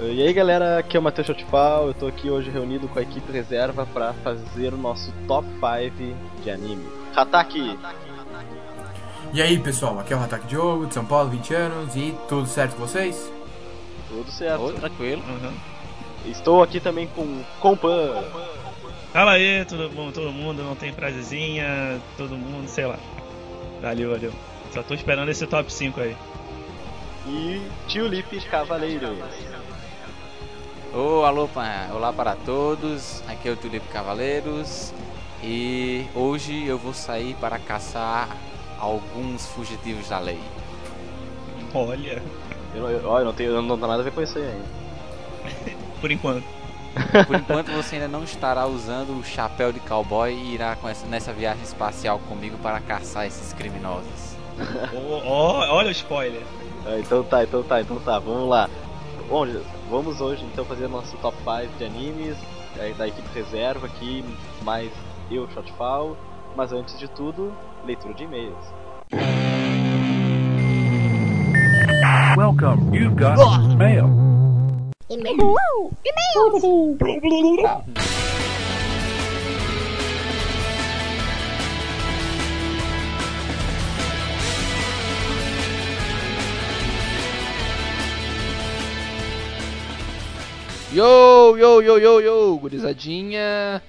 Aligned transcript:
E 0.00 0.22
aí 0.22 0.32
galera, 0.32 0.78
aqui 0.78 0.96
é 0.96 1.00
o 1.00 1.02
Matheus 1.02 1.26
Chotifal, 1.26 1.88
eu 1.88 1.94
tô 1.94 2.06
aqui 2.06 2.30
hoje 2.30 2.50
reunido 2.50 2.86
com 2.86 3.00
a 3.00 3.02
equipe 3.02 3.32
reserva 3.32 3.84
para 3.84 4.12
fazer 4.14 4.72
o 4.72 4.76
nosso 4.76 5.12
top 5.26 5.46
5 5.48 6.16
de 6.42 6.50
anime. 6.50 6.86
Hataki! 7.16 7.76
E 9.32 9.42
aí 9.42 9.58
pessoal, 9.58 9.98
aqui 9.98 10.12
é 10.12 10.16
o 10.16 10.20
Hataki 10.20 10.46
Diogo, 10.46 10.86
de 10.86 10.94
São 10.94 11.04
Paulo, 11.04 11.28
20 11.30 11.54
anos, 11.54 11.96
e 11.96 12.14
tudo 12.28 12.46
certo 12.46 12.76
com 12.76 12.86
vocês? 12.86 13.30
Tudo 14.08 14.30
certo. 14.30 14.72
Tranquilo. 14.74 15.22
Uhum. 15.22 15.52
Estou 16.26 16.62
aqui 16.62 16.78
também 16.78 17.08
com 17.08 17.42
Compan. 17.58 18.22
Fala 19.12 19.32
aí, 19.32 19.64
tudo 19.64 19.90
bom, 19.90 20.12
todo 20.12 20.30
mundo, 20.30 20.62
não 20.62 20.76
tem 20.76 20.92
frasezinha, 20.92 22.00
todo 22.16 22.36
mundo, 22.36 22.68
sei 22.68 22.86
lá. 22.86 22.98
Valeu, 23.82 24.12
valeu. 24.12 24.32
Só 24.72 24.80
tô 24.82 24.94
esperando 24.94 25.28
esse 25.28 25.44
top 25.44 25.72
5 25.72 26.00
aí. 26.00 26.16
E 27.26 27.60
Tulip 27.92 28.40
Cavaleiros. 28.48 29.18
Ô, 30.94 31.22
alô, 31.24 31.48
olá 31.94 32.12
para 32.12 32.34
todos, 32.34 33.22
aqui 33.28 33.48
é 33.48 33.52
o 33.52 33.56
Tulip 33.56 33.86
Cavaleiros 33.88 34.92
e 35.42 36.06
hoje 36.14 36.64
eu 36.66 36.78
vou 36.78 36.94
sair 36.94 37.34
para 37.34 37.58
caçar 37.58 38.28
alguns 38.78 39.46
fugitivos 39.48 40.08
da 40.08 40.18
lei. 40.18 40.40
Olha, 41.74 42.22
Eu, 42.74 42.82
não- 42.82 42.90
eu, 42.90 43.00
eu 43.18 43.24
não 43.24 43.32
tenho, 43.32 43.50
eu 43.52 43.62
não 43.62 43.76
tenho 43.76 43.88
nada 43.88 44.00
a 44.00 44.04
ver 44.04 44.12
com 44.12 44.22
isso 44.22 44.38
aí 44.38 44.44
ainda. 44.46 45.76
por 46.00 46.10
enquanto. 46.10 46.44
Por 47.26 47.36
enquanto 47.36 47.70
você 47.70 47.96
ainda 47.96 48.08
não 48.08 48.24
estará 48.24 48.66
usando 48.66 49.18
o 49.18 49.22
chapéu 49.24 49.72
de 49.72 49.80
cowboy 49.80 50.32
e 50.32 50.54
irá 50.54 50.74
com 50.76 50.88
essa- 50.88 51.06
nessa 51.06 51.32
viagem 51.32 51.62
espacial 51.62 52.18
comigo 52.28 52.56
para 52.58 52.80
caçar 52.80 53.26
esses 53.26 53.52
criminosos. 53.52 54.36
Ó, 54.94 55.20
ó, 55.24 55.74
olha 55.76 55.88
o 55.88 55.92
spoiler. 55.92 56.42
Ah, 56.84 56.98
então 56.98 57.22
tá, 57.22 57.44
então 57.44 57.62
tá, 57.62 57.80
então 57.80 57.98
tá, 58.00 58.18
vamos 58.18 58.48
lá. 58.48 58.68
Bom, 59.28 59.46
vamos 59.88 60.20
hoje 60.20 60.44
então 60.44 60.64
fazer 60.64 60.88
nosso 60.88 61.16
top 61.18 61.36
5 61.38 61.78
de 61.78 61.84
animes 61.84 62.36
é, 62.78 62.92
da 62.92 63.08
equipe 63.08 63.28
reserva 63.34 63.86
aqui, 63.86 64.24
mais 64.62 64.90
eu, 65.30 65.48
Shotfall. 65.50 66.16
Mas 66.54 66.72
antes 66.72 66.98
de 66.98 67.08
tudo, 67.08 67.52
leitura 67.84 68.14
de 68.14 68.24
e-mails. 68.24 68.56
Welcome, 72.36 72.94
you've 72.94 73.16
got 73.16 73.36
mail. 73.76 74.28
Yo, 90.98 91.56
yo, 91.56 91.80
yo, 91.80 91.96
yo, 91.96 92.20
yo, 92.20 92.58
gurizadinha. 92.58 93.80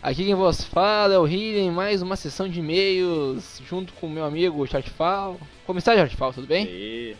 Aqui 0.00 0.24
quem 0.24 0.36
vos 0.36 0.62
fala 0.62 1.12
é 1.12 1.18
o 1.18 1.26
Hidden, 1.26 1.72
mais 1.72 2.02
uma 2.02 2.14
sessão 2.14 2.48
de 2.48 2.60
e-mails 2.60 3.60
junto 3.68 3.92
com 3.94 4.06
o 4.06 4.08
meu 4.08 4.24
amigo 4.24 4.64
Chartfal. 4.68 5.40
Como 5.66 5.80
está, 5.80 5.96
Chartfal? 5.96 6.32
Tudo 6.32 6.46
bem? 6.46 6.68
E... 6.70 7.16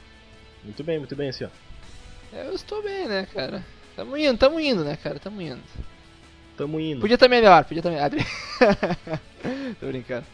Muito 0.63 0.85
bem, 0.85 1.01
muito 1.01 1.17
bem, 1.17 1.31
assim, 1.31 1.43
ó. 1.43 1.48
Eu 2.33 2.55
estou 2.55 2.81
bem, 2.85 3.09
né, 3.09 3.27
cara? 3.35 3.65
Tamo 3.97 4.17
indo, 4.17 4.39
tamo 4.39 4.61
indo, 4.61 4.85
né, 4.85 4.97
cara? 4.97 5.19
Tamo 5.19 5.43
indo. 5.43 5.61
Tamo 6.57 6.79
indo. 6.79 7.01
Podia 7.01 7.15
estar 7.15 7.27
melhor, 7.27 7.65
podia 7.65 7.81
estar 7.81 7.91
melhor. 7.91 8.11
Tô 9.81 9.89
brincando. 9.89 10.27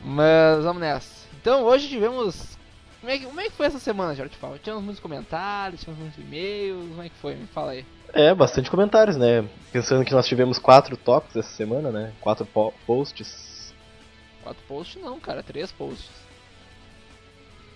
Mas 0.00 0.64
vamos 0.64 0.82
nessa. 0.82 1.28
Então, 1.40 1.62
hoje 1.62 1.88
tivemos. 1.88 2.58
Como 3.00 3.12
é 3.12 3.18
que, 3.18 3.24
como 3.26 3.40
é 3.40 3.44
que 3.44 3.52
foi 3.52 3.66
essa 3.66 3.78
semana, 3.78 4.16
Chartfal? 4.16 4.58
Tivemos 4.58 4.82
muitos 4.82 5.00
comentários, 5.00 5.78
tivemos 5.82 6.00
muitos 6.00 6.18
e-mails. 6.18 6.88
Como 6.88 7.02
é 7.04 7.08
que 7.08 7.14
foi? 7.14 7.36
Me 7.36 7.46
fala 7.46 7.70
aí. 7.70 7.86
É, 8.12 8.34
bastante 8.34 8.70
comentários, 8.70 9.16
né? 9.16 9.48
Pensando 9.72 10.04
que 10.04 10.12
nós 10.12 10.26
tivemos 10.26 10.58
quatro 10.58 10.96
tópicos 10.96 11.36
essa 11.36 11.54
semana, 11.54 11.90
né? 11.90 12.12
Quatro 12.20 12.44
po- 12.44 12.74
posts. 12.86 13.72
Quatro 14.42 14.62
posts 14.66 15.00
não, 15.00 15.20
cara, 15.20 15.42
três 15.42 15.70
posts. 15.70 16.10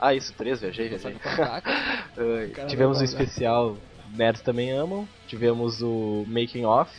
Ah, 0.01 0.13
isso, 0.13 0.33
três, 0.35 0.61
viajei, 0.61 0.89
viajei. 0.89 1.15
Cara, 1.23 2.67
tivemos 2.69 3.01
o 3.01 3.05
especial 3.05 3.77
Nerds 4.13 4.43
Também 4.43 4.71
Amam. 4.73 5.09
Tivemos 5.29 5.81
o 5.83 6.25
Making 6.29 6.65
Off. 6.65 6.91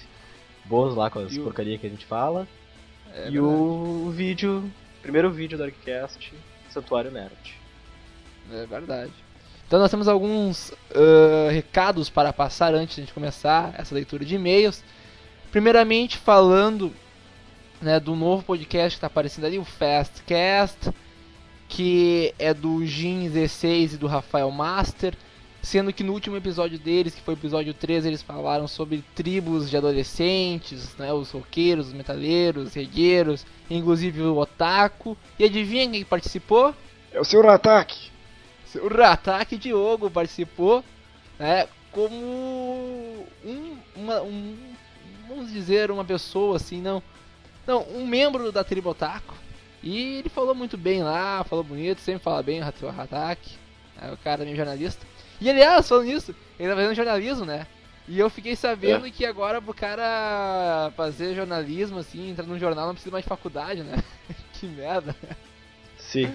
Bônus 0.63 0.95
lá 0.95 1.09
com 1.09 1.19
as 1.19 1.34
E 1.35 1.40
o- 1.40 1.51
que 1.51 1.62
a 1.62 1.66
gente 1.90 2.06
fala. 2.06 2.47
É 3.13 3.28
e 3.28 3.31
verdade. 3.31 3.38
o 3.38 4.09
vídeo, 4.12 4.72
primeiro 5.01 5.29
vídeo 5.31 5.57
do 5.57 5.63
Arccast, 5.66 6.34
Santuário 6.69 7.12
Nerd. 7.12 7.56
É 8.51 8.66
verdade. 8.66 9.13
Então 9.67 9.79
nós 9.79 9.89
temos 9.89 10.07
alguns 10.07 10.71
ah, 10.93 11.49
recados 11.51 12.09
para 12.09 12.31
passar 12.31 12.73
antes 12.73 12.95
de 12.95 13.01
a 13.01 13.05
gente 13.05 13.13
começar 13.13 13.73
essa 13.77 13.95
leitura 13.95 14.23
de 14.23 14.35
e-mails. 14.35 14.83
Primeiramente 15.51 16.17
falando 16.17 16.91
né, 17.81 17.99
do 17.99 18.15
novo 18.15 18.43
podcast 18.43 18.91
que 18.91 18.97
está 18.97 19.07
aparecendo 19.07 19.45
ali, 19.45 19.57
o 19.57 19.65
Fastcast, 19.65 20.91
que 21.67 22.33
é 22.37 22.53
do 22.53 22.85
Jim 22.85 23.29
16 23.29 23.93
e 23.93 23.97
do 23.97 24.07
Rafael 24.07 24.49
Master. 24.51 25.15
Sendo 25.61 25.91
que 25.91 26.03
no 26.03 26.13
último 26.13 26.37
episódio 26.37 26.77
deles, 26.77 27.15
que 27.15 27.21
foi 27.21 27.33
o 27.33 27.37
episódio 27.37 27.73
13, 27.73 28.07
eles 28.07 28.21
falaram 28.21 28.67
sobre 28.67 29.03
tribos 29.15 29.67
de 29.67 29.75
adolescentes, 29.75 30.95
né, 30.95 31.11
os 31.11 31.31
roqueiros, 31.31 31.87
os 31.87 31.93
metaleiros, 31.93 32.75
regueiros, 32.75 33.43
inclusive 33.67 34.21
o 34.21 34.37
Otaku. 34.37 35.17
E 35.39 35.43
adivinha 35.43 35.89
quem 35.89 36.05
participou? 36.05 36.71
É 37.11 37.19
o 37.19 37.23
Senhor 37.23 37.47
Ataque! 37.47 38.14
O 38.81 38.88
Ratak 38.88 39.58
Diogo 39.58 40.09
participou, 40.09 40.84
né, 41.40 41.68
como 41.91 43.25
um, 43.44 43.78
uma, 43.96 44.22
um, 44.22 44.58
vamos 45.28 45.52
dizer, 45.52 45.91
uma 45.91 46.03
pessoa 46.03 46.58
assim, 46.58 46.81
não, 46.81 47.02
não, 47.66 47.84
um 47.90 48.06
membro 48.06 48.52
da 48.52 48.63
tribo 48.63 48.90
Otaku. 48.90 49.34
E 49.81 50.18
ele 50.18 50.30
falou 50.30 50.56
muito 50.56 50.78
bem 50.78 51.03
lá, 51.03 51.44
falou 51.44 51.63
bonito, 51.63 52.02
sempre 52.02 52.24
fala 52.24 52.41
bem 52.41 52.59
o 52.59 52.90
Ratak, 52.90 53.52
é 54.02 54.12
o 54.12 54.18
cara 54.18 54.44
meio 54.44 54.58
jornalista. 54.58 55.06
E 55.40 55.50
aliás, 55.50 55.88
falando 55.88 56.07
nisso, 56.07 56.36
ele 56.59 56.69
tá 56.69 56.75
fazendo 56.75 56.96
jornalismo, 56.96 57.46
né? 57.46 57.68
E 58.07 58.19
eu 58.19 58.30
fiquei 58.30 58.56
sabendo 58.56 59.09
que 59.12 59.25
agora 59.25 59.62
pro 59.62 59.74
cara 59.74 60.92
fazer 60.96 61.34
jornalismo, 61.34 62.00
assim, 62.00 62.30
entrar 62.30 62.46
num 62.46 62.59
jornal 62.59 62.88
não 62.88 62.94
precisa 62.94 63.12
mais 63.12 63.25
de 63.25 63.30
faculdade, 63.30 63.84
né? 63.84 64.03
que 64.53 64.68
merda. 64.68 65.16
Sim. 65.97 66.31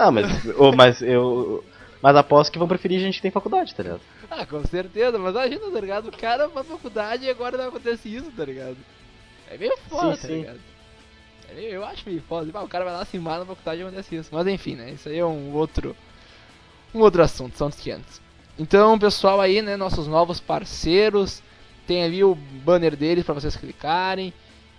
Ah, 0.00 0.10
mas, 0.10 0.26
ô, 0.56 0.72
mas 0.72 1.02
eu. 1.02 1.62
Mas 2.00 2.16
aposto 2.16 2.50
que 2.50 2.58
vão 2.58 2.66
preferir 2.66 2.98
gente 2.98 3.16
que 3.16 3.22
tem 3.22 3.30
faculdade, 3.30 3.74
tá 3.74 3.82
ligado? 3.82 4.00
Ah, 4.30 4.46
com 4.46 4.64
certeza, 4.64 5.18
mas 5.18 5.34
imagina, 5.34 5.70
tá 5.70 5.80
ligado? 5.80 6.08
O 6.08 6.16
cara 6.16 6.48
faz 6.48 6.66
faculdade 6.66 7.26
e 7.26 7.30
agora 7.30 7.58
não 7.58 7.68
acontece 7.68 8.08
isso, 8.08 8.30
tá 8.30 8.46
ligado? 8.46 8.78
É 9.50 9.58
meio 9.58 9.76
foda, 9.90 10.16
Sim, 10.16 10.22
tá 10.22 10.28
sim. 10.28 10.34
ligado? 10.40 10.60
É 11.54 11.60
eu 11.60 11.84
acho 11.84 12.08
meio 12.08 12.22
foda. 12.22 12.50
Ah, 12.54 12.62
o 12.62 12.68
cara 12.68 12.86
vai 12.86 12.94
lá 12.94 13.04
se 13.04 13.18
mata 13.18 13.40
na 13.40 13.44
faculdade 13.44 13.80
e 13.80 13.84
acontece 13.84 14.16
isso. 14.16 14.30
Mas 14.32 14.46
enfim, 14.46 14.76
né? 14.76 14.92
Isso 14.92 15.10
aí 15.10 15.18
é 15.18 15.26
um 15.26 15.52
outro. 15.52 15.94
Um 16.94 17.00
outro 17.00 17.22
assunto, 17.22 17.58
são 17.58 17.66
outros 17.66 17.82
500. 17.82 18.22
Então, 18.58 18.98
pessoal 18.98 19.38
aí, 19.38 19.60
né? 19.60 19.76
Nossos 19.76 20.06
novos 20.06 20.40
parceiros. 20.40 21.42
Tem 21.86 22.02
ali 22.02 22.24
o 22.24 22.34
banner 22.34 22.96
deles 22.96 23.24
pra 23.24 23.34
vocês 23.34 23.56
clicarem. 23.56 24.32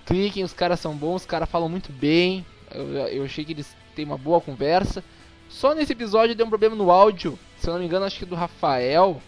Cliquem, 0.05 0.43
os 0.43 0.53
caras 0.53 0.79
são 0.79 0.95
bons, 0.95 1.21
os 1.21 1.25
caras 1.27 1.47
falam 1.49 1.69
muito 1.69 1.91
bem. 1.91 2.43
Eu, 2.73 2.87
eu 3.07 3.23
achei 3.25 3.45
que 3.45 3.51
eles 3.51 3.75
têm 4.01 4.05
uma 4.05 4.17
boa 4.17 4.41
conversa. 4.41 5.03
Só 5.47 5.75
nesse 5.75 5.93
episódio 5.93 6.35
deu 6.35 6.45
um 6.45 6.49
problema 6.49 6.75
no 6.75 6.89
áudio. 6.89 7.37
Se 7.57 7.67
eu 7.67 7.73
não 7.73 7.79
me 7.79 7.85
engano, 7.85 8.05
acho 8.05 8.17
que 8.17 8.25
do 8.25 8.35
Rafael. 8.35 9.21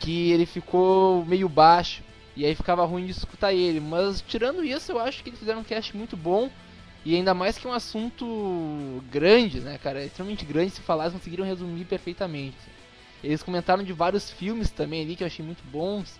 Que 0.00 0.32
ele 0.32 0.46
ficou 0.46 1.24
meio 1.24 1.48
baixo. 1.48 2.02
E 2.36 2.44
aí 2.44 2.54
ficava 2.54 2.84
ruim 2.84 3.06
de 3.06 3.12
escutar 3.12 3.52
ele. 3.52 3.80
Mas 3.80 4.22
tirando 4.26 4.64
isso, 4.64 4.92
eu 4.92 4.98
acho 4.98 5.22
que 5.22 5.30
eles 5.30 5.38
fizeram 5.38 5.60
um 5.60 5.64
cast 5.64 5.96
muito 5.96 6.16
bom. 6.16 6.50
E 7.04 7.14
ainda 7.14 7.32
mais 7.32 7.56
que 7.56 7.66
é 7.66 7.70
um 7.70 7.72
assunto 7.72 9.02
grande, 9.10 9.60
né, 9.60 9.78
cara? 9.78 10.02
É 10.02 10.06
extremamente 10.06 10.44
grande. 10.44 10.72
Se 10.72 10.80
falar, 10.80 11.04
eles 11.04 11.14
conseguiram 11.14 11.44
resumir 11.44 11.84
perfeitamente. 11.84 12.56
Eles 13.22 13.42
comentaram 13.42 13.82
de 13.82 13.92
vários 13.92 14.30
filmes 14.30 14.70
também 14.70 15.02
ali 15.02 15.14
que 15.14 15.22
eu 15.22 15.26
achei 15.26 15.44
muito 15.44 15.62
bons. 15.70 16.18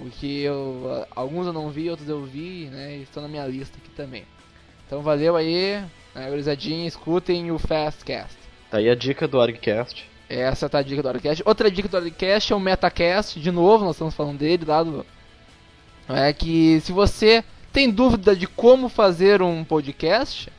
O 0.00 0.10
que 0.10 0.42
eu. 0.42 1.06
Alguns 1.14 1.46
eu 1.46 1.52
não 1.52 1.70
vi, 1.70 1.88
outros 1.90 2.08
eu 2.08 2.24
vi, 2.24 2.66
né? 2.66 2.96
Estão 2.96 3.22
na 3.22 3.28
minha 3.28 3.46
lista 3.46 3.78
aqui 3.78 3.90
também. 3.90 4.24
Então 4.86 5.02
valeu 5.02 5.36
aí, 5.36 5.84
né, 6.14 6.28
gurizadinha, 6.28 6.86
escutem 6.86 7.50
o 7.50 7.58
Fastcast. 7.58 8.36
Tá 8.70 8.78
aí 8.78 8.88
a 8.88 8.94
dica 8.94 9.26
do 9.26 9.40
Argcast. 9.40 10.08
Essa 10.28 10.68
tá 10.68 10.78
a 10.78 10.82
dica 10.82 11.02
do 11.02 11.08
Arcast. 11.08 11.42
Outra 11.44 11.70
dica 11.70 11.88
do 11.88 11.96
Arcast 11.96 12.52
é 12.52 12.56
o 12.56 12.60
Metacast, 12.60 13.40
de 13.40 13.50
novo, 13.50 13.84
nós 13.84 13.96
estamos 13.96 14.14
falando 14.14 14.38
dele 14.38 14.64
lá 14.64 14.82
do. 14.82 15.04
É 16.08 16.32
que 16.32 16.80
se 16.80 16.92
você 16.92 17.44
tem 17.72 17.90
dúvida 17.90 18.34
de 18.34 18.46
como 18.46 18.88
fazer 18.88 19.42
um 19.42 19.64
podcast, 19.64 20.50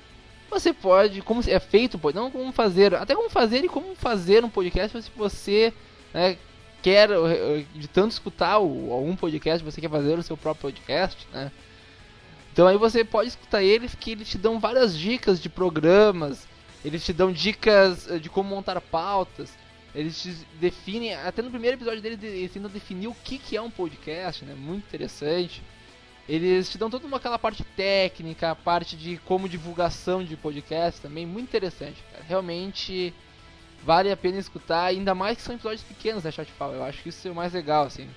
você 0.49 0.73
pode, 0.73 1.21
como 1.21 1.41
é 1.47 1.59
feito, 1.59 1.97
pode 1.97 2.17
não 2.17 2.29
como 2.29 2.51
fazer, 2.51 2.93
até 2.93 3.15
como 3.15 3.29
fazer 3.29 3.63
e 3.63 3.69
como 3.69 3.95
fazer 3.95 4.43
um 4.43 4.49
podcast, 4.49 5.01
se 5.01 5.11
você 5.15 5.73
né, 6.13 6.37
quer 6.81 7.09
eh, 7.09 7.63
de 7.73 7.87
tanto 7.87 8.11
escutar 8.11 8.59
o, 8.59 8.91
algum 8.91 9.15
podcast, 9.15 9.63
você 9.63 9.79
quer 9.79 9.89
fazer 9.89 10.19
o 10.19 10.23
seu 10.23 10.35
próprio 10.35 10.69
podcast, 10.69 11.25
né? 11.31 11.49
Então 12.51 12.67
aí 12.67 12.77
você 12.77 13.03
pode 13.05 13.29
escutar 13.29 13.63
eles 13.63 13.95
que 13.95 14.11
eles 14.11 14.29
te 14.29 14.37
dão 14.37 14.59
várias 14.59 14.97
dicas 14.97 15.41
de 15.41 15.49
programas, 15.49 16.47
eles 16.83 17.03
te 17.05 17.13
dão 17.13 17.31
dicas 17.31 18.09
eh, 18.09 18.19
de 18.19 18.29
como 18.29 18.49
montar 18.49 18.79
pautas. 18.81 19.53
Eles 19.93 20.21
te 20.21 20.33
definem, 20.59 21.13
até 21.15 21.41
no 21.41 21.49
primeiro 21.49 21.75
episódio 21.75 22.01
deles, 22.01 22.17
eles 22.23 22.51
tentam 22.51 22.69
definir 22.69 23.07
o 23.07 23.15
que, 23.25 23.37
que 23.37 23.57
é 23.57 23.61
um 23.61 23.69
podcast, 23.69 24.45
né? 24.45 24.53
Muito 24.55 24.85
interessante. 24.85 25.61
Eles 26.29 26.69
te 26.69 26.77
dão 26.77 26.89
toda 26.89 27.05
uma, 27.05 27.17
aquela 27.17 27.37
parte 27.37 27.63
técnica, 27.75 28.51
a 28.51 28.55
parte 28.55 28.95
de 28.95 29.17
como 29.25 29.49
divulgação 29.49 30.23
de 30.23 30.37
podcast 30.37 31.01
também, 31.01 31.25
muito 31.25 31.49
interessante, 31.49 32.01
cara. 32.11 32.23
Realmente 32.25 33.13
vale 33.83 34.09
a 34.11 34.15
pena 34.15 34.37
escutar, 34.37 34.85
ainda 34.85 35.13
mais 35.13 35.37
que 35.37 35.43
são 35.43 35.55
episódios 35.55 35.83
pequenos, 35.83 36.23
né, 36.23 36.31
Shotfall? 36.31 36.73
Eu 36.73 36.83
acho 36.83 37.01
que 37.03 37.09
isso 37.09 37.27
é 37.27 37.31
o 37.31 37.35
mais 37.35 37.51
legal, 37.51 37.85
assim. 37.85 38.07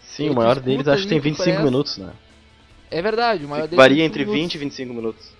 Sim, 0.00 0.30
o 0.30 0.34
maior 0.34 0.58
deles 0.58 0.88
acho 0.88 1.02
que 1.04 1.08
tem 1.10 1.18
ali, 1.18 1.30
25 1.30 1.44
parece- 1.46 1.64
minutos, 1.64 1.98
né? 1.98 2.12
É 2.92 3.00
verdade, 3.00 3.44
o 3.46 3.48
maior 3.48 3.62
deles 3.62 3.76
Varia 3.76 3.96
tem 3.96 4.04
entre 4.04 4.24
minutos. 4.24 4.42
20 4.42 4.54
e 4.54 4.58
25 4.58 4.94
minutos. 4.94 5.32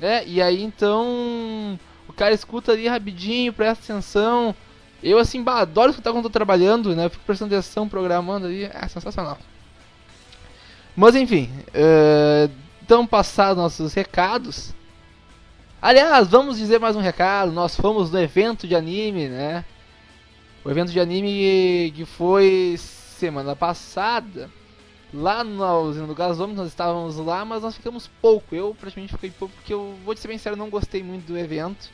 É, 0.00 0.26
e 0.26 0.42
aí 0.42 0.62
então 0.62 1.78
o 2.06 2.12
cara 2.12 2.34
escuta 2.34 2.72
ali 2.72 2.86
rapidinho, 2.86 3.52
presta 3.52 3.92
atenção. 3.92 4.54
Eu 5.02 5.18
assim, 5.18 5.42
bah, 5.42 5.60
adoro 5.60 5.90
escutar 5.90 6.12
quando 6.12 6.24
tô 6.24 6.30
trabalhando, 6.30 6.94
né? 6.94 7.06
Eu 7.06 7.10
fico 7.10 7.24
prestando 7.24 7.54
atenção, 7.54 7.88
programando 7.88 8.46
ali, 8.46 8.64
é 8.64 8.88
sensacional. 8.88 9.38
Mas 10.94 11.14
enfim, 11.16 11.50
eh, 11.72 12.50
então 12.82 13.06
passados 13.06 13.56
nossos 13.56 13.94
recados. 13.94 14.74
Aliás, 15.80 16.28
vamos 16.28 16.58
dizer 16.58 16.78
mais 16.78 16.94
um 16.94 17.00
recado. 17.00 17.50
Nós 17.50 17.74
fomos 17.74 18.10
no 18.10 18.20
evento 18.20 18.68
de 18.68 18.76
anime, 18.76 19.28
né? 19.28 19.64
O 20.62 20.70
evento 20.70 20.92
de 20.92 21.00
anime 21.00 21.90
que 21.96 22.04
foi 22.04 22.76
semana 22.78 23.56
passada. 23.56 24.50
Lá 25.12 25.44
na 25.44 25.76
usina 25.76 26.06
do 26.06 26.14
gasômetro, 26.14 26.62
nós 26.62 26.68
estávamos 26.68 27.16
lá, 27.18 27.44
mas 27.44 27.62
nós 27.62 27.76
ficamos 27.76 28.08
pouco. 28.20 28.54
Eu 28.54 28.74
praticamente 28.78 29.12
fiquei 29.12 29.30
pouco 29.30 29.54
porque 29.54 29.74
eu 29.74 29.94
vou 30.04 30.14
te 30.14 30.20
ser 30.20 30.28
bem 30.28 30.38
sério, 30.38 30.56
não 30.56 30.70
gostei 30.70 31.02
muito 31.02 31.26
do 31.26 31.38
evento. 31.38 31.90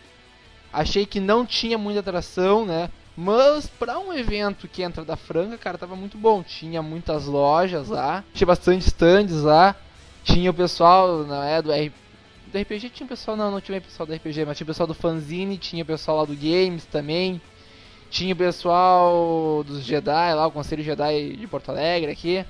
Achei 0.73 1.05
que 1.05 1.19
não 1.19 1.45
tinha 1.45 1.77
muita 1.77 2.01
atração, 2.01 2.65
né? 2.65 2.91
Mas 3.17 3.67
pra 3.67 3.99
um 3.99 4.13
evento 4.13 4.69
que 4.69 4.83
entra 4.83 5.05
da 5.05 5.17
Franca, 5.17 5.59
cara, 5.59 5.77
tava 5.77 5.97
muito 5.97 6.17
bom. 6.17 6.41
Tinha 6.43 6.81
muitas 6.81 7.27
lojas 7.27 7.89
lá, 7.89 8.23
tinha 8.33 8.47
bastante 8.47 8.87
stands 8.87 9.43
lá. 9.43 9.75
Tinha 10.23 10.51
o 10.51 10.55
pessoal, 10.55 11.25
não 11.25 11.43
é, 11.43 11.61
do, 11.61 11.71
do 11.71 12.59
RPG 12.59 12.91
tinha 12.91 13.09
pessoal, 13.09 13.37
não, 13.37 13.51
não 13.51 13.61
tinha 13.61 13.81
pessoal 13.81 14.07
do 14.07 14.15
RPG, 14.15 14.45
mas 14.45 14.57
tinha 14.57 14.67
pessoal 14.67 14.87
do 14.87 14.95
fanzine, 14.95 15.59
tinha 15.59 15.85
pessoal 15.85 16.19
lá 16.19 16.25
do 16.25 16.37
games 16.37 16.85
também. 16.85 17.41
Tinha 18.11 18.37
pessoal 18.37 19.65
dos 19.65 19.83
Jedi 19.85 20.35
lá, 20.35 20.47
o 20.47 20.53
Conselho 20.53 20.85
Jedi 20.85 21.37
de 21.37 21.47
Porto 21.49 21.71
Alegre 21.71 22.13
aqui. 22.13 22.45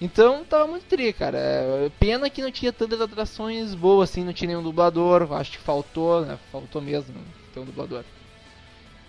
Então 0.00 0.42
tava 0.48 0.66
muito 0.66 0.84
tri, 0.86 1.12
cara. 1.12 1.36
É, 1.38 1.90
Pena 2.00 2.30
que 2.30 2.40
não 2.40 2.50
tinha 2.50 2.72
tantas 2.72 3.00
atrações 3.00 3.74
boas 3.74 4.10
assim, 4.10 4.24
não 4.24 4.32
tinha 4.32 4.48
nenhum 4.48 4.62
dublador. 4.62 5.30
Acho 5.34 5.52
que 5.52 5.58
faltou, 5.58 6.24
né? 6.24 6.38
Faltou 6.50 6.80
mesmo 6.80 7.14
ter 7.52 7.60
um 7.60 7.64
dublador. 7.64 8.02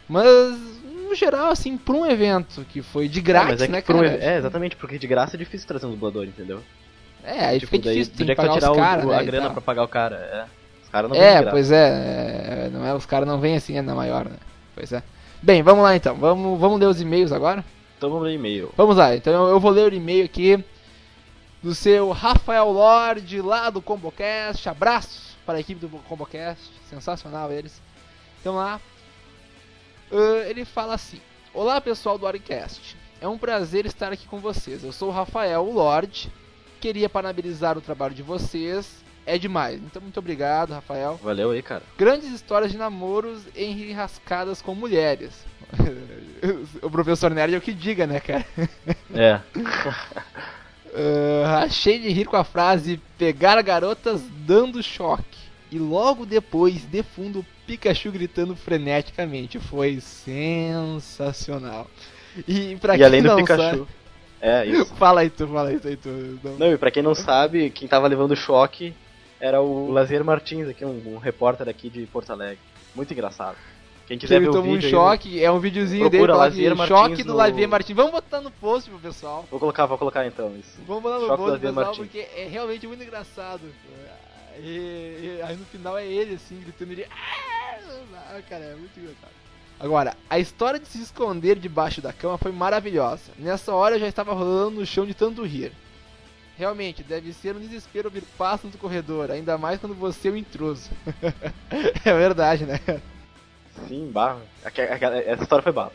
Mas, 0.10 0.26
no 1.08 1.16
geral, 1.16 1.50
assim, 1.52 1.78
pra 1.78 1.94
um 1.96 2.06
evento 2.06 2.66
que 2.68 2.82
foi 2.82 3.08
de 3.08 3.20
É, 3.20 3.34
mas 3.34 3.62
é 3.62 3.66
que 3.68 3.72
né, 3.72 3.80
um 3.80 3.82
cara? 3.82 4.06
ev- 4.08 4.22
É, 4.22 4.38
exatamente, 4.38 4.76
porque 4.76 4.98
de 5.00 5.08
graça 5.08 5.38
é 5.38 5.40
difícil 5.40 5.66
trazer 5.68 5.86
um 5.86 5.92
dublador, 5.92 6.26
entendeu? 6.26 6.62
É, 7.24 7.46
aí 7.46 7.60
tipo, 7.60 7.72
fica 7.72 7.86
daí 7.86 7.94
difícil, 8.00 8.18
tem 8.18 8.28
que 8.28 8.36
pagar 8.36 8.54
tirar 8.54 8.72
os 8.72 8.78
caras, 8.78 9.06
o- 9.06 9.10
né, 9.10 9.18
a 9.18 9.24
grana 9.24 9.50
pra 9.52 9.62
pagar 9.62 9.84
o 9.84 9.88
cara. 9.88 10.16
É. 10.18 10.46
Os 10.84 10.90
caras 10.90 11.10
não 11.10 11.16
É, 11.16 11.36
graça. 11.36 11.52
pois 11.52 11.72
é, 11.72 12.66
é, 12.66 12.70
não 12.74 12.86
é, 12.86 12.94
os 12.94 13.06
caras 13.06 13.28
não 13.28 13.40
vêm 13.40 13.56
assim, 13.56 13.78
é 13.78 13.82
na 13.82 13.96
maior, 13.96 14.26
né? 14.26 14.36
Pois 14.76 14.92
é. 14.92 15.02
Bem, 15.42 15.64
vamos 15.64 15.84
lá 15.84 15.96
então, 15.96 16.16
vamos, 16.16 16.60
vamos 16.60 16.80
ler 16.80 16.88
os 16.88 17.00
e-mails 17.00 17.32
agora? 17.32 17.64
Então 17.98 18.10
vamos 18.10 18.26
ler 18.26 18.34
e-mail. 18.34 18.72
Vamos 18.76 18.98
lá, 18.98 19.16
então 19.16 19.48
eu 19.48 19.60
vou 19.60 19.72
ler 19.72 19.92
o 19.94 19.96
e-mail 19.96 20.26
aqui 20.26 20.62
do 21.62 21.76
seu 21.76 22.12
Rafael 22.12 22.72
Lorde, 22.72 23.42
lá 23.42 23.70
do 23.70 23.82
Combocast. 23.82 24.68
Abraço 24.68 25.38
para 25.46 25.58
a 25.58 25.62
equipe 25.62 25.80
do 25.86 25.90
Combocast, 26.00 26.72
sensacional 26.90 27.52
eles. 27.52 27.82
Então 28.40 28.56
lá, 28.56 28.82
ah, 30.12 30.48
ele 30.48 30.66
fala 30.66 30.96
assim: 30.96 31.22
Olá 31.54 31.80
pessoal 31.80 32.18
do 32.18 32.28
Arcast, 32.28 32.98
é 33.20 33.28
um 33.28 33.38
prazer 33.38 33.86
estar 33.86 34.12
aqui 34.12 34.28
com 34.28 34.40
vocês. 34.40 34.84
Eu 34.84 34.92
sou 34.92 35.10
o 35.10 35.12
Rafael 35.12 35.64
Lorde, 35.64 36.32
queria 36.80 37.10
parabenizar 37.10 37.78
o 37.78 37.82
trabalho 37.82 38.16
de 38.16 38.24
vocês. 38.24 39.02
É 39.24 39.38
demais, 39.38 39.80
então 39.80 40.02
muito 40.02 40.18
obrigado, 40.18 40.72
Rafael. 40.72 41.20
Valeu 41.22 41.52
aí, 41.52 41.62
cara. 41.62 41.84
Grandes 41.96 42.32
histórias 42.32 42.72
de 42.72 42.78
namoros 42.78 43.44
enrascadas 43.56 44.64
com 44.64 44.74
mulheres. 44.74 45.46
o 46.82 46.90
professor 46.90 47.30
Nerd 47.30 47.54
é 47.54 47.58
o 47.58 47.62
que 47.62 47.72
diga, 47.72 48.08
né, 48.08 48.20
cara? 48.20 48.46
É. 49.14 49.40
Ah, 50.94 51.64
achei 51.64 52.00
de 52.00 52.10
rir 52.10 52.26
com 52.26 52.36
a 52.38 52.44
frase 52.44 53.00
pegar 53.18 53.62
garotas 53.62 54.22
dando 54.46 54.82
choque. 54.84 55.40
E 55.72 55.80
logo 55.80 56.26
depois, 56.26 56.84
de 56.86 57.02
fundo, 57.02 57.46
Pikachu 57.66 58.12
gritando 58.12 58.56
freneticamente. 58.56 59.58
Foi 59.60 60.00
sensacional. 60.02 61.88
E 62.48 62.76
pra 62.78 62.96
e 62.96 62.98
quem 62.98 63.06
além 63.06 63.22
do 63.22 63.28
não 63.30 63.36
Pikachu. 63.38 63.62
sabe... 63.62 63.88
É, 64.42 64.66
isso. 64.66 64.94
Fala 64.98 65.22
aí 65.22 65.30
tu, 65.30 65.48
fala 65.48 65.70
aí 65.70 65.80
tu. 65.80 65.88
aí 65.88 65.96
tu. 65.96 66.10
Não- 66.44 66.58
Não, 66.58 66.74
e 66.74 66.78
pra 66.78 66.90
quem 66.92 67.04
não 67.04 67.14
sabe, 67.14 67.70
quem 67.70 67.88
tava 67.88 68.08
levando 68.08 68.36
choque 68.36 68.94
era 69.40 69.62
o 69.62 69.92
Lazier 69.92 70.24
Martins, 70.26 70.68
aqui, 70.68 70.84
um, 70.84 71.14
um 71.16 71.18
repórter 71.20 71.70
aqui 71.70 71.90
de 71.90 72.06
Porto 72.08 72.32
Alegre. 72.32 72.58
Muito 72.96 73.14
engraçado. 73.14 73.56
Quem 74.12 74.18
Que 74.18 74.26
quiser 74.28 74.40
ver 74.40 74.46
ele 74.48 74.50
o 74.50 74.52
tomou 74.52 74.72
um 74.72 74.74
vídeo 74.74 74.88
aí, 74.88 74.92
choque, 74.92 75.42
é 75.42 75.50
um 75.50 75.60
videozinho 75.60 76.10
dele, 76.10 76.26
aqui, 76.26 76.68
Martins 76.76 76.88
choque 76.90 77.24
do 77.24 77.32
no- 77.34 77.68
Martins. 77.70 77.96
Vamos 77.96 78.12
botar 78.12 78.42
no 78.42 78.52
post 78.52 78.90
pro 78.90 79.00
pessoal. 79.00 79.46
Vou 79.50 79.58
colocar, 79.58 79.86
vou 79.86 79.98
colocar 79.98 80.28
então 80.28 80.54
isso. 80.60 80.78
Vamos 80.86 81.02
botar 81.02 81.16
no 81.20 81.28
Choque 81.28 81.38
post 81.38 81.52
pro 81.60 81.68
pessoal 81.70 81.86
Martins. 81.86 82.06
porque 82.08 82.28
é 82.36 82.46
realmente 82.52 82.86
muito 82.88 83.02
engraçado. 83.02 83.62
E, 84.60 84.68
e- 84.68 85.40
aí 85.42 85.56
no 85.56 85.64
final 85.64 85.98
é 85.98 86.06
ele 86.06 86.34
assim, 86.36 86.60
gritando 86.60 86.92
ele. 86.92 87.06
Ah, 87.10 88.42
cara, 88.50 88.66
é 88.66 88.76
muito 88.76 89.00
engraçado. 89.00 89.32
Agora, 89.80 90.14
a 90.30 90.38
história 90.38 90.78
de 90.78 90.90
se 90.90 91.02
esconder 91.02 91.58
debaixo 91.58 92.02
da 92.02 92.12
cama 92.12 92.38
foi 92.38 92.52
maravilhosa. 92.52 93.32
Nessa 93.40 93.74
hora 93.74 93.96
eu 93.96 94.00
já 94.02 94.10
estava 94.10 94.34
rolando 94.34 94.72
no 94.82 94.86
chão 94.86 95.06
de 95.06 95.14
tanto 95.14 95.42
rir. 95.46 95.72
Realmente, 96.58 97.02
deve 97.02 97.32
ser 97.32 97.56
um 97.56 97.60
desespero 97.62 98.10
ouvir 98.10 98.24
passos 98.38 98.70
no 98.74 98.78
corredor, 98.78 99.32
ainda 99.32 99.58
mais 99.58 99.80
quando 99.80 99.96
você 99.96 100.28
é 100.28 100.32
o 100.32 100.36
intruso. 100.36 100.90
é 102.04 102.14
verdade, 102.14 102.66
né? 102.66 102.78
Sim, 103.88 104.10
barra. 104.12 104.40
Essa 104.64 105.44
história 105.44 105.64
foi 105.64 105.72
bala. 105.72 105.92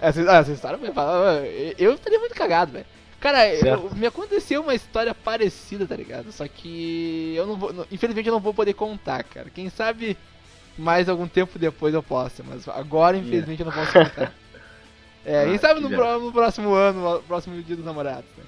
Essa, 0.00 0.20
ah, 0.30 0.36
essa 0.38 0.52
história 0.52 0.78
foi 0.78 0.92
fala- 0.92 1.42
Eu 1.78 1.94
estaria 1.94 2.18
muito 2.18 2.34
cagado, 2.34 2.72
velho. 2.72 2.86
Cara, 3.20 3.54
eu- 3.54 3.90
me 3.94 4.06
aconteceu 4.06 4.62
uma 4.62 4.74
história 4.74 5.14
parecida, 5.14 5.86
tá 5.86 5.94
ligado? 5.94 6.32
Só 6.32 6.48
que 6.48 7.34
eu 7.36 7.46
não 7.46 7.56
vou. 7.56 7.72
não- 7.72 7.86
Infelizmente 7.92 8.26
eu 8.28 8.32
não 8.32 8.40
vou 8.40 8.54
poder 8.54 8.72
contar, 8.72 9.22
cara. 9.24 9.50
Quem 9.50 9.68
sabe 9.68 10.16
mais 10.78 11.06
algum 11.08 11.28
tempo 11.28 11.58
depois 11.58 11.92
eu 11.92 12.02
possa, 12.02 12.42
mas 12.42 12.66
agora 12.68 13.16
infelizmente 13.18 13.60
eu 13.60 13.66
não 13.66 13.72
posso 13.72 13.92
contar. 13.92 14.32
É, 15.22 15.44
quem 15.44 15.56
Ah, 15.56 15.58
sabe 15.58 15.74
que 15.74 15.80
no, 15.82 15.90
pro- 15.94 16.18
no 16.18 16.32
próximo 16.32 16.72
ano, 16.72 16.98
no 17.16 17.22
próximo 17.24 17.62
dia 17.62 17.76
dos 17.76 17.84
namorados. 17.84 18.24
Né? 18.38 18.44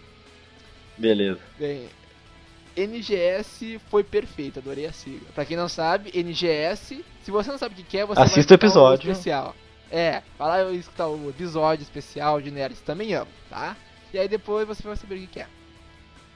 Beleza. 0.97 1.39
Bem, 1.59 1.87
NGS 2.77 3.81
foi 3.91 4.03
perfeito, 4.05 4.59
adorei 4.59 4.87
a 4.87 4.93
sigla. 4.93 5.29
Pra 5.35 5.45
quem 5.45 5.57
não 5.57 5.69
sabe, 5.69 6.11
NGS, 6.15 7.05
se 7.23 7.31
você 7.31 7.51
não 7.51 7.59
sabe 7.59 7.81
o 7.81 7.85
que 7.85 7.99
é, 7.99 8.07
você 8.07 8.21
Assista 8.21 8.55
o 8.55 8.57
episódio. 8.57 9.11
especial. 9.11 9.55
É, 9.91 10.23
vai 10.39 10.65
lá 10.65 10.73
escutar 10.73 11.07
o 11.09 11.29
episódio 11.29 11.83
especial 11.83 12.41
de 12.41 12.51
Nerds, 12.51 12.81
também 12.81 13.13
amo, 13.15 13.31
tá? 13.51 13.77
E 14.13 14.19
aí 14.19 14.27
depois 14.27 14.67
você 14.67 14.83
vai 14.83 14.97
saber 14.97 15.17
o 15.17 15.27
que 15.27 15.41
é. 15.41 15.47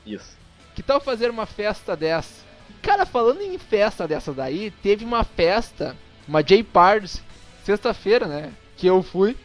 Isso. 0.04 0.36
Que 0.74 0.82
tal 0.82 1.00
fazer 1.00 1.30
uma 1.30 1.46
festa 1.46 1.96
dessa? 1.96 2.44
Cara, 2.82 3.06
falando 3.06 3.40
em 3.40 3.56
festa 3.58 4.06
dessa 4.06 4.32
daí, 4.32 4.70
teve 4.70 5.04
uma 5.04 5.24
festa, 5.24 5.96
uma 6.28 6.42
J-Pards, 6.42 7.22
sexta-feira, 7.64 8.26
né? 8.26 8.52
Que 8.76 8.86
eu 8.86 9.02
fui. 9.02 9.36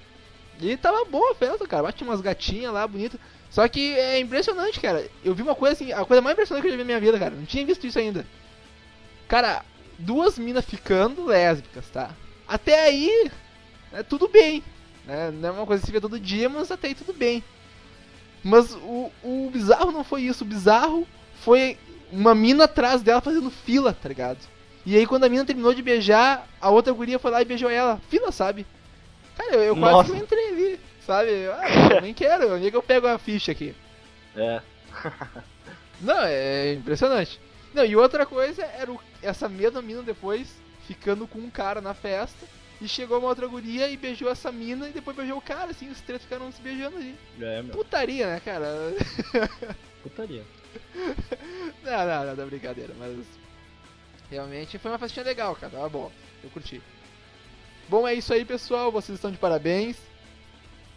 E 0.59 0.77
tava 0.77 1.05
boa 1.05 1.31
a 1.31 1.35
festa, 1.35 1.65
cara. 1.67 1.83
Bate 1.83 2.03
umas 2.03 2.21
gatinhas 2.21 2.73
lá, 2.73 2.85
bonita. 2.87 3.17
Só 3.51 3.67
que 3.67 3.93
é 3.95 4.17
impressionante, 4.17 4.79
cara. 4.79 5.05
Eu 5.23 5.35
vi 5.35 5.43
uma 5.43 5.53
coisa 5.53 5.73
assim, 5.73 5.91
a 5.91 6.05
coisa 6.05 6.21
mais 6.21 6.33
impressionante 6.33 6.63
que 6.63 6.67
eu 6.69 6.71
já 6.71 6.77
vi 6.77 6.83
na 6.83 6.87
minha 6.87 6.99
vida, 7.01 7.19
cara. 7.19 7.35
Não 7.35 7.45
tinha 7.45 7.65
visto 7.65 7.85
isso 7.85 7.99
ainda. 7.99 8.25
Cara, 9.27 9.63
duas 9.99 10.39
minas 10.39 10.63
ficando 10.65 11.25
lésbicas, 11.25 11.85
tá? 11.89 12.11
Até 12.47 12.85
aí, 12.85 13.29
é 13.91 14.03
tudo 14.03 14.29
bem. 14.29 14.63
Né? 15.05 15.31
Não 15.31 15.49
é 15.49 15.51
uma 15.51 15.65
coisa 15.65 15.81
que 15.81 15.87
se 15.87 15.91
vê 15.91 15.99
todo 15.99 16.17
dia, 16.17 16.47
mas 16.47 16.71
até 16.71 16.87
aí 16.87 16.95
tudo 16.95 17.11
bem. 17.13 17.43
Mas 18.41 18.73
o, 18.73 19.11
o 19.21 19.49
bizarro 19.51 19.91
não 19.91 20.03
foi 20.03 20.21
isso. 20.23 20.45
O 20.45 20.47
bizarro 20.47 21.05
foi 21.41 21.77
uma 22.09 22.33
mina 22.33 22.63
atrás 22.63 23.01
dela 23.01 23.19
fazendo 23.19 23.51
fila, 23.51 23.93
tá 23.93 24.07
ligado? 24.07 24.39
E 24.85 24.95
aí 24.95 25.05
quando 25.05 25.25
a 25.25 25.29
mina 25.29 25.45
terminou 25.45 25.73
de 25.73 25.83
beijar, 25.83 26.47
a 26.59 26.69
outra 26.69 26.93
guria 26.93 27.19
foi 27.19 27.31
lá 27.31 27.41
e 27.41 27.45
beijou 27.45 27.69
ela. 27.69 27.99
Fila, 28.09 28.31
sabe? 28.31 28.65
Cara, 29.37 29.55
eu, 29.55 29.61
eu 29.61 29.75
quase 29.75 30.11
que 30.11 30.17
entrei 30.17 30.47
ali, 30.47 30.79
sabe? 31.05 31.29
Ah, 31.47 31.93
eu 31.95 32.01
nem 32.01 32.13
quero, 32.13 32.55
onde 32.55 32.67
é 32.67 32.71
que 32.71 32.77
eu 32.77 32.83
pego 32.83 33.07
a 33.07 33.17
ficha 33.17 33.51
aqui? 33.51 33.75
É. 34.35 34.61
Não, 36.01 36.23
é 36.23 36.73
impressionante. 36.73 37.39
Não, 37.73 37.85
e 37.85 37.95
outra 37.95 38.25
coisa 38.25 38.63
era 38.63 38.91
o- 38.91 38.99
essa 39.21 39.47
mesma 39.47 39.81
mina 39.81 40.01
depois 40.01 40.47
ficando 40.87 41.27
com 41.27 41.39
um 41.39 41.49
cara 41.49 41.79
na 41.81 41.93
festa. 41.93 42.45
E 42.81 42.87
chegou 42.87 43.19
uma 43.19 43.27
outra 43.27 43.45
guria 43.45 43.87
e 43.89 43.95
beijou 43.95 44.27
essa 44.31 44.51
mina 44.51 44.89
e 44.89 44.91
depois 44.91 45.15
beijou 45.15 45.37
o 45.37 45.41
cara, 45.41 45.69
assim, 45.69 45.87
os 45.91 46.01
três 46.01 46.23
ficaram 46.23 46.51
se 46.51 46.59
beijando 46.63 46.97
ali. 46.97 47.15
É, 47.39 47.61
meu. 47.61 47.75
Putaria, 47.75 48.25
né, 48.25 48.41
cara? 48.43 48.65
Putaria. 50.01 50.43
Não, 51.83 52.05
não, 52.07 52.25
não, 52.25 52.35
da 52.35 52.45
brincadeira, 52.45 52.91
mas. 52.97 53.23
Realmente 54.31 54.79
foi 54.79 54.89
uma 54.89 54.97
festinha 54.97 55.23
legal, 55.25 55.55
cara, 55.55 55.71
tava 55.73 55.89
bom. 55.89 56.11
Eu 56.43 56.49
curti. 56.49 56.81
Bom, 57.87 58.07
é 58.07 58.15
isso 58.15 58.33
aí, 58.33 58.43
pessoal. 58.45 58.91
Vocês 58.91 59.17
estão 59.17 59.29
de 59.31 59.37
parabéns. 59.37 59.97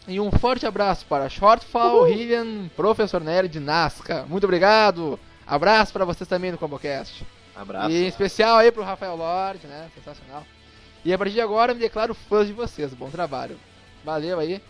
E 0.06 0.20
um 0.20 0.30
forte 0.30 0.66
abraço 0.66 1.06
para 1.06 1.28
Shortfall, 1.28 2.08
Hillian, 2.08 2.68
Professor 2.76 3.22
Nerd, 3.22 3.58
Nasca. 3.58 4.26
Muito 4.28 4.44
obrigado. 4.44 5.18
Abraço 5.46 5.92
para 5.92 6.04
vocês 6.04 6.28
também 6.28 6.52
no 6.52 6.58
Combocast. 6.58 7.24
Abraço. 7.56 7.90
E 7.90 8.04
em 8.04 8.06
especial 8.06 8.58
aí 8.58 8.70
pro 8.70 8.82
Rafael 8.82 9.16
Lorde, 9.16 9.66
né? 9.66 9.88
Sensacional. 9.94 10.44
E 11.04 11.12
a 11.12 11.18
partir 11.18 11.34
de 11.34 11.40
agora 11.40 11.72
me 11.72 11.80
declaro 11.80 12.14
fã 12.14 12.44
de 12.44 12.52
vocês. 12.52 12.92
Bom 12.92 13.08
trabalho. 13.08 13.56
Valeu 14.04 14.38
aí. 14.38 14.60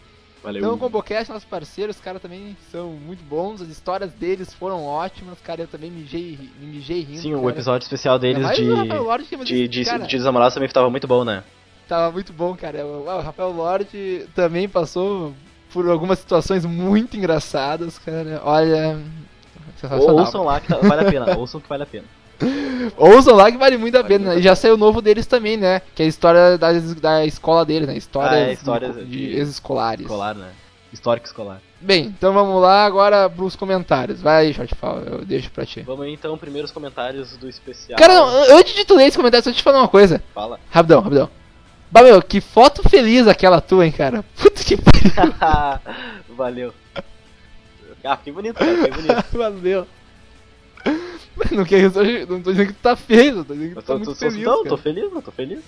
Valeu. 0.43 0.61
Então 0.61 0.75
o 0.75 0.79
Combocast, 0.79 1.33
nossos 1.33 1.49
parceiros, 1.49 1.97
os 1.97 2.03
caras 2.03 2.21
também 2.21 2.57
são 2.71 2.91
muito 2.91 3.25
bons. 3.25 3.62
As 3.62 3.69
histórias 3.69 4.12
deles 4.12 4.53
foram 4.53 4.85
ótimas. 4.85 5.41
Cara, 5.41 5.62
eu 5.62 5.67
também 5.67 5.91
mijei, 5.91 6.38
me 6.61 6.67
mijei 6.67 7.00
rindo. 7.00 7.23
Sim, 7.23 7.35
o 7.35 7.41
cara. 7.41 7.50
episódio 7.50 7.85
especial 7.85 8.19
deles 8.19 8.47
de, 8.55 8.62
o 8.62 9.03
Lorde, 9.03 9.26
é 9.33 9.37
de, 9.38 9.69
de, 9.69 9.85
cara, 9.85 10.07
de 10.07 10.17
Desamorados 10.17 10.55
também 10.55 10.69
tava 10.69 10.91
muito 10.91 11.09
bom, 11.09 11.25
né? 11.25 11.43
Tava 11.88 12.11
muito 12.12 12.33
bom, 12.33 12.55
cara. 12.57 12.85
O 12.87 13.05
Rafael 13.21 13.50
Lorde 13.50 14.26
também 14.35 14.69
passou 14.69 15.35
por 15.73 15.88
algumas 15.88 16.19
situações 16.19 16.64
muito 16.64 17.17
engraçadas, 17.17 17.99
cara. 17.99 18.41
Olha. 18.45 18.99
Ouçam 20.12 20.45
lá 20.45 20.61
que 20.61 20.69
tá- 20.69 20.79
vale 20.79 21.07
a 21.07 21.11
pena. 21.11 21.35
Ouçam 21.38 21.61
que 21.61 21.69
vale 21.69 21.83
a 21.83 21.87
pena. 21.87 22.05
Ouçam 22.97 23.35
lá 23.35 23.50
que 23.50 23.59
vale 23.59 23.76
muito 23.76 23.97
a 23.97 24.03
Vale 24.03 24.19
pena. 24.19 24.35
E 24.35 24.43
já 24.43 24.55
saiu 24.57 24.75
o 24.75 24.79
novo 24.79 25.00
deles 25.00 25.26
também, 25.26 25.57
né? 25.57 25.81
Que 25.95 26.03
é 26.03 26.07
a 26.07 26.09
história 26.09 26.59
da, 26.59 26.73
da 26.73 27.25
escola 27.26 27.64
deles, 27.64 27.87
né? 27.87 27.97
Histórias, 27.97 28.33
Ah, 28.33 28.38
é, 28.49 28.53
histórias 28.53 28.97
de, 28.97 29.05
de- 29.05 29.37
ex-escolares. 29.37 30.03
Escolar, 30.03 30.35
né? 30.35 30.49
Histórico 30.93 31.26
escolar. 31.26 31.61
Bem, 31.81 32.07
então 32.07 32.33
vamos 32.33 32.62
lá 32.62 32.85
agora 32.85 33.29
pros 33.29 33.57
comentários. 33.57 34.23
Vai 34.23 34.47
aí, 34.47 34.55
Shortfall, 34.55 35.00
eu 35.00 35.25
deixo 35.25 35.50
pra 35.50 35.67
ti. 35.67 35.81
Vamos 35.83 36.07
aí, 36.07 36.12
então, 36.14 36.38
primeiros 36.38 36.71
comentários 36.71 37.37
do 37.37 37.49
especial. 37.49 37.99
Cara, 37.99 38.14
não, 38.14 38.57
antes 38.59 38.75
de 38.75 38.85
tu 38.85 38.95
ler 38.95 39.07
esse 39.07 39.17
comentário, 39.17 39.45
só 39.45 39.53
te 39.53 39.62
falar 39.62 39.79
uma 39.81 39.88
coisa. 39.88 40.23
Fala. 40.35 40.59
Rapidão, 40.71 41.00
rapidão. 41.00 41.29
Bah, 41.94 42.02
meu, 42.02 42.20
que 42.20 42.40
foto 42.40 42.82
feliz 42.88 43.28
aquela 43.28 43.60
tua, 43.60 43.86
hein, 43.86 43.92
cara. 43.92 44.24
Puta 44.36 44.64
que 44.64 44.76
pariu. 44.76 45.12
Valeu. 46.34 46.74
Ah, 48.02 48.16
fiquei 48.16 48.32
bonito, 48.32 48.56
cara. 48.58 48.76
Fiquei 48.78 48.90
bonito. 48.90 49.24
Valeu. 49.38 49.86
Mas 51.36 51.50
Não, 51.52 51.64
quer, 51.64 51.82
não 52.28 52.42
tô 52.42 52.50
dizendo 52.50 52.66
que 52.66 52.72
tu 52.72 52.82
tá 52.82 52.96
feio, 52.96 53.38
eu 53.38 53.44
tô 53.44 53.54
dizendo 53.54 53.68
que 53.68 53.74
tu 53.76 53.80
tá 53.80 53.92
tô, 53.92 53.98
muito 53.98 54.08
tô, 54.10 54.16
feliz. 54.16 54.44
não, 54.44 54.56
cara. 54.64 54.68
tô 54.70 54.76
feliz, 54.76 55.12
não 55.12 55.22
tô 55.22 55.30
feliz. 55.30 55.64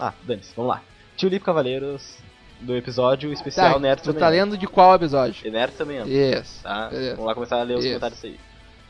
Ah, 0.00 0.14
dane-se, 0.22 0.52
vamos 0.56 0.70
lá. 0.70 0.82
Tio 1.18 1.28
Lipe 1.28 1.44
Cavaleiros, 1.44 2.16
do 2.62 2.74
episódio 2.74 3.30
especial 3.30 3.74
Tá, 3.74 3.78
Nerd 3.78 4.02
tu 4.02 4.14
tá 4.14 4.28
lendo 4.30 4.56
de 4.56 4.66
qual 4.66 4.94
episódio? 4.94 5.46
E 5.46 5.50
Nerd 5.50 5.74
também, 5.74 5.98
Yes. 6.08 6.60
tá? 6.62 6.88
beleza. 6.88 7.10
Vamos 7.10 7.26
lá 7.26 7.34
começar 7.34 7.60
a 7.60 7.62
ler 7.62 7.74
os 7.74 7.80
Isso. 7.84 7.88
comentários 7.90 8.24
aí. 8.24 8.40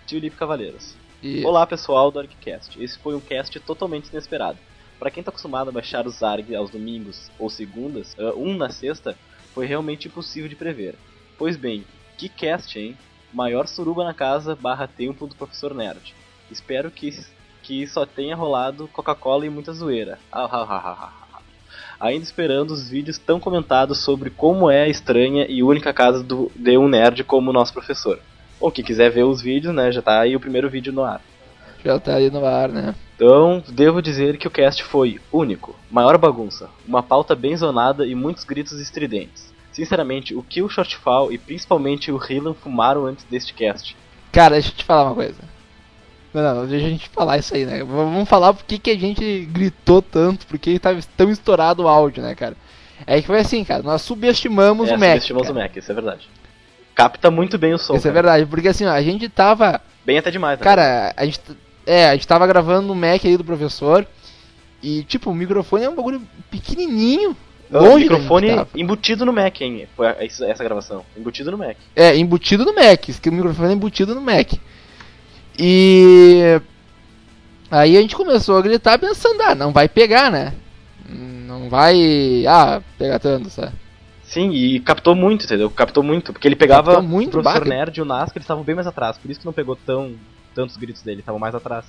Tio 0.07 0.21
Lipe 0.21 0.37
Cavaleiros. 0.37 0.95
E- 1.21 1.45
Olá 1.45 1.67
pessoal 1.67 2.13
do 2.13 2.21
ArgCast. 2.21 2.81
Esse 2.81 2.97
foi 3.01 3.17
um 3.17 3.21
cast 3.21 3.59
totalmente 3.61 4.09
inesperado. 4.11 4.59
Pra 4.99 5.11
quem 5.11 5.23
tá 5.23 5.31
acostumado 5.31 5.69
a 5.69 5.73
baixar 5.73 6.07
os 6.07 6.23
ARG 6.23 6.55
aos 6.55 6.71
domingos 6.71 7.31
ou 7.39 7.49
segundas, 7.49 8.17
ah, 8.19 8.33
um 8.37 8.57
na 8.57 8.71
sexta, 8.71 9.17
foi 9.55 9.67
realmente 9.67 10.09
impossível 10.09 10.49
de 10.49 10.57
prever. 10.57 10.95
Pois 11.37 11.57
bem, 11.57 11.85
que 12.17 12.29
cast, 12.29 12.79
hein? 12.79 12.97
Maior 13.33 13.67
suruba 13.67 14.05
na 14.05 14.15
casa 14.15 14.57
barra 14.57 14.89
tempo 14.89 15.27
do 15.27 15.35
Professor 15.35 15.75
Nerd. 15.75 16.15
Espero 16.51 16.91
que, 16.91 17.11
que 17.63 17.87
só 17.87 18.07
tenha 18.07 18.35
rolado 18.35 18.89
Coca-Cola 18.89 19.47
e 19.47 19.51
muita 19.51 19.73
zoeira. 19.73 20.19
Ah, 20.33 20.49
ah, 20.51 20.67
ah, 20.69 21.13
ah. 21.13 21.41
Ainda 22.01 22.25
esperando 22.25 22.71
os 22.71 22.89
vídeos 22.89 23.19
tão 23.19 23.41
comentados 23.41 23.99
sobre 23.99 24.31
como 24.31 24.71
é 24.71 24.83
a 24.83 24.89
estranha 24.89 25.47
e 25.49 25.63
única 25.63 25.93
casa 25.93 26.23
do, 26.23 26.51
de 26.55 26.79
um 26.79 26.89
nerd 26.89 27.25
como 27.25 27.51
o 27.51 27.53
nosso 27.53 27.73
professor. 27.73 28.21
Ou 28.61 28.71
quem 28.71 28.85
quiser 28.85 29.11
ver 29.11 29.25
os 29.25 29.43
vídeos, 29.43 29.75
né? 29.75 29.93
Já 29.93 30.01
tá 30.01 30.21
aí 30.21 30.35
o 30.35 30.41
primeiro 30.41 30.71
vídeo 30.71 30.93
no 30.93 31.03
ar. 31.03 31.21
Já 31.85 31.99
tá 31.99 32.15
aí 32.15 32.31
no 32.31 32.45
ar, 32.45 32.69
né? 32.69 32.95
Então, 33.15 33.63
devo 33.69 34.01
dizer 34.01 34.37
que 34.37 34.47
o 34.47 34.51
cast 34.51 34.83
foi 34.85 35.21
único, 35.33 35.75
maior 35.91 36.17
bagunça, 36.19 36.69
uma 36.87 37.03
pauta 37.03 37.35
bem 37.35 37.57
zonada 37.57 38.07
e 38.07 38.15
muitos 38.15 38.45
gritos 38.45 38.79
estridentes. 38.81 39.53
Sinceramente, 39.73 40.35
o 40.35 40.43
que 40.43 40.63
o 40.63 40.69
Shortfall 40.69 41.33
e 41.33 41.39
principalmente 41.39 42.11
o 42.11 42.19
Hillan 42.19 42.55
fumaram 42.55 43.07
antes 43.07 43.25
deste 43.25 43.55
cast? 43.55 43.97
Cara, 44.33 44.55
deixa 44.55 44.71
eu 44.71 44.75
te 44.75 44.85
falar 44.85 45.05
uma 45.05 45.15
coisa. 45.15 45.41
Não, 46.33 46.55
não, 46.55 46.67
deixa 46.67 46.87
a 46.87 46.91
gente 46.91 47.09
falar 47.09 47.39
isso 47.39 47.55
aí, 47.55 47.65
né? 47.65 47.83
Vamos 47.83 48.29
falar 48.29 48.53
por 48.53 48.65
que 48.65 48.91
a 48.91 48.99
gente 48.99 49.47
gritou 49.47 50.03
tanto, 50.03 50.47
porque 50.47 50.79
tava 50.79 51.01
tão 51.17 51.31
estourado 51.31 51.85
o 51.85 51.89
áudio, 51.89 52.23
né, 52.23 52.35
cara? 52.35 52.57
É 53.07 53.21
que 53.21 53.27
foi 53.27 53.41
assim, 53.41 53.65
cara, 53.65 53.83
nós 53.83 54.03
subestimamos 54.03 54.91
é, 54.91 54.95
o 54.95 54.99
Mac. 54.99 55.11
subestimamos 55.11 55.49
cara. 55.49 55.59
o 55.59 55.63
Mac, 55.63 55.77
isso 55.77 55.91
é 55.91 55.95
verdade. 55.95 56.29
Capta 56.95 57.31
muito 57.31 57.57
bem 57.57 57.73
o 57.75 57.79
som. 57.79 57.95
Isso 57.95 58.09
é 58.09 58.13
cara. 58.13 58.23
verdade, 58.23 58.47
porque 58.51 58.69
assim, 58.69 58.85
ó, 58.85 58.91
a 58.91 59.03
gente 59.03 59.29
tava. 59.29 59.81
Bem 60.05 60.19
até 60.19 60.31
demais, 60.31 60.59
né? 60.59 60.65
Cara, 60.65 61.15
a 61.17 61.25
gente. 61.25 61.41
É, 61.89 62.11
a 62.11 62.13
gente 62.13 62.29
tava 62.29 62.47
gravando 62.47 62.87
no 62.87 62.95
Mac 62.95 63.25
aí 63.25 63.39
do 63.39 63.43
professor. 63.43 64.07
E, 64.83 65.05
tipo, 65.05 65.31
o 65.31 65.35
microfone 65.35 65.85
é 65.85 65.89
um 65.89 65.97
bagulho 65.97 66.21
pequenininho. 66.51 67.35
O 67.71 67.79
longe 67.79 68.05
microfone 68.05 68.51
essa 68.51 69.25
no 69.25 69.33
Mac, 69.33 69.59
hein? 69.63 69.89
Foi 69.97 70.07
essa 70.21 70.63
gravação. 70.63 71.03
Embutido 71.17 71.51
no 71.51 71.57
Mac. 71.57 71.79
É, 71.97 72.15
embutido 72.15 72.67
no 72.67 72.75
Mac. 72.75 73.01
Que 73.01 73.31
o 73.31 73.33
microfone 73.33 73.71
é 73.71 73.73
embutido 73.73 74.15
no 74.15 74.21
Mac. 74.21 74.53
E. 75.59 76.61
Aí 77.71 77.97
a 77.97 78.03
gente 78.03 78.15
começou 78.15 78.59
a 78.59 78.63
gritar 78.63 78.99
pensando, 78.99 79.41
ah, 79.41 79.55
não 79.55 79.73
vai 79.73 79.89
pegar, 79.89 80.31
né? 80.31 80.53
Não 81.09 81.71
vai. 81.71 82.45
Ah, 82.47 82.83
pegar 82.99 83.19
tanto, 83.19 83.49
sabe? 83.49 83.73
Sim, 84.25 84.51
e 84.51 84.79
captou 84.81 85.15
muito, 85.15 85.47
entendeu? 85.47 85.71
Captou 85.71 86.03
muito, 86.03 86.35
porque 86.35 86.47
ele 86.47 86.55
pegava 86.55 86.93
Captou 86.93 87.09
muito, 87.09 87.39
o 87.39 87.43
professor. 87.43 87.67
Nerd 87.67 87.99
e 87.99 88.03
o 88.03 88.05
Nasca, 88.05 88.37
eles 88.37 88.45
estavam 88.45 88.63
bem 88.63 88.75
mais 88.75 88.87
atrás, 88.87 89.17
por 89.17 89.31
isso 89.31 89.41
que 89.41 89.47
não 89.47 89.55
pegou 89.55 89.75
tão 89.75 90.15
tantos 90.59 90.77
gritos 90.77 91.03
dele, 91.03 91.21
estavam 91.21 91.39
mais 91.39 91.55
atrás. 91.55 91.85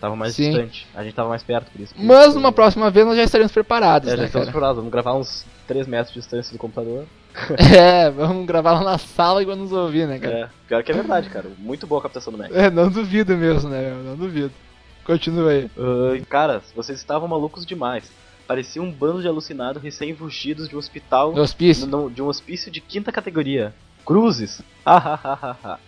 Tava 0.00 0.16
mais 0.16 0.34
Sim. 0.34 0.48
distante, 0.50 0.86
a 0.94 1.04
gente 1.04 1.12
tava 1.14 1.28
mais 1.28 1.42
perto, 1.42 1.70
por 1.70 1.78
isso. 1.78 1.92
Mas 1.98 2.34
numa 2.34 2.50
próxima 2.50 2.90
vez 2.90 3.04
nós 3.06 3.16
já 3.18 3.22
estaremos 3.22 3.52
preparados, 3.52 4.08
É, 4.08 4.12
já 4.12 4.16
né, 4.22 4.26
estamos 4.28 4.46
cara? 4.46 4.52
preparados, 4.52 4.76
vamos 4.78 4.90
gravar 4.90 5.14
uns 5.14 5.44
3 5.66 5.86
metros 5.86 6.14
de 6.14 6.20
distância 6.20 6.52
do 6.52 6.58
computador. 6.58 7.04
É, 7.78 8.10
vamos 8.10 8.46
gravar 8.46 8.72
lá 8.72 8.82
na 8.92 8.98
sala 8.98 9.42
e 9.42 9.44
quando 9.44 9.60
nos 9.60 9.72
ouvir, 9.72 10.08
né, 10.08 10.18
cara? 10.18 10.34
É, 10.34 10.48
pior 10.66 10.82
que 10.82 10.90
é 10.90 10.94
verdade, 10.94 11.28
cara. 11.28 11.48
Muito 11.58 11.86
boa 11.86 11.98
a 12.00 12.02
captação 12.02 12.32
do 12.32 12.38
Mac. 12.38 12.50
É, 12.52 12.70
não 12.70 12.88
duvido 12.90 13.36
mesmo, 13.36 13.68
né? 13.68 13.90
Não 14.04 14.16
duvido. 14.16 14.50
Continua 15.04 15.50
aí. 15.50 15.70
Ah, 15.78 16.24
cara, 16.28 16.62
vocês 16.74 16.98
estavam 16.98 17.28
malucos 17.28 17.64
demais. 17.66 18.10
Parecia 18.48 18.82
um 18.82 18.90
bando 18.90 19.20
de 19.22 19.28
alucinados 19.28 19.80
recém-fugidos 19.82 20.68
de 20.68 20.74
um 20.74 20.78
hospital. 20.78 21.32
No 21.32 21.42
hospício. 21.42 21.86
no- 21.86 22.10
de 22.10 22.20
um 22.22 22.26
hospício 22.26 22.70
de 22.70 22.80
quinta 22.80 23.12
categoria. 23.12 23.72
Cruzes. 24.04 24.60
Hahaha. 24.84 25.78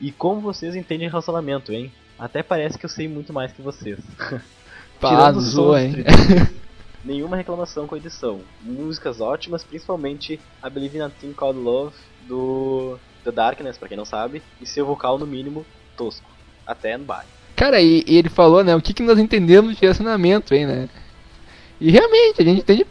E 0.00 0.10
como 0.10 0.40
vocês 0.40 0.74
entendem 0.74 1.08
relacionamento, 1.08 1.72
hein? 1.72 1.92
Até 2.18 2.42
parece 2.42 2.78
que 2.78 2.84
eu 2.84 2.90
sei 2.90 3.08
muito 3.08 3.32
mais 3.32 3.52
que 3.52 3.62
vocês. 3.62 3.98
Tirando 5.00 5.40
zoa, 5.40 5.80
sons 5.80 5.94
hein? 5.96 6.04
Nenhuma 7.04 7.36
reclamação 7.36 7.86
com 7.86 7.94
a 7.94 7.98
edição. 7.98 8.40
Músicas 8.62 9.20
ótimas, 9.20 9.64
principalmente 9.64 10.38
a 10.62 10.68
Believe 10.68 10.98
in 10.98 11.00
a 11.00 11.08
Thing 11.08 11.32
Called 11.32 11.58
Love 11.58 11.94
do 12.28 12.98
The 13.24 13.32
Darkness, 13.32 13.78
pra 13.78 13.88
quem 13.88 13.96
não 13.96 14.04
sabe, 14.04 14.42
e 14.60 14.66
seu 14.66 14.84
vocal 14.84 15.18
no 15.18 15.26
mínimo 15.26 15.64
tosco. 15.96 16.28
Até 16.66 16.96
no 16.98 17.04
bar. 17.04 17.24
Cara, 17.56 17.80
e, 17.80 18.04
e 18.06 18.16
ele 18.16 18.28
falou, 18.28 18.62
né, 18.62 18.74
o 18.76 18.82
que, 18.82 18.92
que 18.92 19.02
nós 19.02 19.18
entendemos 19.18 19.74
de 19.74 19.80
relacionamento, 19.80 20.54
hein, 20.54 20.66
né? 20.66 20.88
E 21.80 21.90
realmente, 21.90 22.42
a 22.42 22.44
gente 22.44 22.60
entende 22.60 22.86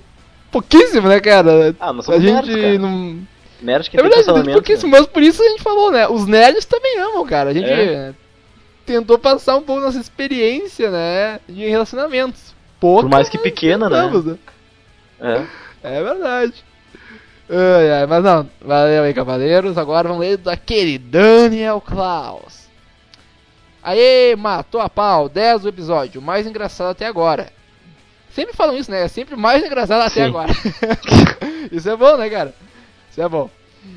pouquíssimo, 0.51 1.07
né, 1.07 1.19
cara? 1.19 1.75
Ah, 1.79 1.93
nós 1.93 2.09
A 2.09 2.13
somos 2.13 2.21
gente 2.21 2.51
nerds, 2.51 2.79
não. 2.79 3.19
Nerd 3.61 3.89
que 3.89 3.97
É 3.97 3.99
tem 3.99 4.09
verdade, 4.09 4.25
relacionamento. 4.25 4.57
pouquíssimo, 4.63 4.91
mas 4.91 5.05
por 5.05 5.21
isso 5.21 5.41
a 5.43 5.49
gente 5.49 5.61
falou, 5.61 5.91
né? 5.91 6.07
Os 6.07 6.25
nerds 6.25 6.65
também 6.65 6.97
amam, 6.99 7.25
cara. 7.25 7.49
A 7.49 7.53
gente 7.53 7.69
É. 7.69 8.13
tentou 8.85 9.17
passar 9.19 9.57
um 9.57 9.61
pouco 9.61 9.81
nossa 9.81 9.99
experiência, 9.99 10.89
né, 10.89 11.39
de 11.47 11.67
relacionamentos. 11.67 12.55
Pouca, 12.79 13.03
Por 13.03 13.09
mais 13.11 13.27
que 13.27 13.37
pequena, 13.37 13.89
né? 13.89 14.01
tentamos, 14.01 14.25
né? 14.25 14.37
É. 15.21 15.45
É 15.83 16.03
verdade. 16.03 16.53
Ai, 17.49 17.91
ai, 17.91 18.05
mas 18.05 18.23
não, 18.23 18.49
valeu 18.61 19.03
aí, 19.03 19.13
cavaleiros. 19.13 19.77
Agora 19.77 20.07
vamos 20.07 20.21
ler 20.23 20.37
daquele 20.37 20.97
Daniel 20.97 21.81
Klaus. 21.81 22.69
Aê, 23.83 24.35
matou 24.35 24.79
a 24.81 24.89
pau, 24.89 25.27
10 25.27 25.61
do 25.63 25.69
episódio, 25.69 26.21
o 26.21 26.23
mais 26.23 26.45
engraçado 26.45 26.89
até 26.91 27.05
agora. 27.07 27.47
Sempre 28.33 28.55
falam 28.55 28.77
isso, 28.77 28.91
né? 28.91 29.03
É 29.03 29.07
sempre 29.07 29.35
o 29.35 29.37
mais 29.37 29.65
engraçado 29.65 30.01
até 30.01 30.21
Sim. 30.23 30.29
agora. 30.29 30.49
isso 31.71 31.89
é 31.89 31.95
bom, 31.95 32.15
né, 32.17 32.29
cara? 32.29 32.53
Isso 33.19 33.25
é 33.25 33.29
bom. 33.29 33.49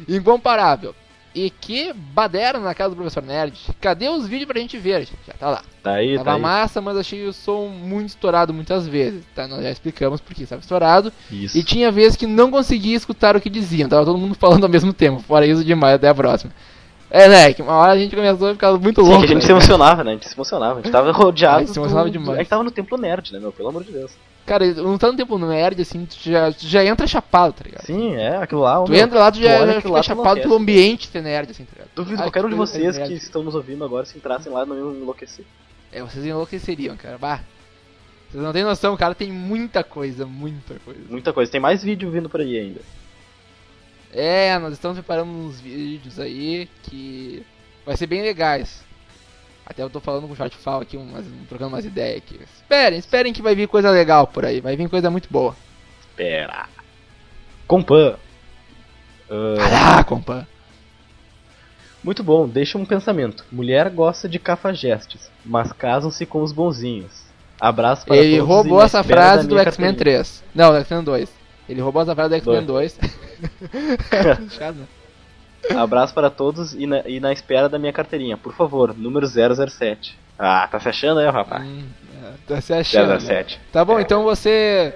Incomparável. 0.09 0.95
E 1.35 1.49
que 1.49 1.95
badera 1.95 2.59
na 2.59 2.75
casa 2.75 2.91
do 2.91 2.97
professor 2.97 3.23
Nerd. 3.23 3.59
Cadê 3.81 4.07
os 4.11 4.27
vídeos 4.29 4.47
pra 4.47 4.61
gente 4.61 4.77
ver? 4.77 5.09
Já 5.27 5.33
tá 5.33 5.49
lá. 5.49 5.63
Tá 5.83 5.93
aí, 5.95 6.13
Tava 6.19 6.25
tá 6.27 6.35
aí. 6.35 6.41
massa, 6.43 6.81
mas 6.83 6.95
achei 6.97 7.25
o 7.27 7.33
som 7.33 7.69
muito 7.69 8.09
estourado 8.11 8.53
muitas 8.53 8.87
vezes. 8.87 9.25
Tá? 9.35 9.49
Nós 9.49 9.63
já 9.63 9.71
explicamos 9.71 10.21
porque 10.21 10.43
estava 10.43 10.61
estourado. 10.61 11.11
Isso. 11.31 11.57
E 11.57 11.63
tinha 11.65 11.91
vezes 11.91 12.17
que 12.17 12.27
não 12.27 12.51
conseguia 12.51 12.95
escutar 12.95 13.35
o 13.35 13.41
que 13.41 13.49
diziam, 13.49 13.89
tava 13.89 14.05
todo 14.05 14.19
mundo 14.19 14.35
falando 14.39 14.65
ao 14.65 14.69
mesmo 14.71 14.93
tempo. 14.93 15.23
Fora 15.23 15.47
isso, 15.47 15.65
demais, 15.65 15.95
até 15.95 16.09
a 16.09 16.15
próxima. 16.15 16.53
É, 17.11 17.29
né, 17.29 17.53
que 17.55 17.63
uma 17.63 17.73
hora 17.77 17.93
a 17.93 17.99
gente 17.99 18.15
começou 18.15 18.49
a 18.51 18.53
ficar 18.53 18.73
muito 18.79 19.03
Sim, 19.03 19.09
louco. 19.09 19.21
que 19.27 19.33
a 19.33 19.35
gente 19.35 19.43
né? 19.43 19.47
se 19.47 19.53
emocionava, 19.53 20.05
né? 20.05 20.11
A 20.11 20.15
gente 20.15 20.29
se 20.29 20.35
emocionava. 20.35 20.81
A 20.81 20.83
gente 20.83 20.93
tava 20.93 21.13
rodeado. 21.17 21.57
A 21.57 21.61
gente 21.61 21.73
se 21.73 21.79
emocionava 21.79 22.09
do- 22.09 22.13
demais. 22.13 22.39
A 22.39 22.43
gente 22.43 22.49
tava 22.51 22.63
no 22.63 22.71
templo 22.71 22.99
nerd, 22.99 23.33
né, 23.33 23.39
meu? 23.39 23.53
Pelo 23.53 23.69
amor 23.71 23.85
de 23.85 23.93
Deus. 23.93 24.13
Cara, 24.45 24.67
não 24.75 24.99
tá 24.99 25.07
no 25.11 25.17
tempo 25.17 25.39
nerd, 25.39 25.81
assim, 25.81 26.05
tu 26.05 26.17
já, 26.21 26.51
tu 26.53 26.67
já 26.67 26.85
entra 26.85 27.07
chapado, 27.07 27.53
tá 27.55 27.65
ligado? 27.65 27.85
Sim, 27.85 28.17
é, 28.17 28.37
aquilo 28.37 28.63
lá. 28.63 28.81
ô, 28.81 28.85
Tu 28.85 28.93
meu, 28.93 29.01
entra 29.01 29.19
lá, 29.19 29.31
tu 29.31 29.39
já, 29.41 29.67
já 29.67 29.75
fica 29.77 29.91
lá, 29.93 30.03
chapado 30.03 30.41
pelo 30.41 30.57
ambiente 30.57 31.07
ser 31.07 31.23
nerd, 31.23 31.51
assim, 31.53 31.65
tá 31.65 31.73
ligado? 31.75 31.91
Duvido 31.95 32.21
Ai, 32.21 32.27
qualquer 32.27 32.45
um 32.45 32.49
de 32.49 32.55
que 32.55 32.57
coisa 32.59 32.73
vocês 32.73 32.97
nerd. 32.97 33.09
que 33.09 33.15
estão 33.15 33.43
nos 33.45 33.55
ouvindo 33.55 33.85
agora, 33.85 34.05
se 34.05 34.19
entrassem 34.19 34.53
lá, 34.53 34.67
não 34.67 34.77
iam 34.77 34.95
enlouquecer. 34.95 35.45
É, 35.93 36.03
vocês 36.03 36.25
enlouqueceriam, 36.27 36.97
cara. 36.97 37.19
Bah. 37.19 37.41
Vocês 38.31 38.43
não 38.43 38.53
têm 38.53 38.65
noção, 38.65 38.97
cara, 38.97 39.15
tem 39.15 39.31
muita 39.31 39.85
coisa, 39.85 40.27
muita 40.27 40.75
coisa. 40.85 41.01
Muita 41.09 41.33
coisa. 41.33 41.53
Tem 41.53 41.61
mais 41.61 41.83
vídeo 41.85 42.11
vindo 42.11 42.29
por 42.29 42.41
aí 42.41 42.59
ainda. 42.59 42.81
É, 44.13 44.59
nós 44.59 44.73
estamos 44.73 44.99
preparando 44.99 45.31
uns 45.31 45.61
vídeos 45.61 46.19
aí 46.19 46.69
que 46.83 47.45
vai 47.87 47.97
ser 47.97 48.07
bem 48.07 48.23
legais. 48.23 48.83
Até 49.73 49.83
eu 49.83 49.89
tô 49.89 50.01
falando 50.01 50.27
com 50.27 50.35
o 50.35 50.37
Shotfall 50.37 50.83
aqui, 50.83 50.99
umas, 50.99 51.25
trocando 51.49 51.71
umas 51.71 51.87
ideias 51.87 52.19
aqui. 52.19 52.39
Esperem, 52.43 52.99
esperem 52.99 53.33
que 53.33 53.41
vai 53.41 53.55
vir 53.55 53.67
coisa 53.67 53.91
legal 53.91 54.27
por 54.27 54.45
aí, 54.45 54.61
vai 54.61 54.77
vir 54.77 54.87
coisa 54.87 55.11
muito 55.11 55.29
boa. 55.31 55.57
Espera. 55.99 56.69
Compan. 57.67 58.17
Ah, 59.31 59.55
Caraca, 59.57 60.05
compa. 60.05 60.47
muito 62.05 62.23
bom, 62.23 62.47
deixa 62.47 62.77
um 62.77 62.85
pensamento. 62.85 63.47
Mulher 63.51 63.89
gosta 63.89 64.29
de 64.29 64.39
cafajestes, 64.39 65.31
mas 65.43 65.73
casam-se 65.73 66.27
com 66.27 66.43
os 66.43 66.53
bonzinhos. 66.53 67.25
Abraço 67.59 68.05
para 68.05 68.17
Ele 68.19 68.37
todos 68.37 68.49
roubou 68.49 68.83
essa 68.83 69.03
frase 69.03 69.49
do 69.49 69.59
X-Men 69.59 69.95
carteirinha. 69.95 70.23
3. 70.23 70.45
Não, 70.55 70.71
do 70.71 70.77
X-Men 70.81 71.03
2. 71.03 71.33
Ele 71.67 71.81
roubou 71.81 72.03
essa 72.03 72.15
frase 72.15 72.29
do 72.29 72.35
X-Men 72.35 72.67
2. 72.67 72.99
Né? 75.71 75.77
Abraço 75.81 76.13
para 76.15 76.31
todos 76.31 76.75
e 76.75 76.87
na, 76.87 77.01
e 77.09 77.21
na 77.21 77.33
espera 77.33 77.69
da 77.69 77.79
minha 77.79 77.93
carteirinha. 77.93 78.37
Por 78.37 78.53
favor, 78.55 78.95
número 78.97 79.27
007. 79.27 80.19
Ah, 80.39 80.67
tá 80.71 80.81
se 80.81 80.89
achando 80.89 81.21
aí, 81.21 81.31
rapaz? 81.31 81.63
Hum, 81.65 81.85
é, 82.25 82.31
tá 82.47 82.61
se 82.61 82.73
achando. 82.73 83.09
né? 83.09 83.21
007. 83.21 83.61
Tá 83.73 83.85
bom, 83.85 84.01
então 84.01 84.23
você. 84.25 84.95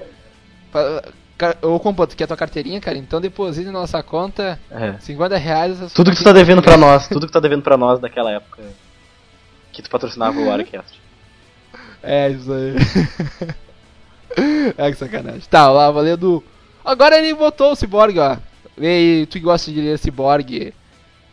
Ô, 1.63 1.79
compa, 1.79 2.07
tu 2.07 2.17
quer 2.17 2.27
tua 2.27 2.37
carteirinha, 2.37 2.81
cara? 2.81 2.97
Então 2.97 3.21
deposite 3.21 3.67
na 3.67 3.73
nossa 3.73 4.03
conta 4.03 4.59
É. 4.71 4.95
50 4.99 5.37
reais. 5.37 5.93
Tudo 5.93 6.11
que 6.11 6.17
tu 6.17 6.25
tá 6.25 6.33
devendo 6.33 6.63
pra 6.63 6.77
nós, 6.77 7.09
tudo 7.09 7.27
que 7.27 7.33
tu 7.33 7.35
tá 7.35 7.41
devendo 7.41 7.63
pra 7.63 7.77
nós 7.77 8.01
naquela 8.01 8.31
época 8.33 8.63
que 9.73 9.83
tu 9.83 9.91
patrocinava 9.91 10.39
o 10.39 10.47
Warecast. 10.49 10.99
É, 12.03 12.29
isso 12.31 12.53
aí. 12.53 12.75
é 14.79 14.91
que 14.93 14.97
sacanagem. 14.97 15.41
Tá, 15.51 15.69
lá, 15.69 15.91
valendo. 15.91 16.45
Agora 16.85 17.19
ele 17.19 17.35
botou 17.35 17.73
o 17.73 17.75
Cyborg, 17.75 18.17
ó. 18.21 18.37
Aí, 18.79 19.27
tu 19.27 19.35
que 19.35 19.41
gosta 19.41 19.73
de 19.73 19.81
ler 19.81 19.99
Cyborg. 19.99 20.73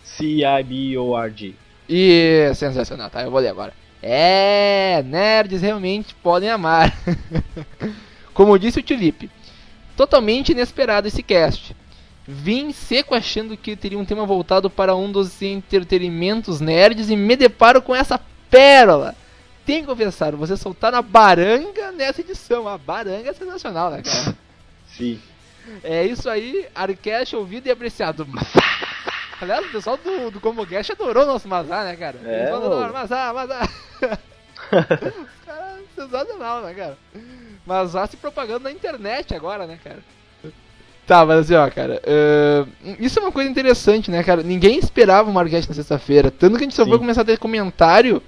C-I-B-O-R-G. 0.04 1.56
E 1.90 2.52
sensacional, 2.56 3.10
tá? 3.10 3.24
Eu 3.24 3.32
vou 3.32 3.40
ler 3.40 3.50
agora. 3.50 3.74
É, 4.02 5.04
nerds 5.06 5.62
realmente 5.62 6.14
podem 6.16 6.50
amar. 6.50 6.96
Como 8.34 8.58
disse 8.58 8.80
o 8.80 8.84
Tulip, 8.84 9.30
totalmente 9.96 10.52
inesperado 10.52 11.08
esse 11.08 11.22
cast. 11.24 11.76
Vim 12.28 12.72
seco 12.72 13.14
achando 13.14 13.56
que 13.58 13.76
teria 13.76 14.00
um 14.00 14.06
tema 14.06 14.26
voltado 14.26 14.70
para 14.70 14.96
um 14.96 15.12
dos 15.12 15.42
entretenimentos 15.42 16.62
nerds 16.62 17.10
e 17.10 17.16
me 17.16 17.36
deparo 17.36 17.82
com 17.82 17.96
essa 17.96 18.20
pérola. 18.50 19.16
Tem 19.66 19.82
que 19.82 19.88
confessar, 19.88 20.36
você 20.36 20.58
soltaram 20.58 20.98
a 20.98 21.02
baranga 21.02 21.92
nessa 21.92 22.22
edição. 22.22 22.68
A 22.68 22.78
baranga 22.78 23.30
é 23.30 23.34
sensacional, 23.34 23.92
né, 23.92 24.02
cara? 24.02 24.36
Sim. 24.88 25.20
É 25.84 26.06
isso 26.06 26.30
aí, 26.30 26.66
Arcast 26.74 27.36
ouvido 27.36 27.68
e 27.68 27.72
apreciado. 27.72 28.28
Aliás, 29.42 29.66
o 29.66 29.72
pessoal 29.72 29.98
do, 29.98 30.32
do 30.32 30.40
Combo 30.40 30.66
Cash 30.66 30.92
adorou 30.92 31.24
o 31.24 31.28
nosso 31.28 31.48
Mazar, 31.48 31.84
né, 31.86 31.96
cara? 31.96 32.18
É, 32.24 32.44
Eles 32.44 32.54
adoraram, 32.54 32.94
Mazar, 32.94 33.34
Mazar. 33.34 33.70
Os 34.72 35.46
caras, 35.46 35.82
sensacional, 35.96 36.62
né, 36.62 36.74
cara? 36.74 36.98
Mazar 37.66 38.08
se 38.08 38.18
propagando 38.18 38.64
na 38.64 38.72
internet 38.72 39.34
agora, 39.36 39.66
né, 39.68 39.78
cara? 39.84 40.00
Tá, 41.06 41.26
mas 41.26 41.40
assim, 41.40 41.54
ó, 41.56 41.70
cara, 41.70 42.02
eh, 42.06 42.66
isso 42.98 43.20
é 43.20 43.22
uma 43.22 43.32
coisa 43.32 43.50
interessante, 43.50 44.10
né, 44.10 44.24
cara? 44.24 44.42
Ninguém 44.42 44.78
esperava 44.78 45.30
o 45.30 45.34
Marquete 45.34 45.68
na 45.68 45.76
sexta-feira, 45.76 46.32
tanto 46.32 46.58
que 46.58 46.64
a 46.64 46.66
gente 46.66 46.76
só 46.76 46.86
Sim. 46.86 46.92
foi 46.92 47.00
começar 47.00 47.22
a 47.22 47.26
ter 47.26 47.38
comentário 47.38 48.24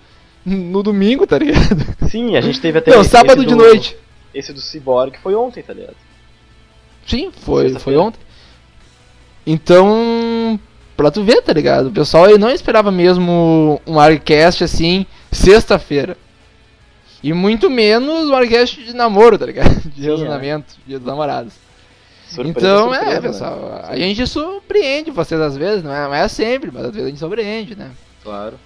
no 0.45 0.83
domingo, 0.83 1.25
tá 1.25 1.37
ligado? 1.37 2.09
Sim, 2.09 2.35
a 2.35 2.41
gente 2.41 2.59
teve 2.59 2.79
até. 2.79 2.91
Não, 2.91 3.03
sábado 3.03 3.43
do- 3.43 3.47
de 3.47 3.55
noite. 3.55 3.95
Esse 4.33 4.51
do 4.51 4.59
Cyborg 4.59 5.17
foi 5.23 5.33
ontem, 5.35 5.63
tá 5.63 5.71
ligado? 5.71 5.95
Sim, 7.05 7.31
foi, 7.31 7.77
foi 7.79 7.95
ontem. 7.97 8.19
Então, 9.45 10.59
pra 10.97 11.11
tu 11.11 11.23
ver, 11.23 11.41
tá 11.41 11.53
ligado? 11.53 11.87
O 11.87 11.91
pessoal 11.91 12.25
aí 12.25 12.37
não 12.37 12.49
esperava 12.49 12.91
mesmo 12.91 13.79
um 13.85 13.99
Arcast 13.99 14.63
assim, 14.63 15.05
sexta-feira. 15.31 16.17
E 17.21 17.33
muito 17.33 17.69
menos 17.69 18.29
um 18.29 18.35
Arcast 18.35 18.83
de 18.83 18.93
namoro, 18.93 19.37
tá 19.37 19.45
ligado? 19.45 19.89
De 19.89 19.95
Sim, 19.95 20.01
relacionamento, 20.01 20.75
dia 20.85 20.97
dos 20.97 21.07
namorados. 21.07 21.53
Surpresa, 22.27 22.59
então, 22.59 22.89
surpresa, 22.89 23.11
é, 23.11 23.13
né? 23.13 23.21
pessoal, 23.21 23.81
a 23.83 23.95
gente 23.95 24.27
surpreende 24.27 25.11
vocês 25.11 25.39
às 25.39 25.55
vezes, 25.55 25.83
não 25.83 25.93
é, 25.93 26.07
não 26.07 26.15
é 26.15 26.27
sempre, 26.27 26.71
mas 26.71 26.85
às 26.85 26.91
vezes 26.91 27.05
a 27.05 27.09
gente 27.09 27.19
surpreende, 27.19 27.75
né? 27.75 27.91
Claro. 28.23 28.59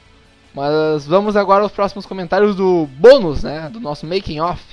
Mas 0.54 1.06
vamos 1.06 1.36
agora 1.36 1.64
aos 1.64 1.72
próximos 1.72 2.06
comentários 2.06 2.56
do 2.56 2.88
bônus, 2.98 3.44
né? 3.44 3.70
Do 3.72 3.80
nosso 3.80 4.06
making 4.06 4.40
off. 4.40 4.64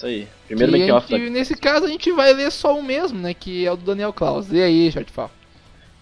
Isso 0.00 0.06
aí. 0.06 0.26
Primeiro 0.46 0.72
Que 0.72 0.78
make 0.78 0.90
a 0.90 0.96
off 0.96 1.08
gente- 1.08 1.28
Nesse 1.30 1.54
caso 1.54 1.84
a 1.84 1.88
gente 1.88 2.10
vai 2.12 2.32
ler 2.32 2.50
só 2.50 2.74
o 2.78 2.82
mesmo, 2.82 3.18
né? 3.18 3.34
Que 3.34 3.66
é 3.66 3.70
o 3.70 3.76
do 3.76 3.84
Daniel 3.84 4.14
Klaus. 4.14 4.50
E 4.50 4.62
aí, 4.62 4.90
Shortfall? 4.90 5.30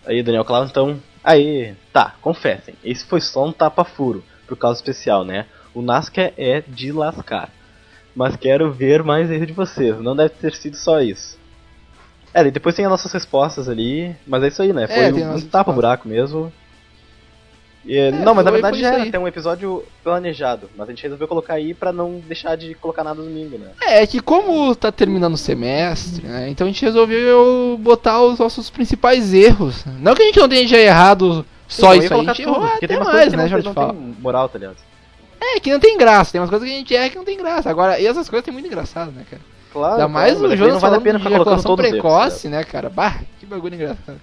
Aí, 0.07 0.23
Daniel 0.23 0.45
Klaus, 0.45 0.71
então. 0.71 1.03
Aí, 1.25 1.75
tá, 1.93 2.15
confessem. 2.23 2.77
Esse 2.85 3.05
foi 3.05 3.21
só 3.21 3.45
um 3.45 3.51
tapa-furo, 3.53 4.23
por 4.47 4.57
causa 4.57 4.79
especial, 4.79 5.25
né? 5.25 5.47
O 5.75 5.83
Nazca 5.83 6.33
é 6.37 6.63
de 6.67 6.93
lascar. 6.93 7.51
Mas 8.15 8.37
quero 8.37 8.73
ver 8.73 9.03
mais 9.03 9.29
erro 9.33 9.47
de 9.47 9.53
vocês. 9.53 10.01
Não 10.01 10.15
deve 10.15 10.31
ter 10.31 10.55
sido 10.55 10.77
só 10.77 11.01
isso. 11.01 11.37
É, 12.33 12.47
e 12.47 12.51
depois 12.53 12.77
tem 12.77 12.85
as 12.85 12.91
nossas 12.93 13.11
respostas 13.13 13.69
ali. 13.69 14.15
Mas 14.25 14.45
é 14.45 14.49
isso 14.49 14.63
aí, 14.63 14.73
né? 14.73 14.87
Foi 14.87 14.97
É, 14.97 15.13
tem 15.13 15.25
as 15.25 15.43
um, 15.43 15.49
tapa-buraco 15.49 16.07
mesmo. 16.09 16.53
É, 17.89 18.11
não, 18.11 18.35
mas 18.35 18.45
na 18.45 18.51
verdade 18.51 18.79
já 18.79 18.89
era 18.89 19.03
aí. 19.03 19.09
até 19.09 19.19
um 19.19 19.27
episódio 19.27 19.83
planejado. 20.05 20.69
Mas 20.77 20.89
a 20.89 20.93
gente 20.93 21.03
resolveu 21.03 21.27
colocar 21.27 21.55
aí 21.55 21.73
pra 21.73 21.91
não 21.91 22.21
deixar 22.27 22.55
de 22.57 22.75
colocar 22.75 23.03
nada 23.03 23.23
domingo, 23.23 23.57
né? 23.57 23.69
É 23.81 24.07
que 24.07 24.21
como 24.21 24.75
tá 24.77 24.93
terminando 24.93 25.35
o 25.35 25.39
semestre, 25.39 26.27
né? 26.27 26.49
Então 26.51 26.67
a 26.67 26.71
gente 26.71 26.85
resolveu 26.85 27.79
botar 27.81 28.21
os 28.23 28.39
nossos 28.39 28.69
principais 28.69 29.33
erros. 29.33 29.85
Não 29.99 30.15
que 30.15 30.23
a 30.23 30.27
gente 30.27 30.39
não 30.39 30.49
tenha 30.49 30.69
já 30.69 30.79
errado 30.79 31.47
só 31.67 31.95
Então, 31.95 31.95
eu 31.95 32.01
ia 32.01 32.05
isso 32.05 32.15
a 32.15 32.35
gente 32.35 32.45
tudo, 32.45 32.57
errou 32.57 32.67
até 32.67 32.87
tem 32.87 32.99
mais, 32.99 33.33
né, 33.33 33.49
que 33.49 33.63
não, 33.63 33.75
tem 33.75 34.15
moral, 34.21 34.49
tá 34.49 34.59
ligado? 34.59 34.77
É, 35.41 35.61
que 35.61 35.71
não 35.71 35.81
tem 35.81 35.97
graça. 35.97 36.33
Tem 36.33 36.41
umas 36.41 36.51
coisas 36.51 36.69
que 36.69 36.75
a 36.75 36.79
gente 36.79 36.95
erra 36.95 37.09
que 37.09 37.17
não 37.17 37.25
tem 37.25 37.39
graça. 37.39 37.71
Agora, 37.71 37.99
e 37.99 38.07
essas 38.07 38.29
coisas 38.29 38.45
tem 38.45 38.53
muito 38.53 38.67
engraçado, 38.67 39.13
né, 39.13 39.25
cara? 39.31 39.43
Claro, 39.73 39.95
Ainda 39.95 40.09
mais 40.09 40.39
claro, 40.39 40.53
o 40.53 40.57
Jonas 40.57 40.75
não 40.75 40.81
vale 40.81 40.97
a 40.97 41.01
pena 41.01 41.19
de 41.19 41.27
ejaculação 41.27 41.73
erros, 41.73 41.91
precoce, 41.91 42.49
né, 42.49 42.65
cara? 42.65 42.89
Bah, 42.89 43.21
que 43.39 43.47
bagulho 43.47 43.75
engraçado. 43.75 44.21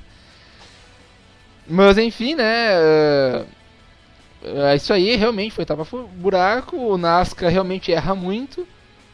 Mas 1.68 1.98
enfim, 1.98 2.36
né? 2.36 2.44
é, 2.44 3.44
É 4.46 4.76
isso 4.76 4.94
aí, 4.94 5.16
realmente 5.16 5.54
foi 5.54 5.66
tapa 5.66 5.86
buraco. 6.16 6.78
O 6.78 6.98
Nasca 6.98 7.50
realmente 7.50 7.92
erra 7.92 8.14
muito. 8.14 8.68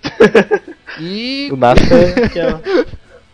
e. 0.99 1.49
O 1.51 1.55
Nazca 1.55 2.29
que 2.29 2.39
é 2.39 2.91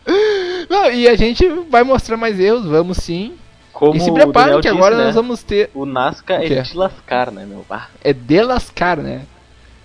Não, 0.69 0.91
e 0.91 1.07
a 1.07 1.15
gente 1.15 1.47
vai 1.69 1.83
mostrar 1.83 2.17
mais 2.17 2.39
erros, 2.39 2.65
vamos 2.65 2.97
sim. 2.97 3.35
como 3.73 3.95
e 3.95 3.99
se 3.99 4.11
preparem 4.11 4.33
Daniel 4.33 4.61
que 4.61 4.67
disse, 4.67 4.77
agora 4.77 4.97
né? 4.97 5.05
nós 5.05 5.15
vamos 5.15 5.43
ter. 5.43 5.69
O 5.73 5.85
Nazca 5.85 6.39
O 6.39 6.43
é 6.43 6.61
de 6.61 6.77
lascar, 6.77 7.31
né, 7.31 7.45
meu? 7.45 7.65
Ah, 7.69 7.87
É 8.03 8.13
de 8.13 8.41
lascar, 8.41 8.97
né? 8.97 9.23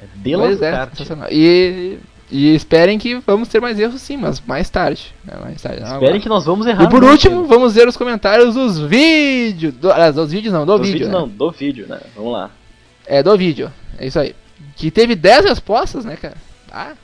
é 0.01 0.07
de 0.15 0.33
é, 0.33 0.37
lascar. 0.37 0.89
sensacional. 0.91 1.29
E, 1.31 1.99
e 2.33 2.55
esperem 2.55 2.99
que 2.99 3.17
vamos 3.27 3.47
ter 3.49 3.61
mais 3.61 3.79
erros 3.79 4.01
sim, 4.01 4.17
mas 4.17 4.41
mais 4.41 4.71
tarde. 4.71 5.15
né, 5.23 5.35
Mais 5.39 5.61
tarde 5.61 5.83
Esperem 5.83 6.07
agora. 6.07 6.19
que 6.19 6.29
nós 6.31 6.47
vamos 6.47 6.67
errar. 6.67 6.85
E 6.85 6.89
por 6.89 7.05
último, 7.05 7.43
né? 7.43 7.47
vamos 7.47 7.75
ver 7.75 7.87
os 7.87 7.95
comentários 7.95 8.55
dos 8.55 8.79
vídeos. 8.79 9.75
Do, 9.75 9.93
aliás, 9.93 10.15
dos 10.15 10.33
vídeos 10.33 10.55
não, 10.55 10.65
do 10.65 10.79
vídeo 10.79 11.07
né? 11.09 11.13
não, 11.13 11.29
do 11.29 11.51
vídeo, 11.51 11.87
né? 11.87 12.01
Vamos 12.17 12.33
lá. 12.33 12.51
É, 13.07 13.23
do 13.23 13.37
vídeo. 13.37 13.71
É 13.99 14.07
isso 14.07 14.19
aí. 14.19 14.35
Que 14.77 14.91
teve 14.91 15.15
10 15.15 15.45
respostas, 15.45 16.07
né, 16.07 16.17
cara? 16.17 16.37
Tá? 16.71 16.95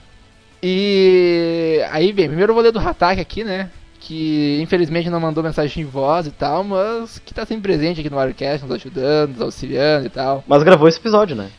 E 0.62 1.84
aí, 1.90 2.10
bem, 2.10 2.26
primeiro 2.26 2.52
eu 2.52 2.54
vou 2.54 2.64
ler 2.64 2.72
do 2.72 2.78
Hatak 2.78 3.20
aqui, 3.20 3.44
né? 3.44 3.68
Que 4.00 4.58
infelizmente 4.62 5.10
não 5.10 5.20
mandou 5.20 5.44
mensagem 5.44 5.82
em 5.82 5.86
voz 5.86 6.26
e 6.26 6.30
tal, 6.30 6.64
mas 6.64 7.18
que 7.18 7.34
tá 7.34 7.44
sempre 7.44 7.64
presente 7.70 8.00
aqui 8.00 8.08
no 8.08 8.16
Warcast, 8.16 8.64
nos 8.64 8.74
ajudando, 8.76 9.32
nos 9.32 9.40
auxiliando 9.42 10.06
e 10.06 10.08
tal. 10.08 10.42
Mas 10.48 10.62
gravou 10.62 10.88
esse 10.88 10.98
episódio, 10.98 11.36
né? 11.36 11.50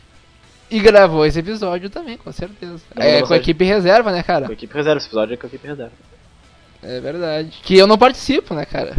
E 0.70 0.78
gravou 0.78 1.26
esse 1.26 1.38
episódio 1.38 1.90
também, 1.90 2.16
com 2.16 2.30
certeza. 2.32 2.80
É, 2.96 3.20
não 3.20 3.26
com 3.28 3.34
a 3.34 3.36
equipe 3.36 3.64
reserva, 3.64 4.10
né, 4.12 4.22
Com 4.22 4.30
a 4.32 4.40
cara? 4.40 4.52
equipe 4.52 4.72
reserva. 4.74 4.98
Esse 4.98 5.08
episódio 5.08 5.34
é 5.34 5.36
com 5.36 5.46
a 5.46 5.48
equipe 5.48 5.66
reserva. 5.66 5.92
É 6.82 7.00
verdade. 7.00 7.58
Que 7.62 7.76
eu 7.76 7.86
não 7.86 7.98
participo, 7.98 8.54
né, 8.54 8.64
cara? 8.64 8.96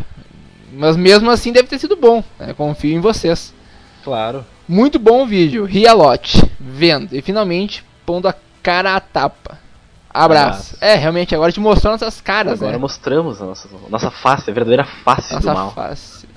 Mas 0.73 0.95
mesmo 0.95 1.29
assim 1.31 1.51
deve 1.51 1.67
ter 1.67 1.79
sido 1.79 1.95
bom, 1.95 2.23
né? 2.39 2.53
Confio 2.53 2.93
em 2.95 2.99
vocês. 2.99 3.53
Claro. 4.03 4.45
Muito 4.67 4.97
bom 4.99 5.23
o 5.23 5.27
vídeo, 5.27 5.65
ria 5.65 5.93
lote, 5.93 6.41
vendo 6.59 7.13
e 7.15 7.21
finalmente 7.21 7.83
pondo 8.05 8.27
a 8.27 8.35
cara 8.63 8.95
à 8.95 8.99
tapa. 8.99 9.57
Abraço. 10.13 10.75
Abraço. 10.75 10.77
É, 10.81 10.95
realmente, 10.95 11.33
agora 11.33 11.51
te 11.51 11.59
mostrou 11.59 11.91
nossas 11.93 12.19
caras, 12.21 12.53
Agora 12.53 12.73
né? 12.73 12.77
mostramos 12.77 13.41
a 13.41 13.45
nossa, 13.45 13.69
nossa 13.89 14.11
face, 14.11 14.49
a 14.49 14.53
verdadeira 14.53 14.83
face 14.83 15.29
do 15.29 15.35
Nossa 15.35 15.53
mal. 15.53 15.71
face. 15.71 16.27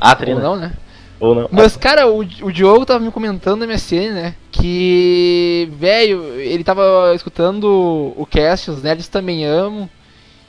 Ah, 0.00 0.10
Ou 0.10 0.16
Trina. 0.16 0.40
não, 0.40 0.56
né? 0.56 0.72
Ou 1.18 1.34
não. 1.34 1.48
Mas, 1.50 1.76
cara, 1.76 2.06
o, 2.08 2.18
o 2.20 2.52
Diogo 2.52 2.84
tava 2.84 3.00
me 3.04 3.10
comentando 3.10 3.60
na 3.60 3.66
MSN, 3.66 4.12
né? 4.12 4.34
Que, 4.52 5.68
velho, 5.72 6.24
ele 6.40 6.62
tava 6.64 7.12
escutando 7.14 8.12
o 8.16 8.26
cast, 8.26 8.70
os 8.70 8.82
nerds 8.82 9.08
também 9.08 9.44
amam. 9.44 9.88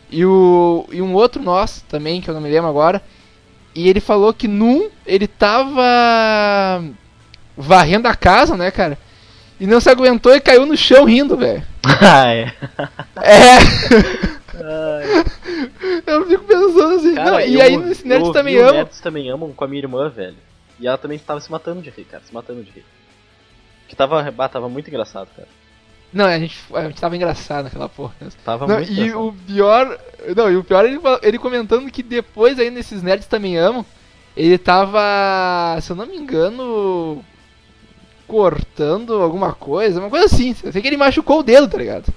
E, 0.10 0.26
o, 0.26 0.86
e 0.92 1.02
um 1.02 1.14
outro 1.14 1.42
nosso 1.42 1.84
também, 1.86 2.22
que 2.22 2.30
eu 2.30 2.34
não 2.34 2.42
me 2.42 2.50
lembro 2.50 2.70
agora. 2.70 3.02
E 3.76 3.88
ele 3.90 4.00
falou 4.00 4.34
que 4.34 4.48
num 4.48 4.90
ele 5.06 5.28
tava 5.28 6.84
varrendo 7.56 8.08
a 8.08 8.16
casa, 8.16 8.56
né, 8.58 8.72
cara? 8.72 8.98
E 9.60 9.66
não 9.66 9.80
se 9.80 9.90
aguentou 9.90 10.36
e 10.36 10.40
caiu 10.40 10.66
no 10.66 10.78
chão 10.78 11.06
rindo, 11.06 11.36
velho. 11.38 11.64
ah, 12.02 12.34
é. 12.34 12.54
É! 13.22 13.58
Ai, 14.60 15.24
Eu 16.06 16.26
fico 16.28 16.44
pensando 16.44 16.96
assim. 16.96 17.16
cara, 17.16 17.32
não, 17.32 17.40
e 17.42 17.56
eu 17.56 17.62
aí 17.62 17.76
ouvi- 17.76 17.90
nesse 17.90 18.04
eu 18.04 18.10
Nerds 18.10 18.28
ouvi 18.28 18.40
também 18.40 18.58
amam. 18.58 18.74
Nerds 18.74 19.00
também 19.02 19.30
amam 19.30 19.54
com 19.54 19.64
a 19.64 19.68
minha 19.68 19.82
irmã, 19.82 20.10
velho. 20.10 20.36
E 20.80 20.88
ela 20.88 20.98
também 20.98 21.18
tava 21.18 21.40
se 21.40 21.52
matando 21.52 21.82
de 21.82 21.90
rir, 21.90 22.06
cara. 22.06 22.24
Se 22.24 22.34
matando 22.34 22.64
de 22.64 22.72
rir. 22.72 22.86
Que 23.88 23.96
tava, 23.96 24.30
bah, 24.32 24.50
tava 24.50 24.70
muito 24.70 24.90
engraçado, 24.90 25.30
cara. 25.36 25.48
Não, 26.14 26.26
a 26.26 26.40
gente, 26.40 26.58
a 26.74 26.84
gente 26.84 27.02
tava 27.02 27.16
engraçado 27.16 27.66
naquela 27.66 27.90
porra. 27.90 28.14
Tava 28.44 28.66
Não, 28.68 28.76
muito 28.78 28.90
e 28.90 28.94
engraçado. 28.94 29.28
o 29.28 29.34
pior. 29.34 30.00
Não, 30.36 30.52
e 30.52 30.56
o 30.56 30.64
pior 30.64 30.86
ele, 30.86 31.00
ele 31.22 31.38
comentando 31.38 31.90
que 31.92 32.02
depois 32.04 32.60
aí 32.60 32.70
nesses 32.70 33.02
nerds 33.02 33.28
também 33.28 33.58
amam. 33.58 33.86
Ele 34.36 34.58
tava, 34.58 35.80
se 35.82 35.92
eu 35.92 35.96
não 35.96 36.06
me 36.06 36.16
engano, 36.16 37.24
cortando 38.28 39.22
alguma 39.22 39.54
coisa, 39.54 40.00
uma 40.00 40.10
coisa 40.10 40.26
assim. 40.26 40.56
Eu 40.64 40.72
sei 40.72 40.82
que 40.82 40.88
ele 40.88 40.98
machucou 40.98 41.40
o 41.40 41.44
dedo, 41.44 41.68
tá 41.68 41.78
ligado? 41.78 42.14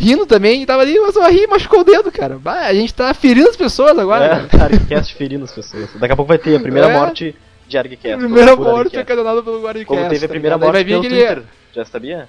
Rindo 0.00 0.24
também, 0.26 0.62
e 0.62 0.66
tava 0.66 0.82
ali, 0.82 0.98
mas 0.98 1.12
só 1.14 1.28
ri 1.28 1.42
e 1.42 1.46
machucou 1.46 1.80
o 1.80 1.84
dedo, 1.84 2.10
cara. 2.10 2.38
Bah, 2.38 2.66
a 2.66 2.72
gente 2.74 2.92
tá 2.94 3.12
ferindo 3.12 3.48
as 3.50 3.56
pessoas 3.56 3.98
agora, 3.98 4.48
É. 4.52 4.62
Argcast 4.62 5.14
ferindo 5.14 5.44
as 5.44 5.52
pessoas. 5.52 5.90
Daqui 5.94 6.12
a 6.12 6.16
pouco 6.16 6.28
vai 6.28 6.38
ter 6.38 6.56
a 6.56 6.60
primeira 6.60 6.88
É. 6.88 6.92
morte 6.98 7.36
de 7.68 7.78
Argcast. 7.78 8.18
Primeira 8.18 8.56
morte 8.56 8.98
ocasionada 8.98 9.42
pelo 9.42 9.60
Guaricast. 9.62 9.86
Como 9.86 10.08
teve 10.08 10.24
a 10.24 10.28
tá 10.28 10.32
primeira? 10.32 10.56
Aí 10.56 10.60
morte 10.60 10.72
vai 10.72 10.84
vir 10.84 10.90
pelo 10.92 11.00
aquele... 11.06 11.16
Twitter. 11.26 11.42
Já 11.74 11.84
sabia? 11.84 12.28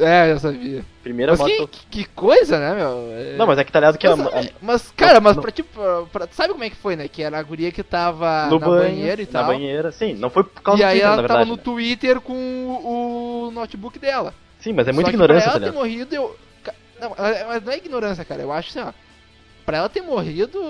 É, 0.00 0.28
já 0.32 0.38
sabia. 0.38 0.84
Primeira 1.02 1.32
Mas 1.32 1.40
morte 1.40 1.66
que, 1.70 1.86
que 1.90 2.04
coisa, 2.10 2.58
né, 2.58 2.74
meu? 2.74 3.10
É- 3.12 3.36
Não, 3.36 3.46
mas 3.46 3.58
é 3.58 3.64
que 3.64 3.72
tá 3.72 3.80
ligado 3.80 3.98
que 3.98 4.08
Mas, 4.08 4.20
a- 4.20 4.40
é, 4.40 4.50
mas, 4.62 4.92
cara, 4.96 5.20
mas 5.20 5.34
não. 5.36 5.42
pra 5.42 5.50
tipo. 5.50 5.70
pra- 6.12 6.28
sabe 6.30 6.52
como 6.52 6.62
é 6.64 6.70
que 6.70 6.76
foi, 6.76 6.94
né? 6.94 7.08
Que 7.08 7.22
era 7.22 7.36
a 7.38 7.42
guria 7.42 7.72
que 7.72 7.82
tava 7.82 8.46
no 8.46 8.58
na 8.60 8.66
banho, 8.66 8.82
banheira 8.94 9.20
e 9.22 9.24
na 9.26 9.30
tal. 9.32 9.46
banheira. 9.46 9.90
Sim, 9.92 10.14
não 10.14 10.30
foi 10.30 10.44
por 10.44 10.62
causa 10.62 10.80
E 10.80 10.84
do 10.84 10.88
aí 10.88 10.92
Twitter, 11.00 11.06
ela 11.12 11.22
na 11.22 11.28
tava 11.28 11.38
verdade. 11.44 11.50
no 11.50 11.56
né? 11.56 11.62
Twitter 11.64 12.20
com 12.20 12.32
o, 12.32 13.48
o 13.48 13.50
notebook 13.50 13.98
dela. 13.98 14.32
Sim, 14.60 14.72
mas 14.72 14.86
é 14.88 14.92
muita 14.92 15.10
Só 15.10 15.10
que 15.10 15.16
ignorância, 15.16 15.50
pra 15.50 15.52
tá 15.52 15.66
ela 15.66 15.66
ter 15.66 15.70
ligado? 15.72 15.82
morrido, 15.84 16.14
eu. 16.14 16.36
Não, 17.00 17.14
mas 17.48 17.62
não 17.64 17.72
é 17.72 17.76
ignorância, 17.76 18.24
cara. 18.24 18.42
Eu 18.42 18.52
acho 18.52 18.70
assim, 18.78 18.88
ó. 18.88 18.92
Pra 19.64 19.78
ela 19.78 19.88
ter 19.88 20.00
morrido. 20.00 20.60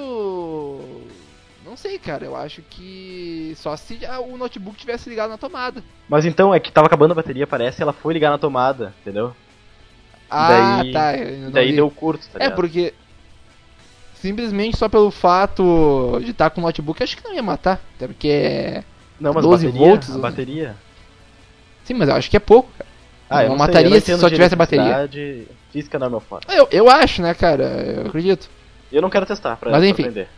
Não 1.65 1.77
sei, 1.77 1.99
cara. 1.99 2.25
Eu 2.25 2.35
acho 2.37 2.63
que. 2.63 3.55
Só 3.57 3.77
se 3.77 3.99
o 4.29 4.37
notebook 4.37 4.77
tivesse 4.77 5.09
ligado 5.09 5.31
na 5.31 5.39
tomada. 5.39 5.83
Mas 6.09 6.25
então, 6.25 6.55
é 6.55 6.61
que 6.61 6.73
tava 6.73 6.87
acabando 6.87 7.13
a 7.13 7.15
bateria, 7.15 7.47
parece, 7.47 7.81
e 7.81 7.83
ela 7.83 7.93
foi 7.93 8.15
ligar 8.15 8.31
na 8.31 8.39
tomada, 8.39 8.95
entendeu? 9.03 9.35
Ah, 10.31 10.49
Daí- 10.83 10.93
tá. 10.93 11.13
não 11.43 11.51
Daí 11.51 11.69
vi. 11.71 11.77
deu 11.77 11.91
curto, 11.91 12.27
tá 12.29 12.39
É, 12.39 12.43
ligado? 12.45 12.57
porque. 12.57 12.95
Simplesmente 14.15 14.77
só 14.77 14.89
pelo 14.89 15.13
fato 15.13 16.19
de 16.25 16.33
estar 16.33 16.51
com 16.51 16.61
o 16.61 16.65
notebook, 16.65 17.01
acho 17.03 17.17
que 17.17 17.23
não 17.25 17.33
ia 17.35 17.43
matar. 17.43 17.81
Até 17.97 18.09
porque 18.09 18.29
é. 18.29 18.85
Não, 19.21 19.33
mas 19.33 19.45
12 19.45 19.67
a 19.67 19.69
bateria, 19.71 19.89
volts, 19.89 20.11
a 20.15 20.19
bateria... 20.19 20.77
Sim, 21.85 21.95
mas 21.95 22.09
eu 22.09 22.15
acho 22.17 22.29
que 22.29 22.37
é 22.37 22.41
pouco, 22.41 22.69
cara. 22.77 22.91
Ah, 23.31 23.43
eu 23.45 23.51
Não 23.51 23.57
não 23.57 23.65
sei, 23.65 23.75
mataria 23.75 23.89
eu 23.89 23.95
não 23.95 24.01
se 24.01 24.19
só 24.19 24.29
tivesse 24.29 24.55
a 24.55 24.57
bateria. 24.57 25.09
Física 25.73 25.99
não 25.99 26.07
é 26.07 26.11
meu 26.11 26.21
forte. 26.21 26.47
Eu, 26.55 26.69
eu 26.71 26.91
acho, 26.91 27.21
né, 27.23 27.35
cara? 27.35 27.65
Eu 27.65 28.07
acredito. 28.07 28.49
Eu 28.91 29.03
não 29.03 29.11
quero 29.11 29.27
testar 29.27 29.57
pra, 29.57 29.71
Mas 29.71 29.81
pra 29.81 29.89
enfim. 29.89 30.03
aprender. 30.03 30.29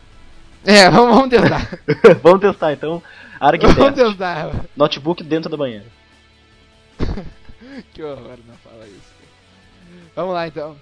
É, 0.65 0.89
vamos, 0.91 1.15
vamos 1.15 1.29
tentar. 1.29 1.79
Vamos 2.21 2.41
testar, 2.41 2.73
então. 2.73 3.01
vamos 3.39 3.65
Argtest. 3.65 3.95
tentar. 3.95 4.51
Notebook 4.75 5.23
dentro 5.23 5.49
da 5.49 5.57
banheira. 5.57 5.85
Que 7.93 8.03
horror, 8.03 8.37
não 8.47 8.55
fala 8.57 8.85
isso. 8.85 9.13
Vamos 10.15 10.33
lá, 10.33 10.45
então. 10.47 10.75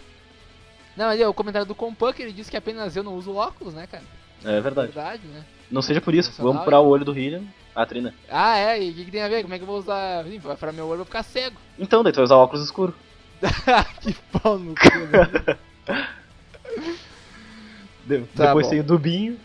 Não, 0.97 1.07
ali, 1.07 1.23
ó, 1.23 1.29
o 1.29 1.33
comentário 1.33 1.67
do 1.67 1.75
Compunk, 1.75 2.19
ele 2.21 2.33
disse 2.33 2.49
que 2.49 2.57
apenas 2.57 2.95
eu 2.95 3.03
não 3.03 3.13
uso 3.13 3.35
óculos, 3.35 3.73
né, 3.75 3.85
cara? 3.85 4.03
É 4.43 4.59
verdade. 4.59 4.91
Verdade, 4.91 5.27
né? 5.27 5.45
Não 5.69 5.81
seja 5.81 6.01
por 6.01 6.13
isso, 6.15 6.33
vamos 6.41 6.63
furar 6.63 6.81
o 6.81 6.87
olho 6.87 7.05
do 7.05 7.17
Hillian. 7.17 7.43
A 7.75 7.85
Trina. 7.85 8.13
Ah, 8.29 8.57
é? 8.57 8.83
E 8.83 8.89
o 8.89 8.93
que, 8.93 9.05
que 9.05 9.11
tem 9.11 9.21
a 9.21 9.27
ver? 9.27 9.43
Como 9.43 9.53
é 9.53 9.57
que 9.57 9.63
eu 9.63 9.67
vou 9.67 9.77
usar? 9.77 10.23
Vai 10.41 10.57
furar 10.57 10.73
meu 10.73 10.85
olho, 10.85 10.93
eu 10.93 10.97
vou 10.97 11.05
ficar 11.05 11.23
cego. 11.23 11.55
Então, 11.77 12.03
daí 12.03 12.11
tu 12.11 12.17
vai 12.17 12.25
usar 12.25 12.35
óculos 12.35 12.65
escuro. 12.65 12.93
que 14.01 14.13
pau 14.31 14.57
no 14.59 14.75
cu, 14.75 14.97
né? 15.11 15.57
De- 18.05 18.21
Tá 18.35 18.47
Depois 18.47 18.65
bom. 18.65 18.71
tem 18.71 18.79
o 18.79 18.83
Dubinho. 18.83 19.37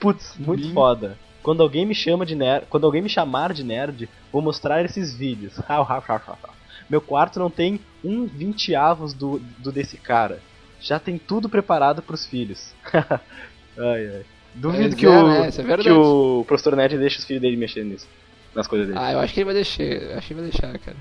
Putz, 0.00 0.34
muito 0.38 0.58
Dubinho. 0.60 0.74
foda. 0.74 1.18
Quando 1.42 1.62
alguém 1.62 1.84
me 1.86 1.94
chama 1.94 2.24
de 2.24 2.34
nerd, 2.34 2.66
quando 2.68 2.84
alguém 2.86 3.02
me 3.02 3.08
chamar 3.08 3.52
de 3.52 3.64
nerd, 3.64 4.08
vou 4.32 4.42
mostrar 4.42 4.84
esses 4.84 5.14
vídeos. 5.14 5.54
Meu 6.90 7.00
quarto 7.00 7.38
não 7.38 7.50
tem 7.50 7.80
um 8.04 8.26
vinteavos 8.26 9.12
do, 9.12 9.38
do 9.58 9.72
desse 9.72 9.96
cara. 9.96 10.40
Já 10.80 10.98
tem 10.98 11.16
tudo 11.18 11.48
preparado 11.48 12.02
pros 12.02 12.26
filhos. 12.26 12.74
ai, 12.92 13.20
ai. 13.78 14.24
Duvido 14.54 14.82
Pois 14.90 14.94
que, 14.94 15.06
é, 15.06 15.08
o, 15.08 15.28
né? 15.28 15.48
É 15.48 15.76
que 15.78 15.90
o 15.90 16.44
professor 16.46 16.76
nerd 16.76 16.98
deixe 16.98 17.18
os 17.18 17.24
filhos 17.24 17.40
dele 17.40 17.56
mexendo 17.56 17.86
nisso. 17.88 18.06
Nas 18.54 18.66
coisas 18.66 18.86
dele. 18.88 18.98
Ah, 19.00 19.12
eu 19.12 19.20
acho 19.20 19.32
que 19.32 19.40
ele 19.40 19.46
vai 19.46 19.54
deixar. 19.54 19.82
Acho 20.18 20.26
que 20.26 20.34
ele 20.34 20.40
vai 20.42 20.50
deixar, 20.50 20.78
cara. 20.78 20.96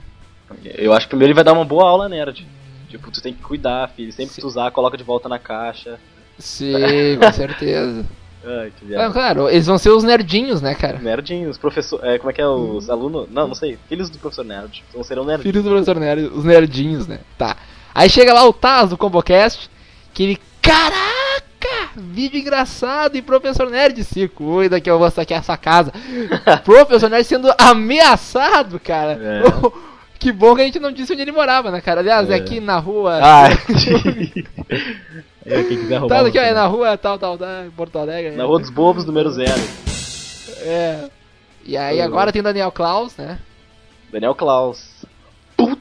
Eu 0.63 0.93
acho 0.93 1.05
que 1.05 1.09
primeiro 1.09 1.29
ele 1.31 1.35
vai 1.35 1.43
dar 1.43 1.53
uma 1.53 1.65
boa 1.65 1.87
aula 1.87 2.09
nerd. 2.09 2.47
Tipo, 2.89 3.09
tu 3.09 3.21
tem 3.21 3.33
que 3.33 3.41
cuidar, 3.41 3.89
filho. 3.89 4.11
Sempre 4.11 4.29
que 4.29 4.35
Sim. 4.35 4.41
tu 4.41 4.47
usar, 4.47 4.69
coloca 4.71 4.97
de 4.97 5.03
volta 5.03 5.29
na 5.29 5.39
caixa. 5.39 5.97
Sim, 6.37 7.17
com 7.19 7.31
certeza. 7.31 8.05
Ai, 8.43 8.71
que 8.75 8.95
Ah, 8.95 9.09
claro, 9.11 9.47
eles 9.47 9.67
vão 9.67 9.77
ser 9.77 9.91
os 9.91 10.03
nerdinhos, 10.03 10.61
né, 10.61 10.73
cara? 10.73 10.97
Nerdinhos, 10.97 11.57
professor. 11.57 12.03
É, 12.03 12.17
como 12.17 12.31
é 12.31 12.33
que 12.33 12.41
é 12.41 12.47
os 12.47 12.89
alunos? 12.89 13.27
Não, 13.29 13.47
não 13.47 13.55
sei. 13.55 13.77
Filhos 13.87 14.09
do 14.09 14.17
professor 14.17 14.43
nerd. 14.43 14.83
Então 14.89 15.03
serão 15.03 15.23
nerds. 15.23 15.43
Filhos 15.43 15.63
do 15.63 15.69
professor 15.69 15.99
nerd, 15.99 16.23
os 16.33 16.43
nerdinhos, 16.43 17.07
né? 17.07 17.19
Tá. 17.37 17.55
Aí 17.93 18.09
chega 18.09 18.33
lá 18.33 18.43
o 18.45 18.53
Taz 18.53 18.89
do 18.89 18.97
ComboCast, 18.97 19.69
que 20.13 20.23
ele. 20.23 20.39
Caraca! 20.61 21.91
Vídeo 21.95 22.39
engraçado 22.39 23.15
e 23.15 23.21
professor 23.21 23.69
nerd 23.69 24.03
se 24.03 24.27
cuida 24.27 24.81
que 24.81 24.89
eu 24.89 24.97
vou 24.97 25.09
saquear 25.11 25.39
essa 25.39 25.55
casa. 25.55 25.91
professor 26.65 27.09
nerd 27.09 27.25
sendo 27.25 27.53
ameaçado, 27.57 28.79
cara. 28.79 29.19
É. 29.21 29.41
que 30.21 30.31
bom 30.31 30.53
que 30.55 30.61
a 30.61 30.65
gente 30.65 30.79
não 30.79 30.91
disse 30.91 31.11
onde 31.11 31.23
ele 31.23 31.31
morava, 31.31 31.71
né, 31.71 31.81
cara? 31.81 31.99
Aliás, 32.01 32.29
é, 32.29 32.33
É. 32.33 32.35
aqui 32.37 32.59
na 32.59 32.77
rua. 32.77 33.19
Ah, 33.21 33.47
é, 35.45 35.63
quem 35.63 35.77
quiser 35.79 35.97
roubar. 35.97 36.21
Tá, 36.21 36.27
aqui, 36.27 36.37
ó, 36.37 36.41
é 36.41 36.53
na 36.53 36.65
rua 36.67 36.95
tal, 36.97 37.17
tal, 37.17 37.37
tal, 37.37 37.65
em 37.65 37.71
Porto 37.71 37.97
Alegre. 37.97 38.35
Na 38.35 38.43
Rua 38.45 38.59
dos 38.59 38.69
Bobos, 38.69 39.03
número 39.03 39.29
zero. 39.31 39.59
É. 40.61 41.09
E 41.65 41.75
aí 41.75 41.99
Uh. 41.99 42.03
agora 42.03 42.31
tem 42.31 42.39
o 42.39 42.43
Daniel 42.43 42.71
Klaus, 42.71 43.15
né? 43.17 43.39
Daniel 44.11 44.35
Klaus. 44.35 45.03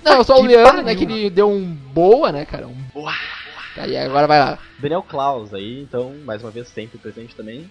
Não, 0.05 0.25
só 0.25 0.39
o 0.39 0.43
Leandro, 0.43 0.71
pariu. 0.73 0.85
né? 0.85 0.95
Que 0.95 1.05
ele 1.05 1.31
deu 1.31 1.49
um 1.51 1.65
boa, 1.65 2.33
né, 2.33 2.45
cara? 2.45 2.67
Um 2.67 2.75
Boa. 2.95 3.13
Tá, 3.75 3.87
e 3.87 3.97
agora 3.97 4.27
vai 4.27 4.39
lá. 4.39 4.59
Daniel 4.79 5.03
Klaus 5.03 5.53
aí, 5.55 5.81
então, 5.83 6.15
mais 6.25 6.43
uma 6.43 6.51
vez, 6.51 6.69
sempre 6.69 6.99
presente 6.99 7.35
também. 7.37 7.71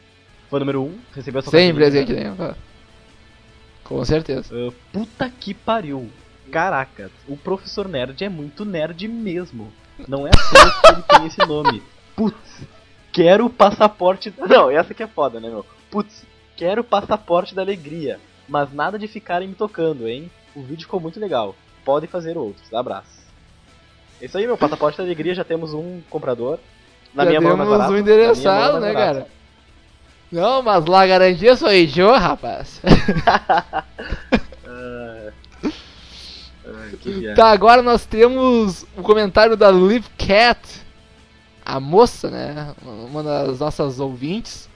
Foi 0.49 0.59
número 0.59 0.81
1, 0.81 0.85
um, 0.85 0.97
recebeu 1.13 1.39
a 1.39 1.41
sua 1.43 1.51
Sem 1.51 1.73
carteirinha. 1.73 2.05
presente, 2.35 2.39
né? 2.47 2.55
Com 3.83 4.03
certeza. 4.05 4.43
Ah, 4.53 4.71
puta 4.93 5.29
que 5.29 5.53
pariu. 5.53 6.09
Caraca, 6.51 7.11
o 7.27 7.37
professor 7.37 7.87
nerd 7.87 8.23
é 8.23 8.29
muito 8.29 8.65
nerd 8.65 9.07
mesmo. 9.07 9.71
Não 10.07 10.25
é 10.27 10.31
toa 10.31 10.71
que 10.81 10.87
ele 10.93 11.03
tem 11.03 11.25
esse 11.27 11.45
nome. 11.45 11.83
Putz, 12.15 12.61
quero 13.11 13.45
o 13.45 13.49
passaporte. 13.49 14.33
Não, 14.37 14.69
essa 14.69 14.93
que 14.93 15.03
é 15.03 15.07
foda, 15.07 15.39
né, 15.39 15.49
meu? 15.49 15.65
Putz, 15.91 16.25
quero 16.55 16.81
o 16.81 16.85
passaporte 16.85 17.53
da 17.53 17.61
alegria. 17.61 18.19
Mas 18.47 18.73
nada 18.73 18.97
de 18.97 19.07
ficarem 19.07 19.47
me 19.47 19.55
tocando, 19.55 20.07
hein? 20.07 20.29
O 20.55 20.61
vídeo 20.61 20.83
ficou 20.83 20.99
muito 20.99 21.19
legal. 21.19 21.55
Podem 21.85 22.09
fazer 22.09 22.37
outros. 22.37 22.73
Abraço. 22.73 23.19
É 24.21 24.25
Isso 24.25 24.37
aí, 24.37 24.45
meu. 24.45 24.57
Passaporte 24.57 24.97
da 24.97 25.03
alegria, 25.03 25.35
já 25.35 25.43
temos 25.43 25.73
um 25.73 26.01
comprador. 26.09 26.59
Na 27.13 27.23
Já 27.23 27.29
minha 27.29 27.41
mão 27.41 27.51
é 27.51 27.55
mais 27.55 27.69
temos 27.69 27.77
barato. 27.79 27.93
um 27.93 27.97
Na 27.97 28.03
minha 28.03 28.15
mão 28.15 28.23
é 28.23 28.25
endereçado, 28.25 28.71
mais 28.73 28.83
né, 28.83 28.93
barato. 28.93 29.19
cara? 29.19 29.27
Não, 30.31 30.61
mas 30.61 30.85
lá 30.85 31.07
garantia 31.07 31.55
sou 31.55 31.71
eu, 31.71 32.11
rapaz. 32.13 32.81
Que 36.97 37.33
tá, 37.33 37.51
agora 37.51 37.81
nós 37.81 38.05
temos 38.05 38.85
o 38.97 39.01
comentário 39.01 39.55
da 39.55 39.69
Liv 39.71 40.05
Cat, 40.17 40.59
a 41.65 41.79
moça, 41.79 42.29
né? 42.29 42.73
Uma 42.83 43.23
das 43.23 43.59
nossas 43.59 43.99
ouvintes. 43.99 44.67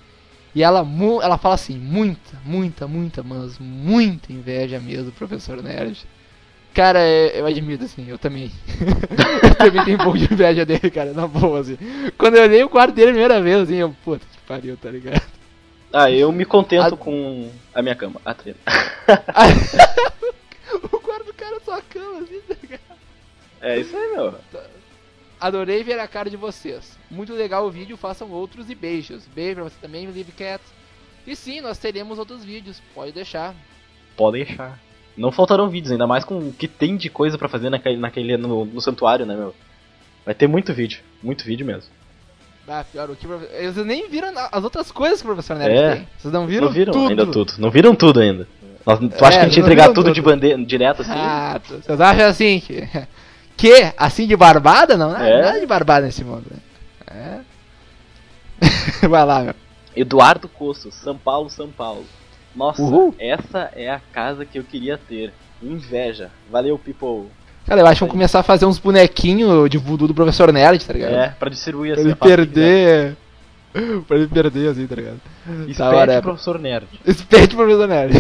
E 0.56 0.62
ela, 0.62 0.86
ela 1.22 1.38
fala 1.38 1.56
assim: 1.56 1.78
muita, 1.78 2.38
muita, 2.46 2.88
muita, 2.88 3.24
mas 3.24 3.58
muita 3.60 4.32
inveja 4.32 4.80
mesmo 4.80 5.06
do 5.06 5.12
professor 5.12 5.62
Nerd. 5.64 5.98
Cara, 6.74 7.00
é- 7.00 7.40
eu 7.40 7.46
admiro, 7.46 7.84
assim, 7.84 8.06
eu 8.08 8.18
também. 8.18 8.52
eu 9.44 9.56
também 9.56 9.86
tenho 9.86 9.98
um 10.00 10.04
pouco 10.04 10.18
de 10.18 10.26
inveja 10.32 10.66
dele, 10.66 10.90
cara, 10.90 11.14
na 11.14 11.28
boa, 11.28 11.60
assim. 11.60 11.78
Quando 12.18 12.36
eu 12.36 12.44
olhei 12.44 12.64
o 12.64 12.70
quarto 12.70 12.94
dele 12.96 13.10
a 13.10 13.14
primeira 13.14 13.42
vez, 13.42 13.58
assim, 13.62 13.76
eu, 13.76 13.96
puta 14.04 14.26
que 14.32 14.40
pariu, 14.48 14.76
tá 14.78 14.90
ligado? 14.90 15.22
Ah, 15.92 16.10
eu 16.10 16.32
me 16.32 16.44
contento 16.46 16.96
A- 16.96 16.98
com 16.98 17.48
a 17.76 17.82
minha 17.84 17.94
cama, 17.96 18.20
a 18.26 18.34
treta. 18.34 18.58
o 20.92 21.00
quarto 21.82 22.00
do 22.00 22.00
cara 22.00 22.18
é 22.18 22.18
só 22.18 22.18
a 22.18 22.18
cama, 22.18 22.20
assim, 22.20 22.42
tá? 22.88 22.96
É 23.62 23.80
isso 23.80 23.96
aí, 23.96 24.12
meu. 24.12 24.36
Adorei 25.40 25.84
ver 25.84 26.00
a 26.00 26.08
cara 26.08 26.30
de 26.30 26.38
vocês. 26.38 26.98
Muito 27.10 27.34
legal 27.34 27.66
o 27.66 27.72
vídeo, 27.72 27.98
façam 27.98 28.30
outros 28.32 28.70
e 28.70 28.76
beijos. 28.76 29.26
Beijo 29.34 29.56
pra 29.56 29.64
você 29.66 29.76
também, 29.82 30.06
Live 30.06 30.32
Cat. 30.32 30.64
E 31.26 31.36
sim, 31.36 31.62
nós 31.62 31.78
teremos 31.78 32.20
outros 32.20 32.44
vídeos, 32.44 32.82
pode 32.94 33.12
deixar. 33.12 33.54
Pode 34.16 34.44
deixar. 34.44 34.80
Não 35.16 35.32
faltarão 35.32 35.70
vídeos, 35.70 35.92
ainda 35.92 36.08
mais 36.08 36.24
com 36.26 36.38
o 36.40 36.54
que 36.54 36.68
tem 36.68 36.98
de 36.98 37.10
coisa 37.10 37.38
pra 37.38 37.48
fazer 37.48 37.70
naquele, 37.70 37.98
naquele 37.98 38.36
no, 38.38 38.66
no 38.66 38.82
santuário, 38.82 39.26
né, 39.26 39.36
meu? 39.36 39.54
Vai 40.26 40.34
ter 40.34 40.48
muito 40.48 40.74
vídeo, 40.74 41.02
muito 41.22 41.44
vídeo 41.44 41.66
mesmo. 41.66 41.92
Ah, 42.68 42.86
pior, 42.90 43.10
o 43.10 43.16
que 43.16 43.28
Vocês 43.28 43.76
nem 43.86 44.10
viram 44.10 44.32
as 44.52 44.64
outras 44.64 44.92
coisas 44.92 45.22
que 45.22 45.28
o 45.28 45.34
professor 45.34 45.58
Nerd 45.58 45.78
É. 45.78 45.96
tem. 45.96 46.08
Vocês 46.18 46.34
não 46.34 46.48
viram, 46.48 46.68
não 46.68 46.74
viram 46.74 46.94
tudo. 46.94 47.10
ainda 47.10 47.26
tudo. 47.28 47.54
Não 47.58 47.70
viram 47.70 47.96
tudo 47.96 48.20
ainda. 48.22 48.48
Nós, 48.86 49.00
tu 49.00 49.06
É, 49.24 49.28
acha 49.28 49.40
que 49.40 49.46
a 49.46 49.48
gente 49.48 49.56
ia 49.58 49.62
não 49.62 49.68
entregar 49.68 49.88
tudo 49.90 50.04
tudo. 50.04 50.14
de 50.14 50.22
bandeira 50.22 50.64
direto 50.66 51.02
assim? 51.04 51.12
Ah, 51.14 51.60
tu- 51.66 51.82
vocês 51.82 52.02
acham 52.02 52.26
assim 52.28 52.60
que, 52.60 52.88
Que? 53.56 53.94
Assim 53.96 54.28
de 54.28 54.36
barbada? 54.36 54.98
Não, 54.98 55.16
É. 55.16 55.42
nada 55.42 55.60
de 55.60 55.66
barbada 55.66 56.06
nesse 56.06 56.24
mundo. 56.24 56.44
né? 56.52 57.40
É. 59.02 59.08
Vai 59.08 59.26
lá, 59.26 59.42
meu. 59.42 59.54
Eduardo 59.96 60.48
Coço, 60.48 60.92
São 60.92 61.18
Paulo, 61.18 61.50
São 61.50 61.70
Paulo. 61.70 62.04
Nossa, 62.56 62.82
Uhul. 62.82 63.16
essa 63.20 63.70
é 63.76 63.90
a 63.90 64.00
casa 64.12 64.44
que 64.46 64.58
eu 64.60 64.64
queria 64.64 64.98
ter. 64.98 65.32
Inveja. 65.62 66.30
Valeu, 66.52 66.78
people. 66.78 67.30
Cara, 67.66 67.80
eu 67.82 67.86
acho 67.88 67.96
que 67.96 68.00
vamos 68.02 68.12
começar 68.12 68.40
a 68.42 68.44
fazer 68.44 68.66
uns 68.66 68.78
bonequinhos 68.80 69.70
de 69.70 69.78
voodoo 69.78 70.08
do 70.10 70.14
professor 70.14 70.52
Nerd, 70.52 70.84
tá 70.86 70.92
ligado? 70.94 71.14
É, 71.14 71.30
pra 71.30 71.50
distribuir 71.50 71.94
Pra 71.94 72.02
assim. 72.02 72.10
ele 72.10 72.14
a 72.14 72.16
parte 72.18 72.32
que 72.32 72.38
perder. 72.54 73.16
Pra 74.08 74.18
ele 74.18 74.28
perder, 74.28 74.70
assim, 74.70 74.86
tá 74.86 74.94
ligado? 74.96 75.20
Tá, 75.46 75.52
Espete 75.68 75.82
whatever. 75.82 76.20
o 76.20 76.22
professor 76.24 76.60
Nerd. 76.60 76.88
Espete 77.06 77.56
professor 77.56 77.88
Nerd. 77.88 78.14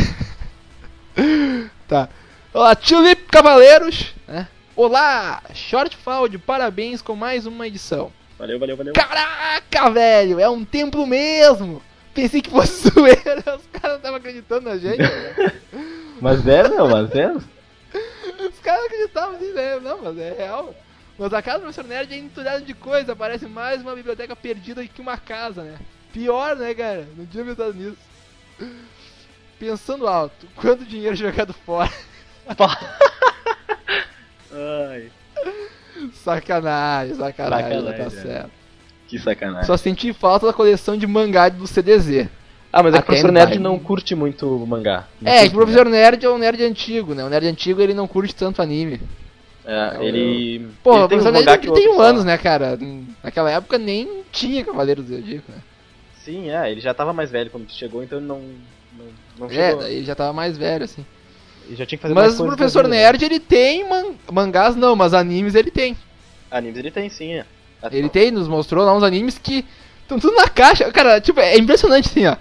tá. 1.87 2.09
Olá, 2.53 2.75
Tulip 2.75 3.23
Cavaleiros. 3.31 4.13
né? 4.27 4.47
Olá, 4.75 5.41
Shortfall 5.53 6.27
de 6.27 6.37
parabéns 6.37 7.01
com 7.01 7.15
mais 7.15 7.45
uma 7.45 7.67
edição. 7.67 8.11
Valeu, 8.37 8.59
valeu, 8.59 8.75
valeu. 8.75 8.93
Caraca, 8.93 9.89
velho, 9.91 10.39
é 10.39 10.49
um 10.49 10.65
templo 10.65 11.05
mesmo. 11.05 11.81
Pensei 12.13 12.41
que 12.41 12.49
fosse 12.49 12.89
zoeira, 12.89 13.37
os 13.55 13.67
caras 13.67 13.89
não 13.91 13.95
estavam 13.97 14.17
acreditando 14.17 14.69
na 14.69 14.77
gente. 14.77 14.97
velho. 14.97 15.53
Mas 16.21 16.47
é, 16.47 16.69
meu, 16.69 16.87
mas 16.87 17.13
é. 17.15 17.33
Os 17.33 18.59
caras 18.61 18.79
não 18.79 18.85
acreditavam 18.85 19.35
assim, 19.35 19.51
né? 19.51 19.79
Não, 19.81 19.97
mas 20.01 20.17
é 20.17 20.33
real. 20.37 20.73
Mas 21.19 21.33
a 21.33 21.41
casa 21.41 21.57
do 21.57 21.61
professor 21.63 21.83
Nerd 21.83 22.13
é 22.13 22.17
entulhada 22.17 22.61
de 22.61 22.73
coisa, 22.73 23.13
parece 23.13 23.45
mais 23.45 23.81
uma 23.81 23.93
biblioteca 23.93 24.33
perdida 24.33 24.87
que 24.87 25.01
uma 25.01 25.17
casa, 25.17 25.63
né? 25.63 25.77
Pior, 26.13 26.55
né, 26.55 26.73
cara? 26.73 27.05
Não 27.17 27.25
tinha 27.25 27.43
pensado 27.43 27.73
nisso. 27.73 27.97
Pensando 29.63 30.05
alto, 30.09 30.45
quanto 30.59 30.83
dinheiro 30.83 31.15
jogado 31.15 31.53
fora? 31.53 31.89
Ai, 34.51 35.09
Sacanagem, 36.15 37.15
sacanagem, 37.15 37.81
Sacanagem, 37.81 37.97
tá 37.97 38.03
é. 38.03 38.09
certo. 38.09 38.51
que 39.07 39.17
sacanagem. 39.17 39.65
Só 39.65 39.77
senti 39.77 40.11
falta 40.11 40.47
da 40.47 40.51
coleção 40.51 40.97
de 40.97 41.07
mangá 41.07 41.47
do 41.47 41.65
CDZ. 41.65 42.27
Ah, 42.73 42.83
mas 42.83 42.93
é 42.93 42.97
que 42.97 43.03
o 43.03 43.05
professor 43.05 43.31
Nerd 43.31 43.57
não 43.57 43.79
curte 43.79 44.13
muito 44.15 44.45
mangá. 44.67 45.07
Não 45.21 45.31
É, 45.31 45.43
que 45.43 45.55
o 45.55 45.57
professor 45.57 45.85
Nerd 45.85 46.25
é 46.25 46.29
um 46.29 46.37
nerd 46.37 46.61
antigo, 46.61 47.13
né? 47.15 47.23
O 47.23 47.29
nerd 47.29 47.47
antigo 47.47 47.81
ele 47.81 47.93
não 47.93 48.05
curte 48.05 48.35
tanto 48.35 48.61
anime. 48.61 48.99
mangá. 49.65 49.97
É, 49.97 50.05
ele. 50.05 50.67
Pô, 50.83 50.95
ele 50.95 51.03
o 51.05 51.07
professor 51.07 51.29
um 51.29 51.33
Nerd 51.35 51.45
mangá 51.45 51.51
tem 51.53 51.61
que 51.61 51.69
outro 51.69 51.83
31 51.83 51.95
só. 51.95 52.03
anos, 52.03 52.25
né, 52.25 52.37
cara? 52.37 52.77
Naquela 53.23 53.49
época 53.49 53.77
nem 53.77 54.23
tinha 54.29 54.65
Cavaleiros 54.65 55.05
do 55.05 55.15
Zodíaco, 55.15 55.49
né? 55.49 55.59
Sim, 56.17 56.49
é, 56.49 56.69
ele 56.69 56.81
já 56.81 56.93
tava 56.93 57.13
mais 57.13 57.31
velho 57.31 57.49
quando 57.49 57.71
chegou, 57.71 58.03
então 58.03 58.17
ele 58.17 58.27
não. 58.27 58.41
Não, 59.47 59.51
É, 59.51 59.67
chegou. 59.69 59.81
daí 59.83 59.95
ele 59.97 60.05
já 60.05 60.15
tava 60.15 60.33
mais 60.33 60.57
velho, 60.57 60.83
assim. 60.85 61.05
Ele 61.67 61.75
já 61.75 61.85
tinha 61.85 61.97
que 61.97 62.01
fazer 62.01 62.13
Mas 62.13 62.39
o 62.39 62.45
professor 62.45 62.83
né? 62.87 62.97
Nerd, 62.97 63.23
ele 63.23 63.39
tem 63.39 63.87
man- 63.87 64.13
mangás 64.31 64.75
não, 64.75 64.95
mas 64.95 65.13
animes 65.13 65.55
ele 65.55 65.71
tem. 65.71 65.95
Animes 66.51 66.77
ele 66.77 66.91
tem 66.91 67.09
sim, 67.09 67.33
é. 67.35 67.45
Ele 67.91 68.09
tem, 68.09 68.31
nos 68.31 68.47
mostrou 68.47 68.85
lá 68.85 68.95
uns 68.95 69.03
animes 69.03 69.37
que 69.37 69.65
estão 70.01 70.19
tudo 70.19 70.35
na 70.35 70.47
caixa. 70.47 70.89
Cara, 70.91 71.19
tipo, 71.19 71.39
é 71.39 71.57
impressionante 71.57 72.07
assim, 72.09 72.25
ó. 72.25 72.35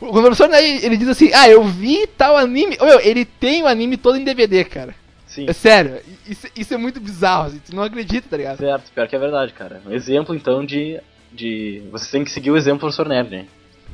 O 0.00 0.12
professor 0.12 0.48
Nerd, 0.48 0.84
ele 0.84 0.96
diz 0.96 1.08
assim, 1.08 1.30
ah, 1.32 1.48
eu 1.48 1.62
vi 1.64 2.06
tal 2.08 2.36
anime. 2.36 2.76
Meu, 2.80 2.98
ele 3.00 3.24
tem 3.24 3.62
o 3.62 3.66
anime 3.66 3.96
todo 3.96 4.18
em 4.18 4.24
DVD, 4.24 4.64
cara. 4.64 4.94
Sim. 5.26 5.46
É 5.48 5.52
sério, 5.54 5.98
isso, 6.28 6.46
isso 6.54 6.74
é 6.74 6.76
muito 6.76 7.00
bizarro, 7.00 7.46
assim, 7.46 7.58
tu 7.64 7.74
não 7.74 7.82
acredita, 7.84 8.28
tá 8.28 8.36
ligado? 8.36 8.58
Certo, 8.58 8.90
pior 8.92 9.08
que 9.08 9.16
é 9.16 9.18
verdade, 9.18 9.52
cara. 9.54 9.80
Um 9.86 9.92
exemplo 9.92 10.34
então 10.34 10.62
de. 10.64 11.00
de. 11.32 11.82
Você 11.90 12.10
tem 12.10 12.22
que 12.24 12.30
seguir 12.30 12.50
o 12.50 12.56
exemplo 12.56 12.78
do 12.78 12.80
professor 12.80 13.08
Nerd, 13.08 13.30
né? 13.30 13.46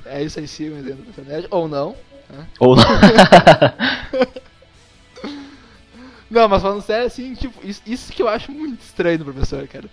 É 0.05 0.21
isso 0.23 0.39
aí, 0.41 0.49
sim, 0.49 0.71
um 0.71 0.79
exemplo 0.79 1.05
do 1.05 1.13
professor 1.13 1.31
Nerd. 1.31 1.47
Ou 1.51 1.69
não. 1.69 1.95
Ou 2.61 2.77
não. 2.77 2.85
Não, 6.31 6.47
mas 6.49 6.61
falando 6.61 6.83
sério, 6.83 7.07
assim, 7.07 7.33
tipo, 7.35 7.55
isso, 7.67 7.81
isso 7.87 8.13
que 8.13 8.21
eu 8.23 8.29
acho 8.29 8.53
muito 8.53 8.83
estranho 8.83 9.19
do 9.19 9.25
professor, 9.25 9.67
cara. 9.67 9.87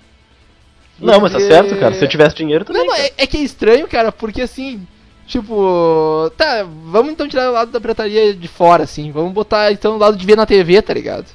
não, 1.00 1.22
mas 1.22 1.32
tá 1.32 1.38
Porque- 1.40 1.54
certo, 1.54 1.80
cara. 1.80 1.94
Se 1.96 2.04
eu 2.04 2.10
tivesse 2.10 2.36
dinheiro 2.36 2.66
também. 2.66 2.82
Não, 2.86 2.90
não, 2.90 2.96
é, 3.02 3.12
é 3.18 3.26
que 3.28 3.38
é 3.38 3.42
estranho, 3.42 3.88
cara, 3.88 4.12
porque 4.12 4.42
assim, 4.42 4.86
tipo, 5.26 6.30
tá, 6.36 6.64
vamos 6.64 7.14
então 7.14 7.28
tirar 7.28 7.50
o 7.50 7.54
lado 7.54 7.72
da 7.72 7.80
pirataria 7.80 8.34
de 8.34 8.48
fora, 8.50 8.84
assim, 8.84 9.12
vamos 9.12 9.32
botar 9.32 9.72
então 9.72 9.96
o 9.96 9.98
lado 9.98 10.18
de 10.18 10.26
ver 10.26 10.36
na 10.36 10.46
TV, 10.46 10.82
tá 10.82 10.94
ligado? 10.94 11.28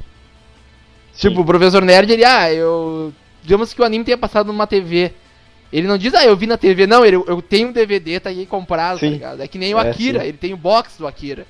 Sim. 1.15 1.29
Tipo, 1.31 1.41
o 1.41 1.45
professor 1.47 1.83
Nerd, 1.83 2.13
ele, 2.13 2.25
ah, 2.25 2.53
eu. 2.53 3.13
Digamos 3.43 3.73
que 3.73 3.81
o 3.81 3.85
anime 3.85 4.05
tenha 4.05 4.19
passado 4.19 4.49
numa 4.49 4.67
TV. 4.67 5.13
Ele 5.73 5.87
não 5.87 5.97
diz, 5.97 6.13
ah, 6.15 6.25
eu 6.25 6.37
vi 6.37 6.47
na 6.47 6.57
TV, 6.57 6.87
não, 6.87 7.05
ele, 7.05 7.17
eu 7.17 7.41
tenho 7.41 7.69
um 7.69 7.73
DVD, 7.73 8.19
tá 8.19 8.31
aí 8.31 8.45
comprado, 8.45 8.99
Sim. 8.99 9.07
tá 9.07 9.13
ligado? 9.13 9.43
É 9.43 9.49
que 9.49 9.59
nem 9.59 9.75
o 9.75 9.79
É, 9.79 9.91
Akira, 9.91 10.25
ele 10.25 10.37
tem 10.37 10.53
o 10.53 10.57
box 10.57 10.99
do 10.99 11.07
Akira. 11.07 11.47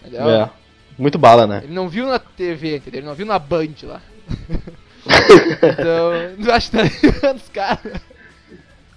Entendeu? 0.00 0.28
É. 0.28 0.50
Muito 0.98 1.18
bala, 1.18 1.46
né? 1.46 1.62
Ele 1.64 1.74
não 1.74 1.88
viu 1.88 2.06
na 2.06 2.18
TV, 2.18 2.76
entendeu? 2.76 3.00
Ele 3.00 3.06
não 3.06 3.14
viu 3.14 3.26
na 3.26 3.38
Band 3.38 3.70
lá. 3.84 4.02
então, 5.62 6.12
acho 6.54 6.70
que 6.70 7.12
tá 7.12 7.32
os 7.32 7.48
caras. 7.48 8.00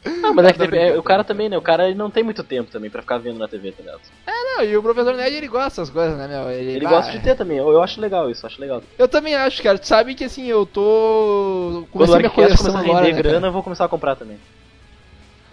Não, 0.07 0.33
mas 0.33 0.45
é 0.47 0.53
que 0.53 0.67
Tá 0.67 0.77
é, 0.77 0.97
o 0.97 1.03
cara 1.03 1.23
também, 1.23 1.49
né? 1.49 1.57
O 1.57 1.61
cara 1.61 1.87
ele 1.87 1.95
não 1.95 2.09
tem 2.09 2.23
muito 2.23 2.43
tempo 2.43 2.71
também 2.71 2.89
pra 2.89 3.01
ficar 3.01 3.17
vendo 3.17 3.39
na 3.39 3.47
TV, 3.47 3.71
tá 3.71 3.83
ligado? 3.83 4.01
Não, 4.25 4.63
e 4.63 4.75
o 4.75 4.81
professor 4.81 5.13
Nerd 5.13 5.35
ele 5.35 5.47
gosta 5.47 5.81
dessas 5.81 5.89
coisas, 5.89 6.17
né, 6.17 6.27
meu? 6.27 6.49
Ele, 6.49 6.71
Ele 6.71 6.85
gosta 6.85 7.11
de 7.11 7.19
ter 7.19 7.35
também, 7.35 7.57
eu, 7.57 7.69
eu 7.71 7.83
acho 7.83 8.01
legal 8.01 8.29
isso, 8.29 8.45
acho 8.45 8.59
legal. 8.59 8.81
Eu 8.97 9.07
também 9.07 9.35
acho, 9.35 9.61
cara. 9.61 9.77
Tu 9.77 9.87
sabe 9.87 10.15
que 10.15 10.23
assim, 10.23 10.45
eu 10.47 10.65
tô. 10.65 11.85
Comecei 11.91 12.17
minha 12.17 12.29
coleção 12.29 12.57
começar 12.57 12.79
a 12.79 12.81
agora. 12.81 13.05
render 13.05 13.15
Né, 13.15 13.29
grana, 13.29 13.47
eu 13.47 13.51
vou 13.51 13.63
começar 13.63 13.85
a 13.85 13.89
comprar 13.89 14.15
também. 14.15 14.37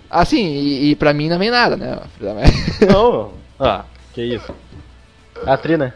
Assim, 0.09 0.47
e, 0.47 0.91
e 0.91 0.97
pra 0.97 1.13
mim 1.13 1.29
não 1.29 1.39
vem 1.39 1.51
nada, 1.51 1.77
né? 1.77 1.99
Não, 2.89 3.33
ah, 3.59 3.85
que 4.13 4.23
isso. 4.23 4.55
A 5.45 5.57
Tri, 5.57 5.77
né? 5.77 5.93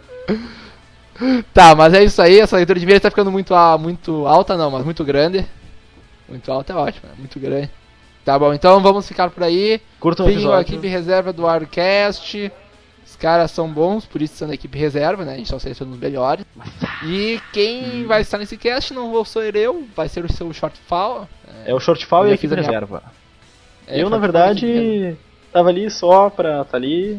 tá, 1.54 1.74
mas 1.74 1.94
é 1.94 2.04
isso 2.04 2.20
aí. 2.20 2.40
Essa 2.40 2.56
leitura 2.56 2.78
de 2.78 2.84
e-mail 2.84 3.00
tá 3.00 3.10
ficando 3.10 3.30
muito, 3.30 3.54
muito 3.78 4.26
alta, 4.26 4.56
não, 4.56 4.70
mas 4.70 4.84
muito 4.84 5.04
grande. 5.04 5.46
Muito 6.28 6.50
alta 6.52 6.72
é 6.72 6.76
ótimo, 6.76 7.08
né? 7.08 7.14
Muito 7.16 7.38
grande. 7.40 7.70
Tá 8.28 8.38
bom, 8.38 8.52
então 8.52 8.78
vamos 8.82 9.08
ficar 9.08 9.30
por 9.30 9.42
aí. 9.42 9.80
Curta 9.98 10.22
o 10.22 10.26
com 10.26 10.30
a 10.30 10.34
episódio. 10.34 10.60
equipe 10.60 10.86
reserva 10.86 11.32
do 11.32 11.46
Arcast. 11.46 12.52
Os 13.06 13.16
caras 13.16 13.50
são 13.50 13.66
bons, 13.72 14.04
por 14.04 14.20
isso 14.20 14.34
são 14.36 14.46
da 14.48 14.52
equipe 14.52 14.78
reserva, 14.78 15.24
né? 15.24 15.32
A 15.32 15.36
gente 15.38 15.48
só 15.48 15.58
seleciona 15.58 15.92
os 15.92 15.98
melhores. 15.98 16.44
E 17.06 17.40
quem 17.54 18.04
vai 18.04 18.20
estar 18.20 18.36
nesse 18.36 18.58
cast 18.58 18.92
não 18.92 19.10
vou 19.10 19.24
ser 19.24 19.56
eu, 19.56 19.86
vai 19.96 20.10
ser 20.10 20.26
o 20.26 20.30
seu 20.30 20.52
shortfall. 20.52 21.26
É 21.64 21.72
o 21.74 21.80
shortfall 21.80 22.28
e 22.28 22.32
a 22.32 22.34
equipe 22.34 22.52
a 22.52 22.56
minha- 22.58 22.66
reserva. 22.70 23.02
É, 23.86 23.94
eu, 24.02 24.10
na 24.10 24.16
reserva. 24.18 24.20
verdade, 24.20 25.16
tava 25.50 25.70
ali 25.70 25.90
só 25.90 26.28
pra 26.28 26.64
tá 26.66 26.76
ali. 26.76 27.18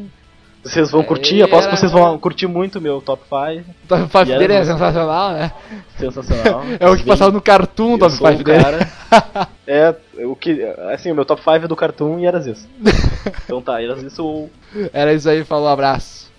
Vocês 0.64 0.92
vão 0.92 1.02
É, 1.02 1.04
curtir, 1.06 1.42
aposto 1.42 1.64
era- 1.64 1.72
que 1.72 1.78
vocês 1.80 1.92
vão 1.92 2.20
curtir 2.20 2.46
muito 2.46 2.78
o 2.78 2.82
meu 2.82 3.02
top 3.02 3.24
5. 3.24 3.66
Top 3.88 4.04
5 4.12 4.18
E 4.28 4.32
era 4.34 4.40
dele 4.40 4.54
é 4.54 4.64
sensacional, 4.66 5.32
né? 5.32 5.52
Sensacional. 5.98 6.62
É 6.80 6.88
o 6.88 6.96
que 6.96 7.04
passava 7.04 7.32
no 7.32 7.42
Cartoon, 7.42 7.94
eu 7.94 7.98
Top 7.98 8.12
sou 8.12 8.28
5 8.28 8.42
o 8.42 8.44
dele. 8.44 8.64
cara. 8.64 9.48
é, 9.66 9.96
o 10.26 10.36
que. 10.36 10.64
Assim, 10.94 11.12
o 11.12 11.16
meu 11.16 11.26
top 11.26 11.42
5 11.42 11.56
é 11.56 11.68
do 11.68 11.76
Cartoon 11.76 12.20
e 12.20 12.26
era 12.26 12.40
isso. 12.40 12.68
Então 13.44 13.62
tá, 13.62 13.82
era 13.82 13.98
isso 14.00 14.24
ou. 14.24 14.50
Era 14.94 15.14
isso 15.14 15.30
aí, 15.30 15.44
falou, 15.44 15.68
abraço. 15.68 16.32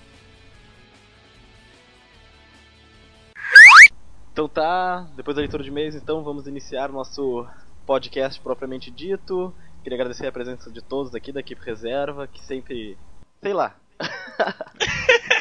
Então 4.32 4.48
tá, 4.48 5.06
depois 5.16 5.34
da 5.34 5.40
leitura 5.40 5.62
de 5.62 5.68
e-mails, 5.68 5.94
então 5.94 6.22
vamos 6.22 6.46
iniciar 6.46 6.88
nosso 6.88 7.46
podcast 7.84 8.40
propriamente 8.40 8.90
dito. 8.90 9.52
Queria 9.82 9.96
agradecer 9.96 10.26
a 10.26 10.32
presença 10.32 10.70
de 10.70 10.80
todos 10.80 11.14
aqui 11.14 11.32
da 11.32 11.40
equipe 11.40 11.62
reserva, 11.64 12.26
que 12.26 12.42
sempre. 12.44 12.96
Sei 13.42 13.52
lá. 13.52 13.74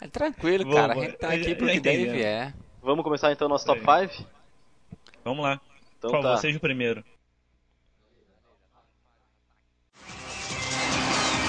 É 0.00 0.08
tranquilo, 0.08 0.64
Vamos, 0.64 0.74
cara. 0.74 0.92
A 0.94 0.96
gente 0.96 1.16
tá 1.16 1.28
aqui 1.28 1.54
pro 1.54 1.68
que 1.68 1.78
der 1.78 1.94
e 1.94 1.98
entendemos. 2.02 2.12
vier. 2.12 2.54
Vamos 2.82 3.04
começar 3.04 3.30
então 3.30 3.48
nosso 3.48 3.64
top 3.64 3.78
Sim. 3.78 4.08
5? 4.16 4.28
Vamos 5.24 5.44
lá. 5.44 5.60
Então 5.96 6.10
Por 6.10 6.16
favor, 6.20 6.34
tá. 6.34 6.36
seja 6.38 6.58
o 6.58 6.60
primeiro. 6.60 7.04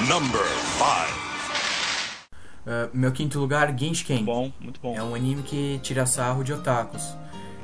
Number 0.08 0.44
five. 0.78 1.13
Ah, 2.66 2.89
meu 2.94 3.12
quinto 3.12 3.39
lugar, 3.39 3.78
Genshin. 3.78 4.24
Bom, 4.26 4.52
muito 4.60 4.80
bom. 4.82 4.96
É 4.96 5.04
um 5.04 5.13
anime 5.16 5.44
que 5.44 5.80
tira 5.84 6.06
sarro 6.06 6.44
de 6.44 6.54
otakus. 6.54 7.16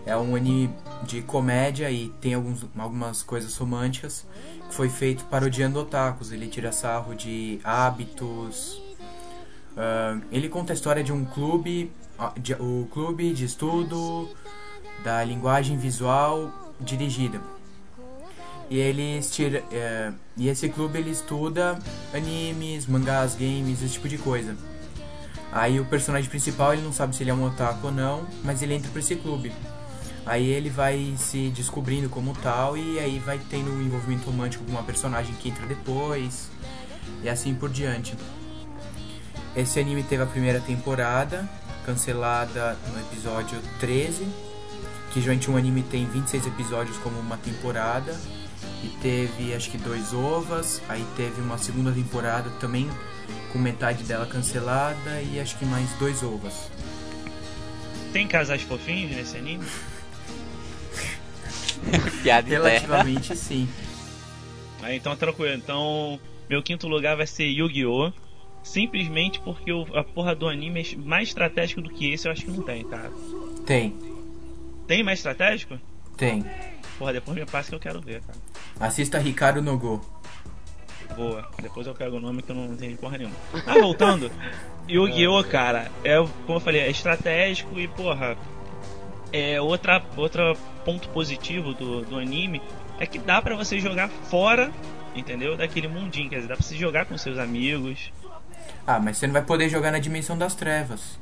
É 0.05 0.15
um 0.15 0.35
anime 0.35 0.73
de 1.03 1.21
comédia 1.21 1.89
e 1.91 2.09
tem 2.21 2.33
alguns, 2.33 2.65
algumas 2.77 3.21
coisas 3.23 3.55
românticas 3.57 4.25
que 4.67 4.73
foi 4.75 4.89
feito 4.89 5.25
parodiando 5.25 5.79
otakus. 5.79 6.31
Ele 6.31 6.47
tira 6.47 6.71
sarro 6.71 7.15
de 7.15 7.59
hábitos. 7.63 8.81
Ah, 9.77 10.17
ele 10.31 10.49
conta 10.49 10.73
a 10.73 10.75
história 10.75 11.03
de 11.03 11.11
um 11.11 11.25
clube, 11.25 11.91
de- 12.37 12.53
o 12.55 12.87
clube 12.91 13.33
de 13.33 13.45
estudo 13.45 14.29
da 15.03 15.23
linguagem 15.23 15.77
visual 15.77 16.51
dirigida. 16.79 17.41
E 18.69 18.77
eles 18.77 19.31
tira, 19.31 19.63
é, 19.71 20.11
e 20.37 20.47
esse 20.47 20.69
clube 20.69 20.99
ele 20.99 21.09
estuda 21.09 21.79
animes, 22.13 22.85
mangás, 22.85 23.33
games, 23.33 23.81
esse 23.81 23.93
tipo 23.93 24.07
de 24.07 24.17
coisa. 24.17 24.55
Aí 25.51 25.79
o 25.79 25.85
personagem 25.85 26.29
principal 26.29 26.73
ele 26.73 26.83
não 26.83 26.93
sabe 26.93 27.15
se 27.15 27.23
ele 27.23 27.31
é 27.31 27.33
um 27.33 27.43
otaku 27.43 27.87
ou 27.87 27.91
não, 27.91 28.27
mas 28.43 28.61
ele 28.61 28.75
entra 28.75 28.91
pra 28.91 28.99
esse 28.99 29.15
clube. 29.15 29.51
Aí 30.25 30.47
ele 30.47 30.69
vai 30.69 31.15
se 31.17 31.49
descobrindo 31.49 32.07
como 32.07 32.35
tal 32.35 32.77
e 32.77 32.99
aí 32.99 33.17
vai 33.17 33.39
tendo 33.49 33.71
um 33.71 33.81
envolvimento 33.81 34.29
romântico 34.29 34.63
com 34.63 34.71
uma 34.71 34.83
personagem 34.83 35.33
que 35.35 35.49
entra 35.49 35.65
depois 35.65 36.51
e 37.23 37.29
assim 37.29 37.55
por 37.55 37.69
diante. 37.69 38.15
Esse 39.55 39.79
anime 39.79 40.03
teve 40.03 40.21
a 40.21 40.27
primeira 40.27 40.59
temporada, 40.59 41.49
cancelada 41.83 42.77
no 42.93 42.99
episódio 42.99 43.59
13, 43.79 44.27
que 45.11 45.19
geralmente 45.19 45.49
um 45.49 45.57
anime 45.57 45.81
tem 45.81 46.05
26 46.05 46.45
episódios 46.45 46.97
como 46.97 47.19
uma 47.19 47.37
temporada. 47.37 48.15
E 48.83 48.87
teve 49.01 49.53
acho 49.53 49.69
que 49.69 49.77
dois 49.77 50.13
ovas, 50.13 50.81
aí 50.87 51.03
teve 51.17 51.41
uma 51.41 51.57
segunda 51.57 51.91
temporada 51.91 52.49
também 52.61 52.89
com 53.51 53.59
metade 53.59 54.03
dela 54.03 54.25
cancelada 54.25 55.21
e 55.21 55.39
acho 55.39 55.57
que 55.57 55.65
mais 55.65 55.89
dois 55.99 56.23
ovas. 56.23 56.71
Tem 58.13 58.27
casais 58.27 58.61
fofinhos 58.61 59.11
nesse 59.15 59.37
anime? 59.37 59.65
Piada. 62.23 62.47
Relativamente 62.47 63.35
sim. 63.35 63.67
Ah, 64.81 64.93
então 64.93 65.15
tranquilo. 65.15 65.53
Então, 65.55 66.19
meu 66.49 66.63
quinto 66.63 66.87
lugar 66.87 67.17
vai 67.17 67.27
ser 67.27 67.45
Yu-Gi-Oh! 67.47 68.11
Simplesmente 68.63 69.39
porque 69.39 69.71
o- 69.71 69.87
a 69.97 70.03
porra 70.03 70.35
do 70.35 70.47
anime 70.47 70.81
é 70.81 70.95
mais 70.97 71.29
estratégico 71.29 71.81
do 71.81 71.89
que 71.89 72.11
esse, 72.11 72.27
eu 72.27 72.31
acho 72.31 72.43
que 72.45 72.51
não 72.51 72.61
tem, 72.61 72.83
cara. 72.85 73.11
Tem, 73.65 73.95
Tem 74.87 75.03
mais 75.03 75.19
estratégico? 75.19 75.77
tem. 76.17 76.43
Porra, 76.99 77.13
depois 77.13 77.37
me 77.37 77.45
passa 77.45 77.69
que 77.69 77.75
eu 77.75 77.79
quero 77.79 78.01
ver, 78.01 78.21
cara. 78.21 78.37
Assista 78.81 79.17
Ricardo 79.17 79.61
no 79.61 79.77
Go. 79.77 80.01
Boa. 81.15 81.49
Depois 81.61 81.87
eu 81.87 81.95
pego 81.95 82.17
o 82.17 82.19
nome 82.19 82.41
que 82.41 82.51
eu 82.51 82.55
não 82.55 82.75
tenho 82.75 82.97
porra 82.97 83.17
nenhuma. 83.17 83.35
Ah, 83.65 83.79
voltando. 83.79 84.29
Yu-Gi-Oh, 84.87 85.43
cara, 85.45 85.89
é, 86.03 86.17
como 86.45 86.57
eu 86.57 86.59
falei, 86.59 86.81
é 86.81 86.89
estratégico 86.89 87.79
e, 87.79 87.87
porra, 87.87 88.35
é 89.31 89.61
outra, 89.61 90.03
outra 90.17 90.55
ponto 90.83 91.07
positivo 91.09 91.73
do, 91.73 92.01
do 92.01 92.17
anime 92.17 92.61
é 92.99 93.05
que 93.05 93.17
dá 93.17 93.41
pra 93.41 93.55
você 93.55 93.79
jogar 93.79 94.09
fora, 94.09 94.69
entendeu? 95.15 95.55
Daquele 95.55 95.87
mundinho, 95.87 96.29
quer 96.29 96.37
dizer, 96.37 96.47
dá 96.49 96.55
pra 96.55 96.65
você 96.65 96.75
jogar 96.75 97.05
com 97.05 97.17
seus 97.17 97.37
amigos. 97.37 98.11
Ah, 98.85 98.99
mas 98.99 99.17
você 99.17 99.25
não 99.25 99.33
vai 99.33 99.43
poder 99.43 99.69
jogar 99.69 99.91
na 99.91 99.99
Dimensão 99.99 100.37
das 100.37 100.53
Trevas. 100.53 101.17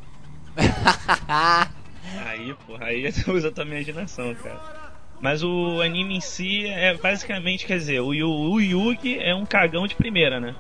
Aí, 2.26 2.56
porra, 2.66 2.86
aí 2.86 3.12
você 3.12 3.30
usa 3.30 3.50
a 3.50 3.52
tua 3.52 3.66
imaginação, 3.66 4.34
cara. 4.36 4.87
Mas 5.20 5.44
o 5.44 5.82
anime 5.82 6.18
em 6.18 6.22
si 6.22 6.66
é 6.68 6.94
basicamente, 6.94 7.66
quer 7.66 7.78
dizer, 7.78 8.00
o, 8.02 8.10
o 8.10 8.62
Yugi 8.62 9.18
é 9.20 9.34
um 9.34 9.46
cagão 9.46 9.88
de 9.88 9.96
primeira, 9.96 10.40
né? 10.40 10.56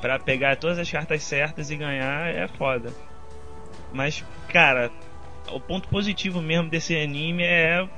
Pra 0.00 0.18
pegar 0.18 0.56
todas 0.56 0.78
as 0.78 0.90
cartas 0.90 1.22
certas 1.22 1.70
e 1.70 1.76
ganhar 1.76 2.28
é 2.28 2.46
foda. 2.46 2.92
Mas, 3.92 4.22
cara, 4.48 4.90
o 5.50 5.58
ponto 5.58 5.88
positivo 5.88 6.42
mesmo 6.42 6.68
desse 6.68 6.94
anime 6.96 7.42
é 7.42 7.88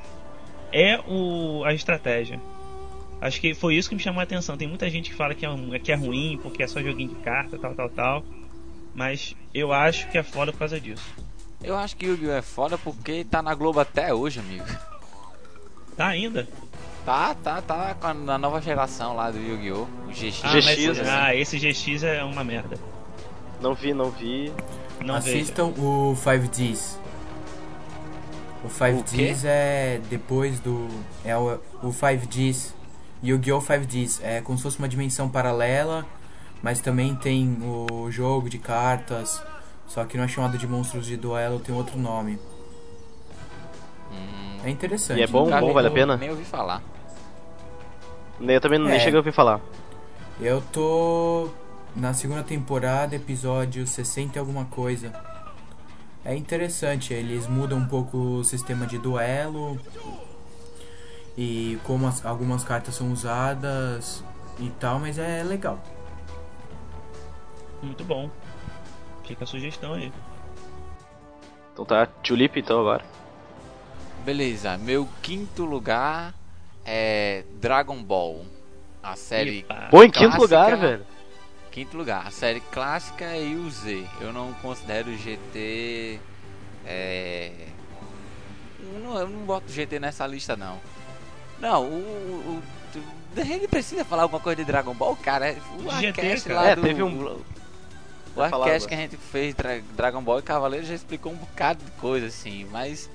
é 0.73 1.01
o 1.07 1.65
a 1.65 1.75
estratégia. 1.75 2.41
Acho 3.21 3.41
que 3.41 3.53
foi 3.53 3.75
isso 3.75 3.89
que 3.89 3.95
me 3.95 4.01
chamou 4.01 4.21
a 4.21 4.23
atenção. 4.23 4.57
Tem 4.57 4.69
muita 4.69 4.89
gente 4.89 5.11
que 5.11 5.17
fala 5.17 5.35
que 5.35 5.45
é, 5.45 5.79
que 5.79 5.93
é 5.93 5.95
ruim 5.95 6.39
porque 6.41 6.63
é 6.63 6.67
só 6.67 6.81
joguinho 6.81 7.11
de 7.11 7.17
carta, 7.17 7.59
tal, 7.59 7.75
tal, 7.75 7.91
tal. 7.91 8.25
Mas 8.95 9.35
eu 9.53 9.73
acho 9.73 10.09
que 10.09 10.17
é 10.17 10.23
foda 10.23 10.53
por 10.53 10.59
causa 10.61 10.81
disso. 10.81 11.05
Eu 11.63 11.77
acho 11.77 11.97
que 11.97 12.07
Yu-Gi-Oh! 12.07 12.33
é 12.33 12.41
foda 12.41 12.79
porque 12.79 13.25
tá 13.25 13.43
na 13.43 13.55
Globo 13.55 13.81
até 13.81 14.15
hoje, 14.15 14.41
amigo. 14.41 14.65
Tá 16.01 16.07
ainda? 16.07 16.49
Tá, 17.05 17.35
tá, 17.35 17.61
tá 17.61 18.15
na 18.15 18.39
nova 18.39 18.59
geração 18.63 19.15
lá 19.15 19.31
do 19.31 19.37
Yu-Gi-Oh! 19.37 19.83
O 19.83 20.09
GX. 20.09 20.41
Ah, 20.43 20.49
GX, 20.49 20.65
mas, 20.65 20.99
assim. 20.99 21.11
ah, 21.11 21.35
esse 21.35 21.59
GX 21.59 22.05
é 22.05 22.25
uma 22.25 22.43
merda. 22.43 22.79
Não 23.61 23.75
vi, 23.75 23.93
não 23.93 24.11
vi. 24.11 24.51
Não 25.05 25.21
vejo. 25.21 25.37
Assistam 25.37 25.67
o 25.67 26.17
5Ds. 26.17 26.97
O 28.65 28.69
5Ds 28.69 29.45
é 29.45 30.01
depois 30.09 30.59
do. 30.61 30.89
É 31.23 31.37
o, 31.37 31.61
o 31.83 31.89
5Ds. 31.89 32.73
Yu-Gi-Oh! 33.23 33.61
5Ds. 33.61 34.21
É 34.23 34.41
como 34.41 34.57
se 34.57 34.63
fosse 34.63 34.79
uma 34.79 34.89
dimensão 34.89 35.29
paralela. 35.29 36.07
Mas 36.63 36.81
também 36.81 37.15
tem 37.15 37.59
o 37.61 38.11
jogo 38.11 38.49
de 38.49 38.59
cartas. 38.59 39.43
Só 39.87 40.07
que 40.07 40.17
não 40.17 40.25
é 40.25 40.29
chamado 40.29 40.57
de 40.57 40.67
monstros 40.67 41.05
de 41.05 41.19
duelo, 41.19 41.61
tem 41.61 41.75
outro 41.75 41.99
nome. 41.99 42.39
Hum, 44.11 44.40
É 44.65 44.71
interessante. 44.71 45.19
E 45.19 45.23
é 45.23 45.27
bom? 45.27 45.45
vi, 45.47 45.51
vale 45.51 45.87
a 45.87 45.91
nem- 45.91 45.93
pena? 45.93 46.17
Nem 46.17 46.31
ouvi 46.31 46.45
falar. 46.45 46.83
Eu 48.41 48.61
também 48.61 48.79
nem 48.79 48.95
É. 48.95 48.99
cheguei 48.99 49.15
a 49.15 49.19
ouvir 49.19 49.33
falar. 49.33 49.61
Eu 50.41 50.63
tô 50.73 51.49
na 51.95 52.15
segunda 52.15 52.43
temporada, 52.43 53.15
episódio 53.15 53.87
60 53.87 54.37
e 54.37 54.39
alguma 54.39 54.65
coisa. 54.67 55.13
É 56.25 56.35
interessante, 56.35 57.13
eles 57.15 57.47
mudam 57.47 57.79
um 57.79 57.87
pouco 57.87 58.17
o 58.17 58.45
sistema 58.45 58.87
de 58.87 58.99
duelo 58.99 59.79
e 61.37 61.79
como 61.85 62.07
as- 62.07 62.25
algumas 62.25 62.63
cartas 62.65 62.95
são 62.95 63.11
usadas 63.13 64.23
e 64.59 64.69
tal, 64.79 64.99
mas 64.99 65.19
é 65.19 65.43
legal. 65.43 65.79
Muito 67.83 68.05
bom. 68.05 68.29
Fica 69.25 69.45
a 69.45 69.47
sugestão 69.47 69.95
aí. 69.95 70.13
Então 71.73 71.85
tá, 71.85 72.05
Tulip 72.07 72.59
então 72.59 72.81
agora. 72.81 73.05
Beleza, 74.25 74.77
meu 74.79 75.09
quinto 75.23 75.65
lugar 75.65 76.35
é 76.85 77.45
Dragon 77.61 78.03
Ball. 78.03 78.45
A 79.03 79.17
série. 79.17 79.61
Epa. 79.61 79.89
Pô, 79.91 80.03
em 80.03 80.11
quinto 80.11 80.37
lugar, 80.37 80.77
velho. 80.77 81.07
Quinto 81.71 81.97
lugar, 81.97 82.27
a 82.27 82.31
série 82.31 82.61
clássica 82.61 83.35
e 83.37 83.55
o 83.55 83.71
Z. 83.71 84.05
Eu 84.21 84.33
não 84.33 84.53
considero 84.55 85.11
o 85.11 85.17
GT. 85.17 86.19
É. 86.85 87.53
Eu 88.93 89.01
não, 89.01 89.19
eu 89.19 89.29
não 89.29 89.41
boto 89.45 89.71
GT 89.73 89.99
nessa 90.01 90.27
lista, 90.27 90.57
não. 90.57 90.79
Não, 91.59 91.85
o. 91.85 91.95
o, 91.95 92.59
o 92.59 92.63
ele 93.41 93.69
precisa 93.69 94.05
falar 94.05 94.23
alguma 94.25 94.41
coisa 94.41 94.57
de 94.57 94.65
Dragon 94.65 94.93
Ball, 94.95 95.17
cara. 95.17 95.57
O 95.79 95.91
GT, 96.01 96.07
Arcast 96.21 96.49
lá 96.53 96.67
É, 96.71 96.77
do. 96.77 96.83
teve 96.83 97.03
um- 97.03 97.41
O 98.35 98.43
Arcast 98.43 98.89
que 98.89 98.95
a 98.95 98.97
gente 98.99 99.17
fez 99.17 99.55
Dra 99.55 99.81
Dragon 99.97 100.23
Ball 100.23 100.41
e 100.41 100.43
Cavaleiro 100.43 100.85
já 100.85 100.95
explicou 100.95 101.33
um 101.33 101.37
bocado 101.37 101.83
de 101.85 101.91
coisa 101.93 102.27
assim, 102.27 102.67
mas. 102.71 103.09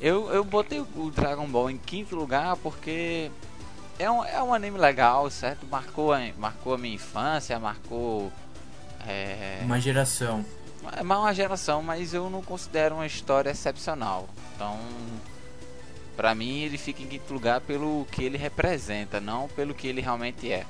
Eu, 0.00 0.30
eu 0.30 0.44
botei 0.44 0.80
o 0.80 1.10
Dragon 1.10 1.46
Ball 1.46 1.70
em 1.70 1.78
quinto 1.78 2.14
lugar 2.14 2.56
porque 2.58 3.30
é 3.98 4.10
um, 4.10 4.24
é 4.24 4.42
um 4.42 4.52
anime 4.52 4.78
legal, 4.78 5.30
certo? 5.30 5.66
Marcou 5.66 6.12
a, 6.12 6.20
marcou 6.36 6.74
a 6.74 6.78
minha 6.78 6.94
infância, 6.94 7.58
marcou. 7.58 8.30
É, 9.06 9.60
Uma 9.62 9.80
geração. 9.80 10.44
é 10.92 11.02
mais 11.02 11.20
uma 11.20 11.32
geração, 11.34 11.82
mas 11.82 12.12
eu 12.12 12.28
não 12.28 12.42
considero 12.42 12.96
uma 12.96 13.06
história 13.06 13.50
excepcional. 13.50 14.28
Então, 14.54 14.78
pra 16.16 16.34
mim, 16.34 16.60
ele 16.60 16.76
fica 16.76 17.02
em 17.02 17.06
quinto 17.06 17.32
lugar 17.32 17.60
pelo 17.62 18.06
que 18.10 18.22
ele 18.24 18.36
representa, 18.36 19.20
não 19.20 19.48
pelo 19.48 19.72
que 19.74 19.86
ele 19.86 20.00
realmente 20.00 20.50
é. 20.52 20.66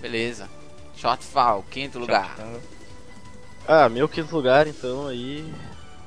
Beleza. 0.00 0.48
Shortfall, 0.96 1.64
quinto 1.70 1.98
lugar. 1.98 2.36
Ah, 3.68 3.88
meu 3.88 4.08
quinto 4.08 4.34
lugar 4.34 4.66
então 4.66 5.06
aí. 5.06 5.52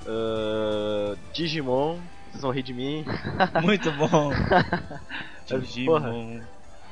ah, 0.07 1.15
Digimon, 1.33 1.97
vocês 2.35 2.41
vão 2.41 2.51
rir 2.51 2.63
de 2.63 2.73
mim. 2.73 3.05
Muito 3.63 3.91
bom. 3.93 4.31
Digimon. 5.47 6.41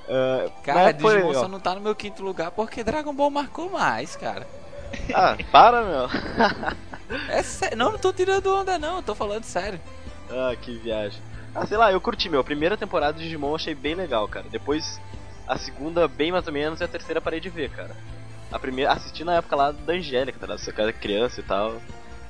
Ah, 0.07 0.49
Cara, 0.63 0.97
foi 0.99 1.15
Digimon 1.15 1.33
só 1.33 1.47
não 1.47 1.59
tá 1.59 1.75
no 1.75 1.81
meu 1.81 1.95
quinto 1.95 2.23
lugar 2.23 2.51
porque 2.51 2.83
Dragon 2.83 3.13
Ball 3.13 3.29
marcou 3.29 3.69
mais, 3.69 4.15
cara. 4.15 4.47
Ah, 5.11 5.35
para, 5.51 5.81
meu. 5.81 6.07
É 7.27 7.41
sério, 7.41 7.75
não, 7.75 7.93
não 7.93 7.97
tô 7.97 8.13
tirando 8.13 8.45
onda 8.53 8.77
não, 8.77 8.97
eu 8.97 9.01
tô 9.01 9.15
falando 9.15 9.43
sério. 9.43 9.81
Ah, 10.29 10.55
que 10.55 10.77
viagem. 10.77 11.19
Ah, 11.55 11.65
sei 11.65 11.77
lá, 11.77 11.91
eu 11.91 11.99
curti, 11.99 12.29
meu. 12.29 12.41
A 12.41 12.43
primeira 12.43 12.77
temporada 12.77 13.17
de 13.17 13.23
Digimon 13.23 13.49
eu 13.49 13.55
achei 13.55 13.73
bem 13.73 13.95
legal, 13.95 14.27
cara. 14.27 14.45
Depois, 14.51 15.01
a 15.47 15.57
segunda, 15.57 16.07
bem 16.07 16.31
mais 16.31 16.45
ou 16.45 16.53
menos, 16.53 16.79
e 16.79 16.83
a 16.83 16.87
terceira 16.87 17.19
parei 17.19 17.39
de 17.39 17.49
ver, 17.49 17.71
cara. 17.71 17.95
A 18.51 18.59
primeira, 18.59 18.91
assisti 18.91 19.23
na 19.23 19.33
época 19.33 19.55
lá 19.55 19.71
da 19.71 19.93
Angélica, 19.93 20.37
tá 20.37 20.45
ligado? 20.45 20.59
Você 20.59 20.73
era 20.79 20.93
criança 20.93 21.39
e 21.39 21.43
tal. 21.43 21.81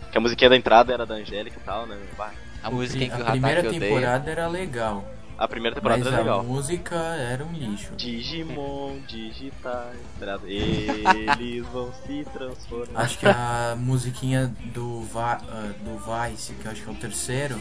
Que 0.09 0.17
a 0.17 0.21
musiquinha 0.21 0.49
da 0.49 0.55
entrada 0.55 0.93
era 0.93 1.05
da 1.05 1.15
Angélica 1.15 1.57
e 1.59 1.63
tal, 1.65 1.85
né? 1.85 1.99
Bah, 2.17 2.31
A 2.63 2.71
música 2.71 3.03
em 3.03 3.09
que 3.09 3.21
o 3.21 3.27
a 3.27 3.31
primeira 3.31 3.61
temporada 3.69 4.31
era 4.31 4.47
legal, 4.47 5.05
A 5.37 5.47
primeira 5.47 5.75
temporada 5.75 5.99
mas 5.99 6.07
era 6.07 6.17
a 6.17 6.19
legal. 6.21 6.43
música 6.43 6.95
era 6.95 7.43
um 7.43 7.51
lixo. 7.51 7.93
Digimon 7.97 8.99
digitais? 9.07 9.97
Eles 10.45 11.65
vão 11.67 11.91
se 12.05 12.25
transformar. 12.31 13.01
Acho 13.01 13.19
que 13.19 13.25
a 13.27 13.75
musiquinha 13.77 14.47
do, 14.73 15.01
Va 15.03 15.41
ah, 15.47 15.73
do 15.83 15.99
Vice, 15.99 16.53
que 16.53 16.65
eu 16.65 16.71
acho 16.71 16.81
que 16.83 16.89
é 16.89 16.91
o 16.91 16.95
terceiro. 16.95 17.59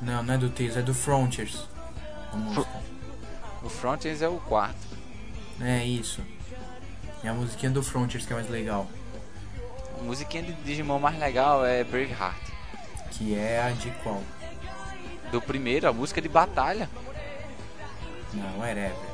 Não, 0.00 0.22
não 0.22 0.34
é 0.34 0.38
do 0.38 0.48
Tails, 0.48 0.76
é 0.76 0.82
do 0.82 0.94
Frontiers. 0.94 1.66
A. 2.32 2.64
O 3.64 3.68
Frontiers 3.68 4.22
é 4.22 4.28
o 4.28 4.38
quarto. 4.38 4.86
É 5.60 5.84
isso. 5.84 6.22
É 7.24 7.28
a 7.28 7.34
musiquinha 7.34 7.70
do 7.72 7.82
Frontiers 7.82 8.24
que 8.24 8.32
é 8.32 8.36
mais 8.36 8.48
legal. 8.48 8.86
A 9.98 10.02
musiquinha 10.02 10.42
de 10.44 10.52
Digimon 10.52 10.98
mais 10.98 11.18
legal 11.18 11.66
é 11.66 11.84
Braveheart. 11.84 12.49
Que 13.10 13.34
é 13.34 13.62
a 13.62 13.70
de 13.70 13.90
qual? 14.02 14.22
Do 15.30 15.40
primeiro, 15.40 15.88
a 15.88 15.92
música 15.92 16.20
de 16.20 16.28
batalha. 16.28 16.88
Não, 18.32 18.60
Wherever. 18.60 19.10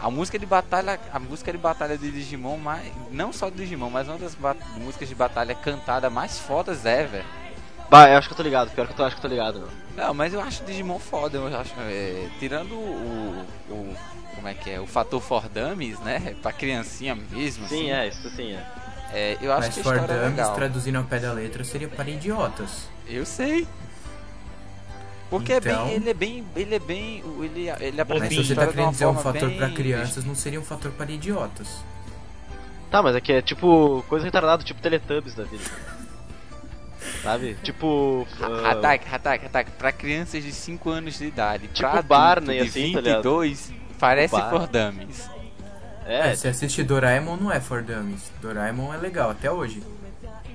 A 0.00 0.10
música 0.10 0.38
de 0.38 0.44
batalha, 0.44 1.00
a 1.12 1.18
música 1.18 1.50
de 1.50 1.58
batalha 1.58 1.96
de 1.96 2.10
Digimon, 2.10 2.58
mais, 2.58 2.92
não 3.10 3.32
só 3.32 3.48
de 3.48 3.56
Digimon, 3.56 3.90
mas 3.90 4.08
uma 4.08 4.18
das 4.18 4.36
músicas 4.76 5.08
de 5.08 5.14
batalha 5.14 5.54
cantada 5.54 6.10
mais 6.10 6.38
fodas 6.38 6.84
ever. 6.84 7.24
Bah, 7.88 8.08
eu 8.08 8.18
acho 8.18 8.28
que 8.28 8.34
eu 8.34 8.36
tô 8.36 8.42
ligado. 8.42 8.70
Pior 8.70 8.86
que 8.86 8.92
eu 8.92 8.96
tô, 8.96 9.04
acho 9.04 9.16
que 9.16 9.24
eu 9.24 9.30
tô 9.30 9.34
ligado, 9.34 9.60
meu. 9.60 9.68
Não, 9.96 10.12
mas 10.12 10.34
eu 10.34 10.40
acho 10.40 10.64
Digimon 10.64 10.98
foda, 10.98 11.38
eu 11.38 11.46
acho, 11.58 11.72
é, 11.78 12.28
tirando 12.38 12.74
o, 12.74 13.46
o 13.70 13.96
como 14.34 14.48
é 14.48 14.54
que 14.54 14.70
é, 14.70 14.80
o 14.80 14.86
fator 14.86 15.20
for 15.22 15.48
dummies, 15.48 15.98
né, 16.00 16.34
pra 16.42 16.52
criancinha 16.52 17.14
mesmo, 17.14 17.66
Sim, 17.66 17.90
assim, 17.90 17.92
é, 17.92 18.08
isso 18.08 18.28
sim 18.30 18.52
é. 18.52 18.66
É, 19.14 19.38
eu 19.40 19.52
acho 19.52 19.62
Mas 19.68 19.74
que 19.74 19.80
a 19.80 19.82
história 19.82 20.12
é 20.12 20.28
legal. 20.28 20.54
traduzindo 20.54 20.96
ao 20.96 21.04
pé 21.04 21.18
da 21.20 21.32
letra, 21.32 21.62
seria 21.64 21.88
para 21.88 22.10
idiotas. 22.10 22.88
Eu 23.08 23.24
sei. 23.24 23.66
Porque 25.30 25.52
é 25.52 25.56
Então- 25.56 25.86
bem, 25.86 25.94
ele 25.94 26.10
é 26.10 26.14
bem, 26.14 26.44
ele 26.54 26.74
é 26.74 26.78
bem, 26.78 27.24
ele, 27.40 27.68
ele 27.80 28.00
apresenta 28.00 28.34
Mas 28.34 28.46
se 28.46 28.48
você 28.48 28.54
tá 28.54 28.66
querendo 28.66 28.90
dizer 28.90 29.06
um 29.06 29.14
fator 29.16 29.48
bem- 29.48 29.56
pra 29.58 29.70
crianças, 29.70 30.24
não 30.24 30.34
seria 30.34 30.60
um 30.60 30.64
fator 30.64 30.90
para 30.92 31.10
idiotas. 31.10 31.68
Tá, 32.90 33.02
mas 33.02 33.16
é 33.16 33.20
que 33.20 33.32
é 33.32 33.42
tipo 33.42 34.04
coisa 34.08 34.24
retardada, 34.24 34.62
tipo 34.62 34.80
Teletubbies 34.80 35.34
da 35.34 35.42
vida. 35.44 35.64
Sabe? 37.22 37.54
Tipo. 37.62 38.26
ah, 38.40 38.70
Ataque, 38.72 39.06
ataque, 39.12 39.46
ataque. 39.46 39.70
Pra 39.72 39.90
crianças 39.92 40.42
de 40.42 40.52
5 40.52 40.90
anos 40.90 41.18
de 41.18 41.26
idade. 41.26 41.66
Tipo 41.68 41.80
pra 41.80 41.90
adulto 41.90 42.08
Barney, 42.08 42.60
de 42.62 42.68
assim, 42.68 42.92
tá 42.92 43.00
ligado? 43.00 43.22
22, 43.22 43.72
parece 43.98 44.32
Barney. 44.32 44.50
for 44.60 44.68
dummies. 44.68 45.30
É, 46.06 46.30
É, 46.30 46.36
se 46.36 46.48
assiste 46.48 46.82
Doraemon 46.82 47.36
não 47.36 47.50
é 47.52 47.60
for 47.60 47.82
dummies. 47.82 48.30
Doraemon 48.40 48.92
é 48.92 48.96
legal, 48.98 49.30
até 49.30 49.50
hoje. 49.50 49.82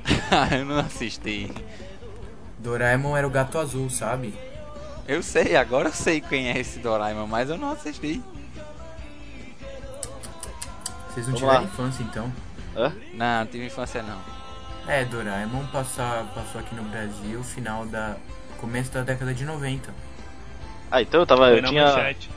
eu 0.51 0.65
não 0.65 0.79
assisti. 0.79 1.51
Doraemon 2.57 3.15
era 3.15 3.25
o 3.27 3.29
gato 3.29 3.57
azul, 3.57 3.89
sabe? 3.89 4.33
Eu 5.07 5.23
sei, 5.23 5.55
agora 5.55 5.89
eu 5.89 5.93
sei 5.93 6.21
quem 6.21 6.49
é 6.49 6.57
esse 6.59 6.79
Doraemon, 6.79 7.25
mas 7.27 7.49
eu 7.49 7.57
não 7.57 7.71
assisti. 7.71 8.21
Vocês 11.09 11.27
não 11.27 11.33
Vamos 11.35 11.39
tiveram 11.39 11.61
lá. 11.61 11.63
infância 11.63 12.03
então. 12.03 12.31
hã? 12.75 12.93
Não, 13.13 13.39
não 13.39 13.47
tive 13.47 13.65
infância 13.65 14.03
não. 14.03 14.19
É, 14.87 15.03
Doraemon 15.05 15.65
passar, 15.67 16.25
passou 16.35 16.61
aqui 16.61 16.75
no 16.75 16.83
Brasil 16.83 17.43
final 17.43 17.85
da. 17.85 18.15
começo 18.59 18.91
da 18.91 19.01
década 19.01 19.33
de 19.33 19.45
90. 19.45 19.91
Ah, 20.91 21.01
então 21.01 21.19
eu 21.21 21.25
tava. 21.25 21.47
Foi 21.47 21.57
Eu 21.57 21.61
na 21.61 21.67
tinha 21.69 21.85
manchete. 21.85 22.29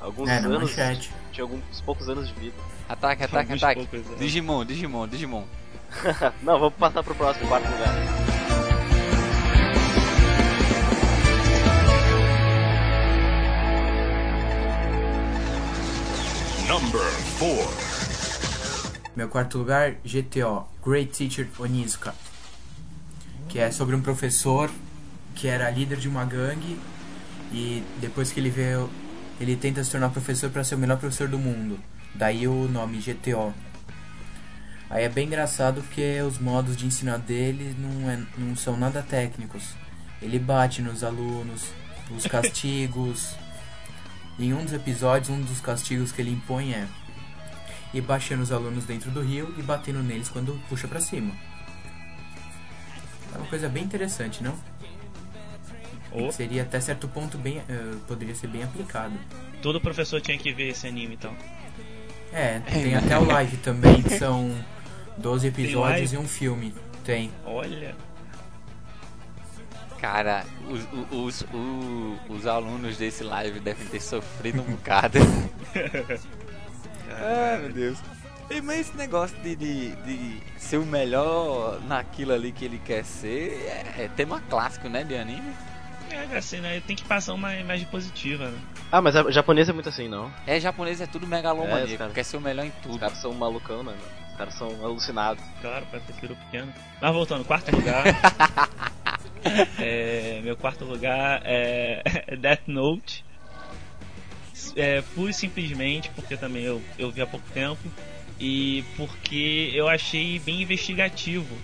alguns 0.00 0.28
É, 0.28 0.40
na 0.40 0.48
anos. 0.48 0.60
manchete. 0.62 1.10
Tinha 1.32 1.44
alguns 1.44 1.80
poucos 1.82 2.08
anos 2.08 2.28
de 2.28 2.34
vida. 2.34 2.54
Ataque, 2.88 3.22
ataque, 3.24 3.52
Alguns 3.52 3.62
ataque. 3.62 3.86
poucos. 3.86 4.18
Digimon, 4.18 4.64
Digimon, 4.64 5.08
Digimon. 5.08 5.44
Não, 6.42 6.58
vamos 6.58 6.74
passar 6.74 7.02
pro 7.02 7.14
próximo 7.14 7.48
quarto 7.48 7.68
lugar. 7.70 7.94
Number 16.68 17.00
four. 17.38 17.68
Meu 19.16 19.28
quarto 19.28 19.58
lugar, 19.58 19.96
GTO, 20.04 20.66
Great 20.84 21.12
Teacher 21.12 21.48
Onizuka. 21.58 22.14
Que 23.48 23.58
é 23.58 23.70
sobre 23.72 23.96
um 23.96 24.00
professor 24.00 24.70
que 25.34 25.48
era 25.48 25.68
líder 25.70 25.98
de 25.98 26.08
uma 26.08 26.24
gangue 26.24 26.78
e 27.52 27.82
depois 28.00 28.30
que 28.30 28.38
ele 28.38 28.50
veio, 28.50 28.88
ele 29.40 29.56
tenta 29.56 29.82
se 29.82 29.90
tornar 29.90 30.10
professor 30.10 30.50
para 30.50 30.62
ser 30.62 30.74
o 30.74 30.78
melhor 30.78 30.98
professor 30.98 31.26
do 31.26 31.38
mundo. 31.38 31.80
Daí 32.14 32.46
o 32.46 32.68
nome 32.68 32.98
GTO. 32.98 33.54
Aí 34.90 35.04
é 35.04 35.08
bem 35.08 35.26
engraçado 35.26 35.80
porque 35.82 36.20
os 36.20 36.38
modos 36.38 36.76
de 36.76 36.86
ensinar 36.86 37.16
dele 37.16 37.74
não, 37.78 38.10
é, 38.10 38.22
não 38.36 38.54
são 38.54 38.76
nada 38.76 39.02
técnicos. 39.02 39.74
Ele 40.20 40.38
bate 40.38 40.82
nos 40.82 41.02
alunos, 41.02 41.72
os 42.14 42.26
castigos. 42.28 43.34
em 44.38 44.52
um 44.52 44.62
dos 44.62 44.74
episódios, 44.74 45.30
um 45.30 45.40
dos 45.40 45.60
castigos 45.60 46.12
que 46.12 46.20
ele 46.20 46.32
impõe 46.32 46.74
é 46.74 46.86
e 47.92 48.00
baixando 48.00 48.42
os 48.42 48.52
alunos 48.52 48.84
dentro 48.84 49.10
do 49.10 49.20
rio 49.20 49.52
e 49.58 49.62
batendo 49.62 50.02
neles 50.02 50.28
quando 50.28 50.60
puxa 50.68 50.86
pra 50.86 51.00
cima. 51.00 51.32
É 53.34 53.38
uma 53.38 53.46
coisa 53.46 53.68
bem 53.68 53.84
interessante, 53.84 54.42
não? 54.42 54.56
Oh, 56.12 56.30
Seria 56.32 56.62
até 56.62 56.80
certo 56.80 57.06
ponto 57.08 57.38
bem, 57.38 57.62
eh, 57.68 57.94
poderia 58.08 58.34
ser 58.34 58.48
bem 58.48 58.64
aplicado. 58.64 59.14
todo 59.62 59.80
professor 59.80 60.20
tinha 60.20 60.36
que 60.36 60.52
ver 60.52 60.70
esse 60.70 60.86
anime 60.86 61.14
então. 61.14 61.34
É, 62.32 62.60
tem 62.60 62.94
até 62.94 63.18
o 63.18 63.24
live 63.24 63.56
também, 63.58 64.02
que 64.02 64.18
são 64.18 64.54
12 65.16 65.48
episódios 65.48 66.12
e 66.12 66.16
um 66.16 66.26
filme. 66.26 66.74
Tem. 67.04 67.30
Olha. 67.44 67.94
Cara, 70.00 70.44
os, 70.68 70.80
os, 71.10 71.46
os, 71.52 72.36
os 72.38 72.46
alunos 72.46 72.96
desse 72.96 73.22
live 73.22 73.60
devem 73.60 73.86
ter 73.86 74.00
sofrido 74.00 74.62
um 74.62 74.64
bocado. 74.76 75.18
Ai, 77.10 77.58
meu 77.62 77.72
Deus. 77.72 77.98
E, 78.50 78.60
Mas 78.60 78.80
esse 78.80 78.96
negócio 78.96 79.36
de, 79.42 79.54
de, 79.54 79.94
de 79.96 80.42
ser 80.56 80.78
o 80.78 80.86
melhor 80.86 81.80
naquilo 81.86 82.32
ali 82.32 82.50
que 82.50 82.64
ele 82.64 82.80
quer 82.84 83.04
ser 83.04 83.52
é, 83.66 84.04
é 84.04 84.10
tema 84.16 84.40
clássico, 84.48 84.88
né, 84.88 85.04
de 85.04 85.14
anime. 85.16 85.52
É, 86.10 86.36
assim, 86.36 86.60
né? 86.60 86.80
Tem 86.86 86.96
que 86.96 87.04
passar 87.04 87.34
uma 87.34 87.54
imagem 87.56 87.86
positiva, 87.86 88.48
né? 88.50 88.58
Ah, 88.90 89.00
mas 89.00 89.14
a 89.16 89.30
japonês 89.30 89.68
é 89.68 89.72
muito 89.72 89.88
assim, 89.88 90.08
não? 90.08 90.32
É, 90.46 90.58
japonês 90.58 91.00
é 91.00 91.06
tudo 91.06 91.24
É, 91.26 91.28
megalomaníaco, 91.28 91.92
os 91.92 91.96
caras- 91.98 92.14
quer 92.14 92.24
ser 92.24 92.36
o 92.36 92.40
melhor 92.40 92.64
em 92.66 92.68
Os 92.70 92.74
tudo. 92.82 92.98
caras 92.98 93.18
são 93.18 93.32
malucão, 93.32 93.78
né? 93.82 93.92
mano? 93.92 93.98
Os 94.30 94.36
caras 94.36 94.54
são 94.54 94.68
alucinados. 94.84 95.42
Claro, 95.60 95.86
pra 95.86 96.00
ter 96.00 96.12
peru 96.14 96.34
pequeno. 96.36 96.72
Mas 97.00 97.12
voltando, 97.12 97.44
quarto 97.44 97.70
lugar. 97.74 98.04
é, 99.78 100.40
meu 100.42 100.56
quarto 100.56 100.84
lugar 100.84 101.42
é 101.44 102.02
Death 102.38 102.62
Note. 102.66 103.24
É, 104.76 105.02
pura 105.14 105.30
e 105.30 105.34
simplesmente 105.34 106.10
porque 106.10 106.36
também 106.36 106.62
eu, 106.64 106.82
eu 106.98 107.10
vi 107.10 107.22
há 107.22 107.26
pouco 107.26 107.46
tempo 107.52 107.80
e 108.38 108.84
porque 108.96 109.70
eu 109.74 109.88
achei 109.88 110.38
bem 110.40 110.60
investigativo. 110.62 111.56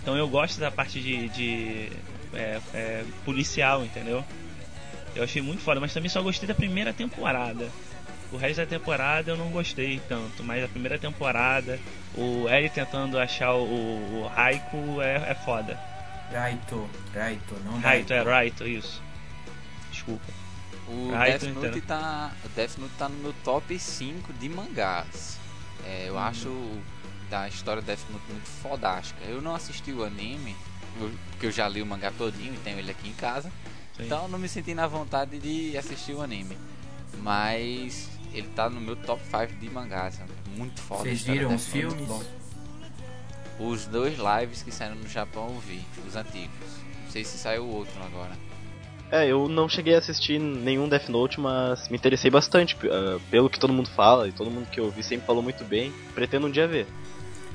Então 0.00 0.16
eu 0.16 0.28
gosto 0.28 0.58
da 0.60 0.70
parte 0.70 1.00
de, 1.00 1.28
de 1.28 1.90
é, 2.34 2.60
é, 2.74 3.04
policial, 3.24 3.84
entendeu? 3.84 4.24
Eu 5.14 5.24
achei 5.24 5.42
muito 5.42 5.62
foda, 5.62 5.80
mas 5.80 5.92
também 5.92 6.08
só 6.08 6.22
gostei 6.22 6.46
da 6.46 6.54
primeira 6.54 6.92
temporada. 6.92 7.68
O 8.30 8.36
resto 8.36 8.56
da 8.58 8.66
temporada 8.66 9.30
eu 9.30 9.36
não 9.36 9.50
gostei 9.50 10.00
tanto, 10.08 10.44
mas 10.44 10.62
a 10.62 10.68
primeira 10.68 10.98
temporada, 10.98 11.78
o 12.14 12.46
L 12.48 12.68
tentando 12.70 13.18
achar 13.18 13.54
o, 13.54 13.62
o 13.64 14.26
Raikou 14.28 15.00
é, 15.00 15.30
é 15.30 15.34
foda. 15.34 15.78
Raito, 16.32 16.88
Raito, 17.14 17.54
não 17.64 17.80
Raito, 17.80 18.12
é 18.12 18.16
Raito. 18.16 18.30
Raito, 18.30 18.66
isso. 18.68 19.02
Desculpa. 19.90 20.26
O 20.86 21.12
Ah, 21.14 21.24
Death 21.24 21.42
Note 21.54 21.80
tá. 21.82 22.32
O 22.44 22.48
Death 22.50 22.76
Note 22.78 22.92
tá 22.98 23.08
no 23.08 23.16
meu 23.16 23.32
top 23.44 23.78
5 23.78 24.32
de 24.34 24.48
mangás. 24.48 25.38
É, 25.86 26.04
eu 26.06 26.18
acho 26.18 26.50
da 27.30 27.48
história 27.48 27.80
do 27.80 27.86
Death 27.86 28.00
Note 28.10 28.24
muito 28.30 28.46
fodástica. 28.46 29.20
Eu 29.24 29.40
não 29.40 29.54
assisti 29.54 29.90
o 29.92 30.04
anime, 30.04 30.54
eu- 31.00 31.10
porque 31.30 31.46
eu 31.46 31.50
já 31.52 31.68
li 31.68 31.82
o 31.82 31.86
mangá 31.86 32.10
todinho 32.16 32.54
e 32.54 32.58
tenho 32.58 32.78
ele 32.78 32.90
aqui 32.90 33.08
em 33.08 33.12
casa. 33.14 33.50
Sim. 33.96 34.04
Então 34.04 34.24
eu 34.24 34.28
não 34.28 34.38
me 34.38 34.48
senti 34.48 34.74
na 34.74 34.86
vontade 34.86 35.38
de 35.38 35.76
assistir 35.76 36.12
o 36.14 36.22
anime. 36.22 36.56
Mas 37.20 38.08
ele 38.32 38.48
tá 38.48 38.68
no 38.68 38.80
meu 38.80 38.96
top 38.96 39.22
5 39.24 39.58
de 39.58 39.70
mangás. 39.70 40.20
é 40.20 40.56
Muito 40.56 40.80
foda. 40.80 41.02
Vocês 41.02 41.22
viram 41.22 41.54
os 41.54 41.66
é 41.66 41.70
filmes? 41.70 42.08
Os 43.58 43.86
dois 43.86 44.16
lives 44.18 44.62
que 44.62 44.70
saíram 44.70 44.94
no 44.96 45.08
Japão 45.08 45.48
eu 45.48 45.60
vi, 45.60 45.84
os 46.06 46.14
antigos. 46.14 46.54
Não 47.04 47.10
sei 47.10 47.24
se 47.24 47.36
saiu 47.38 47.64
o 47.64 47.74
outro 47.74 48.00
agora. 48.02 48.32
É, 49.10 49.26
eu 49.26 49.48
não 49.48 49.68
cheguei 49.68 49.94
a 49.94 49.98
assistir 49.98 50.38
nenhum 50.38 50.86
Death 50.88 51.08
Note, 51.08 51.40
mas 51.40 51.88
me 51.88 51.96
interessei 51.96 52.30
bastante 52.30 52.76
ah, 52.84 53.18
pelo 53.30 53.48
que 53.48 53.58
todo 53.58 53.72
mundo 53.72 53.88
fala 53.90 54.28
e 54.28 54.32
todo 54.32 54.50
mundo 54.50 54.68
que 54.70 54.78
eu 54.78 54.90
vi 54.90 55.02
sempre 55.02 55.26
falou 55.26 55.42
muito 55.42 55.64
bem. 55.64 55.92
Pretendo 56.14 56.46
um 56.46 56.50
dia 56.50 56.68
ver. 56.68 56.86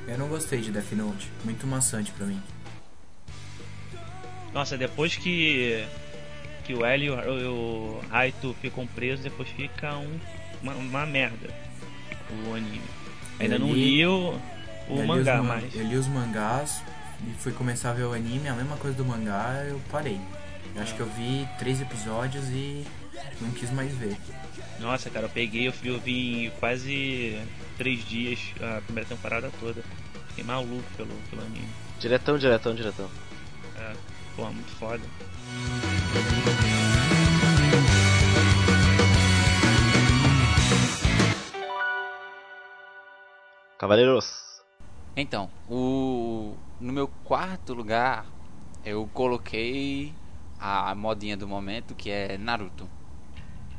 Eu 0.06 0.18
não 0.18 0.28
gostei 0.28 0.60
de 0.60 0.70
Death 0.70 0.92
Note, 0.92 1.30
muito 1.44 1.66
maçante 1.66 2.10
pra 2.12 2.26
mim. 2.26 2.42
Nossa, 4.54 4.78
depois 4.78 5.16
que 5.16 5.84
que 6.64 6.72
o 6.72 6.82
L 6.86 7.04
e 7.04 7.10
o, 7.10 7.52
o 7.52 8.00
Raito 8.08 8.56
ficam 8.62 8.86
presos, 8.86 9.22
depois 9.22 9.46
fica 9.50 9.94
um, 9.98 10.18
uma, 10.62 10.72
uma 10.74 11.04
merda 11.06 11.50
o 12.46 12.54
anime. 12.54 12.80
Ainda 13.38 13.56
Eu 13.56 13.58
não 13.60 13.72
li- 13.74 14.06
o, 14.06 14.40
o 14.88 14.96
Eu 14.96 15.00
li 15.02 15.06
mangá, 15.06 15.40
os 15.42 15.46
mas 15.46 15.74
Eu 15.74 15.86
li 15.86 15.96
os 15.96 16.06
mangás 16.06 16.82
e 17.28 17.34
fui 17.42 17.52
começar 17.52 17.90
a 17.90 17.92
ver 17.92 18.04
o 18.04 18.12
anime, 18.14 18.48
a 18.48 18.54
mesma 18.54 18.76
coisa 18.76 18.96
do 18.96 19.04
mangá, 19.04 19.62
eu 19.68 19.78
parei. 19.90 20.18
Eu 20.74 20.82
acho 20.82 20.94
que 20.94 21.00
eu 21.00 21.06
vi 21.06 21.46
três 21.58 21.80
episódios 21.82 22.48
e 22.48 22.84
não 23.40 23.50
quis 23.50 23.70
mais 23.70 23.92
ver. 23.94 24.16
nossa, 24.80 25.10
cara, 25.10 25.26
eu 25.26 25.30
peguei, 25.30 25.68
eu 25.68 25.72
vi, 25.72 25.88
eu 25.88 26.00
vi 26.00 26.46
em 26.46 26.50
quase 26.58 27.38
três 27.76 28.04
dias 28.08 28.38
a 28.60 28.80
primeira 28.80 29.08
temporada 29.08 29.50
toda. 29.60 29.82
Fiquei 30.28 30.44
maluco 30.44 30.82
pelo, 30.96 31.10
pelo 31.30 31.42
anime. 31.42 31.68
Diretão, 32.00 32.38
diretão, 32.38 32.74
diretão. 32.74 33.08
É, 33.78 33.92
pô, 34.36 34.44
muito 34.50 34.70
foda. 34.72 35.02
Cavaleiros. 43.78 44.62
Então, 45.16 45.50
o 45.68 46.56
no 46.80 46.92
meu 46.92 47.08
quarto 47.24 47.72
lugar 47.72 48.26
eu 48.84 49.08
coloquei 49.12 50.12
a 50.58 50.94
modinha 50.94 51.36
do 51.36 51.46
momento 51.46 51.94
que 51.94 52.10
é 52.10 52.38
Naruto. 52.38 52.88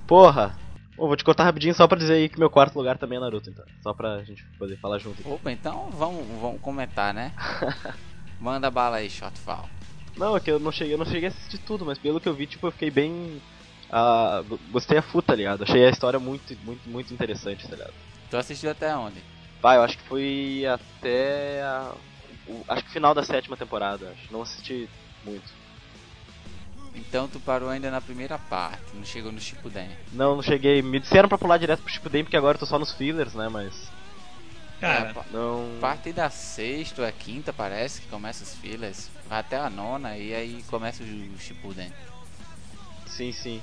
Porra! 0.07 0.55
Vou 0.97 1.15
te 1.15 1.25
cortar 1.25 1.43
rapidinho 1.43 1.73
só 1.73 1.87
pra 1.87 1.97
dizer 1.97 2.13
aí 2.13 2.29
que 2.29 2.39
meu 2.39 2.49
quarto 2.49 2.77
lugar 2.77 2.97
também 2.97 3.17
é 3.17 3.21
Naruto, 3.21 3.49
então. 3.49 3.65
Só 3.81 3.93
pra 3.93 4.23
gente 4.23 4.45
poder 4.57 4.77
falar 4.77 4.97
junto. 4.97 5.19
aqui. 5.19 5.29
Opa, 5.29 5.51
então 5.51 5.89
vamos, 5.91 6.25
vamos 6.39 6.61
comentar, 6.61 7.13
né? 7.13 7.33
Manda 8.39 8.71
bala 8.71 8.97
aí, 8.97 9.09
Shotfall. 9.09 9.67
Não, 10.17 10.35
é 10.35 10.39
que 10.39 10.49
eu 10.49 10.59
não 10.59 10.71
cheguei, 10.71 10.93
eu 10.93 10.97
não 10.97 11.05
cheguei 11.05 11.25
a 11.27 11.31
assistir 11.31 11.57
tudo, 11.59 11.85
mas 11.85 11.97
pelo 11.99 12.19
que 12.21 12.29
eu 12.29 12.33
vi, 12.35 12.47
tipo, 12.47 12.65
eu 12.67 12.71
fiquei 12.71 12.89
bem. 12.89 13.41
go- 14.47 14.59
gostei 14.71 14.97
a 14.97 15.01
futa, 15.01 15.27
tá 15.27 15.35
ligado? 15.35 15.63
Achei 15.63 15.85
a 15.85 15.89
história 15.89 16.19
muito, 16.19 16.55
muito, 16.63 16.87
muito 16.89 17.13
interessante, 17.13 17.67
tá 17.67 17.75
ligado? 17.75 17.93
Tu 18.29 18.37
assistiu 18.37 18.71
até 18.71 18.95
onde? 18.95 19.21
Vai, 19.61 19.77
eu 19.77 19.83
acho 19.83 19.97
que 19.97 20.03
foi 20.07 20.63
até. 20.67 21.61
a- 21.63 21.93
o- 22.47 22.63
acho 22.67 22.83
que 22.83 22.91
final 22.91 23.13
da 23.13 23.23
sétima 23.23 23.57
temporada, 23.57 24.11
acho. 24.11 24.31
Não 24.31 24.41
assisti 24.41 24.89
muito. 25.23 25.53
Então 26.95 27.27
tu 27.27 27.39
parou 27.41 27.67
ainda 27.69 27.91
na 27.91 27.99
primeira 27.99 28.37
parte, 28.39 28.95
não 28.95 29.03
chegou 29.03 29.31
no 29.31 29.39
Shippuden. 29.39 29.89
Não, 30.13 30.35
não 30.35 30.41
cheguei. 30.41 30.81
Me 30.81 30.99
disseram 30.99 31.27
pra 31.27 31.37
pular 31.37 31.57
direto 31.57 31.81
pro 31.81 31.91
Shippuden 31.91 32.23
porque 32.23 32.37
agora 32.37 32.55
eu 32.55 32.59
tô 32.59 32.65
só 32.65 32.79
nos 32.79 32.93
fillers, 32.93 33.33
né? 33.33 33.49
Mas. 33.49 33.91
Cara, 34.85 35.09
É, 35.09 35.33
Não. 35.33 35.75
a 35.77 35.81
partir 35.81 36.13
da 36.13 36.29
sexta 36.29 37.01
ou 37.01 37.07
a 37.07 37.11
quinta 37.11 37.51
parece 37.51 38.01
que 38.01 38.07
começa 38.07 38.43
os 38.43 38.53
fillers, 38.55 39.09
vai 39.27 39.39
até 39.39 39.57
a 39.57 39.69
nona 39.69 40.17
e 40.17 40.33
aí 40.33 40.63
começa 40.67 41.03
o 41.03 41.39
Shippuden. 41.39 41.91
Sim, 43.07 43.31
sim. 43.31 43.61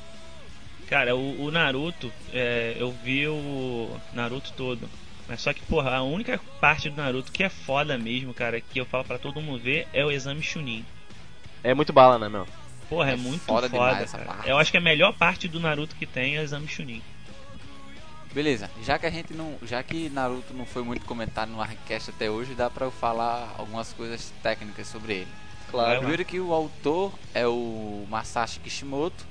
cara, 0.88 1.14
o, 1.14 1.44
o 1.44 1.50
Naruto, 1.50 2.12
é, 2.32 2.76
eu 2.78 2.90
vi 3.04 3.26
o 3.28 3.96
Naruto 4.12 4.52
todo. 4.56 4.88
Mas 5.28 5.40
só 5.40 5.52
que, 5.52 5.62
porra, 5.62 5.94
a 5.94 6.02
única 6.02 6.38
parte 6.60 6.90
do 6.90 6.96
Naruto 7.00 7.30
que 7.30 7.44
é 7.44 7.48
foda 7.48 7.96
mesmo, 7.96 8.34
cara, 8.34 8.60
que 8.60 8.80
eu 8.80 8.84
falo 8.84 9.04
pra 9.04 9.18
todo 9.18 9.40
mundo 9.40 9.62
ver 9.62 9.86
é 9.92 10.04
o 10.04 10.10
exame 10.10 10.42
Chunin. 10.42 10.84
É 11.62 11.72
muito 11.72 11.92
bala, 11.92 12.18
né, 12.18 12.28
meu? 12.28 12.46
Porra, 12.88 13.10
é, 13.10 13.12
É 13.12 13.16
muito 13.16 13.42
foda 13.42 13.70
foda, 13.70 14.04
cara. 14.06 14.24
parte. 14.24 14.48
Eu 14.50 14.58
acho 14.58 14.70
que 14.70 14.76
a 14.76 14.80
melhor 14.80 15.12
parte 15.14 15.46
do 15.48 15.60
Naruto 15.60 15.94
que 15.94 16.04
tem 16.06 16.36
é 16.36 16.40
o 16.40 16.42
exame 16.42 16.66
Chunin. 16.66 17.02
Beleza, 18.32 18.70
já 18.82 18.98
que 18.98 19.04
a 19.06 19.10
gente 19.10 19.34
não. 19.34 19.58
Já 19.62 19.82
que 19.82 20.08
Naruto 20.08 20.54
não 20.54 20.64
foi 20.64 20.82
muito 20.82 21.04
comentado 21.04 21.50
no 21.50 21.60
Arcast 21.60 22.10
até 22.10 22.30
hoje, 22.30 22.54
dá 22.54 22.70
pra 22.70 22.86
eu 22.86 22.90
falar 22.90 23.54
algumas 23.58 23.92
coisas 23.92 24.32
técnicas 24.42 24.86
sobre 24.86 25.12
ele. 25.14 25.28
Claro. 25.70 25.98
Primeiro 25.98 26.24
que 26.24 26.40
o 26.40 26.52
autor 26.52 27.12
é 27.34 27.46
o 27.46 28.06
Masashi 28.08 28.58
Kishimoto. 28.60 29.26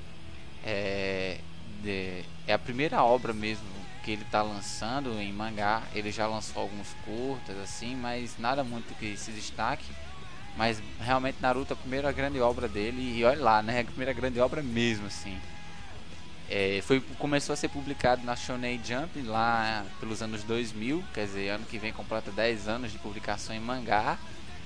É, 0.64 1.38
de- 1.82 2.24
é 2.46 2.52
a 2.54 2.58
primeira 2.58 3.02
obra 3.02 3.32
mesmo 3.32 3.66
que 4.04 4.12
ele 4.12 4.24
tá 4.30 4.42
lançando 4.42 5.20
em 5.20 5.32
mangá. 5.32 5.82
Ele 5.92 6.12
já 6.12 6.26
lançou 6.28 6.62
alguns 6.62 6.94
curtas 7.04 7.56
assim, 7.58 7.96
mas 7.96 8.36
nada 8.38 8.62
muito 8.62 8.94
que 8.94 9.16
se 9.16 9.32
destaque. 9.32 9.90
Mas 10.56 10.80
realmente 11.00 11.38
Naruto 11.40 11.72
é 11.72 11.74
a 11.74 11.76
primeira 11.76 12.12
grande 12.12 12.40
obra 12.40 12.68
dele 12.68 13.00
e 13.18 13.24
olha 13.24 13.42
lá, 13.42 13.62
né? 13.62 13.80
A 13.80 13.84
primeira 13.84 14.12
grande 14.12 14.38
obra 14.38 14.62
mesmo 14.62 15.06
assim. 15.06 15.40
É, 16.48 16.80
foi, 16.82 17.00
começou 17.18 17.54
a 17.54 17.56
ser 17.56 17.68
publicado 17.68 18.24
na 18.24 18.36
Shonen 18.36 18.80
Jump 18.84 19.22
lá 19.22 19.84
pelos 19.98 20.20
anos 20.20 20.42
2000, 20.42 21.02
quer 21.14 21.26
dizer, 21.26 21.48
ano 21.48 21.64
que 21.64 21.78
vem 21.78 21.92
completa 21.92 22.30
10 22.30 22.68
anos 22.68 22.92
de 22.92 22.98
publicação 22.98 23.54
em 23.54 23.60
mangá. 23.60 24.18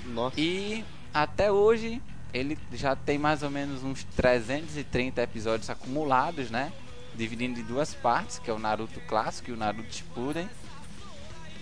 Nossa. 0.05 0.41
E 0.41 0.85
até 1.15 1.51
hoje 1.51 2.03
ele 2.33 2.59
já 2.73 2.95
tem 2.95 3.19
mais 3.19 3.43
ou 3.43 3.51
menos 3.51 3.83
uns 3.83 4.05
330 4.17 5.23
episódios 5.23 5.71
acumulados, 5.71 6.51
né? 6.51 6.73
Dividindo 7.15 7.59
em 7.61 7.63
duas 7.63 7.95
partes, 7.95 8.39
que 8.39 8.51
é 8.51 8.53
o 8.53 8.59
Naruto 8.59 9.01
clássico 9.03 9.51
e 9.51 9.53
o 9.53 9.57
Naruto 9.57 9.95
Shippuden. 9.95 10.49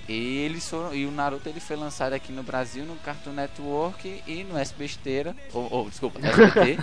E 0.08 0.38
eles 0.38 0.68
foram, 0.68 0.94
e 0.94 1.06
o 1.06 1.10
Naruto 1.10 1.48
ele 1.48 1.60
foi 1.60 1.76
lançado 1.76 2.12
aqui 2.12 2.32
no 2.32 2.42
Brasil 2.42 2.84
no 2.84 2.96
Cartoon 2.96 3.32
Network 3.32 4.22
e 4.26 4.44
no 4.44 4.58
SBT, 4.58 5.34
ou, 5.52 5.72
ou 5.72 5.88
desculpa, 5.88 6.18
no 6.20 6.26
SBT. 6.26 6.78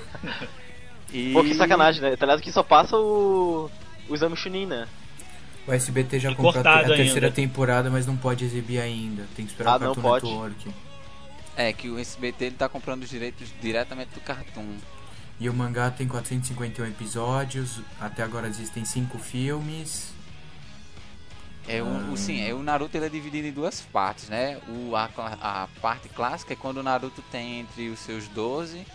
E... 1.13 1.33
Pô, 1.33 1.43
que 1.43 1.53
sacanagem, 1.53 2.01
né? 2.01 2.15
Tá 2.15 2.25
ligado 2.25 2.41
que 2.41 2.51
só 2.51 2.63
passa 2.63 2.95
o. 2.97 3.69
O 4.09 4.13
exame 4.15 4.35
Chunin, 4.35 4.65
né? 4.65 4.87
O 5.67 5.71
SBT 5.71 6.19
já 6.19 6.29
comprou 6.33 6.49
a, 6.59 6.83
terceira 6.83 7.27
ainda. 7.27 7.31
temporada, 7.31 7.89
mas 7.89 8.05
não 8.07 8.17
pode 8.17 8.43
exibir 8.43 8.79
ainda. 8.79 9.25
Tem 9.35 9.45
que 9.45 9.51
esperar 9.51 9.73
Ah, 9.73 9.75
o 9.77 9.79
não 9.79 9.85
Cartoon 9.93 10.01
pode. 10.01 10.25
Network. 10.25 10.71
É 11.55 11.71
que 11.71 11.89
o 11.89 11.99
SBT 11.99 12.45
ele 12.45 12.55
tá 12.55 12.67
comprando 12.67 13.03
os 13.03 13.09
direitos 13.09 13.47
diretamente 13.61 14.09
do 14.13 14.19
Cartoon. 14.21 14.75
E 15.39 15.47
o 15.49 15.53
mangá 15.53 15.89
tem 15.91 16.07
451 16.07 16.85
episódios, 16.87 17.79
até 17.99 18.23
agora 18.23 18.47
existem 18.47 18.83
5 18.85 19.17
filmes. 19.19 20.13
É 21.67 21.81
o, 21.81 22.11
o- 22.11 22.17
sim, 22.17 22.41
é 22.41 22.53
o 22.53 22.63
Naruto 22.63 22.97
ele 22.97 23.05
é 23.05 23.09
dividido 23.09 23.47
em 23.47 23.51
duas 23.51 23.81
partes, 23.81 24.29
né? 24.29 24.59
O, 24.67 24.95
a, 24.95 25.09
a 25.41 25.67
parte 25.81 26.09
clássica 26.09 26.53
é 26.53 26.55
quando 26.55 26.77
o 26.77 26.83
Naruto 26.83 27.21
tem 27.31 27.59
entre 27.59 27.89
os 27.89 27.99
seus 27.99 28.27
12, 28.29 28.85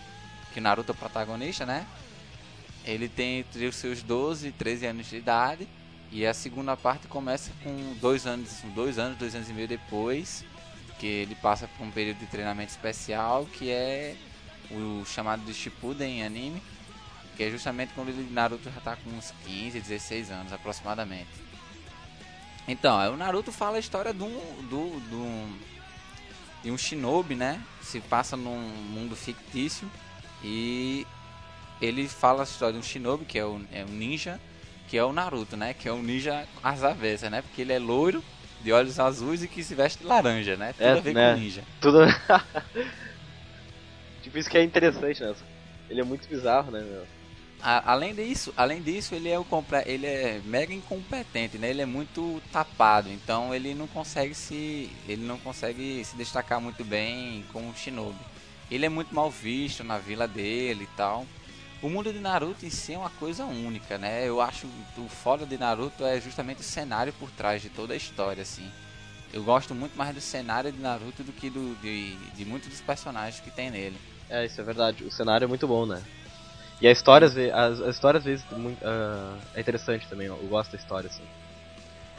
que 0.53 0.59
o 0.59 0.63
Naruto 0.63 0.91
é 0.91 0.95
o 0.95 0.97
protagonista, 0.97 1.65
né? 1.65 1.85
Ele 2.87 3.09
tem 3.09 3.39
entre 3.39 3.67
os 3.67 3.75
seus 3.75 4.01
12 4.01 4.47
e 4.47 4.51
13 4.51 4.85
anos 4.87 5.07
de 5.07 5.17
idade. 5.17 5.67
E 6.09 6.25
a 6.25 6.33
segunda 6.33 6.77
parte 6.77 7.05
começa 7.07 7.51
com 7.61 7.93
dois 7.99 8.25
anos, 8.25 8.61
dois 8.73 8.97
anos, 8.97 9.17
dois 9.17 9.35
anos 9.35 9.49
e 9.49 9.53
meio 9.53 9.67
depois, 9.67 10.45
que 10.97 11.05
ele 11.05 11.35
passa 11.35 11.67
por 11.67 11.85
um 11.85 11.91
período 11.91 12.19
de 12.19 12.27
treinamento 12.27 12.71
especial, 12.71 13.45
que 13.45 13.69
é 13.69 14.15
o 14.71 15.03
chamado 15.05 15.43
de 15.43 15.53
Shippuden 15.53 16.19
em 16.19 16.25
anime, 16.25 16.63
que 17.35 17.43
é 17.43 17.51
justamente 17.51 17.91
quando 17.93 18.07
ele, 18.07 18.31
Naruto 18.31 18.71
já 18.71 18.79
tá 18.79 18.95
com 18.95 19.09
uns 19.09 19.33
15, 19.45 19.81
16 19.81 20.31
anos 20.31 20.53
aproximadamente. 20.53 21.29
Então, 22.67 22.97
aí 22.97 23.09
o 23.09 23.17
Naruto 23.17 23.51
fala 23.51 23.75
a 23.75 23.79
história 23.79 24.13
de 24.13 24.23
um, 24.23 24.63
do, 24.69 24.99
do, 25.09 25.59
de 26.63 26.71
um 26.71 26.77
shinobi, 26.77 27.35
né? 27.35 27.61
Se 27.81 27.99
passa 27.99 28.37
num 28.37 28.59
mundo 28.59 29.15
fictício 29.15 29.89
e 30.41 31.05
ele 31.81 32.07
fala 32.07 32.41
a 32.41 32.43
história 32.43 32.73
de 32.73 32.79
um 32.79 32.83
shinobi, 32.83 33.25
que 33.25 33.37
é 33.37 33.45
o, 33.45 33.61
é 33.71 33.83
um 33.83 33.93
ninja, 33.93 34.39
que 34.87 34.97
é 34.97 35.03
o 35.03 35.13
Naruto, 35.13 35.57
né? 35.57 35.73
Que 35.73 35.87
é 35.87 35.93
um 35.93 36.01
ninja 36.01 36.47
às 36.63 36.83
avessas, 36.83 37.29
né? 37.29 37.41
Porque 37.41 37.61
ele 37.61 37.73
é 37.73 37.79
loiro, 37.79 38.23
de 38.61 38.71
olhos 38.71 38.99
azuis 38.99 39.43
e 39.43 39.47
que 39.47 39.63
se 39.63 39.75
veste 39.75 39.99
de 39.99 40.05
laranja, 40.05 40.57
né? 40.57 40.73
Tudo 40.73 40.87
É, 40.87 40.91
a 40.91 41.01
ver 41.01 41.13
né? 41.13 41.33
com 41.33 41.39
ninja. 41.39 41.63
Tudo. 41.81 41.99
tipo, 44.23 44.37
isso 44.37 44.49
que 44.49 44.57
é 44.57 44.63
interessante, 44.63 45.21
né? 45.21 45.33
Ele 45.89 46.01
é 46.01 46.03
muito 46.03 46.27
bizarro, 46.27 46.71
né, 46.71 46.81
meu? 46.81 47.05
A- 47.61 47.91
além 47.91 48.13
disso, 48.13 48.53
além 48.55 48.81
disso, 48.81 49.15
ele 49.15 49.29
é 49.29 49.39
o 49.39 49.45
ele 49.85 50.05
é 50.05 50.41
mega 50.45 50.73
incompetente, 50.73 51.57
né? 51.57 51.69
Ele 51.69 51.81
é 51.81 51.85
muito 51.85 52.41
tapado, 52.51 53.09
então 53.09 53.53
ele 53.53 53.73
não 53.73 53.87
consegue 53.87 54.35
se 54.35 54.89
ele 55.07 55.25
não 55.25 55.39
consegue 55.39 56.03
se 56.05 56.15
destacar 56.15 56.61
muito 56.61 56.83
bem 56.83 57.43
como 57.51 57.75
shinobi. 57.75 58.19
Ele 58.69 58.85
é 58.85 58.89
muito 58.89 59.15
mal 59.15 59.31
visto 59.31 59.83
na 59.83 59.97
vila 59.97 60.27
dele 60.27 60.83
e 60.83 60.95
tal. 60.95 61.25
O 61.81 61.89
mundo 61.89 62.11
de 62.11 62.19
Naruto 62.19 62.65
em 62.65 62.69
si 62.69 62.93
é 62.93 62.97
uma 62.97 63.09
coisa 63.11 63.45
única, 63.45 63.97
né? 63.97 64.27
Eu 64.27 64.41
acho 64.41 64.67
que 64.95 65.01
o 65.01 65.07
foda 65.07 65.45
de 65.45 65.57
Naruto 65.57 66.03
é 66.03 66.19
justamente 66.19 66.61
o 66.61 66.63
cenário 66.63 67.13
por 67.13 67.29
trás 67.29 67.61
de 67.61 67.69
toda 67.69 67.93
a 67.93 67.97
história, 67.97 68.41
assim. 68.41 68.67
Eu 69.31 69.43
gosto 69.43 69.75
muito 69.75 69.95
mais 69.95 70.15
do 70.15 70.21
cenário 70.21 70.71
de 70.71 70.79
Naruto 70.79 71.23
do 71.23 71.31
que 71.31 71.49
do, 71.49 71.75
de, 71.81 72.15
de 72.15 72.45
muitos 72.45 72.69
dos 72.69 72.81
personagens 72.81 73.39
que 73.39 73.51
tem 73.51 73.69
nele. 73.69 73.97
É, 74.29 74.45
isso 74.45 74.59
é 74.59 74.63
verdade. 74.63 75.03
O 75.03 75.11
cenário 75.11 75.45
é 75.45 75.47
muito 75.47 75.67
bom, 75.67 75.85
né? 75.85 76.01
E 76.81 76.87
a 76.87 76.91
história, 76.91 77.27
as, 77.27 77.81
as 77.81 77.95
histórias 77.95 78.21
às 78.21 78.25
vezes 78.25 78.45
muito, 78.51 78.79
ah, 78.83 79.37
é 79.53 79.61
interessante 79.61 80.07
também, 80.07 80.29
ó. 80.29 80.35
eu 80.35 80.47
gosto 80.47 80.71
da 80.71 80.77
história, 80.77 81.09
assim. 81.09 81.23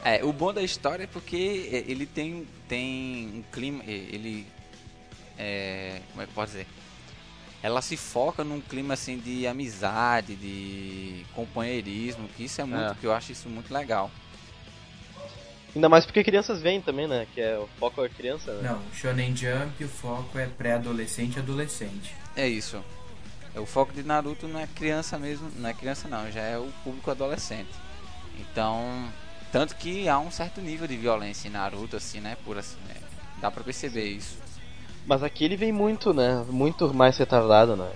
É, 0.03 0.23
o 0.23 0.31
bom 0.31 0.53
da 0.53 0.61
história 0.61 1.03
é 1.03 1.07
porque 1.07 1.69
é, 1.71 1.91
ele 1.91 2.05
tem, 2.05 2.47
tem 2.67 3.27
um 3.35 3.43
clima, 3.51 3.83
é, 3.85 3.91
ele 3.91 4.47
é, 5.37 6.01
como 6.11 6.21
é 6.21 6.27
que 6.27 6.33
pode 6.33 6.51
dizer? 6.51 6.67
Ela 7.61 7.81
se 7.81 7.97
foca 7.97 8.43
num 8.43 8.61
clima 8.61 8.93
assim 8.93 9.17
de 9.17 9.45
amizade, 9.45 10.35
de 10.35 11.25
companheirismo, 11.35 12.27
que 12.29 12.45
isso 12.45 12.61
é 12.61 12.63
muito, 12.63 12.91
É. 12.91 12.95
que 12.95 13.05
eu 13.05 13.13
acho 13.13 13.31
isso 13.33 13.49
muito 13.49 13.73
legal. 13.73 14.09
Ainda 15.75 15.87
mais 15.87 16.05
porque 16.05 16.23
crianças 16.23 16.61
vêm 16.61 16.81
também, 16.81 17.07
né? 17.07 17.27
Que 17.33 17.41
é 17.41 17.57
o 17.57 17.67
foco 17.79 18.03
é 18.03 18.09
criança, 18.09 18.51
né? 18.53 18.69
Não, 18.69 18.79
o 18.79 18.95
Shonen 18.95 19.35
Jump, 19.35 19.83
o 19.83 19.87
foco 19.89 20.39
é 20.39 20.47
pré-adolescente 20.47 21.35
e 21.35 21.39
adolescente. 21.39 22.15
É 22.35 22.47
isso. 22.47 22.81
É, 23.53 23.59
O 23.59 23.65
foco 23.65 23.93
de 23.93 24.01
Naruto 24.03 24.47
não 24.47 24.59
é 24.59 24.65
criança 24.67 25.17
mesmo, 25.19 25.51
não 25.57 25.69
é 25.69 25.73
criança 25.73 26.07
não, 26.07 26.31
já 26.31 26.41
é 26.41 26.57
o 26.57 26.71
público 26.83 27.11
adolescente. 27.11 27.69
Então, 28.39 29.07
tanto 29.51 29.75
que 29.75 30.07
há 30.09 30.17
um 30.17 30.31
certo 30.31 30.59
nível 30.61 30.87
de 30.87 30.95
violência 30.97 31.47
em 31.47 31.51
Naruto 31.51 31.97
assim, 31.97 32.19
né, 32.19 32.37
por 32.45 32.57
assim, 32.57 32.77
né? 32.87 32.95
dá 33.41 33.51
pra 33.51 33.63
perceber 33.63 34.05
isso. 34.05 34.37
Mas 35.05 35.23
aqui 35.23 35.43
ele 35.43 35.55
vem 35.55 35.71
muito, 35.71 36.13
né? 36.13 36.45
Muito 36.49 36.93
mais 36.93 37.17
retardado, 37.17 37.75
né? 37.75 37.91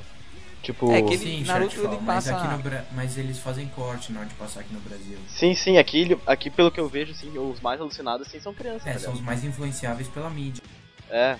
Tipo. 0.61 0.91
É 0.91 1.01
que 1.01 1.13
ele- 1.13 1.23
Sim, 1.25 1.43
Naruto, 1.43 1.79
ele 1.81 1.99
mas, 2.01 2.25
passa- 2.27 2.37
aqui 2.37 2.47
no 2.47 2.63
Bra- 2.63 2.85
mas 2.93 3.17
eles 3.17 3.37
fazem 3.39 3.67
corte 3.67 4.11
na 4.11 4.21
hora 4.21 4.29
de 4.29 4.35
passar 4.35 4.61
aqui 4.61 4.73
no 4.73 4.79
Brasil. 4.79 5.17
Sim, 5.27 5.53
sim, 5.53 5.77
aqui, 5.77 6.17
aqui 6.25 6.49
pelo 6.49 6.71
que 6.71 6.79
eu 6.79 6.87
vejo, 6.87 7.11
assim, 7.11 7.37
os 7.37 7.59
mais 7.59 7.79
alucinados 7.81 8.27
assim, 8.27 8.39
são 8.39 8.53
crianças, 8.53 8.87
É, 8.87 8.93
tá 8.93 8.99
são 8.99 9.13
os 9.13 9.21
mais 9.21 9.43
influenciáveis 9.43 10.07
pela 10.07 10.29
mídia. 10.29 10.63
É, 11.09 11.37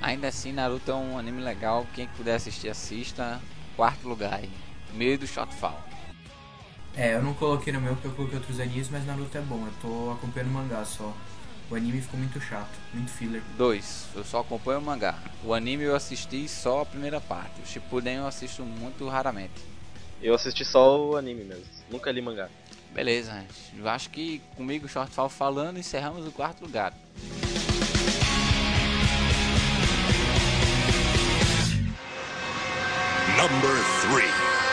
Ainda 0.00 0.28
assim, 0.28 0.50
Naruto 0.50 0.90
é 0.90 0.94
um 0.94 1.18
anime 1.18 1.42
legal. 1.42 1.86
Quem 1.94 2.06
puder 2.08 2.36
assistir, 2.36 2.70
assista. 2.70 3.38
Quarto 3.76 4.08
lugar 4.08 4.32
aí. 4.32 4.48
Meio 4.94 5.18
do 5.18 5.26
Shotfall. 5.26 5.78
É, 6.96 7.14
eu 7.14 7.22
não 7.22 7.34
coloquei 7.34 7.70
no 7.72 7.80
meu 7.82 7.92
porque 7.94 8.06
eu 8.08 8.12
coloquei 8.12 8.38
outros 8.38 8.58
animes, 8.60 8.88
mas 8.88 9.06
Naruto 9.06 9.36
é 9.36 9.42
bom. 9.42 9.62
Eu 9.66 9.72
tô 9.82 10.10
acompanhando 10.12 10.48
o 10.48 10.52
mangá 10.54 10.82
só. 10.86 11.14
O 11.70 11.74
anime 11.76 12.00
ficou 12.00 12.18
muito 12.18 12.40
chato, 12.40 12.68
muito 12.92 13.12
filler. 13.12 13.42
Dois, 13.56 14.06
eu 14.16 14.24
só 14.24 14.40
acompanho 14.40 14.80
o 14.80 14.82
mangá. 14.82 15.16
O 15.44 15.54
anime 15.54 15.84
eu 15.84 15.94
assisti 15.94 16.48
só 16.48 16.82
a 16.82 16.86
primeira 16.86 17.20
parte. 17.20 17.60
O 17.62 17.66
Shippuden 17.66 18.16
eu 18.16 18.26
assisto 18.26 18.64
muito 18.64 19.08
raramente. 19.08 19.52
eu 20.20 20.34
assisti 20.34 20.64
só 20.64 21.00
o 21.00 21.16
anime 21.16 21.44
mesmo. 21.44 21.64
Nunca 21.88 22.10
li 22.10 22.20
mangá. 22.20 22.48
Beleza, 22.92 23.32
gente. 23.32 23.78
Eu 23.78 23.88
acho 23.88 24.10
que 24.10 24.42
comigo, 24.56 24.88
Shortfall 24.88 25.28
falando, 25.28 25.78
encerramos 25.78 26.26
o 26.26 26.32
quarto 26.32 26.62
lugar. 26.64 26.92
Number 33.36 33.76
three. 34.02 34.69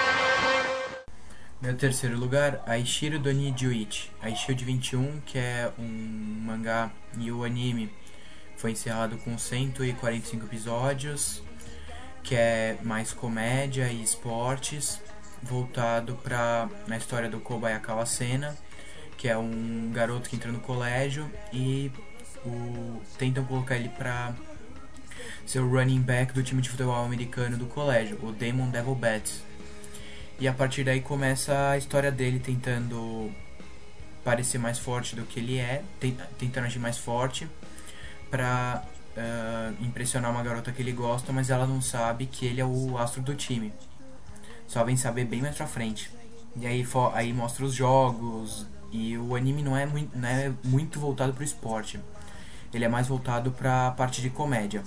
Meu 1.59 1.75
terceiro 1.75 2.15
lugar, 2.19 2.61
Aishiro 2.67 3.17
Doni 3.17 3.51
Juichi. 3.57 4.11
Aishiro 4.21 4.63
21, 4.63 5.21
que 5.21 5.39
é 5.39 5.71
um 5.79 6.41
mangá 6.45 6.91
e 7.17 7.31
o 7.31 7.43
anime 7.43 7.91
foi 8.55 8.73
encerrado 8.73 9.17
com 9.17 9.35
145 9.39 10.45
episódios, 10.45 11.41
que 12.21 12.35
é 12.35 12.77
mais 12.83 13.11
comédia 13.11 13.91
e 13.91 14.03
esportes, 14.03 15.01
voltado 15.41 16.13
para 16.17 16.69
na 16.85 16.95
história 16.95 17.27
do 17.27 17.39
Kobayakawa 17.39 18.05
Sena, 18.05 18.55
que 19.17 19.27
é 19.27 19.35
um 19.35 19.89
garoto 19.91 20.29
que 20.29 20.35
entra 20.35 20.51
no 20.51 20.59
colégio 20.59 21.27
e 21.51 21.91
o, 22.45 23.01
tentam 23.17 23.43
colocar 23.43 23.77
ele 23.77 23.89
para 23.89 24.31
ser 25.43 25.61
o 25.61 25.67
running 25.67 26.01
back 26.01 26.33
do 26.33 26.43
time 26.43 26.61
de 26.61 26.69
futebol 26.69 27.03
americano 27.03 27.57
do 27.57 27.65
colégio, 27.65 28.19
o 28.21 28.31
Damon 28.31 28.69
Devil 28.69 28.93
Bats. 28.93 29.46
E 30.39 30.47
a 30.47 30.53
partir 30.53 30.83
daí 30.83 31.01
começa 31.01 31.71
a 31.71 31.77
história 31.77 32.11
dele 32.11 32.39
tentando 32.39 33.31
parecer 34.23 34.57
mais 34.57 34.77
forte 34.77 35.15
do 35.15 35.23
que 35.23 35.39
ele 35.39 35.57
é, 35.57 35.81
tentando 36.37 36.65
agir 36.65 36.79
mais 36.79 36.97
forte 36.97 37.47
para 38.29 38.83
uh, 39.15 39.83
impressionar 39.83 40.29
uma 40.29 40.43
garota 40.43 40.71
que 40.71 40.81
ele 40.81 40.91
gosta, 40.91 41.31
mas 41.31 41.49
ela 41.49 41.65
não 41.65 41.81
sabe 41.81 42.25
que 42.25 42.45
ele 42.45 42.61
é 42.61 42.65
o 42.65 42.97
astro 42.97 43.21
do 43.21 43.33
time. 43.33 43.73
Só 44.67 44.83
vem 44.83 44.97
saber 44.97 45.25
bem 45.25 45.41
mais 45.41 45.55
pra 45.55 45.65
frente. 45.65 46.11
E 46.55 46.67
aí, 46.67 46.85
aí 47.13 47.33
mostra 47.33 47.65
os 47.65 47.73
jogos. 47.73 48.67
E 48.91 49.17
o 49.17 49.35
anime 49.35 49.63
não 49.63 49.75
é, 49.75 49.85
muito, 49.85 50.17
não 50.17 50.27
é 50.27 50.51
muito 50.63 50.99
voltado 50.99 51.33
pro 51.33 51.43
esporte. 51.43 51.99
Ele 52.73 52.85
é 52.85 52.87
mais 52.87 53.07
voltado 53.07 53.51
pra 53.51 53.91
parte 53.91 54.21
de 54.21 54.29
comédia. 54.29 54.83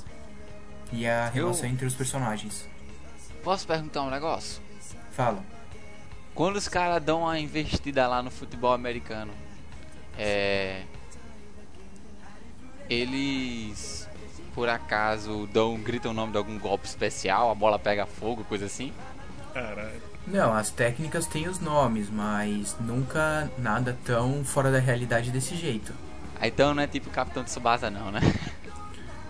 E 0.93 1.07
a 1.07 1.29
relação 1.29 1.65
Eu... 1.67 1.73
entre 1.73 1.87
os 1.87 1.95
personagens. 1.95 2.69
Posso 3.43 3.67
perguntar 3.67 4.03
um 4.03 4.11
negócio? 4.11 4.61
Fala. 5.11 5.43
Quando 6.35 6.57
os 6.57 6.69
caras 6.69 7.03
dão 7.03 7.23
uma 7.23 7.39
investida 7.39 8.07
lá 8.07 8.23
no 8.23 8.31
futebol 8.31 8.73
americano, 8.73 9.33
é. 10.17 10.83
Eles 12.89 14.09
por 14.55 14.69
acaso 14.69 15.49
dão, 15.53 15.79
gritam 15.79 16.11
o 16.11 16.15
nome 16.15 16.33
de 16.33 16.39
algum 16.39 16.59
golpe 16.59 16.87
especial, 16.87 17.51
a 17.51 17.55
bola 17.55 17.79
pega 17.79 18.05
fogo, 18.07 18.45
coisa 18.45 18.67
assim? 18.67 18.93
Caralho. 19.55 20.03
Não, 20.27 20.53
as 20.53 20.71
técnicas 20.71 21.27
têm 21.27 21.49
os 21.49 21.59
nomes, 21.59 22.11
mas 22.11 22.77
nunca 22.79 23.51
nada 23.59 23.97
tão 24.05 24.45
fora 24.45 24.71
da 24.71 24.79
realidade 24.79 25.31
desse 25.31 25.57
jeito. 25.57 25.95
Ah, 26.41 26.47
então 26.47 26.75
não 26.75 26.83
é 26.83 26.87
tipo 26.87 27.11
Capitão 27.11 27.43
de 27.43 27.51
Tsubasa 27.51 27.91
não, 27.91 28.11
né? 28.11 28.21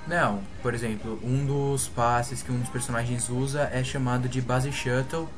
Não, 0.09 0.43
por 0.61 0.75
exemplo, 0.75 1.21
um 1.23 1.47
dos 1.47 1.87
passes 1.87 2.43
que 2.43 2.51
um 2.51 2.59
dos 2.59 2.69
personagens 2.69 3.29
usa 3.29 3.71
é 3.73 3.85
chamado 3.85 4.29
de 4.29 4.41
base 4.41 4.73
shuttle, 4.73 5.29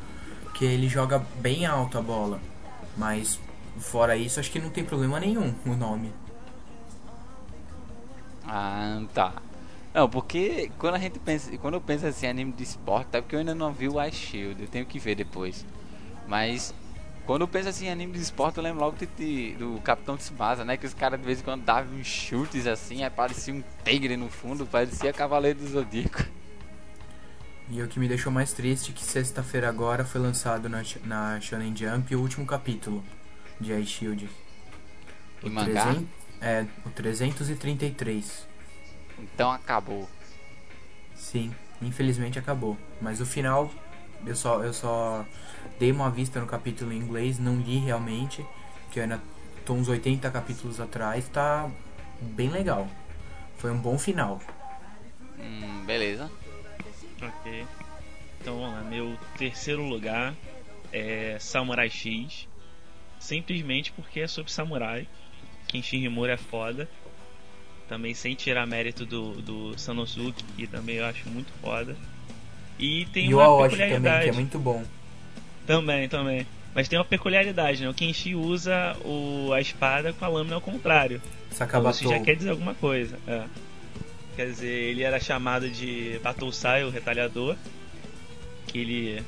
que 0.63 0.67
ele 0.67 0.89
joga 0.89 1.19
bem 1.41 1.67
alto 1.67 1.99
a 1.99 2.01
bola. 2.01 2.41
Mas 2.97 3.41
fora 3.79 4.17
isso, 4.17 4.39
acho 4.39 4.49
que 4.49 4.61
não 4.61 4.71
tem 4.71 4.85
problema 4.85 5.19
nenhum 5.19 5.53
o 5.67 5.75
nome. 5.75 6.13
Ah, 8.47 9.03
tá. 9.13 9.33
Não, 9.93 10.09
porque 10.09 10.71
quando 10.79 10.95
a 10.95 10.99
gente 10.99 11.19
pensa, 11.19 11.51
quando 11.59 11.75
eu 11.75 11.81
penso 11.81 12.07
assim 12.07 12.29
anime 12.29 12.53
de 12.53 12.63
esporte, 12.63 13.09
é 13.17 13.21
porque 13.21 13.35
eu 13.35 13.41
ainda 13.41 13.57
não 13.57 13.73
vi 13.73 13.89
o 13.89 14.01
Ice 14.05 14.17
Shield, 14.17 14.63
eu 14.63 14.69
tenho 14.69 14.87
que 14.87 15.01
ver 15.01 15.17
depois. 15.17 15.67
Mas 16.29 16.73
quando 17.27 17.41
eu 17.41 17.49
penso 17.49 17.69
assim 17.69 17.89
anime 17.89 18.13
de 18.13 18.21
esporte, 18.21 18.59
eu 18.59 18.63
lembro 18.63 18.85
logo 18.85 18.97
de, 18.97 19.07
de, 19.07 19.57
do 19.57 19.81
Capitão 19.81 20.17
Tsubasa, 20.17 20.65
né, 20.65 20.77
que 20.77 20.87
os 20.87 20.95
caras 20.95 21.19
de 21.19 21.27
vez 21.27 21.41
em 21.41 21.43
quando 21.43 21.65
davam 21.65 21.93
uns 21.93 22.07
chutes 22.07 22.69
assim, 22.69 23.03
aí 23.03 23.11
parecia 23.11 23.53
um 23.53 23.65
tigre 23.85 24.17
no 24.17 24.29
fundo, 24.29 24.65
parecia 24.65 25.13
Cavaleiro 25.13 25.59
do 25.59 25.67
Zodíaco. 25.67 26.25
E 27.73 27.83
o 27.83 27.89
que 27.89 27.99
me 27.99 28.07
deixou 28.07 28.31
mais 28.31 28.53
triste 28.53 28.91
é 28.91 28.95
que 28.95 29.03
sexta-feira 29.03 29.67
agora 29.67 30.05
foi 30.05 30.21
lançado 30.21 30.69
na, 30.69 30.83
na 31.07 31.41
Shonen 31.41 31.75
Jump 31.75 32.15
o 32.15 32.21
último 32.21 32.45
capítulo 32.45 33.03
de 33.59 33.73
Ice 33.73 33.93
Shield. 33.93 34.29
O, 35.43 35.49
mangá? 35.49 35.85
300, 35.85 36.05
é, 36.43 36.67
o 36.85 36.91
333. 36.91 38.47
Então 39.21 39.51
acabou. 39.51 40.07
Sim, 41.15 41.51
infelizmente 41.81 42.39
acabou. 42.39 42.77
Mas 43.01 43.23
o 43.23 43.25
final, 43.25 43.71
eu 44.27 44.37
só, 44.37 44.63
eu 44.63 44.75
só 44.75 45.25
dei 45.81 45.91
uma 45.93 46.11
vista 46.11 46.39
no 46.39 46.47
capítulo 46.47 46.93
em 46.93 46.99
inglês, 46.99 47.39
não 47.39 47.57
li 47.57 47.79
realmente, 47.79 48.45
que 48.91 48.99
eu 48.99 49.05
ainda 49.05 49.19
tô 49.65 49.73
uns 49.73 49.89
80 49.89 50.31
capítulos 50.31 50.79
atrás, 50.79 51.27
tá 51.27 51.71
bem 52.21 52.51
legal. 52.51 52.87
Foi 53.57 53.71
um 53.71 53.79
bom 53.79 53.99
final. 53.99 54.43
Hum, 55.41 55.87
beleza. 55.87 56.31
Ok. 57.23 57.67
Então 58.41 58.59
vamos 58.59 58.75
lá, 58.75 58.83
meu 58.83 59.17
terceiro 59.39 59.83
lugar 59.83 60.35
é 60.93 61.37
Samurai 61.39 61.89
X. 61.89 62.49
Simplesmente 63.19 63.93
porque 63.93 64.21
é 64.21 64.27
sobre 64.27 64.51
samurai. 64.51 65.07
Kenshin 65.69 66.05
Himura 66.05 66.33
é 66.33 66.37
foda 66.37 66.89
também 67.93 68.15
sem 68.15 68.35
tirar 68.35 68.67
mérito 68.67 69.05
do, 69.05 69.35
do 69.43 69.79
Sanosuke, 69.79 70.43
que 70.57 70.67
também 70.67 70.97
eu 70.97 71.05
acho 71.05 71.29
muito 71.29 71.53
foda. 71.61 71.95
E 72.79 73.05
tem 73.13 73.29
e 73.29 73.35
uma 73.35 73.47
o 73.47 73.63
peculiaridade. 73.63 74.03
também, 74.03 74.23
que 74.23 74.29
é 74.31 74.33
muito 74.33 74.59
bom. 74.59 74.83
Também, 75.67 76.09
também. 76.09 76.47
Mas 76.75 76.89
tem 76.89 76.99
uma 76.99 77.05
peculiaridade, 77.05 77.83
né? 77.83 77.91
O 77.91 77.95
Kenshi 77.95 78.35
usa 78.35 78.97
o, 79.05 79.53
a 79.53 79.61
espada 79.61 80.15
com 80.15 80.25
a 80.25 80.29
lâmina 80.29 80.55
ao 80.55 80.61
contrário. 80.63 81.21
Sakabatou. 81.51 82.01
Então, 82.01 82.11
isso 82.13 82.19
já 82.19 82.25
quer 82.25 82.35
dizer 82.35 82.49
alguma 82.49 82.75
coisa. 82.75 83.19
É. 83.27 83.45
Quer 84.37 84.47
dizer, 84.47 84.69
ele 84.69 85.03
era 85.03 85.21
chamado 85.21 85.69
de 85.69 86.19
Battlesai, 86.23 86.85
o 86.85 86.91
retalhador. 86.91 87.57
Que 88.67 88.79
ele 88.79 89.23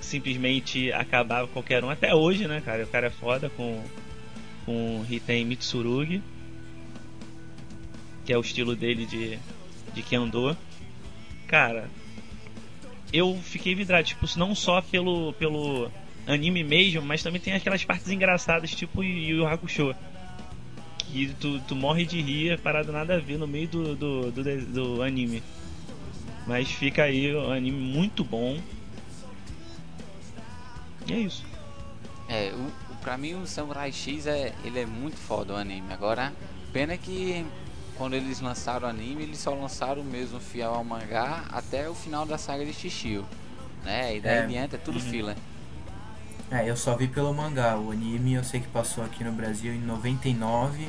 simplesmente 0.00 0.92
acabava 0.92 1.48
qualquer 1.48 1.82
um. 1.84 1.90
Até 1.90 2.14
hoje, 2.14 2.46
né, 2.46 2.62
cara? 2.64 2.84
O 2.84 2.88
cara 2.88 3.06
é 3.06 3.10
foda 3.10 3.50
com, 3.50 3.82
com 4.64 5.04
Hiten 5.08 5.44
Mitsurugi 5.44 6.22
que 8.28 8.32
é 8.34 8.36
o 8.36 8.42
estilo 8.42 8.76
dele 8.76 9.06
de, 9.06 9.38
de 9.94 10.02
Kendo. 10.02 10.54
Cara, 11.46 11.88
eu 13.10 13.40
fiquei 13.42 13.74
vidrado, 13.74 14.04
tipo, 14.04 14.26
não 14.36 14.54
só 14.54 14.82
pelo, 14.82 15.32
pelo 15.32 15.90
anime 16.26 16.62
mesmo, 16.62 17.00
mas 17.00 17.22
também 17.22 17.40
tem 17.40 17.54
aquelas 17.54 17.86
partes 17.86 18.10
engraçadas, 18.10 18.74
tipo 18.74 19.02
Yu 19.02 19.38
Yu 19.38 19.46
Hakusho. 19.46 19.96
Que 21.10 21.34
tu, 21.34 21.60
tu 21.60 21.74
morre 21.74 22.04
de 22.04 22.20
rir, 22.20 22.58
parado 22.60 22.92
nada 22.92 23.16
a 23.16 23.18
ver 23.18 23.38
no 23.38 23.46
meio 23.46 23.68
do, 23.68 23.96
do, 23.96 24.30
do, 24.30 24.66
do 24.66 25.02
anime. 25.02 25.42
Mas 26.46 26.70
fica 26.70 27.04
aí 27.04 27.34
um 27.34 27.50
anime 27.50 27.78
muito 27.78 28.22
bom. 28.22 28.60
E 31.06 31.12
é 31.12 31.18
isso. 31.18 31.44
É, 32.28 32.52
o, 32.52 32.96
pra 32.96 33.16
mim 33.16 33.34
o 33.34 33.46
Samurai 33.46 33.90
X 33.90 34.26
é, 34.26 34.54
ele 34.64 34.80
é 34.80 34.86
muito 34.86 35.16
foda 35.16 35.54
o 35.54 35.56
anime. 35.56 35.92
Agora, 35.92 36.32
pena 36.72 36.96
que 36.96 37.44
quando 37.96 38.14
eles 38.14 38.40
lançaram 38.40 38.86
o 38.86 38.90
anime, 38.90 39.24
eles 39.24 39.38
só 39.38 39.52
lançaram 39.52 40.04
mesmo 40.04 40.38
fiel 40.38 40.74
ao 40.74 40.84
mangá 40.84 41.44
até 41.50 41.88
o 41.88 41.94
final 41.94 42.24
da 42.24 42.38
saga 42.38 42.64
de 42.64 42.72
Shishio. 42.72 43.26
Né? 43.82 44.16
E 44.16 44.20
daí 44.20 44.36
é. 44.36 44.42
adiante 44.42 44.74
é 44.76 44.78
tudo 44.78 44.98
uhum. 44.98 45.04
fila. 45.04 45.36
É, 46.50 46.68
eu 46.68 46.76
só 46.76 46.96
vi 46.96 47.06
pelo 47.08 47.32
mangá. 47.34 47.76
O 47.76 47.90
anime 47.90 48.34
eu 48.34 48.44
sei 48.44 48.60
que 48.60 48.68
passou 48.68 49.04
aqui 49.04 49.22
no 49.22 49.32
Brasil 49.32 49.72
em 49.72 49.80
99 49.80 50.88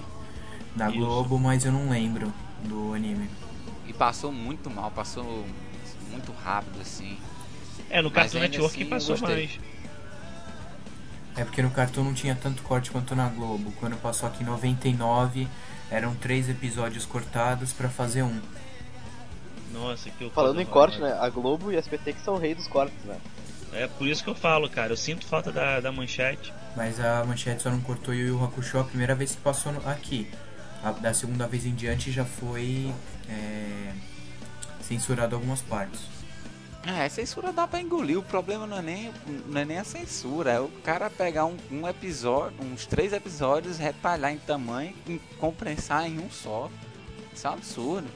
na 0.76 0.90
Isso. 0.90 0.98
Globo, 0.98 1.38
mas 1.38 1.66
eu 1.66 1.72
não 1.72 1.90
lembro 1.90 2.34
do 2.64 2.94
anime. 2.94 3.30
E 3.88 3.94
passou 3.94 4.32
muito 4.32 4.70
mal, 4.70 4.92
passou 4.92 5.46
muito 6.12 6.32
rápido 6.32 6.80
assim. 6.82 7.18
É, 7.90 8.02
no 8.02 8.12
Cartoon 8.12 8.40
Network 8.40 8.82
assim, 8.82 8.90
passou 8.90 9.18
mais. 9.20 9.60
É 11.36 11.44
porque 11.44 11.62
no 11.62 11.72
Cartoon 11.72 12.04
não 12.04 12.14
tinha 12.14 12.36
tanto 12.36 12.62
corte 12.64 12.92
quanto 12.92 13.16
na 13.16 13.28
Globo. 13.28 13.72
Quando 13.80 13.98
passou 13.98 14.28
aqui 14.28 14.44
em 14.44 14.46
99, 14.46 15.48
eram 15.90 16.16
três 16.16 16.50
episódios 16.50 17.06
cortados 17.06 17.74
para 17.74 17.90
fazer 17.90 18.24
um. 18.24 18.40
Nossa, 19.72 20.10
que 20.10 20.24
eu 20.24 20.32
Falando 20.32 20.60
em 20.60 20.66
corte, 20.66 21.00
né? 21.00 21.14
A 21.20 21.30
Globo 21.30 21.72
e 21.72 21.76
a 21.76 21.80
SBT 21.80 22.14
que 22.14 22.22
são 22.22 22.36
o 22.36 22.38
rei 22.38 22.56
dos 22.56 22.68
cortes, 22.68 23.04
né? 23.06 23.18
É 23.74 23.88
por 23.88 24.08
isso 24.08 24.24
que 24.24 24.30
eu 24.30 24.36
falo, 24.36 24.70
cara. 24.70 24.94
Eu 24.94 24.98
sinto 24.98 25.26
falta 25.26 25.52
da, 25.52 25.80
da 25.80 25.92
manchete. 25.92 26.54
Mas 26.76 27.00
a 27.00 27.24
manchete 27.24 27.62
só 27.62 27.70
não 27.70 27.82
cortou 27.82 28.14
Yu 28.14 28.28
Yu 28.28 28.44
Hakusho 28.44 28.80
a 28.80 28.84
primeira 28.84 29.16
vez 29.16 29.36
que 29.36 29.42
passou 29.42 29.72
aqui. 29.86 30.30
A, 30.84 30.92
da 30.92 31.14
segunda 31.14 31.48
vez 31.48 31.66
em 31.66 31.76
diante 31.76 32.12
já 32.12 32.26
foi 32.26 32.94
é, 33.30 33.94
censurado 34.82 35.36
algumas 35.36 35.62
partes. 35.62 36.02
É, 36.86 37.08
censura 37.10 37.52
dá 37.52 37.68
pra 37.68 37.82
engolir. 37.82 38.18
O 38.18 38.24
problema 38.24 38.66
não 38.66 38.78
é 38.78 38.82
nem, 38.82 39.12
não 39.46 39.62
é 39.62 39.66
nem 39.66 39.78
a 39.78 39.84
censura. 39.84 40.52
É 40.52 40.60
o 40.60 40.70
cara 40.84 41.10
pegar 41.10 41.46
um, 41.46 41.58
um 41.72 41.88
episódio, 41.88 42.58
uns 42.62 42.86
três 42.86 43.12
episódios, 43.12 43.78
retalhar 43.78 44.32
em 44.32 44.38
tamanho 44.38 44.96
e 45.08 45.20
compensar 45.38 46.08
em 46.08 46.20
um 46.20 46.30
só. 46.32 46.70
Isso 47.34 47.46
é 47.46 47.50
um 47.50 47.54
absurdo. 47.54 48.08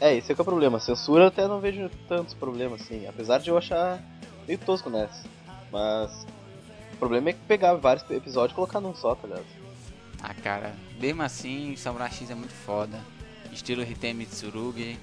É, 0.00 0.14
esse 0.14 0.32
é 0.32 0.34
que 0.34 0.40
é 0.40 0.42
o 0.42 0.44
problema. 0.44 0.80
Censura 0.80 1.24
eu 1.24 1.28
até 1.28 1.46
não 1.46 1.60
vejo 1.60 1.90
tantos 2.08 2.34
problemas 2.34 2.82
assim. 2.82 3.06
Apesar 3.06 3.38
de 3.38 3.50
eu 3.50 3.56
achar 3.56 4.00
meio 4.46 4.58
tosco 4.58 4.90
nessa. 4.90 5.24
Mas 5.70 6.26
o 6.92 6.96
problema 6.96 7.30
é 7.30 7.32
que 7.32 7.40
pegar 7.40 7.74
vários 7.74 8.08
episódios 8.10 8.52
e 8.52 8.54
colocar 8.54 8.80
num 8.80 8.94
só, 8.94 9.14
tá 9.14 9.26
ligado? 9.26 9.46
Ah, 10.22 10.34
cara, 10.34 10.74
mesmo 10.98 11.22
assim, 11.22 11.76
Samurai 11.76 12.10
X 12.10 12.30
é 12.30 12.34
muito 12.34 12.54
foda. 12.54 12.98
Estilo 13.52 13.82
Hitei 13.82 14.12
Mitsurugi 14.12 14.98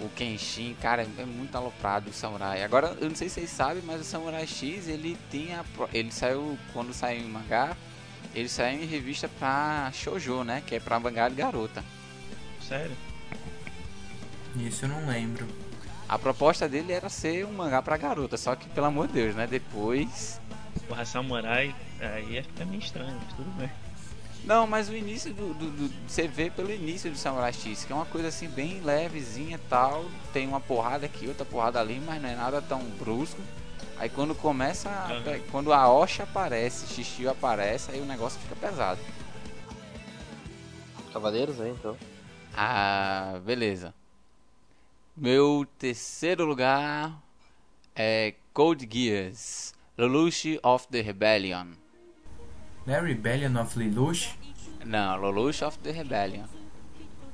o 0.00 0.08
Kenshin, 0.10 0.76
cara, 0.80 1.02
é 1.02 1.24
muito 1.24 1.54
aloprado 1.56 2.10
o 2.10 2.12
Samurai. 2.12 2.62
Agora, 2.62 2.96
eu 3.00 3.08
não 3.08 3.16
sei 3.16 3.28
se 3.28 3.36
vocês 3.36 3.50
sabem, 3.50 3.82
mas 3.84 4.00
o 4.00 4.04
Samurai 4.04 4.46
X, 4.46 4.88
ele 4.88 5.18
tinha 5.30 5.64
ele 5.92 6.12
saiu 6.12 6.58
quando 6.72 6.92
saiu 6.92 7.20
em 7.20 7.28
mangá, 7.28 7.76
ele 8.34 8.48
saiu 8.48 8.82
em 8.82 8.86
revista 8.86 9.28
pra 9.38 9.90
shoujo, 9.92 10.44
né, 10.44 10.62
que 10.66 10.74
é 10.74 10.80
pra 10.80 11.00
mangá 11.00 11.28
de 11.28 11.34
garota. 11.34 11.84
Sério? 12.60 12.96
Isso 14.56 14.84
eu 14.84 14.88
não 14.88 15.06
lembro. 15.06 15.46
A 16.08 16.18
proposta 16.18 16.68
dele 16.68 16.92
era 16.92 17.08
ser 17.08 17.44
um 17.44 17.52
mangá 17.52 17.82
pra 17.82 17.96
garota, 17.96 18.36
só 18.36 18.56
que 18.56 18.68
pelo 18.70 18.86
amor 18.86 19.08
de 19.08 19.12
Deus, 19.14 19.34
né? 19.34 19.46
Depois. 19.46 20.40
Porra, 20.88 21.04
Samurai, 21.04 21.74
aí 22.00 22.32
ia 22.32 22.42
ficar 22.42 22.64
meio 22.64 22.80
estranho, 22.80 23.14
mas 23.22 23.34
tudo 23.36 23.50
bem. 23.58 23.70
Não, 24.44 24.66
mas 24.66 24.88
o 24.88 24.94
início 24.94 25.34
do, 25.34 25.52
do, 25.52 25.70
do- 25.70 25.94
Você 26.08 26.26
vê 26.26 26.48
pelo 26.48 26.72
início 26.72 27.10
do 27.10 27.18
Samurai 27.18 27.52
X, 27.52 27.84
que 27.84 27.92
é 27.92 27.96
uma 27.96 28.06
coisa 28.06 28.28
assim 28.28 28.48
bem 28.48 28.80
levezinha 28.80 29.56
e 29.56 29.68
tal. 29.68 30.06
Tem 30.32 30.46
uma 30.48 30.60
porrada 30.60 31.04
aqui, 31.04 31.26
outra 31.28 31.44
porrada 31.44 31.78
ali, 31.78 32.00
mas 32.06 32.22
não 32.22 32.28
é 32.30 32.34
nada 32.34 32.62
tão 32.62 32.80
brusco. 32.98 33.40
Aí 33.98 34.08
quando 34.08 34.34
começa. 34.34 34.88
a- 34.88 35.10
Aham. 35.12 35.40
Quando 35.50 35.72
a 35.74 35.90
Osha 35.92 36.22
aparece, 36.22 36.86
Shishio 36.94 37.28
aparece, 37.30 37.90
aí 37.90 38.00
o 38.00 38.06
negócio 38.06 38.40
fica 38.40 38.56
pesado. 38.56 39.00
Cavaleiros 41.12 41.60
aí, 41.60 41.70
então. 41.70 41.96
Ah, 42.56 43.38
beleza. 43.44 43.92
Meu 45.20 45.66
terceiro 45.78 46.44
lugar 46.44 47.20
é 47.94 48.34
Code 48.52 48.88
Geass, 48.88 49.74
Lelouch 49.96 50.60
of 50.62 50.86
the 50.88 51.00
Rebellion. 51.00 51.66
Não 52.86 52.94
é 52.94 53.00
Rebellion 53.00 53.60
of 53.60 53.76
Lelouch? 53.76 54.38
Não, 54.84 55.16
Lelouch 55.20 55.64
of 55.64 55.76
the 55.80 55.90
Rebellion. 55.90 56.44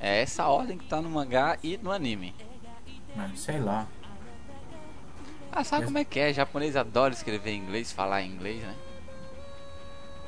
É 0.00 0.22
essa 0.22 0.46
ordem 0.46 0.78
que 0.78 0.86
tá 0.86 1.02
no 1.02 1.10
mangá 1.10 1.58
e 1.62 1.76
no 1.76 1.92
anime. 1.92 2.34
Mas 3.14 3.40
sei 3.40 3.60
lá. 3.60 3.86
Ah, 5.52 5.62
sabe 5.62 5.82
Mas- 5.82 5.88
como 5.88 5.98
é 5.98 6.04
que 6.06 6.18
é? 6.18 6.32
Japonês 6.32 6.76
adora 6.76 7.12
escrever 7.12 7.50
em 7.50 7.58
inglês, 7.60 7.92
falar 7.92 8.22
em 8.22 8.30
inglês, 8.32 8.62
né? 8.62 8.74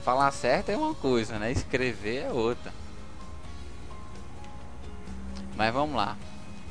Falar 0.00 0.30
certo 0.30 0.68
é 0.68 0.76
uma 0.76 0.94
coisa, 0.94 1.38
né? 1.38 1.50
Escrever 1.52 2.24
é 2.24 2.32
outra. 2.32 2.70
Mas 5.56 5.72
vamos 5.72 5.96
lá. 5.96 6.18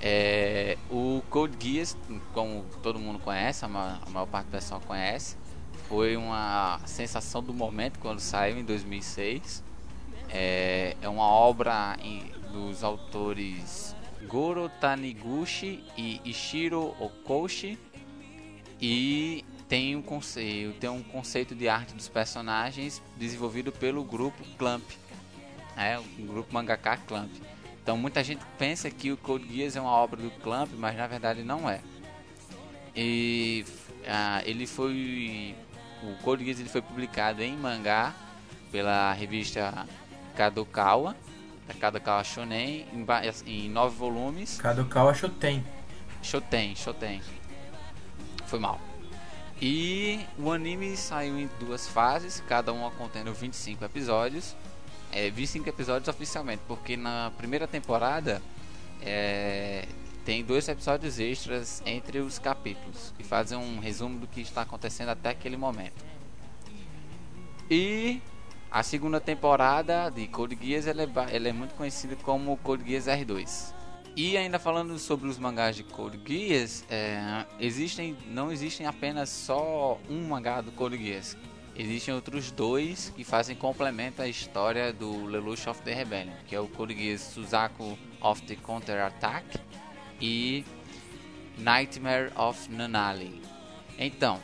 É, 0.02 0.78
o 0.89 1.22
Code 1.30 1.56
Geass, 1.60 1.98
como 2.34 2.66
todo 2.84 3.00
mundo 3.00 3.20
conhece, 3.20 3.66
a 3.66 3.68
ma- 3.68 4.00
a 4.06 4.10
maior 4.10 4.26
parte 4.26 4.48
do 4.48 4.52
pessoal 4.52 4.82
conhece, 4.86 5.36
foi 5.88 6.16
uma 6.18 6.80
sensação 6.86 7.41
do 7.41 7.54
momento 7.54 8.00
quando 8.00 8.20
saiu 8.20 8.58
em 8.58 8.64
2006. 8.64 9.64
É, 10.30 10.96
é 11.02 11.08
uma 11.10 11.24
obra 11.26 11.96
em- 12.02 12.32
dos 12.52 12.84
autores 12.84 13.96
Goro 14.28 14.70
Taniguchi 14.82 15.84
e 15.98 16.20
Ishiro 16.26 16.96
Okoshi 17.00 17.78
e 18.82 19.46
tem 19.68 19.96
um 19.96 20.02
conceito, 20.02 20.78
tem 20.80 20.89
um 20.89 21.04
conceito 21.04 21.54
de 21.56 21.68
arte 21.70 21.93
dos 21.93 22.08
personagens 22.08 23.02
desenvolvido 23.18 23.72
pelo 23.72 24.04
grupo 24.04 24.43
Clamp, 24.58 24.84
é, 25.78 25.98
o 26.00 26.04
grupo 26.26 26.54
mangaka 26.54 26.98
Clamp. 26.98 27.32
Então 27.86 27.95
muita 27.95 28.23
gente 28.23 28.43
pensa 28.57 28.89
que 28.89 29.11
o 29.11 29.17
Code 29.17 29.45
Geass 29.47 29.75
é 29.75 29.79
uma 29.79 29.91
obra 29.91 30.19
do 30.19 30.31
Clamp, 30.41 30.71
mas 30.75 30.97
na 30.97 31.05
verdade 31.05 31.43
não 31.43 31.69
é. 31.69 31.81
E 32.95 33.63
ah, 34.07 34.41
ele 34.43 34.65
foi 34.65 35.55
o 36.01 36.15
Code 36.23 36.43
Geass 36.43 36.59
ele 36.59 36.67
foi 36.67 36.81
publicado 36.81 37.43
em 37.43 37.55
mangá 37.55 38.11
pela 38.71 39.13
revista 39.13 39.86
Kadokawa, 40.36 41.15
da 41.67 41.75
Kadokawa 41.75 42.23
Shonen, 42.23 42.88
em, 42.91 43.05
em 43.45 43.69
nove 43.69 43.95
volumes. 43.95 44.57
Kadokawa 44.59 45.13
Shoten. 45.13 45.63
Shoten, 46.23 46.75
Shoten. 46.75 47.21
Foi 48.47 48.57
mal. 48.57 48.81
E 49.61 50.25
o 50.39 50.51
anime 50.51 50.97
saiu 50.97 51.38
em 51.38 51.47
duas 51.59 51.88
fases, 51.88 52.41
cada 52.47 52.73
uma 52.73 52.89
contendo 52.89 53.31
25 53.31 53.86
episódios. 53.86 54.55
É, 55.16 55.30
25 55.30 55.70
episódios 55.70 56.09
oficialmente, 56.09 56.61
porque 56.68 56.97
na 56.97 57.32
primeira 57.38 57.66
temporada 57.66 58.41
é, 59.01 59.88
tem 60.26 60.43
dois 60.43 60.68
episódios 60.68 61.20
extras 61.20 61.82
entre 61.86 62.20
os 62.20 62.38
capítulos, 62.38 63.13
que 63.18 63.24
fazem 63.24 63.57
um 63.57 63.80
resumo 63.80 64.20
do 64.20 64.28
que 64.28 64.41
está 64.41 64.63
acontecendo 64.63 65.09
até 65.09 65.30
aquele 65.30 65.55
momento. 65.55 66.03
E 67.72 68.22
a 68.70 68.84
segunda 68.84 69.22
temporada 69.22 70.09
de 70.09 70.28
Code 70.28 70.57
Geass 70.61 70.86
ela 70.86 71.03
é, 71.03 71.36
ela 71.36 71.47
é 71.47 71.53
muito 71.53 71.76
conhecida 71.76 72.16
como 72.18 72.57
Code 72.57 72.84
Geass 72.84 73.05
R2. 73.05 73.74
E 74.18 74.36
ainda 74.36 74.59
falando 74.59 74.97
sobre 74.97 75.28
os 75.30 75.38
mangás 75.38 75.76
de 75.76 75.84
Code 75.84 76.20
Geass, 76.26 76.86
é, 76.89 77.45
existem, 77.59 78.18
não 78.28 78.51
existem 78.51 78.86
apenas 78.86 79.30
só 79.30 79.97
um 80.09 80.28
mangá 80.28 80.59
do 80.59 80.72
Code 80.72 80.97
Geass. 80.97 81.38
Existem 81.78 82.13
outros 82.13 82.51
dois 82.51 83.11
que 83.15 83.26
fazem 83.26 83.53
complemento 83.53 84.21
à 84.21 84.28
história 84.28 84.93
do 84.93 85.26
Lelouch 85.26 85.67
of 85.67 85.82
the 85.82 85.93
Rebellion, 85.93 86.34
que 86.47 86.55
é 86.55 86.59
o 86.59 86.69
Geass 86.88 87.21
Suzaku 87.21 87.97
of 88.21 88.41
the 88.43 88.55
Counter 88.55 89.03
Attack 89.03 89.59
e 90.21 90.63
Nightmare 91.57 92.32
of 92.38 92.71
Nanali. 92.71 93.41
Então, 93.99 94.39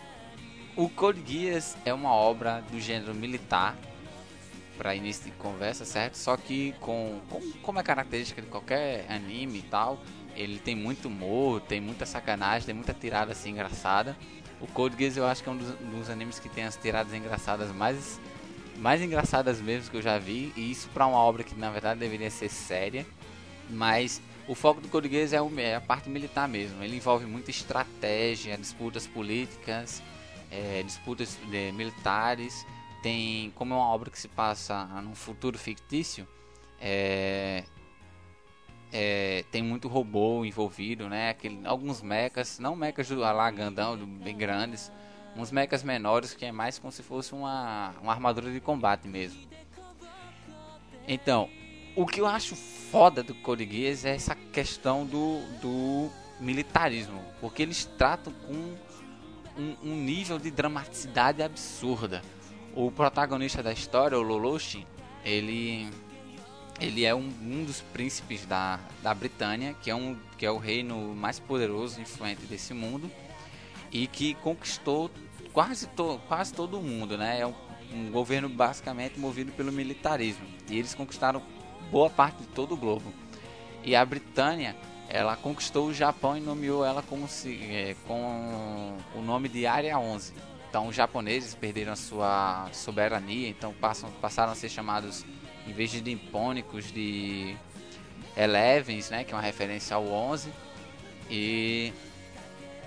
o 0.76 0.90
Code 0.90 1.22
Geass 1.26 1.78
é 1.86 1.94
uma 1.94 2.14
obra 2.14 2.62
do 2.70 2.80
gênero 2.82 3.16
militar 3.16 3.78
para 4.78 4.94
início 4.94 5.26
de 5.26 5.32
conversa, 5.38 5.86
certo? 5.86 6.16
Só 6.16 6.36
que 6.36 6.74
com, 6.82 7.22
com 7.30 7.40
como 7.62 7.80
é 7.80 7.84
característica 7.84 8.42
de 8.42 8.48
qualquer 8.48 9.06
anime 9.10 9.60
e 9.60 9.64
tal, 9.64 10.02
ele 10.36 10.60
tem 10.60 10.76
muito 10.76 11.08
humor, 11.08 11.62
tem 11.62 11.80
muita 11.80 12.06
sacanagem, 12.06 12.66
tem 12.66 12.76
muita 12.76 12.94
tirada 12.94 13.32
assim 13.32 13.52
engraçada. 13.52 14.18
O 14.62 14.68
Code 14.68 14.96
Geass 14.98 15.18
eu 15.18 15.26
acho 15.26 15.42
que 15.44 15.50
é 15.50 15.52
um 15.52 15.58
dos, 15.58 15.70
dos 15.76 16.10
animes 16.10 16.40
que 16.40 16.48
tem 16.50 16.64
as 16.64 16.76
tiradas 16.76 17.14
engraçadas 17.14 17.72
mais 17.72 18.20
mais 18.78 19.02
engraçadas 19.02 19.60
mesmo 19.62 19.92
que 19.92 19.98
eu 19.98 20.02
já 20.02 20.18
vi, 20.18 20.52
e 20.56 20.72
isso 20.72 20.90
para 20.90 21.06
uma 21.06 21.18
obra 21.20 21.44
que 21.44 21.54
na 21.56 21.70
verdade 21.70 22.00
deveria 22.00 22.32
ser 22.32 22.50
séria, 22.50 23.06
mas 23.70 24.20
o 24.48 24.56
foco 24.56 24.82
do 24.82 24.88
Code 24.88 25.08
Geass 25.08 25.34
é, 25.34 25.42
o- 25.42 25.52
é 25.60 25.76
a 25.76 25.82
parte 25.82 26.10
militar 26.10 26.48
mesmo. 26.48 26.84
Ele 26.84 26.96
envolve 26.96 27.26
muita 27.28 27.52
estratégia, 27.52 28.58
disputas 28.58 29.06
políticas, 29.06 30.02
é, 30.50 30.82
disputas 30.84 31.38
é, 31.54 31.72
militares. 31.72 32.66
Tem, 33.04 33.52
como 33.56 33.74
é 33.74 33.78
uma 33.78 33.86
obra 33.88 34.10
que 34.10 34.18
se 34.20 34.28
passa 34.28 34.84
num 35.02 35.14
futuro 35.16 35.58
fictício, 35.60 36.28
é, 36.80 37.64
é, 38.92 39.44
tem 39.52 39.62
muito 39.64 39.88
robô 39.88 40.44
envolvido, 40.46 41.08
né? 41.08 41.30
Aquele, 41.30 41.60
alguns 41.66 42.02
mechas, 42.02 42.60
não 42.60 42.76
mechas 42.76 43.08
do 43.08 43.24
do- 43.96 44.06
bem 44.06 44.36
grandes, 44.36 44.92
uns 45.36 45.52
mechas 45.52 45.84
menores 45.84 46.34
que 46.34 46.46
é 46.46 46.52
mais 46.52 46.78
como 46.78 46.92
se 46.92 47.02
fosse 47.04 47.34
uma, 47.34 47.94
uma 48.02 48.12
armadura 48.12 48.52
de 48.52 48.60
combate 48.60 49.08
mesmo. 49.08 49.40
Então, 51.08 51.50
o 51.96 52.06
que 52.06 52.22
eu 52.22 52.28
acho 52.28 52.56
foda 52.56 53.24
do 53.24 53.34
Code 53.36 53.66
Geass 53.70 54.06
é 54.06 54.16
essa 54.16 54.36
questão 54.36 55.06
do, 55.06 55.40
do 55.62 56.10
militarismo, 56.40 57.22
porque 57.40 57.62
eles 57.62 57.86
tratam 57.98 58.34
com 58.46 58.76
um, 59.58 59.76
um 59.84 59.96
nível 59.96 60.38
de 60.38 60.52
dramaticidade 60.52 61.42
absurda. 61.42 62.22
O 62.74 62.90
protagonista 62.92 63.62
da 63.62 63.74
história, 63.74 64.18
o 64.18 64.22
Lelouch, 64.22 64.86
ele 65.26 65.90
ele 66.82 67.06
é 67.06 67.14
um, 67.14 67.30
um 67.42 67.64
dos 67.64 67.80
príncipes 67.80 68.46
da, 68.46 68.80
da 69.04 69.14
Britânia, 69.14 69.76
que 69.82 69.92
é, 69.92 69.96
um, 69.96 70.18
que 70.38 70.46
é 70.46 70.52
o 70.52 70.58
reino 70.58 71.16
mais 71.16 71.40
poderoso 71.40 72.00
e 72.00 72.02
influente 72.02 72.42
desse 72.46 72.74
mundo, 72.74 73.10
e 73.92 74.08
que 74.08 74.34
conquistou 74.36 75.12
quase, 75.54 75.88
to, 75.88 76.20
quase 76.28 76.54
todo 76.54 76.80
o 76.80 76.84
mundo, 76.84 77.18
né? 77.18 77.40
É 77.40 77.48
um, 77.48 77.54
um 77.94 78.10
governo 78.10 78.50
basicamente 78.50 79.20
movido 79.20 79.52
pelo 79.52 79.72
militarismo, 79.72 80.46
e 80.70 80.78
eles 80.80 80.96
conquistaram 80.96 81.42
boa 81.92 82.10
parte 82.10 82.40
de 82.42 82.48
todo 82.48 82.74
o 82.74 82.78
globo. 82.78 83.14
E 83.84 83.96
a 83.96 84.04
Britânia, 84.04 84.76
ela 85.08 85.36
conquistou 85.36 85.88
o 85.88 85.94
Japão 85.94 86.36
e 86.38 86.40
nomeou 86.40 86.84
ela 86.84 87.04
como 87.04 87.28
se, 87.28 87.62
é, 87.64 87.96
com 88.08 88.98
o 89.16 89.22
nome 89.22 89.50
de 89.50 89.68
Área 89.68 90.00
11. 90.00 90.34
Então 90.70 90.88
os 90.88 90.96
japoneses 90.96 91.54
perderam 91.54 91.92
a 91.92 91.98
sua 91.98 92.70
soberania, 92.72 93.50
então 93.50 93.74
passam, 93.74 94.10
passaram 94.22 94.54
a 94.54 94.56
ser 94.56 94.70
chamados, 94.70 95.26
em 95.72 95.74
vez 95.74 95.90
de 95.90 96.02
nipônicos, 96.02 96.92
de 96.92 97.56
Elevens, 98.36 99.10
né, 99.10 99.24
que 99.24 99.34
é 99.34 99.36
uma 99.36 99.42
referência 99.42 99.96
ao 99.96 100.06
11. 100.06 100.52
E, 101.30 101.94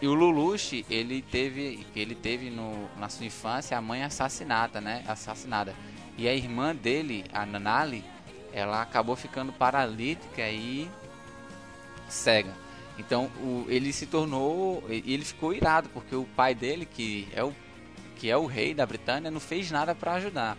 e 0.02 0.06
o 0.06 0.14
Lelouch, 0.14 0.84
ele 0.90 1.22
teve, 1.22 1.86
ele 1.96 2.14
teve 2.14 2.50
no, 2.50 2.86
na 2.98 3.08
sua 3.08 3.24
infância 3.24 3.76
a 3.76 3.80
mãe 3.80 4.04
assassinada, 4.04 4.82
né, 4.82 5.02
assassinada. 5.08 5.74
E 6.18 6.28
a 6.28 6.34
irmã 6.34 6.76
dele, 6.76 7.24
a 7.32 7.46
Nanali, 7.46 8.04
ela 8.52 8.82
acabou 8.82 9.16
ficando 9.16 9.50
paralítica 9.50 10.46
e 10.50 10.86
cega. 12.06 12.54
Então 12.98 13.30
o, 13.42 13.64
ele 13.68 13.94
se 13.94 14.04
tornou, 14.04 14.84
ele 14.90 15.24
ficou 15.24 15.54
irado 15.54 15.88
porque 15.88 16.14
o 16.14 16.24
pai 16.36 16.54
dele, 16.54 16.84
que 16.84 17.26
é 17.34 17.42
o 17.42 17.52
que 18.16 18.30
é 18.30 18.36
o 18.36 18.46
rei 18.46 18.72
da 18.72 18.86
Britânia, 18.86 19.30
não 19.30 19.40
fez 19.40 19.70
nada 19.70 19.94
para 19.94 20.12
ajudar. 20.14 20.56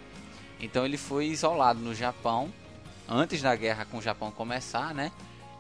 Então 0.60 0.86
ele 0.86 0.98
foi 0.98 1.28
isolado 1.28 1.80
no 1.80 1.94
Japão 1.94 2.52
antes 3.08 3.42
da 3.42 3.56
guerra 3.56 3.86
com 3.86 3.98
o 3.98 4.02
Japão 4.02 4.32
começar, 4.32 4.94
né? 4.94 5.12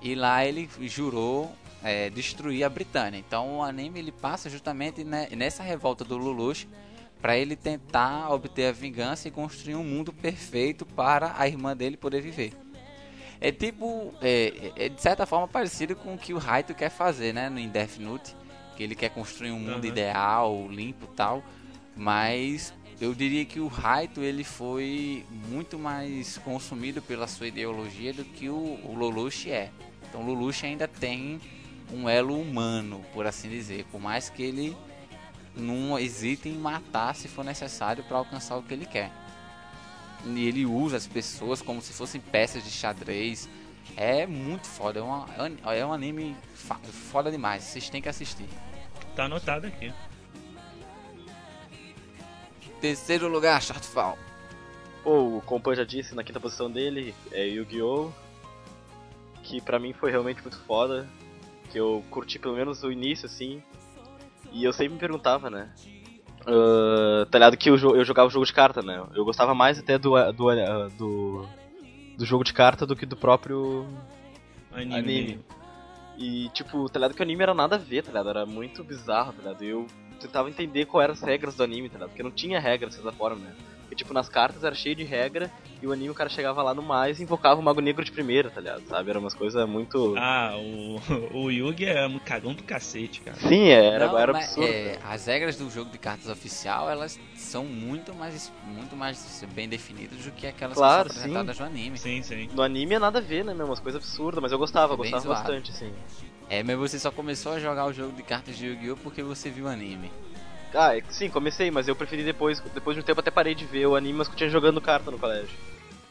E 0.01 0.15
lá 0.15 0.45
ele 0.45 0.69
jurou 0.81 1.51
é, 1.83 2.09
destruir 2.09 2.63
a 2.63 2.69
Britânia. 2.69 3.17
Então 3.19 3.57
o 3.57 3.63
anime 3.63 3.99
ele 3.99 4.11
passa 4.11 4.49
justamente 4.49 5.03
ne- 5.03 5.29
nessa 5.35 5.61
revolta 5.63 6.03
do 6.03 6.17
Lelouch 6.17 6.67
para 7.21 7.37
ele 7.37 7.55
tentar 7.55 8.31
obter 8.31 8.67
a 8.67 8.71
vingança 8.71 9.27
e 9.27 9.31
construir 9.31 9.75
um 9.75 9.83
mundo 9.83 10.13
perfeito 10.13 10.85
para 10.85 11.33
a 11.37 11.47
irmã 11.47 11.75
dele 11.75 11.97
poder 11.97 12.21
viver. 12.21 12.53
É 13.41 13.51
tipo, 13.51 14.13
é, 14.21 14.71
é 14.75 14.89
de 14.89 15.01
certa 15.01 15.25
forma 15.25 15.47
parecido 15.47 15.95
com 15.95 16.13
o 16.13 16.17
que 16.17 16.33
o 16.33 16.37
Raito 16.37 16.73
quer 16.73 16.89
fazer, 16.89 17.33
né, 17.33 17.49
no 17.49 17.65
Death 17.67 17.97
Note, 17.99 18.35
que 18.77 18.83
ele 18.83 18.95
quer 18.95 19.09
construir 19.09 19.51
um 19.51 19.59
mundo 19.59 19.83
Uhum. 19.83 19.89
ideal, 19.89 20.67
limpo, 20.69 21.05
e 21.05 21.15
tal, 21.15 21.43
mas 21.95 22.73
eu 22.99 23.13
diria 23.13 23.43
que 23.45 23.59
o 23.59 23.67
Raito 23.67 24.21
ele 24.21 24.43
foi 24.43 25.25
muito 25.49 25.77
mais 25.77 26.37
consumido 26.37 27.01
pela 27.01 27.27
sua 27.27 27.47
ideologia 27.47 28.13
do 28.13 28.23
que 28.23 28.49
o, 28.49 28.55
o 28.55 29.29
é. 29.47 29.69
Então 30.07 30.21
o 30.21 30.27
Lelouch 30.27 30.65
ainda 30.65 30.87
tem 30.87 31.41
um 31.91 32.07
elo 32.07 32.39
humano, 32.39 33.03
por 33.13 33.27
assim 33.27 33.49
dizer, 33.49 33.85
por 33.91 33.99
mais 34.01 34.29
que 34.29 34.41
ele 34.43 34.75
não 35.55 35.97
hesite 35.99 36.49
em 36.49 36.57
matar 36.57 37.15
se 37.15 37.27
for 37.27 37.43
necessário 37.43 38.03
para 38.03 38.17
alcançar 38.17 38.57
o 38.57 38.63
que 38.63 38.73
ele 38.73 38.85
quer. 38.85 39.11
E 40.25 40.47
ele 40.47 40.65
usa 40.65 40.97
as 40.97 41.05
pessoas 41.05 41.61
como 41.61 41.81
se 41.81 41.93
fossem 41.93 42.19
peças 42.19 42.63
de 42.63 42.71
xadrez. 42.71 43.47
É 43.95 44.25
muito 44.25 44.67
foda, 44.67 44.99
é, 44.99 45.03
uma- 45.03 45.27
é 45.75 45.85
um 45.85 45.93
anime 45.93 46.35
fa- 46.55 46.79
foda 47.11 47.29
demais, 47.31 47.63
vocês 47.63 47.89
têm 47.89 48.01
que 48.01 48.09
assistir. 48.09 48.47
Tá 49.15 49.25
anotado 49.25 49.67
aqui. 49.67 49.93
Terceiro 52.85 53.27
lugar, 53.27 53.59
Shortfall. 53.63 54.15
Pô, 55.03 55.37
o 55.37 55.41
Compan 55.41 55.73
já 55.73 55.83
disse 55.83 56.13
na 56.13 56.23
quinta 56.23 56.39
posição 56.39 56.69
dele, 56.69 57.15
é 57.31 57.43
Yu-Gi-Oh! 57.47 58.11
Que 59.41 59.59
pra 59.59 59.79
mim 59.79 59.91
foi 59.91 60.11
realmente 60.11 60.39
muito 60.43 60.59
foda. 60.67 61.09
Que 61.71 61.79
eu 61.79 62.05
curti 62.11 62.37
pelo 62.37 62.55
menos 62.55 62.83
o 62.83 62.91
início, 62.91 63.25
assim. 63.25 63.59
E 64.51 64.63
eu 64.63 64.71
sempre 64.71 64.93
me 64.93 64.99
perguntava, 64.99 65.49
né? 65.49 65.73
ah, 66.45 67.25
tá 67.31 67.39
ligado 67.39 67.57
que 67.57 67.71
eu, 67.71 67.75
eu 67.75 68.05
jogava 68.05 68.29
jogo 68.29 68.45
de 68.45 68.53
carta, 68.53 68.83
né? 68.83 69.03
Eu 69.15 69.25
gostava 69.25 69.55
mais 69.55 69.79
até 69.79 69.97
do, 69.97 70.11
do, 70.31 70.89
do, 70.95 71.47
do 72.19 72.23
jogo 72.23 72.43
de 72.43 72.53
carta 72.53 72.85
do 72.85 72.95
que 72.95 73.07
do 73.07 73.17
próprio 73.17 73.87
Anime. 74.71 74.95
anime. 74.95 75.45
E, 76.19 76.49
tipo, 76.49 76.87
tá 76.87 76.99
ligado 76.99 77.15
que 77.15 77.21
o 77.21 77.23
anime 77.23 77.41
era 77.41 77.55
nada 77.55 77.77
a 77.77 77.79
ver, 77.79 78.03
tá 78.03 78.09
ligado? 78.09 78.29
Era 78.29 78.45
muito 78.45 78.83
bizarro, 78.83 79.33
tá 79.33 79.39
ligado? 79.41 79.63
E 79.63 79.69
eu 79.69 79.87
tentava 80.15 80.49
entender 80.49 80.85
qual 80.85 81.01
eram 81.03 81.13
as 81.13 81.21
regras 81.21 81.55
do 81.55 81.63
anime, 81.63 81.89
tá 81.89 81.95
ligado? 81.95 82.09
Porque 82.09 82.23
não 82.23 82.31
tinha 82.31 82.59
regras 82.59 82.95
dessa 82.95 83.11
forma, 83.11 83.37
né? 83.41 83.53
Porque, 83.81 83.95
tipo, 83.95 84.13
nas 84.15 84.27
cartas 84.27 84.63
era 84.63 84.73
cheio 84.73 84.95
de 84.95 85.03
regra 85.03 85.51
e 85.79 85.85
o 85.85 85.91
anime 85.91 86.09
o 86.09 86.13
cara 86.15 86.27
chegava 86.27 86.63
lá 86.63 86.73
no 86.73 86.81
mais 86.81 87.19
e 87.19 87.23
invocava 87.23 87.59
o 87.59 87.63
Mago 87.63 87.79
Negro 87.81 88.03
de 88.03 88.11
primeira, 88.11 88.49
tá 88.49 88.59
ligado? 88.59 88.81
Sabe? 88.87 89.11
Era 89.11 89.19
umas 89.19 89.35
coisas 89.35 89.67
muito. 89.69 90.15
Ah, 90.17 90.55
o, 90.57 90.99
o 91.45 91.51
Yugi 91.51 91.85
é 91.85 92.07
um 92.07 92.17
cagão 92.17 92.55
do 92.55 92.63
cacete, 92.63 93.21
cara. 93.21 93.37
Sim, 93.37 93.67
era, 93.69 94.07
Não, 94.07 94.17
era 94.17 94.33
mas, 94.33 94.45
absurdo. 94.45 94.67
é, 94.67 94.97
as 95.03 95.27
regras 95.27 95.55
do 95.57 95.69
jogo 95.69 95.91
de 95.91 95.99
cartas 95.99 96.27
oficial, 96.27 96.89
elas 96.89 97.19
são 97.35 97.63
muito 97.65 98.11
mais, 98.15 98.51
muito 98.65 98.95
mais 98.95 99.45
bem 99.53 99.69
definidas 99.69 100.17
do 100.25 100.31
que 100.31 100.47
aquelas 100.47 100.75
Claro, 100.77 101.07
que 101.09 101.13
são 101.13 101.21
apresentadas 101.21 101.59
no 101.59 101.65
anime. 101.65 101.97
Sim, 101.99 102.23
sim. 102.23 102.49
No 102.53 102.63
anime 102.63 102.95
é 102.95 102.99
nada 102.99 103.19
a 103.19 103.21
ver, 103.21 103.45
né, 103.45 103.53
meu? 103.53 103.67
Umas 103.67 103.79
coisas 103.79 104.01
absurdas, 104.01 104.41
mas 104.41 104.51
eu 104.51 104.57
gostava, 104.57 104.95
É 104.95 104.97
gostava 104.97 105.21
zoado. 105.21 105.39
bastante, 105.43 105.69
assim. 105.69 105.93
É, 106.49 106.61
mas 106.63 106.77
você 106.77 106.99
só 106.99 107.11
começou 107.11 107.53
a 107.53 107.59
jogar 107.59 107.85
o 107.85 107.93
jogo 107.93 108.15
de 108.15 108.23
cartas 108.23 108.57
de 108.57 108.67
Yu-Gi-Oh! 108.67 108.97
porque 108.97 109.23
você 109.23 109.49
viu 109.49 109.65
o 109.65 109.67
anime. 109.69 110.11
Ah, 110.73 110.97
é 110.97 111.01
sim, 111.09 111.29
comecei, 111.29 111.71
mas 111.71 111.87
eu 111.87 111.95
preferi 111.95 112.23
depois, 112.23 112.59
depois 112.59 112.95
de 112.95 113.01
um 113.01 113.05
tempo 113.05 113.19
até 113.19 113.31
parei 113.31 113.55
de 113.55 113.65
ver 113.65 113.87
o 113.87 113.95
anime, 113.95 114.17
mas 114.17 114.27
que 114.27 114.33
eu 114.33 114.37
tinha 114.37 114.49
jogando 114.49 114.81
carta 114.81 115.09
no 115.09 115.17
colégio. 115.17 115.57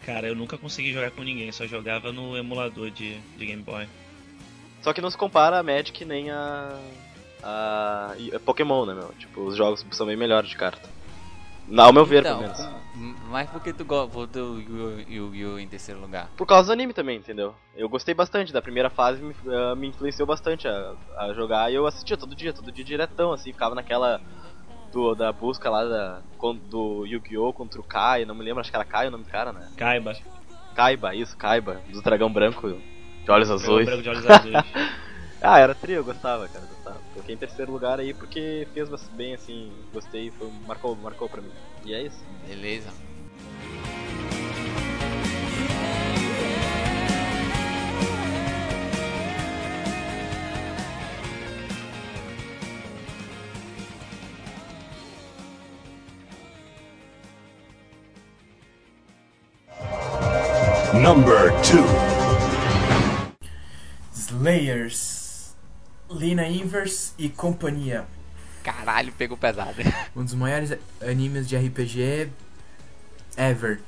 Cara, 0.04 0.26
eu 0.26 0.34
nunca 0.34 0.58
consegui 0.58 0.92
jogar 0.92 1.10
com 1.10 1.22
ninguém, 1.22 1.50
só 1.52 1.66
jogava 1.66 2.12
no 2.12 2.36
emulador 2.36 2.90
de, 2.90 3.18
de 3.18 3.46
Game 3.46 3.62
Boy. 3.62 3.86
Só 4.82 4.92
que 4.92 5.00
não 5.00 5.10
se 5.10 5.16
compara 5.16 5.58
a 5.58 5.62
Magic 5.62 6.04
nem 6.04 6.30
a. 6.30 6.78
a. 7.42 8.14
a 8.34 8.40
Pokémon, 8.40 8.84
né, 8.84 8.94
meu? 8.94 9.14
Tipo, 9.18 9.42
os 9.42 9.56
jogos 9.56 9.84
são 9.92 10.06
bem 10.06 10.16
melhores 10.16 10.50
de 10.50 10.56
carta. 10.56 10.90
Ao 11.74 11.92
meu 11.92 12.04
ver, 12.04 12.20
então, 12.20 12.38
pelo 12.38 12.54
menos. 12.54 12.83
Mas 13.28 13.50
por 13.50 13.60
que 13.60 13.72
tu 13.72 13.84
botou 13.84 14.54
o 14.54 14.60
Yu- 14.60 15.00
Yu-Gi-Oh! 15.08 15.58
em 15.58 15.66
terceiro 15.68 16.00
lugar? 16.00 16.28
Por 16.36 16.46
causa 16.46 16.68
do 16.68 16.72
anime 16.72 16.92
também, 16.92 17.18
entendeu? 17.18 17.54
Eu 17.74 17.88
gostei 17.88 18.14
bastante 18.14 18.52
da 18.52 18.62
primeira 18.62 18.88
fase, 18.90 19.20
me, 19.22 19.34
ah, 19.48 19.74
me 19.74 19.88
influenciou 19.88 20.26
bastante 20.26 20.68
a, 20.68 20.94
a 21.18 21.32
jogar 21.34 21.70
e 21.70 21.74
eu 21.74 21.86
assistia 21.86 22.16
todo 22.16 22.34
dia, 22.36 22.52
todo 22.52 22.70
dia 22.72 22.84
diretão, 22.84 23.32
assim, 23.32 23.52
ficava 23.52 23.74
naquela 23.74 24.20
do, 24.92 25.14
da 25.14 25.32
busca 25.32 25.68
lá 25.68 25.84
da, 25.84 26.22
con- 26.38 26.56
do 26.56 27.04
Yu-Gi-Oh! 27.06 27.52
contra 27.52 27.80
o 27.80 27.84
Kai, 27.84 28.24
não 28.24 28.34
me 28.34 28.44
lembro, 28.44 28.60
acho 28.60 28.70
que 28.70 28.76
era 28.76 28.84
Kai 28.84 29.08
o 29.08 29.10
nome 29.10 29.24
do 29.24 29.30
cara, 29.30 29.52
né? 29.52 29.68
Kaiba. 29.76 30.12
Kaiba, 30.74 31.14
isso, 31.14 31.36
Kaiba, 31.36 31.80
do 31.88 32.00
dragão 32.02 32.32
branco 32.32 32.68
de 33.24 33.30
olhos 33.30 33.48
Dragão 33.48 33.64
azuis. 33.74 33.86
branco 33.86 34.02
de 34.02 34.08
olhos 34.08 34.26
azuis. 34.26 34.64
Ah, 35.46 35.58
era 35.58 35.74
trio, 35.74 35.96
eu 35.96 36.04
gostava, 36.04 36.48
cara. 36.48 36.64
Coloquei 37.14 37.36
em 37.36 37.38
terceiro 37.38 37.70
lugar 37.70 38.00
aí 38.00 38.12
porque 38.12 38.66
fez 38.74 38.90
bem, 39.10 39.34
assim, 39.34 39.72
gostei, 39.92 40.32
foi, 40.32 40.50
marcou, 40.66 40.96
marcou 40.96 41.28
pra 41.28 41.40
mim. 41.40 41.52
E 41.84 41.94
é 41.94 42.02
isso. 42.02 42.18
Beleza. 42.46 42.90
Number 60.94 61.52
two. 61.62 61.84
Slayers, 64.12 65.23
Lina 66.10 66.46
Inverse 66.46 67.12
e 67.18 67.28
companhia. 67.28 68.06
Caralho, 68.62 69.12
pegou 69.12 69.36
pesado. 69.36 69.74
Um 70.16 70.24
dos 70.24 70.34
maiores 70.34 70.76
animes 71.02 71.48
de 71.48 71.56
RPG 71.56 72.30
ever. 73.36 73.80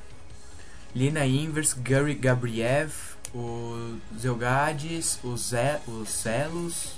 Lina 0.94 1.24
Inverse, 1.26 1.78
Gary 1.80 2.14
Gabriev, 2.14 2.92
o 3.34 3.98
Zelgades, 4.18 5.18
o 5.22 5.36
Zé, 5.36 5.80
os 5.86 6.08
Celos, 6.08 6.94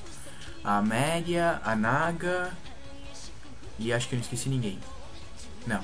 a 0.64 0.78
Amélia, 0.78 1.60
a 1.64 1.74
Naga 1.74 2.52
e 3.78 3.92
acho 3.92 4.08
que 4.08 4.14
eu 4.14 4.18
não 4.18 4.24
esqueci 4.24 4.48
ninguém. 4.48 4.78
Não, 5.66 5.82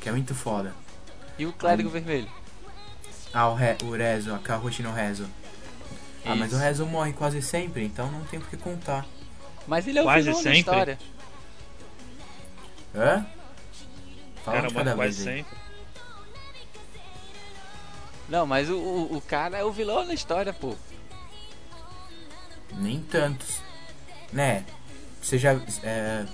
que 0.00 0.08
é 0.08 0.12
muito 0.12 0.34
foda. 0.34 0.74
E 1.38 1.46
o 1.46 1.52
clérigo 1.52 1.88
vermelho? 1.88 2.28
Ah, 3.32 3.48
o, 3.48 3.54
Re, 3.54 3.76
o 3.84 3.90
Rezo, 3.90 4.34
a 4.34 4.38
Kahoshi 4.38 4.82
no 4.82 4.92
Rezo. 4.92 5.28
Ah, 6.26 6.34
mas 6.36 6.52
o. 6.52 6.56
Rezo 6.56 6.86
morre 6.86 7.12
quase 7.12 7.40
sempre, 7.42 7.84
então 7.84 8.10
não 8.10 8.24
tem 8.24 8.40
por 8.40 8.48
que 8.50 8.56
contar. 8.56 9.06
Mas 9.66 9.86
ele 9.86 9.98
é 9.98 10.02
o 10.02 10.04
Quase 10.04 10.22
vilão 10.26 10.36
da 10.36 10.42
sempre. 10.42 10.58
história. 10.58 10.98
Hã? 12.94 13.26
Fala 14.44 14.56
cara 14.58 14.68
de 14.68 14.74
morre 14.74 14.84
cada 14.84 14.96
quase 14.96 15.24
vez 15.24 15.28
aí. 15.28 15.44
sempre. 15.44 15.58
Não, 18.28 18.46
mas 18.46 18.68
o, 18.70 18.76
o, 18.76 19.16
o 19.16 19.20
cara 19.20 19.56
é 19.58 19.64
o 19.64 19.72
vilão 19.72 20.06
da 20.06 20.14
história, 20.14 20.52
pô. 20.52 20.74
Nem 22.74 23.00
tantos. 23.00 23.60
Né? 24.32 24.64
Você 25.22 25.38
já. 25.38 25.52
é, 25.82 26.24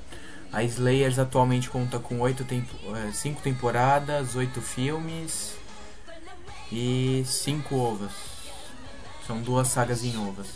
a 0.52 0.62
Slayers 0.64 1.18
atualmente 1.18 1.70
conta 1.70 1.98
com 1.98 2.20
oito 2.20 2.44
tempo, 2.44 2.74
é, 2.96 3.12
cinco 3.12 3.40
temporadas, 3.40 4.34
oito 4.36 4.60
filmes 4.60 5.54
e 6.70 7.22
cinco 7.26 7.76
ovas. 7.76 8.12
São 9.26 9.40
duas 9.40 9.68
sagas 9.68 10.04
em 10.04 10.16
ovas. 10.18 10.48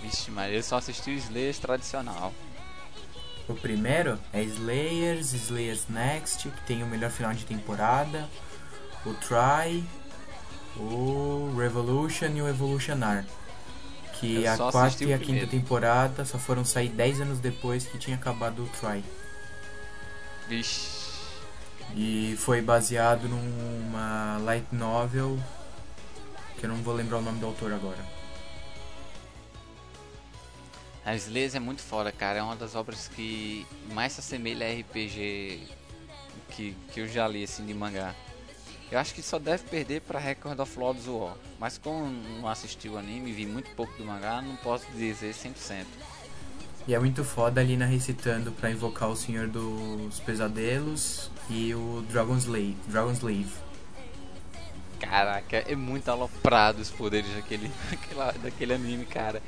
Vixe, 0.00 0.30
mas 0.30 0.52
eu 0.54 0.62
só 0.62 0.76
assisti 0.76 1.10
o 1.10 1.14
Slayers 1.14 1.58
tradicional. 1.58 2.32
O 3.48 3.54
primeiro 3.54 4.18
é 4.32 4.42
Slayers, 4.42 5.32
Slayers 5.32 5.88
Next, 5.88 6.48
que 6.48 6.60
tem 6.66 6.82
o 6.82 6.86
melhor 6.86 7.10
final 7.10 7.32
de 7.32 7.44
temporada, 7.44 8.28
o 9.04 9.14
Try, 9.14 9.82
o 10.76 11.54
Revolution 11.56 12.28
e 12.28 12.42
o 12.42 12.48
Evolutionar. 12.48 13.24
Que 14.20 14.44
Eu 14.44 14.52
a 14.52 14.72
quarta 14.72 15.04
e 15.04 15.12
a 15.12 15.18
quinta 15.18 15.46
temporada 15.46 16.24
só 16.24 16.38
foram 16.38 16.64
sair 16.64 16.88
10 16.88 17.22
anos 17.22 17.38
depois 17.38 17.86
que 17.86 17.98
tinha 17.98 18.16
acabado 18.16 18.64
o 18.64 18.68
Try. 18.68 19.02
Vixe. 20.48 20.98
E 21.96 22.36
foi 22.38 22.60
baseado 22.60 23.28
numa 23.28 24.38
light 24.38 24.66
novel 24.72 25.38
que 26.58 26.66
eu 26.66 26.70
não 26.70 26.76
vou 26.76 26.94
lembrar 26.94 27.18
o 27.18 27.22
nome 27.22 27.38
do 27.38 27.46
autor 27.46 27.72
agora. 27.72 28.04
A 31.04 31.14
Slayers 31.14 31.54
é 31.54 31.60
muito 31.60 31.80
foda, 31.80 32.12
cara. 32.12 32.40
É 32.40 32.42
uma 32.42 32.56
das 32.56 32.74
obras 32.74 33.08
que 33.08 33.66
mais 33.94 34.12
se 34.12 34.20
assemelha 34.20 34.66
a 34.66 34.80
RPG 34.80 35.62
que, 36.50 36.76
que 36.92 37.00
eu 37.00 37.08
já 37.08 37.26
li, 37.26 37.44
assim, 37.44 37.64
de 37.64 37.72
mangá. 37.72 38.14
Eu 38.90 38.98
acho 38.98 39.14
que 39.14 39.22
só 39.22 39.38
deve 39.38 39.64
perder 39.64 40.00
pra 40.02 40.18
Record 40.18 40.58
of 40.60 40.78
Lords 40.78 41.06
War. 41.06 41.36
Mas 41.58 41.78
como 41.78 42.06
não 42.06 42.48
assisti 42.48 42.88
o 42.88 42.98
anime, 42.98 43.32
vi 43.32 43.46
muito 43.46 43.70
pouco 43.74 43.92
do 43.96 44.04
mangá, 44.04 44.42
não 44.42 44.56
posso 44.56 44.86
dizer 44.92 45.34
100%. 45.34 45.86
E 46.86 46.94
é 46.94 46.98
muito 46.98 47.22
foda 47.22 47.60
a 47.60 47.64
Lina 47.64 47.84
recitando 47.84 48.50
pra 48.50 48.70
invocar 48.70 49.10
o 49.10 49.16
Senhor 49.16 49.46
dos 49.46 50.20
Pesadelos 50.20 51.30
e 51.50 51.74
o 51.74 52.02
Dragon 52.10 52.36
Slave. 52.38 52.76
Dragon 52.86 53.12
Slave. 53.12 53.67
Caraca, 55.00 55.56
é 55.66 55.74
muito 55.76 56.08
aloprado 56.10 56.80
os 56.80 56.90
poderes 56.90 57.32
daquele, 57.34 57.70
daquela- 57.90 58.32
daquele 58.32 58.74
anime, 58.74 59.04
cara. 59.04 59.42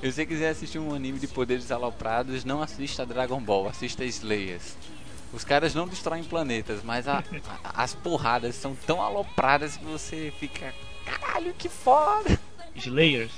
Se 0.00 0.10
você 0.12 0.24
quiser 0.26 0.50
assistir 0.50 0.78
um 0.78 0.94
anime 0.94 1.18
de 1.18 1.26
poderes 1.28 1.70
aloprados, 1.70 2.44
não 2.44 2.62
assista 2.62 3.04
Dragon 3.04 3.40
Ball, 3.40 3.68
assista 3.68 4.04
Slayers. 4.04 4.76
Os 5.32 5.44
caras 5.44 5.74
não 5.74 5.86
destroem 5.86 6.24
planetas, 6.24 6.82
mas 6.82 7.06
a- 7.06 7.22
a- 7.64 7.82
as 7.82 7.94
porradas 7.94 8.54
são 8.56 8.74
tão 8.74 9.00
alopradas 9.00 9.76
que 9.76 9.84
você 9.84 10.32
fica 10.40 10.74
Caralho, 11.04 11.52
que 11.54 11.68
foda! 11.68 12.38
Slayers. 12.76 13.32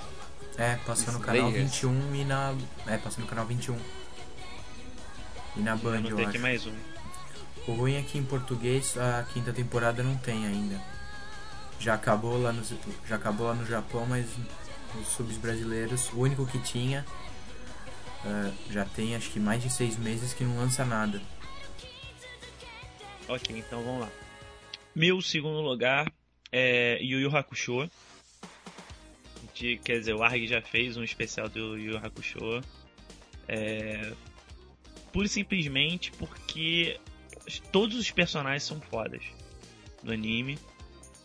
É, 0.59 0.77
passou 0.87 1.13
no 1.15 1.21
canal 1.21 1.49
Slayers. 1.49 1.73
21 1.73 2.15
e 2.15 2.25
na. 2.25 2.55
É, 2.87 2.97
passou 2.99 3.21
no 3.23 3.27
canal 3.27 3.47
21. 3.47 3.77
E 5.57 5.61
na 5.61 5.77
Band, 5.77 6.03
Vou 6.03 6.11
eu 6.11 6.17
ter 6.17 6.23
aqui 6.27 6.37
acho. 6.37 6.41
mais 6.41 6.67
um. 6.67 6.75
O 7.67 7.73
ruim 7.73 7.95
é 7.95 8.03
que 8.03 8.19
em 8.19 8.25
português 8.25 8.97
a 8.99 9.25
quinta 9.33 9.53
temporada 9.53 10.03
não 10.03 10.17
tem 10.17 10.45
ainda. 10.47 10.81
Já 11.83 11.95
acabou 11.95 12.41
lá 12.41 12.53
no, 12.53 12.63
já 13.09 13.17
acabou 13.17 13.49
lá 13.49 13.55
no 13.55 13.67
Japão, 13.67 14.07
mas 14.07 14.27
nos 14.95 15.09
subs 15.09 15.37
brasileiros, 15.37 16.13
o 16.13 16.21
único 16.21 16.47
que 16.47 16.61
tinha 16.61 17.05
eh, 18.25 18.53
já 18.71 18.85
tem 18.85 19.17
acho 19.17 19.31
que 19.31 19.41
mais 19.41 19.61
de 19.61 19.69
seis 19.69 19.97
meses 19.97 20.33
que 20.33 20.45
não 20.45 20.57
lança 20.59 20.85
nada. 20.85 21.21
Ok, 23.29 23.59
então 23.59 23.83
vamos 23.83 24.03
lá. 24.03 24.13
Meu 24.95 25.21
segundo 25.21 25.61
lugar 25.61 26.13
é 26.53 27.03
Yu 27.03 27.21
Yu 27.21 27.37
Hakusho. 27.37 27.91
De, 29.53 29.79
quer 29.79 29.99
dizer, 29.99 30.15
o 30.15 30.23
Arg 30.23 30.47
já 30.47 30.63
fez 30.63 30.97
um 30.97 31.03
especial 31.03 31.49
do 31.49 31.77
Yu 31.77 31.95
Yu 31.95 31.97
Hakusho. 31.99 32.63
É, 33.49 34.13
pura 35.13 35.27
e 35.27 35.29
simplesmente 35.29 36.13
porque 36.13 37.01
todos 37.73 37.99
os 37.99 38.11
personagens 38.11 38.63
são 38.63 38.81
fodas 38.81 39.25
do 40.03 40.13
anime. 40.13 40.59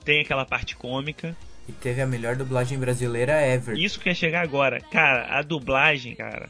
Tem 0.08 0.22
aquela 0.22 0.46
parte 0.46 0.74
cômica. 0.74 1.36
E 1.68 1.74
teve 1.74 2.02
a 2.02 2.08
melhor 2.08 2.38
dublagem 2.38 2.80
brasileira 2.80 3.42
ever. 3.42 3.78
Isso 3.78 4.00
quer 4.00 4.16
chegar 4.16 4.42
agora. 4.42 4.80
Cara, 4.80 5.38
a 5.38 5.42
dublagem, 5.42 6.16
cara. 6.16 6.50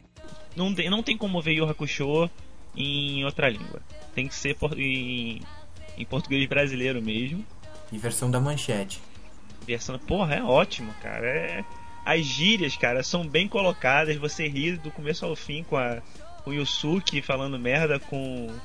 Não 0.56 0.76
tem, 0.76 0.92
não 0.92 1.02
tem 1.02 1.18
como 1.18 1.42
ver 1.42 1.54
Yu 1.54 1.68
Hakusho 1.68 2.30
em 2.76 3.26
outra 3.26 3.50
língua. 3.50 3.82
Tem 4.14 4.28
que 4.28 4.36
ser 4.36 4.56
por- 4.56 4.80
em, 4.80 5.42
em 5.98 6.06
português 6.06 6.48
brasileiro 6.48 7.02
mesmo. 7.02 7.44
E 7.92 7.98
versão 7.98 8.30
da 8.30 8.40
manchete. 8.40 9.02
Versão, 9.66 9.98
porra, 9.98 10.36
é 10.36 10.44
ótimo, 10.44 10.94
cara. 11.02 11.26
É... 11.28 11.66
As 12.06 12.24
gírias, 12.24 12.78
cara, 12.78 13.02
são 13.02 13.28
bem 13.28 13.48
colocadas. 13.48 14.16
Você 14.18 14.48
ri 14.48 14.74
do 14.74 14.92
começo 14.92 15.26
ao 15.26 15.36
fim 15.36 15.64
com, 15.64 15.78
a... 15.78 16.00
com 16.44 16.52
o 16.52 16.54
Yusuke 16.54 17.24
falando 17.24 17.58
merda, 17.58 18.00
com 18.00 18.56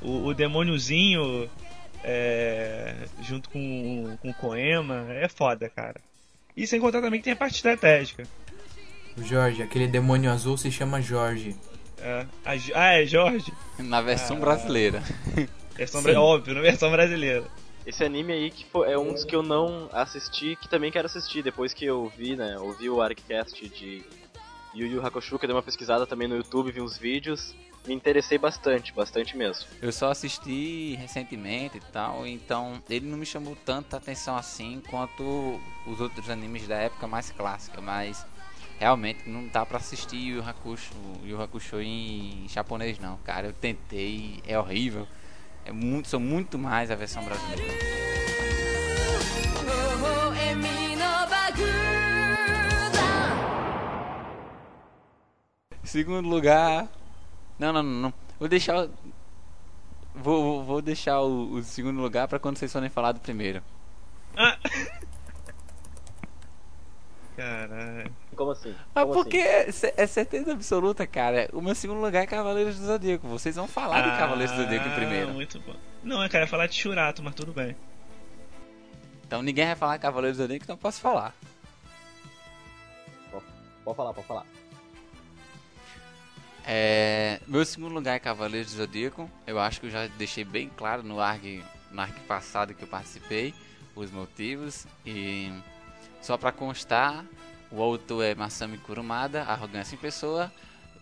o, 0.00 0.26
o 0.26 0.32
demôniozinho 0.32 1.50
é, 2.04 2.94
junto 3.22 3.50
com, 3.50 4.16
com 4.20 4.30
o 4.30 4.34
Koema. 4.34 5.06
É 5.10 5.28
foda, 5.28 5.68
cara. 5.68 6.00
E 6.56 6.66
sem 6.66 6.80
contar 6.80 7.00
também 7.00 7.20
que 7.20 7.24
tem 7.24 7.32
a 7.32 7.36
parte 7.36 7.56
estratégica. 7.56 8.24
O 9.16 9.22
Jorge, 9.22 9.62
aquele 9.62 9.86
demônio 9.86 10.30
azul 10.30 10.56
se 10.56 10.70
chama 10.70 11.00
Jorge. 11.00 11.56
É, 11.98 12.26
a 12.44 12.52
ah, 12.74 12.94
é 12.94 13.06
Jorge? 13.06 13.52
Na 13.78 14.00
versão 14.00 14.36
Ah. 14.36 14.40
brasileira. 14.40 15.02
Versão 15.76 16.02
bra- 16.02 16.18
óbvio, 16.18 16.54
na 16.54 16.62
versão 16.62 16.90
brasileira. 16.90 17.44
Esse 17.86 18.02
anime 18.02 18.32
aí 18.32 18.50
que 18.50 18.64
foi, 18.64 18.90
é 18.90 18.98
um 18.98 19.12
dos 19.12 19.24
que 19.24 19.36
eu 19.36 19.42
não 19.42 19.90
assisti, 19.92 20.56
que 20.56 20.68
também 20.68 20.90
quero 20.90 21.04
assistir 21.04 21.42
depois 21.42 21.74
que 21.74 21.84
eu 21.84 22.10
vi, 22.16 22.34
né? 22.34 22.58
Ouvi 22.58 22.88
o 22.88 23.02
Arccast 23.02 23.68
de 23.68 24.02
Yu 24.74 24.86
Yu 24.86 25.06
Hakusho, 25.06 25.38
que 25.38 25.44
eu 25.44 25.48
dei 25.48 25.54
uma 25.56 25.62
pesquisada 25.62 26.06
também 26.06 26.26
no 26.26 26.36
YouTube, 26.36 26.72
vi 26.72 26.80
uns 26.80 26.96
vídeos, 26.96 27.54
me 27.86 27.94
interessei 27.94 28.38
bastante, 28.38 28.92
bastante 28.92 29.36
mesmo. 29.36 29.66
Eu 29.80 29.92
só 29.92 30.10
assisti 30.10 30.94
recentemente 30.96 31.78
e 31.78 31.80
tal, 31.80 32.26
então 32.26 32.82
ele 32.90 33.06
não 33.06 33.18
me 33.18 33.26
chamou 33.26 33.56
tanta 33.64 33.96
atenção 33.96 34.36
assim 34.36 34.82
quanto 34.90 35.60
os 35.86 36.00
outros 36.00 36.28
animes 36.28 36.66
da 36.66 36.76
época 36.76 37.06
mais 37.06 37.30
clássica, 37.30 37.80
mas 37.80 38.26
realmente 38.78 39.28
não 39.28 39.46
dá 39.46 39.64
para 39.64 39.78
assistir 39.78 40.16
Yu 40.16 40.42
Hakusho, 40.42 40.92
o 41.24 41.42
Hakusho 41.42 41.80
em 41.80 42.46
japonês 42.48 42.98
não, 42.98 43.16
cara. 43.18 43.48
Eu 43.48 43.52
tentei, 43.52 44.42
é 44.46 44.58
horrível. 44.58 45.06
É 45.64 45.72
muito, 45.72 46.08
sou 46.08 46.20
muito 46.20 46.58
mais 46.58 46.90
a 46.90 46.94
versão 46.94 47.24
brasileira. 47.24 47.62
Segundo 55.82 56.28
lugar, 56.28 56.88
não, 57.58 57.72
não, 57.72 57.82
não. 57.82 58.00
não. 58.02 58.14
Vou 58.38 58.48
deixar. 58.48 58.84
o- 58.84 58.90
Vou, 60.14 60.64
vou, 60.64 60.80
deixar 60.80 61.20
o, 61.20 61.52
o 61.52 61.62
segundo 61.62 62.00
lugar 62.00 62.26
pra 62.26 62.38
quando 62.38 62.56
vocês 62.56 62.72
forem 62.72 62.88
falar 62.88 63.12
do 63.12 63.20
primeiro. 63.20 63.62
Ah. 64.34 64.56
Caralho. 67.36 68.10
Como 68.34 68.50
assim? 68.52 68.74
Ah, 68.94 69.02
Como 69.02 69.12
porque 69.12 69.36
é, 69.36 69.70
ce- 69.70 69.92
é 69.96 70.06
certeza 70.06 70.52
absoluta, 70.52 71.06
cara. 71.06 71.48
O 71.52 71.60
meu 71.60 71.74
segundo 71.74 72.00
lugar 72.00 72.22
é 72.22 72.26
Cavaleiros 72.26 72.78
do 72.78 72.86
Zodíaco. 72.86 73.28
Vocês 73.28 73.56
vão 73.56 73.68
falar 73.68 74.00
de 74.10 74.16
Cavaleiros 74.18 74.54
do 74.56 74.62
Zodíaco 74.62 74.88
em 74.88 74.92
Ah, 74.92 74.94
primeiro. 74.94 75.32
Muito 75.34 75.60
bom. 75.60 75.74
Não, 76.02 76.22
eu 76.22 76.30
queria 76.30 76.46
falar 76.46 76.66
de 76.66 76.74
Churato, 76.76 77.22
mas 77.22 77.34
tudo 77.34 77.52
bem. 77.52 77.76
Então 79.26 79.42
ninguém 79.42 79.66
vai 79.66 79.74
falar 79.76 79.98
Cavaleiros 79.98 80.38
do 80.38 80.42
Zodíaco, 80.44 80.64
então 80.64 80.74
eu 80.76 80.78
posso 80.80 80.98
falar. 81.00 81.34
assim? 83.34 83.44
Pode 83.84 83.96
falar, 83.96 84.14
pode 84.14 84.26
falar. 84.26 84.46
É, 86.66 87.40
meu 87.46 87.64
segundo 87.64 87.94
lugar 87.94 88.16
é 88.16 88.18
Cavaleiros 88.18 88.72
do 88.72 88.78
Zodíaco. 88.78 89.30
Eu 89.46 89.58
acho 89.60 89.80
que 89.80 89.86
eu 89.86 89.90
já 89.90 90.06
deixei 90.08 90.44
bem 90.44 90.68
claro 90.76 91.02
no 91.02 91.20
ARG, 91.20 91.62
no 91.92 92.00
ARG 92.00 92.18
passado 92.26 92.74
que 92.74 92.82
eu 92.82 92.88
participei 92.88 93.54
os 93.94 94.10
motivos. 94.10 94.86
E 95.04 95.52
só 96.20 96.36
pra 96.36 96.50
constar, 96.50 97.24
o 97.70 97.80
autor 97.80 98.24
é 98.24 98.34
Masami 98.34 98.78
Kurumada, 98.78 99.42
Arrogância 99.44 99.94
em 99.94 99.98
Pessoa. 99.98 100.52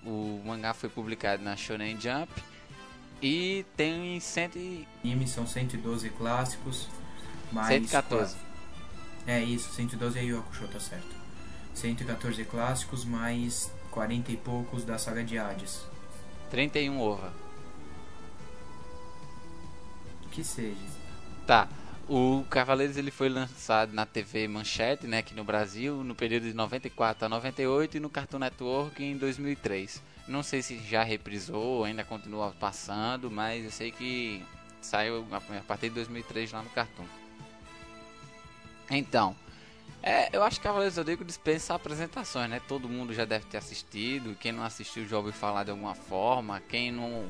O 0.04 0.42
mangá 0.44 0.74
foi 0.74 0.90
publicado 0.90 1.42
na 1.42 1.56
Shonen 1.56 1.98
Jump. 1.98 2.30
E 3.22 3.64
tem 3.74 4.20
100 4.20 4.50
e- 4.56 4.88
Anime 5.02 5.26
são 5.26 5.46
112 5.46 6.10
clássicos, 6.10 6.88
mais 7.50 7.68
114. 7.68 8.36
É 9.26 9.42
isso, 9.42 9.72
112 9.72 10.18
é 10.18 10.24
Yu 10.24 10.38
Hakusho, 10.40 10.68
tá 10.68 10.78
certo. 10.78 11.08
114 11.72 12.44
clássicos, 12.44 13.06
mais 13.06 13.72
40 13.94 14.32
e 14.32 14.36
poucos 14.36 14.84
da 14.84 14.98
saga 14.98 15.22
de 15.22 15.38
Hades. 15.38 15.86
31 16.50 17.00
ova. 17.00 17.32
Que 20.32 20.42
seja. 20.42 20.76
Tá. 21.46 21.68
O 22.08 22.44
Cavaleiros 22.50 22.96
ele 22.98 23.12
foi 23.12 23.28
lançado 23.28 23.94
na 23.94 24.04
TV 24.04 24.46
Manchete, 24.46 25.06
né, 25.06 25.18
aqui 25.18 25.32
no 25.32 25.44
Brasil, 25.44 26.04
no 26.04 26.14
período 26.14 26.42
de 26.42 26.52
94 26.52 27.24
a 27.24 27.28
98 27.30 27.96
e 27.96 28.00
no 28.00 28.10
Cartoon 28.10 28.40
Network 28.40 29.02
em 29.02 29.16
2003. 29.16 30.02
Não 30.26 30.42
sei 30.42 30.60
se 30.60 30.78
já 30.80 31.02
reprisou, 31.02 31.84
ainda 31.84 32.04
continua 32.04 32.52
passando, 32.58 33.30
mas 33.30 33.64
eu 33.64 33.70
sei 33.70 33.90
que 33.90 34.44
saiu 34.82 35.24
a 35.30 35.40
partir 35.62 35.88
de 35.88 35.94
2003 35.94 36.52
lá 36.52 36.62
no 36.62 36.70
Cartoon. 36.70 37.06
Então, 38.90 39.34
é, 40.04 40.28
eu 40.36 40.42
acho 40.42 40.58
que 40.60 40.64
Cavaleiros 40.64 40.94
do 40.94 41.00
Zodíaco 41.00 41.24
dispensa 41.24 41.74
apresentações, 41.74 42.50
né? 42.50 42.60
Todo 42.68 42.88
mundo 42.88 43.12
já 43.14 43.24
deve 43.24 43.46
ter 43.46 43.56
assistido, 43.56 44.36
quem 44.38 44.52
não 44.52 44.62
assistiu 44.62 45.06
já 45.06 45.16
ouviu 45.16 45.32
falar 45.32 45.64
de 45.64 45.70
alguma 45.70 45.94
forma, 45.94 46.60
quem 46.68 46.92
não 46.92 47.24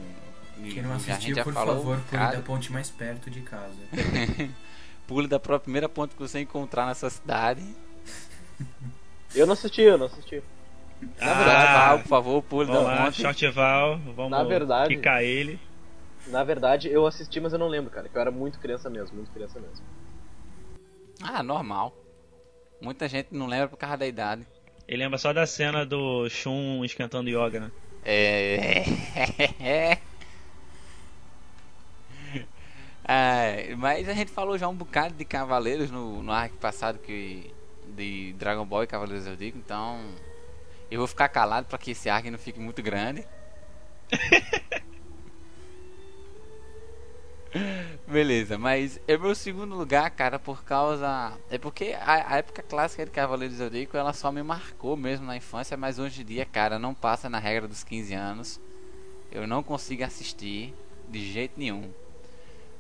Quem 0.57 0.83
não 0.83 0.93
a 0.95 0.99
gente 0.99 1.11
assistiu, 1.13 1.37
já 1.37 1.45
por 1.45 1.53
falou, 1.55 1.77
favor, 1.77 1.97
pule 1.99 2.11
cara, 2.11 2.37
da 2.37 2.43
ponte 2.43 2.73
mais 2.73 2.91
perto 2.91 3.31
de 3.31 3.41
casa. 3.43 3.75
pule 5.07 5.29
da 5.29 5.39
própria 5.39 5.65
primeira 5.65 5.89
ponte 5.89 6.15
que 6.15 6.21
você 6.21 6.41
encontrar 6.41 6.87
nessa 6.87 7.09
cidade. 7.11 7.63
Eu 9.35 9.47
não 9.47 9.55
assisti, 9.55 9.83
eu 9.83 9.99
não 9.99 10.07
assisti. 10.07 10.41
Na 11.21 11.35
Val, 11.35 11.99
por 11.99 12.09
favor, 12.09 12.43
pule 12.45 12.67
Vamos 12.67 12.85
da 12.85 12.89
lá, 12.89 13.05
ponte. 13.07 13.21
Shortval, 13.21 13.99
vamos 14.15 14.31
Na 14.31 14.45
verdade- 14.45 14.95
quicar 14.95 15.25
ele. 15.25 15.59
Na 16.29 16.45
verdade, 16.45 16.89
eu 16.89 17.05
assisti, 17.05 17.41
mas 17.41 17.53
eu 17.53 17.59
não 17.59 17.67
lembro, 17.67 17.91
cara, 17.91 18.09
que 18.09 18.17
eu 18.17 18.21
era 18.21 18.31
muito 18.31 18.61
criança 18.61 18.89
mesmo, 18.89 19.17
muito 19.17 19.33
criança 19.33 19.59
mesmo. 19.59 19.85
Ah, 21.21 21.43
normal. 21.43 21.97
Muita 22.85 23.09
gente 23.09 23.29
não 23.31 23.47
lembra 23.47 23.67
por 23.67 23.79
causa 23.79 23.97
da 23.97 24.07
idade. 24.07 24.47
Ele 24.87 25.03
lembra 25.03 25.17
só 25.17 25.33
da 25.33 25.47
cena 25.47 25.87
do 25.87 26.29
Shun 26.29 26.85
esquentando 26.85 27.31
yoga, 27.31 27.61
né? 27.61 27.73
É. 28.05 28.85
É, 33.07 33.75
mas 33.77 34.09
a 34.09 34.15
gente 34.15 34.31
falou 34.31 34.57
já 34.57 34.67
um 34.67 34.75
bocado 34.75 35.13
de 35.13 35.27
Cavaleiros 35.27 35.91
no, 35.91 36.23
no 36.23 36.33
arco 36.33 36.57
passado 36.57 36.99
que 36.99 37.53
de 37.95 38.33
Dragon 38.39 38.65
Ball 38.65 38.85
e 38.85 38.87
Cavaleiros 38.87 39.25
do 39.25 39.31
Zodíaco, 39.31 39.59
então 39.59 40.01
eu 40.91 41.01
vou 41.01 41.07
ficar 41.07 41.29
calado 41.29 41.67
para 41.67 41.77
que 41.77 41.91
esse 41.91 42.09
arco 42.09 42.31
não 42.31 42.39
fique 42.39 42.59
muito 42.59 42.83
grande. 42.83 43.23
Beleza, 48.07 48.59
mas 48.59 49.01
é 49.07 49.17
meu 49.17 49.35
segundo 49.35 49.75
lugar, 49.75 50.11
cara, 50.11 50.39
por 50.39 50.65
causa. 50.65 51.33
É 51.51 51.59
porque 51.59 51.97
a, 52.01 52.35
a 52.35 52.39
época 52.39 52.63
clássica 52.63 53.05
de 53.05 53.11
Cavaleiros 53.11 53.57
do 53.57 53.65
Zodíaco 53.65 53.97
ela 53.97 54.13
só 54.13 54.33
me 54.33 54.43
marcou 54.43 54.97
mesmo 54.97 55.27
na 55.27 55.37
infância, 55.37 55.77
mas 55.77 55.99
hoje 55.99 56.23
em 56.23 56.25
dia, 56.25 56.45
cara, 56.45 56.79
não 56.79 56.95
passa 56.95 57.29
na 57.29 57.39
regra 57.39 57.69
dos 57.69 57.85
15 57.85 58.15
anos. 58.15 58.61
Eu 59.31 59.47
não 59.47 59.63
consigo 59.63 60.05
assistir 60.05 60.75
de 61.09 61.33
jeito 61.33 61.55
nenhum. 61.57 61.91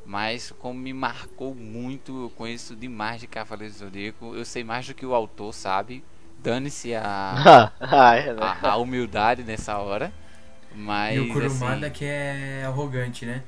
Mas 0.05 0.53
como 0.59 0.79
me 0.79 0.93
marcou 0.93 1.55
muito, 1.55 2.25
eu 2.25 2.31
conheço 2.31 2.77
demais 2.77 3.21
de 3.21 3.27
Cavaleiros 3.27 3.77
do 3.77 3.85
Zodíaco. 3.87 4.35
Eu 4.35 4.45
sei 4.45 4.63
mais 4.63 4.87
do 4.87 4.95
que 4.95 5.07
o 5.07 5.15
autor 5.15 5.53
sabe. 5.55 6.05
Dane-se 6.43 6.95
a, 6.95 7.73
ah, 7.81 8.15
é, 8.17 8.33
né? 8.35 8.41
a, 8.41 8.71
a 8.71 8.77
humildade 8.77 9.43
nessa 9.43 9.79
hora. 9.79 10.13
Mas 10.75 11.17
e 11.17 11.21
o 11.21 11.33
Kurumada 11.33 11.87
assim, 11.87 11.95
que 11.95 12.05
é 12.05 12.65
arrogante, 12.67 13.25
né? 13.25 13.43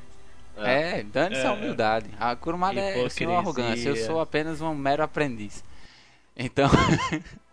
É, 0.57 1.03
dane-se 1.03 1.43
a 1.43 1.51
É. 1.51 1.53
humildade. 1.53 2.11
A 2.19 2.35
Kurumada 2.37 2.81
é 2.81 3.05
eu 3.05 3.11
sou 3.11 3.37
arrogância, 3.37 3.89
eu 3.89 3.97
sou 3.97 4.21
apenas 4.21 4.61
um 4.61 4.75
mero 4.75 5.03
aprendiz. 5.03 5.65
Então. 6.37 6.71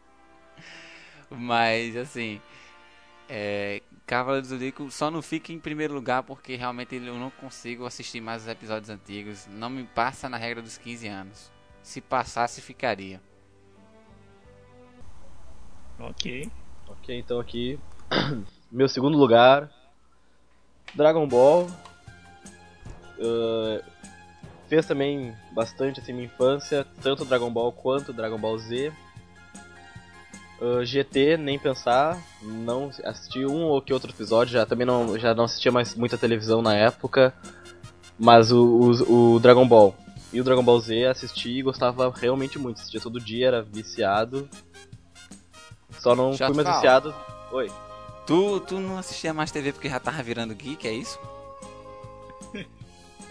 Mas, 1.30 1.95
assim. 1.95 2.41
É, 3.30 3.82
Cavaleiro 4.06 4.45
do 4.45 4.49
Zodíaco 4.49 4.91
só 4.91 5.10
não 5.10 5.22
fica 5.22 5.51
em 5.54 5.60
primeiro 5.60 5.93
lugar 5.93 6.24
porque 6.24 6.56
realmente 6.56 6.95
eu 6.95 7.16
não 7.16 7.30
consigo 7.32 7.86
assistir 7.86 8.22
mais 8.22 8.43
os 8.43 8.47
episódios 8.47 8.89
antigos. 8.89 9.47
Não 9.49 9.70
me 9.70 9.84
passa 9.86 10.28
na 10.30 10.38
regra 10.38 10.62
dos 10.62 10.78
15 10.78 11.08
anos. 11.08 11.51
Se 11.82 12.01
passasse, 12.01 12.62
ficaria. 12.62 13.22
Ok. 15.99 16.51
Ok, 16.88 17.18
então 17.18 17.39
aqui. 17.39 17.80
Meu 18.72 18.88
segundo 18.89 19.18
lugar. 19.18 19.70
Dragon 20.93 21.28
Ball. 21.28 21.68
Uh, 23.20 23.84
fez 24.68 24.86
também 24.86 25.36
bastante 25.51 25.99
assim 25.99 26.14
minha 26.14 26.26
infância, 26.26 26.86
tanto 27.01 27.26
Dragon 27.26 27.51
Ball 27.51 27.72
quanto 27.72 28.14
Dragon 28.14 28.38
Ball 28.38 28.57
Z. 28.57 28.91
Uh, 30.61 30.86
GT, 30.86 31.38
nem 31.38 31.59
pensar, 31.59 32.18
não 32.41 32.89
assisti 33.03 33.45
um 33.45 33.64
ou 33.64 33.82
que 33.82 33.93
outro 33.93 34.11
episódio, 34.11 34.53
já 34.53 34.66
também 34.66 34.88
não, 34.88 35.18
já 35.20 35.34
não 35.36 35.43
assistia 35.43 35.72
mais 35.72 35.93
muita 35.93 36.18
televisão 36.18 36.61
na 36.61 36.74
época, 36.74 37.34
mas 38.18 38.51
o, 38.51 38.64
o, 38.64 39.34
o 39.36 39.39
Dragon 39.39 39.68
Ball 39.68 39.93
e 40.34 40.41
o 40.41 40.43
Dragon 40.43 40.64
Ball 40.64 40.80
Z 40.80 41.05
assisti 41.05 41.59
e 41.59 41.61
gostava 41.61 42.11
realmente 42.11 42.57
muito, 42.57 42.80
assistia 42.80 42.99
todo 42.99 43.20
dia, 43.20 43.47
era 43.47 43.61
viciado. 43.61 44.49
Só 45.99 46.16
não 46.16 46.34
Já 46.34 46.47
fui 46.47 46.55
mais 46.55 46.68
fala. 46.68 46.80
viciado. 46.80 47.16
Oi. 47.51 47.72
Tu, 48.26 48.59
tu 48.61 48.80
não 48.80 48.97
assistia 48.97 49.32
mais 49.32 49.51
TV 49.51 49.72
porque 49.72 49.88
já 49.88 49.99
tava 49.99 50.24
virando 50.24 50.55
geek, 50.55 50.88
é 50.88 50.91
isso? 50.91 51.20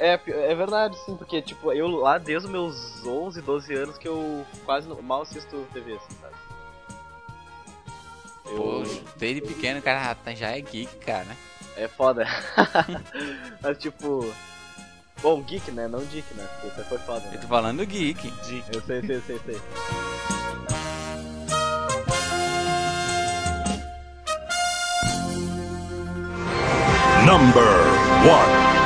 É, 0.03 0.21
é 0.27 0.55
verdade, 0.57 0.99
sim, 1.05 1.17
porque, 1.17 1.41
tipo, 1.41 1.73
eu 1.73 1.87
lá 1.87 2.19
desde 2.19 2.47
os 2.47 2.53
meus 2.53 3.07
11, 3.07 3.41
12 3.41 3.73
anos 3.73 3.99
que 3.99 4.09
eu 4.09 4.45
quase 4.65 4.89
não, 4.89 5.01
mal 5.01 5.23
assisto 5.23 5.65
TV, 5.73 5.93
assim, 5.93 6.17
sabe? 6.21 6.35
Eu... 8.47 8.57
Pô, 8.57 8.83
desde 9.17 9.41
pequeno 9.43 9.79
o 9.79 9.83
cara 9.83 10.13
tá, 10.17 10.35
já 10.35 10.51
é 10.51 10.61
geek, 10.61 10.97
cara, 10.97 11.23
né? 11.23 11.37
É 11.77 11.87
foda. 11.87 12.27
Mas, 13.63 13.79
tipo... 13.79 14.29
Bom, 15.23 15.41
geek, 15.41 15.71
né? 15.71 15.87
Não 15.87 16.01
geek, 16.01 16.35
né? 16.35 16.49
Porque 16.61 16.75
você 16.75 16.83
foi 16.83 16.99
foda, 16.99 17.21
né? 17.21 17.37
Eu 17.37 17.41
tô 17.41 17.47
falando 17.47 17.87
geek. 17.87 18.29
Dick. 18.29 18.75
Eu 18.75 18.83
sei, 18.83 19.03
sei, 19.03 19.21
sei, 19.21 19.41
sei. 19.47 19.61
Number 27.25 27.63
1 28.59 28.82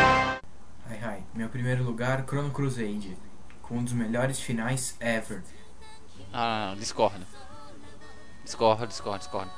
meu 1.47 1.53
primeiro 1.53 1.85
lugar, 1.85 2.25
Chrono 2.27 2.51
Crusade. 2.51 3.17
Com 3.63 3.77
um 3.77 3.85
dos 3.85 3.93
melhores 3.93 4.41
finais 4.41 4.97
ever. 4.99 5.45
Ah, 6.33 6.71
não, 6.71 6.77
discordo. 6.77 7.25
Discordo, 8.43 8.89
discordo, 8.89 9.21
discordo. 9.21 9.53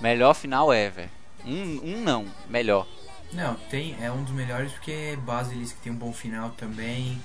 Melhor 0.00 0.32
final 0.32 0.72
ever. 0.72 1.10
Um, 1.44 1.78
um 1.84 2.00
não, 2.00 2.26
melhor. 2.48 2.88
Não, 3.34 3.54
tem, 3.68 4.02
é 4.02 4.10
um 4.10 4.24
dos 4.24 4.32
melhores 4.32 4.72
porque 4.72 5.18
Basilisk 5.26 5.76
tem 5.82 5.92
um 5.92 5.96
bom 5.96 6.10
final 6.10 6.52
também. 6.52 7.20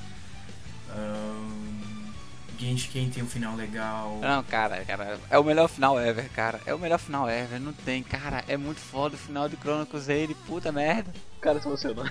Ahn, 0.89 2.12
Genshin 2.59 3.09
tem 3.09 3.24
um 3.24 3.28
final 3.28 3.55
legal. 3.55 4.20
Não, 4.22 4.43
cara, 4.43 4.84
cara, 4.84 5.22
é 5.30 5.39
o 5.39 5.43
melhor 5.43 5.70
final 5.70 5.97
ever, 5.97 6.30
cara. 6.32 6.59
É 6.66 6.74
o 6.74 6.80
melhor 6.80 6.99
final 6.99 7.30
ever, 7.30 7.62
não 7.62 7.72
tem, 7.72 8.03
cara. 8.03 8.43
É 8.45 8.57
muito 8.57 8.82
foda 8.82 9.16
o 9.16 9.18
final 9.18 9.47
de 9.47 9.55
Chrono 9.55 9.86
Crusade, 9.86 10.36
puta 10.45 10.70
merda. 10.70 11.14
O 11.38 11.39
cara 11.39 11.62
se 11.62 11.66
emocionou. 11.66 12.05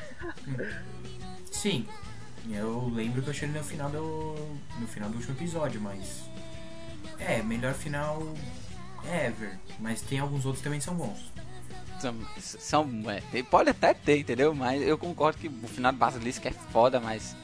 Sim, 1.60 1.86
eu 2.50 2.88
lembro 2.88 3.20
que 3.20 3.28
eu 3.28 3.34
cheguei 3.34 3.54
no 3.54 3.62
final 3.62 3.90
do. 3.90 4.34
no 4.78 4.86
final 4.86 5.10
do 5.10 5.16
último 5.16 5.34
episódio, 5.34 5.78
mas. 5.78 6.22
É, 7.18 7.42
melhor 7.42 7.74
final 7.74 8.34
ever. 9.04 9.58
Mas 9.78 10.00
tem 10.00 10.18
alguns 10.18 10.46
outros 10.46 10.62
que 10.62 10.64
também 10.64 10.80
são 10.80 10.94
bons. 10.94 11.30
São, 12.00 12.16
são 12.38 12.88
é, 13.10 13.42
pode 13.42 13.68
até 13.68 13.92
ter, 13.92 14.20
entendeu? 14.20 14.54
Mas 14.54 14.80
eu 14.80 14.96
concordo 14.96 15.38
que 15.38 15.48
o 15.48 15.68
final 15.68 15.92
de 15.92 15.98
Basilisk 15.98 16.46
é 16.46 16.50
foda, 16.50 16.98
mas 16.98 17.36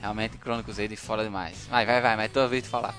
realmente 0.00 0.38
Chrono 0.38 0.64
Crusade 0.64 0.94
é 0.94 0.96
foda 0.96 1.22
demais. 1.22 1.66
Vai, 1.68 1.84
vai, 1.84 2.00
vai, 2.00 2.16
mas 2.16 2.24
é 2.24 2.28
tua 2.28 2.48
vez 2.48 2.62
de 2.62 2.70
falar. 2.70 2.94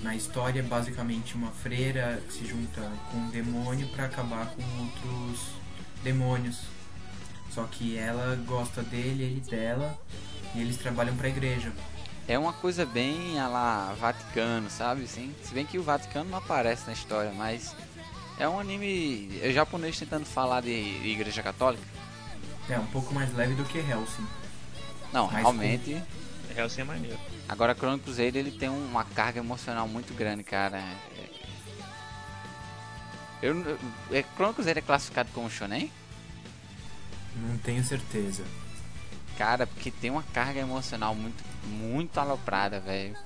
Na 0.00 0.14
história, 0.14 0.60
é 0.60 0.62
basicamente, 0.62 1.34
uma 1.34 1.50
freira 1.50 2.22
se 2.30 2.46
junta 2.46 2.80
com 3.10 3.18
um 3.18 3.30
demônio 3.30 3.88
pra 3.88 4.04
acabar 4.04 4.46
com 4.46 4.62
outros 4.80 5.48
demônios. 6.04 6.71
Só 7.54 7.64
que 7.64 7.96
ela 7.98 8.34
gosta 8.46 8.82
dele, 8.82 9.24
ele 9.24 9.40
dela, 9.40 9.98
e 10.54 10.60
eles 10.60 10.76
trabalham 10.78 11.14
pra 11.16 11.28
igreja. 11.28 11.72
É 12.26 12.38
uma 12.38 12.52
coisa 12.52 12.86
bem 12.86 13.38
a 13.38 13.46
lá 13.48 13.94
Vaticano, 14.00 14.70
sabe? 14.70 15.06
Sim. 15.06 15.34
Se 15.42 15.52
bem 15.52 15.66
que 15.66 15.78
o 15.78 15.82
Vaticano 15.82 16.30
não 16.30 16.38
aparece 16.38 16.86
na 16.86 16.92
história, 16.92 17.32
mas 17.32 17.74
é 18.38 18.48
um 18.48 18.58
anime 18.58 19.38
é 19.42 19.52
japonês 19.52 19.98
tentando 19.98 20.24
falar 20.24 20.62
de 20.62 20.70
igreja 20.70 21.42
católica. 21.42 21.84
É 22.70 22.78
um 22.78 22.86
pouco 22.86 23.12
mais 23.12 23.34
leve 23.34 23.54
do 23.54 23.64
que 23.64 23.78
Helsing. 23.78 24.26
Não, 25.12 25.26
Mas 25.26 25.42
realmente. 25.42 26.02
Hellsing 26.56 26.80
é 26.82 26.84
maneiro. 26.84 27.18
Agora 27.48 27.74
Chrono 27.74 27.98
Crusade 27.98 28.38
ele 28.38 28.50
tem 28.52 28.68
uma 28.68 29.04
carga 29.04 29.40
emocional 29.40 29.86
muito 29.86 30.14
grande, 30.14 30.42
cara. 30.42 30.78
É- 30.78 31.12
Eu, 33.42 33.60
eu- 33.60 33.78
é, 34.12 34.24
Chrono 34.36 34.54
é 34.64 34.80
classificado 34.80 35.28
como 35.34 35.50
shonen? 35.50 35.90
Não 37.36 37.56
tenho 37.58 37.82
certeza. 37.84 38.44
Cara, 39.38 39.66
porque 39.66 39.90
tem 39.90 40.10
uma 40.10 40.22
carga 40.22 40.60
emocional 40.60 41.14
muito, 41.14 41.42
muito 41.66 42.18
aloprada, 42.18 42.78
velho. 42.80 43.16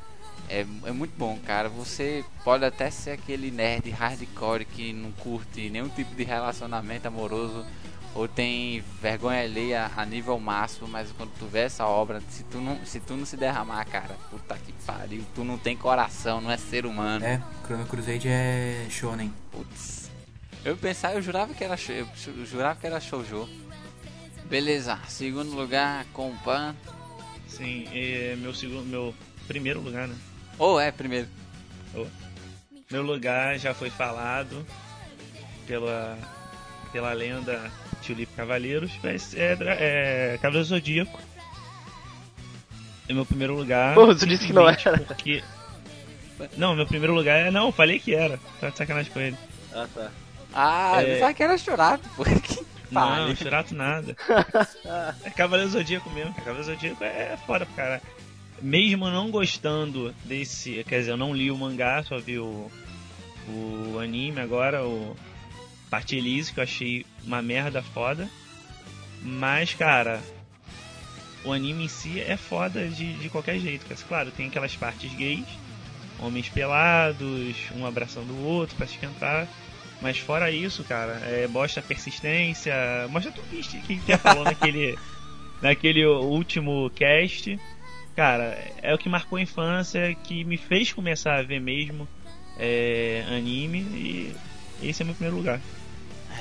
É, 0.49 0.61
é 0.85 0.93
muito 0.93 1.13
bom, 1.19 1.39
cara. 1.45 1.69
Você 1.69 2.25
pode 2.45 2.65
até 2.65 2.91
ser 2.91 3.11
aquele 3.13 3.51
nerd 3.51 3.91
hardcore 3.91 4.65
que 4.65 4.93
não 4.93 5.11
curte 5.13 5.69
nenhum 5.69 5.89
tipo 5.89 6.15
de 6.15 6.23
relacionamento 6.23 7.09
amoroso 7.09 7.67
ou 8.15 8.27
tem 8.29 8.83
vergonha 9.03 9.43
alheia 9.43 9.91
a 9.95 10.07
nível 10.07 10.39
máximo, 10.39 10.89
mas 10.89 11.11
quando 11.13 11.33
tu 11.39 11.47
vê 11.47 11.61
essa 11.61 11.85
obra, 11.87 12.23
se 12.31 12.45
tu 12.45 12.59
não 12.59 12.83
se, 12.87 12.99
tu 13.01 13.15
não 13.15 13.27
se 13.27 13.37
derramar, 13.37 13.85
cara, 13.85 14.17
puta 14.31 14.57
que 14.57 14.73
pariu, 14.87 15.23
tu 15.35 15.45
não 15.45 15.59
tem 15.59 15.77
coração, 15.77 16.41
não 16.41 16.51
é 16.51 16.57
ser 16.57 16.87
humano. 16.87 17.23
É, 17.25 17.43
Chrono 17.67 17.85
Crusade 17.85 18.27
é 18.29 18.87
shonen. 18.89 19.31
Putz. 19.53 20.09
Eu 20.65 20.77
pensava, 20.79 21.15
eu 21.15 21.23
jurava 21.23 21.53
que 21.53 21.63
era, 21.63 21.75
eu 21.91 22.09
ju- 22.17 22.47
jurava 22.47 22.81
que 22.81 22.87
era 22.87 22.99
shoujo. 23.01 23.47
Beleza, 24.49 24.99
segundo 25.09 25.55
lugar, 25.57 26.05
Compan. 26.13 26.75
Sim, 27.49 27.87
é 27.93 28.37
meu 28.37 28.55
segundo, 28.55 28.85
meu 28.87 29.15
primeiro 29.47 29.81
lugar, 29.81 30.07
né? 30.09 30.15
Ou 30.59 30.79
é 30.81 30.91
primeiro? 30.93 31.29
Meu 32.91 33.03
lugar 33.03 33.59
já 33.59 33.75
foi 33.75 33.91
falado 33.91 34.65
pela 35.67 36.17
pela 36.93 37.13
lenda 37.13 37.71
Tulip 38.07 38.33
Cavaleiros, 38.37 38.93
mas 39.03 39.35
é, 39.35 39.57
é 39.61 40.39
Cavaleiro 40.41 40.65
Zodíaco. 40.69 41.19
É 43.09 43.13
meu 43.13 43.27
primeiro 43.27 43.55
lugar. 43.55 43.95
Pô, 43.95 44.15
tu 44.15 44.27
disse 44.27 44.47
que 44.47 44.53
não 44.53 44.69
era. 44.69 44.99
Porque... 44.99 45.43
Não, 46.57 46.75
meu 46.77 46.87
primeiro 46.87 47.15
lugar 47.15 47.47
é. 47.47 47.51
Não, 47.51 47.73
falei 47.73 47.99
que 47.99 48.15
era. 48.15 48.39
Tá 48.61 48.71
de 48.71 48.77
sacanagem 48.79 49.13
com 49.13 49.21
ele. 49.21 49.37
Ah, 49.73 49.87
tá. 49.93 50.11
Ah, 50.53 51.03
É. 51.03 51.03
eu 51.03 51.15
pensava 51.15 51.35
que 51.35 51.43
era 51.43 51.59
chorado, 51.59 52.03
pô. 52.17 52.25
Que 52.89 52.95
Não. 52.95 53.35
Churato 53.35 53.75
nada. 53.75 54.17
É 55.25 55.31
Cavaleiro 55.31 55.71
Zodíaco 55.71 56.09
mesmo. 56.11 56.35
Cavaleiro 56.35 56.65
Zodíaco 56.65 57.03
é 57.03 57.37
foda 57.47 57.67
pro 57.67 57.75
cara. 57.75 58.03
Mesmo 58.61 59.11
não 59.11 59.31
gostando 59.31 60.15
desse. 60.25 60.85
Quer 60.85 61.01
dizer, 61.01 61.11
eu 61.11 61.17
não 61.17 61.35
li 61.35 61.51
o 61.51 61.57
mangá, 61.57 62.03
só 62.03 62.19
vi 62.19 62.39
o, 62.39 62.71
o 63.49 63.99
anime 64.01 64.41
agora, 64.41 64.85
o 64.85 65.17
Parte 65.91 66.17
Elise, 66.17 66.53
que 66.53 66.61
eu 66.61 66.65
achei 66.65 67.05
uma 67.25 67.43
merda 67.43 67.83
foda. 67.83 68.29
Mas, 69.23 69.75
cara, 69.75 70.23
o 71.45 71.53
anime 71.53 71.85
em 71.85 71.89
si 71.89 72.21
é 72.21 72.37
foda 72.37 72.87
de, 72.89 73.15
de 73.15 73.29
qualquer 73.29 73.59
jeito. 73.59 73.87
Claro, 74.09 74.31
tem 74.31 74.49
aquelas 74.49 74.75
partes 74.77 75.13
gays, 75.15 75.47
homens 76.19 76.49
pelados, 76.49 77.57
um 77.75 77.87
abraçando 77.87 78.33
o 78.33 78.45
outro 78.45 78.77
pra 78.77 78.87
esquentar. 78.87 79.49
Mas 80.01 80.19
fora 80.19 80.51
isso, 80.51 80.85
cara, 80.85 81.15
é, 81.25 81.47
mostra 81.47 81.83
persistência, 81.83 82.75
mostra 83.09 83.33
tudo 83.33 83.59
isso 83.59 83.81
que 83.81 83.99
que 83.99 84.17
falou 84.19 84.45
naquele, 84.45 84.99
naquele 85.63 86.05
último 86.05 86.91
cast. 86.95 87.59
Cara, 88.15 88.59
é 88.83 88.95
o 88.95 88.99
que 88.99 89.09
marcou 89.09 89.39
a 89.39 89.43
infância, 89.43 90.15
que 90.25 90.45
me 90.45 90.57
fez 90.57 90.93
começar 90.93 91.39
a 91.39 91.43
ver 91.43 91.61
mesmo 91.61 92.09
é, 92.59 93.25
anime 93.29 93.79
e 93.81 94.35
esse 94.83 95.03
é 95.03 95.05
meu 95.05 95.15
primeiro 95.15 95.37
lugar. 95.37 95.61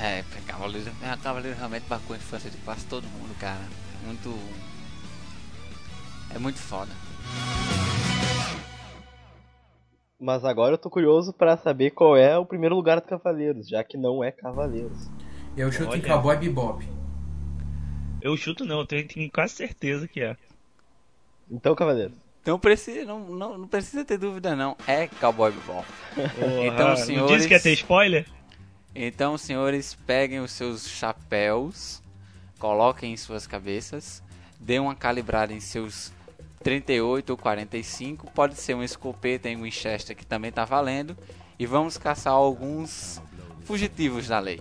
É, 0.00 0.22
Cavaleiro, 0.46 0.90
é, 1.02 1.16
Cavaleiro 1.22 1.56
realmente 1.56 1.84
marcou 1.88 2.14
a 2.14 2.18
infância 2.18 2.50
de 2.50 2.56
quase 2.58 2.84
todo 2.86 3.04
mundo, 3.04 3.34
cara. 3.38 3.64
É 4.02 4.06
Muito. 4.06 4.38
É 6.34 6.38
muito 6.38 6.58
foda. 6.58 6.92
Mas 10.18 10.44
agora 10.44 10.74
eu 10.74 10.78
tô 10.78 10.88
curioso 10.88 11.32
pra 11.32 11.56
saber 11.56 11.90
qual 11.90 12.16
é 12.16 12.38
o 12.38 12.46
primeiro 12.46 12.74
lugar 12.74 13.00
do 13.00 13.06
Cavaleiros, 13.06 13.68
já 13.68 13.84
que 13.84 13.98
não 13.98 14.24
é 14.24 14.32
Cavaleiros. 14.32 15.08
Eu 15.56 15.70
chuto 15.70 15.96
em 15.96 16.00
Olha. 16.00 16.08
Cowboy 16.08 16.36
Bebop. 16.38 16.88
Eu 18.22 18.36
chuto 18.36 18.64
não, 18.64 18.80
eu 18.80 18.86
tenho, 18.86 19.06
tenho 19.06 19.30
quase 19.30 19.54
certeza 19.54 20.08
que 20.08 20.20
é. 20.22 20.36
Então, 21.50 21.74
Cavaleiros. 21.74 22.16
Não 22.46 22.58
precisa, 22.58 23.04
não, 23.04 23.20
não, 23.28 23.58
não 23.58 23.68
precisa 23.68 24.04
ter 24.04 24.16
dúvida 24.18 24.56
não, 24.56 24.76
é 24.86 25.06
Cowboy 25.06 25.52
Bebop. 25.52 25.86
Então, 26.64 26.88
Não 26.88 26.96
senhores- 26.96 27.34
disse 27.36 27.48
que 27.48 27.54
ia 27.54 27.60
ter 27.60 27.72
spoiler? 27.72 28.26
Então, 28.94 29.36
senhores, 29.36 29.94
peguem 30.06 30.40
os 30.40 30.52
seus 30.52 30.88
chapéus, 30.88 32.02
coloquem 32.58 33.12
em 33.12 33.16
suas 33.16 33.46
cabeças, 33.46 34.22
dêem 34.58 34.80
uma 34.80 34.94
calibrada 34.94 35.52
em 35.52 35.60
seus 35.60 36.10
38 36.62 37.30
ou 37.30 37.36
45, 37.36 38.30
pode 38.32 38.56
ser 38.56 38.74
um 38.74 38.82
escopeta 38.82 39.48
em 39.48 39.60
Winchester 39.60 40.16
que 40.16 40.26
também 40.26 40.50
tá 40.50 40.64
valendo, 40.64 41.16
e 41.58 41.66
vamos 41.66 41.96
caçar 41.96 42.32
alguns 42.32 43.20
fugitivos 43.64 44.28
da 44.28 44.38
lei. 44.38 44.60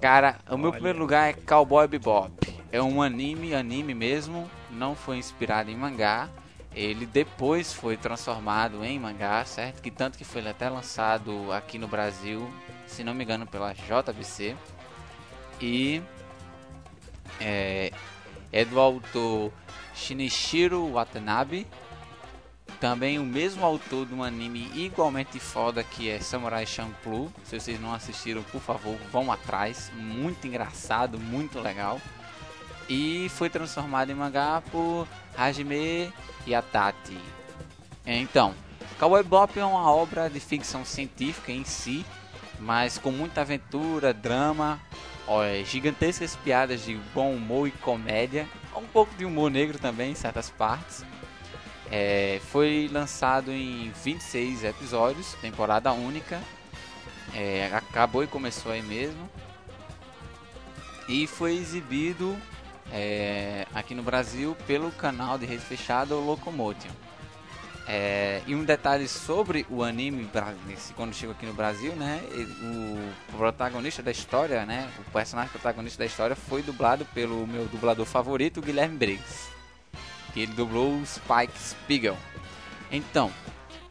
Cara, 0.00 0.38
o 0.48 0.56
meu 0.56 0.70
primeiro 0.70 0.98
lugar 0.98 1.30
é 1.30 1.32
Cowboy 1.32 1.88
Bebop. 1.88 2.30
É 2.70 2.82
um 2.82 3.00
anime, 3.00 3.54
anime 3.54 3.94
mesmo, 3.94 4.50
não 4.70 4.94
foi 4.94 5.16
inspirado 5.16 5.70
em 5.70 5.76
mangá. 5.76 6.28
Ele 6.74 7.06
depois 7.06 7.72
foi 7.72 7.96
transformado 7.96 8.84
em 8.84 8.98
mangá, 8.98 9.42
certo? 9.46 9.80
Que 9.80 9.90
tanto 9.90 10.18
que 10.18 10.24
foi 10.24 10.46
até 10.46 10.68
lançado 10.68 11.50
aqui 11.50 11.78
no 11.78 11.88
Brasil, 11.88 12.50
se 12.86 13.02
não 13.02 13.14
me 13.14 13.24
engano, 13.24 13.46
pela 13.46 13.72
JBC. 13.72 14.54
E 15.60 16.02
é, 17.40 17.90
é 18.52 18.64
do 18.64 18.78
autor 18.78 19.50
Shinichiro 19.96 20.92
Watanabe. 20.92 21.66
Também 22.78 23.18
o 23.18 23.24
mesmo 23.24 23.64
autor 23.64 24.06
de 24.06 24.14
um 24.14 24.22
anime 24.22 24.70
igualmente 24.74 25.40
foda 25.40 25.82
que 25.82 26.10
é 26.10 26.20
Samurai 26.20 26.66
Champloo. 26.66 27.32
Se 27.42 27.58
vocês 27.58 27.80
não 27.80 27.94
assistiram, 27.94 28.42
por 28.44 28.60
favor, 28.60 28.96
vão 29.10 29.32
atrás. 29.32 29.90
Muito 29.94 30.46
engraçado, 30.46 31.18
muito 31.18 31.58
legal. 31.58 32.00
E 32.88 33.28
foi 33.30 33.48
transformado 33.48 34.10
em 34.10 34.14
mangá 34.14 34.62
por 34.70 35.08
Hajime 35.36 36.12
Yatati. 36.46 37.18
Então, 38.06 38.54
Cowboy 38.98 39.22
Bebop 39.22 39.58
é 39.58 39.64
uma 39.64 39.90
obra 39.90 40.30
de 40.30 40.38
ficção 40.38 40.84
científica 40.84 41.50
em 41.50 41.64
si, 41.64 42.04
mas 42.60 42.98
com 42.98 43.10
muita 43.10 43.40
aventura, 43.40 44.14
drama, 44.14 44.80
ó, 45.26 45.42
é, 45.42 45.64
gigantescas 45.64 46.36
piadas 46.36 46.84
de 46.84 46.94
bom 47.12 47.32
humor 47.32 47.66
e 47.66 47.72
comédia, 47.72 48.48
um 48.76 48.86
pouco 48.86 49.14
de 49.14 49.24
humor 49.24 49.50
negro 49.50 49.78
também 49.78 50.12
em 50.12 50.14
certas 50.14 50.50
partes. 50.50 51.04
É, 51.90 52.40
foi 52.50 52.88
lançado 52.92 53.52
em 53.52 53.90
26 54.04 54.64
episódios, 54.64 55.34
temporada 55.34 55.92
única. 55.92 56.42
É, 57.34 57.70
acabou 57.72 58.24
e 58.24 58.26
começou 58.26 58.72
aí 58.72 58.82
mesmo. 58.82 59.28
E 61.08 61.26
foi 61.26 61.54
exibido 61.54 62.36
é, 62.92 63.66
aqui 63.74 63.94
no 63.94 64.02
Brasil 64.02 64.56
pelo 64.66 64.90
canal 64.90 65.38
de 65.38 65.46
rede 65.46 65.62
fechada 65.62 66.14
Locomotion. 66.14 66.90
É, 67.88 68.42
e 68.48 68.54
um 68.54 68.64
detalhe 68.64 69.06
sobre 69.06 69.64
o 69.70 69.82
anime, 69.84 70.28
quando 70.96 71.14
chegou 71.14 71.34
aqui 71.36 71.46
no 71.46 71.52
Brasil, 71.54 71.92
né? 71.94 72.20
O 73.30 73.36
protagonista 73.36 74.02
da 74.02 74.10
história, 74.10 74.66
né? 74.66 74.90
O 74.98 75.10
personagem 75.12 75.50
protagonista 75.52 75.98
da 76.00 76.06
história 76.06 76.34
foi 76.34 76.62
dublado 76.62 77.04
pelo 77.14 77.46
meu 77.46 77.66
dublador 77.66 78.04
favorito, 78.04 78.60
Guilherme 78.60 78.96
Briggs. 78.96 79.48
Que 80.34 80.40
ele 80.40 80.52
dublou 80.52 80.96
o 80.98 81.06
Spike 81.06 81.56
Spiegel. 81.58 82.16
Então, 82.90 83.30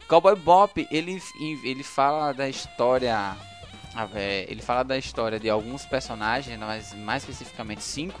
Cowboy 0.06 0.36
Bop, 0.36 0.86
ele, 0.90 1.20
ele 1.64 1.82
fala 1.82 2.32
da 2.32 2.48
história. 2.50 3.34
é, 4.14 4.44
Ele 4.46 4.60
fala 4.60 4.82
da 4.82 4.98
história 4.98 5.40
de 5.40 5.48
alguns 5.48 5.86
personagens, 5.86 6.58
mas 6.60 6.92
mais 6.92 7.22
especificamente 7.22 7.82
cinco. 7.82 8.20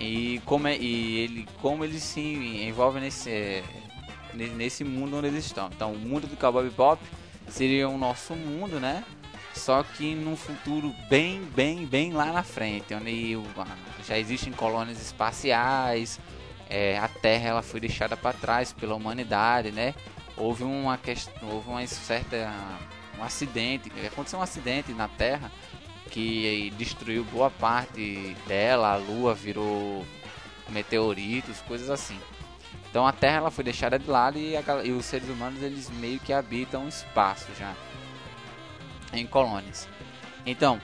E 0.00 0.42
como, 0.44 0.66
é, 0.66 0.76
e 0.76 1.18
ele, 1.20 1.48
como 1.62 1.84
eles 1.84 2.02
se 2.02 2.20
envolvem 2.20 3.02
nesse, 3.02 3.30
ne- 3.30 3.62
nesse 4.36 4.84
mundo 4.84 5.16
onde 5.16 5.28
eles 5.28 5.46
estão. 5.46 5.68
Então, 5.74 5.92
o 5.92 5.98
mundo 5.98 6.26
do 6.26 6.36
Cowboy 6.36 6.64
Bebop 6.64 7.02
seria 7.48 7.88
o 7.88 7.96
nosso 7.96 8.34
mundo, 8.34 8.78
né? 8.78 9.04
Só 9.54 9.82
que 9.82 10.14
num 10.14 10.36
futuro 10.36 10.94
bem, 11.08 11.42
bem, 11.54 11.86
bem 11.86 12.12
lá 12.12 12.26
na 12.26 12.42
frente, 12.42 12.94
onde 12.94 13.38
já 14.06 14.18
existem 14.18 14.52
colônias 14.52 15.00
espaciais, 15.00 16.20
é, 16.68 16.98
a 16.98 17.08
Terra 17.08 17.48
ela 17.48 17.62
foi 17.62 17.80
deixada 17.80 18.16
para 18.16 18.36
trás 18.36 18.72
pela 18.72 18.94
humanidade, 18.94 19.72
né? 19.72 19.94
Houve 20.36 20.64
uma 20.64 20.98
questão, 20.98 21.48
houve 21.48 21.70
uma 21.70 21.86
certa 21.86 22.52
um 23.18 23.24
acidente, 23.24 23.90
aconteceu 24.06 24.38
um 24.38 24.42
acidente 24.42 24.92
na 24.92 25.08
Terra 25.08 25.50
que 26.10 26.72
destruiu 26.76 27.24
boa 27.24 27.50
parte 27.50 28.36
dela, 28.46 28.92
a 28.92 28.96
Lua 28.96 29.34
virou 29.34 30.04
meteoritos, 30.68 31.60
coisas 31.62 31.90
assim. 31.90 32.18
Então 32.96 33.06
a 33.06 33.12
Terra 33.12 33.36
ela 33.36 33.50
foi 33.50 33.62
deixada 33.62 33.98
de 33.98 34.08
lado 34.08 34.38
e, 34.38 34.56
a 34.56 34.62
e 34.82 34.90
os 34.90 35.04
seres 35.04 35.28
humanos 35.28 35.62
eles 35.62 35.90
meio 35.90 36.18
que 36.18 36.32
habitam 36.32 36.86
o 36.86 36.88
espaço 36.88 37.46
já 37.58 37.74
em 39.12 39.26
colônias. 39.26 39.86
Então 40.46 40.80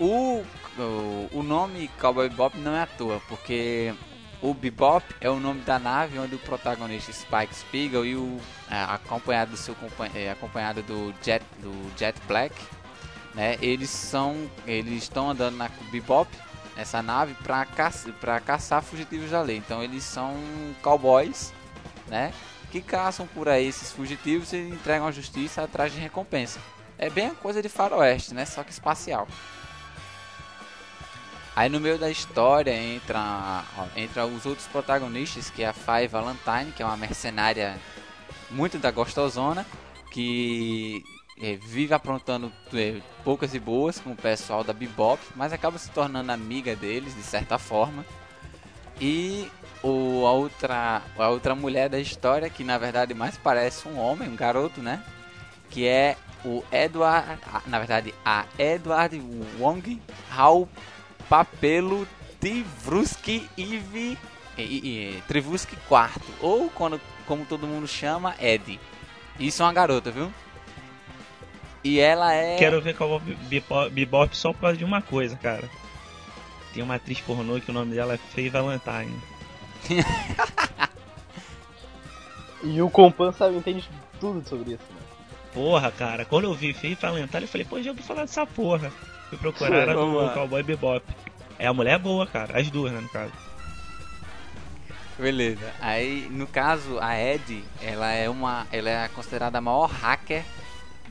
o, 0.00 0.42
o, 0.76 1.28
o 1.32 1.42
nome 1.44 1.86
Cowboy 2.00 2.28
Bebop 2.28 2.58
não 2.58 2.74
é 2.74 2.82
à 2.82 2.86
toa, 2.88 3.22
porque 3.28 3.94
o 4.42 4.52
Bebop 4.52 5.06
é 5.20 5.30
o 5.30 5.38
nome 5.38 5.60
da 5.60 5.78
nave 5.78 6.18
onde 6.18 6.34
o 6.34 6.40
protagonista 6.40 7.12
Spike 7.12 7.54
Spiegel 7.54 8.04
e 8.04 8.16
o 8.16 8.40
é, 8.68 8.82
acompanhado 8.92 9.52
do 9.52 9.56
seu 9.56 9.76
é, 10.12 10.32
acompanhado 10.32 10.82
do 10.82 11.14
Jet 11.22 11.44
do 11.60 11.96
Jet 11.96 12.20
Black, 12.26 12.52
né? 13.32 13.56
Eles 13.62 13.90
são 13.90 14.50
eles 14.66 15.04
estão 15.04 15.30
andando 15.30 15.56
na 15.56 15.70
Bebop 15.92 16.28
essa 16.76 17.02
nave 17.02 17.34
para 17.34 17.64
caça, 17.64 18.12
caçar 18.44 18.82
fugitivos 18.82 19.30
da 19.30 19.40
lei. 19.42 19.56
Então 19.56 19.82
eles 19.82 20.04
são 20.04 20.34
cowboys, 20.82 21.52
né? 22.06 22.32
Que 22.70 22.80
caçam 22.80 23.26
por 23.26 23.48
aí 23.48 23.66
esses 23.66 23.92
fugitivos 23.92 24.52
e 24.52 24.58
entregam 24.58 25.06
à 25.06 25.12
justiça 25.12 25.62
atrás 25.62 25.92
de 25.92 26.00
recompensa. 26.00 26.58
É 26.98 27.08
bem 27.08 27.28
a 27.28 27.34
coisa 27.34 27.62
de 27.62 27.68
faroeste, 27.68 28.34
né? 28.34 28.44
Só 28.44 28.62
que 28.62 28.72
espacial. 28.72 29.28
Aí 31.56 31.68
no 31.68 31.78
meio 31.78 31.96
da 31.98 32.10
história 32.10 32.76
entra, 32.76 33.64
entra 33.94 34.26
os 34.26 34.44
outros 34.44 34.66
protagonistas, 34.66 35.50
que 35.50 35.62
é 35.62 35.68
a 35.68 35.72
Faye 35.72 36.08
Valentine, 36.08 36.72
que 36.74 36.82
é 36.82 36.86
uma 36.86 36.96
mercenária 36.96 37.78
muito 38.50 38.76
da 38.76 38.90
gostosona, 38.90 39.64
que 40.10 41.04
é, 41.40 41.56
vive 41.56 41.92
aprontando 41.92 42.52
é, 42.72 43.00
poucas 43.24 43.54
e 43.54 43.58
boas 43.58 43.98
com 43.98 44.12
o 44.12 44.16
pessoal 44.16 44.62
da 44.62 44.72
Bebop, 44.72 45.20
mas 45.34 45.52
acaba 45.52 45.78
se 45.78 45.90
tornando 45.90 46.30
amiga 46.30 46.76
deles 46.76 47.14
de 47.14 47.22
certa 47.22 47.58
forma. 47.58 48.04
E 49.00 49.50
o, 49.82 50.26
a, 50.26 50.32
outra, 50.32 51.02
a 51.18 51.28
outra 51.28 51.54
mulher 51.54 51.88
da 51.88 51.98
história, 51.98 52.48
que 52.48 52.62
na 52.62 52.78
verdade 52.78 53.14
mais 53.14 53.36
parece 53.36 53.88
um 53.88 53.98
homem, 53.98 54.28
um 54.28 54.36
garoto, 54.36 54.80
né? 54.80 55.02
Que 55.70 55.86
é 55.86 56.16
o 56.44 56.62
Edward, 56.70 57.40
na 57.66 57.78
verdade 57.78 58.14
a 58.24 58.44
Edward 58.58 59.20
Wong 59.58 60.00
Hao 60.30 60.68
Papelo 61.28 62.06
Trivruski 62.38 63.48
Ivi 63.56 64.16
Trivruski 65.26 65.74
IV, 65.74 66.22
ou 66.40 66.70
quando, 66.70 67.00
como 67.26 67.44
todo 67.44 67.66
mundo 67.66 67.88
chama, 67.88 68.36
Ed. 68.40 68.78
Isso 69.38 69.62
é 69.62 69.66
uma 69.66 69.72
garota, 69.72 70.10
viu? 70.12 70.32
E 71.84 72.00
ela 72.00 72.32
é. 72.32 72.56
Quero 72.56 72.80
ver 72.80 72.96
Cowboy 72.96 73.20
Bebop- 73.48 73.90
Bebop 73.90 74.34
só 74.36 74.52
por 74.52 74.60
causa 74.62 74.76
de 74.78 74.84
uma 74.84 75.02
coisa, 75.02 75.36
cara. 75.36 75.68
Tem 76.72 76.82
uma 76.82 76.94
atriz 76.96 77.20
pornô 77.20 77.60
que 77.60 77.70
o 77.70 77.74
nome 77.74 77.94
dela 77.94 78.14
é 78.14 78.16
Faye 78.16 78.48
Valentine. 78.48 79.14
E 82.62 82.80
o 82.80 82.88
Compan 82.88 83.30
sabe, 83.32 83.56
entende 83.56 83.86
tudo 84.18 84.46
sobre 84.48 84.72
isso, 84.72 84.84
né? 84.90 85.00
Porra, 85.52 85.90
cara, 85.92 86.24
quando 86.24 86.44
eu 86.44 86.54
vi 86.54 86.72
Faye 86.72 86.94
Valentine, 86.94 87.42
eu 87.42 87.48
falei, 87.48 87.66
pô, 87.66 87.80
já 87.82 87.90
ouvi 87.90 88.02
falar 88.02 88.22
dessa 88.22 88.46
porra. 88.46 88.90
Fui 89.28 89.36
procurar, 89.36 89.76
era 89.76 89.94
Vamos 89.94 90.14
do 90.14 90.26
lá. 90.26 90.32
Cowboy 90.32 90.62
Bebop. 90.62 91.04
É, 91.58 91.66
a 91.66 91.74
mulher 91.74 91.96
é 91.96 91.98
boa, 91.98 92.26
cara. 92.26 92.58
As 92.58 92.70
duas, 92.70 92.90
né, 92.92 93.00
no 93.00 93.08
caso. 93.10 93.32
Beleza. 95.18 95.72
Aí, 95.80 96.26
no 96.30 96.46
caso, 96.46 96.98
a 97.00 97.20
Ed, 97.20 97.62
ela 97.82 98.10
é 98.12 98.28
uma, 98.30 98.66
ela 98.72 98.88
é 98.88 99.08
considerada 99.08 99.58
a 99.58 99.60
maior 99.60 99.86
hacker 99.88 100.42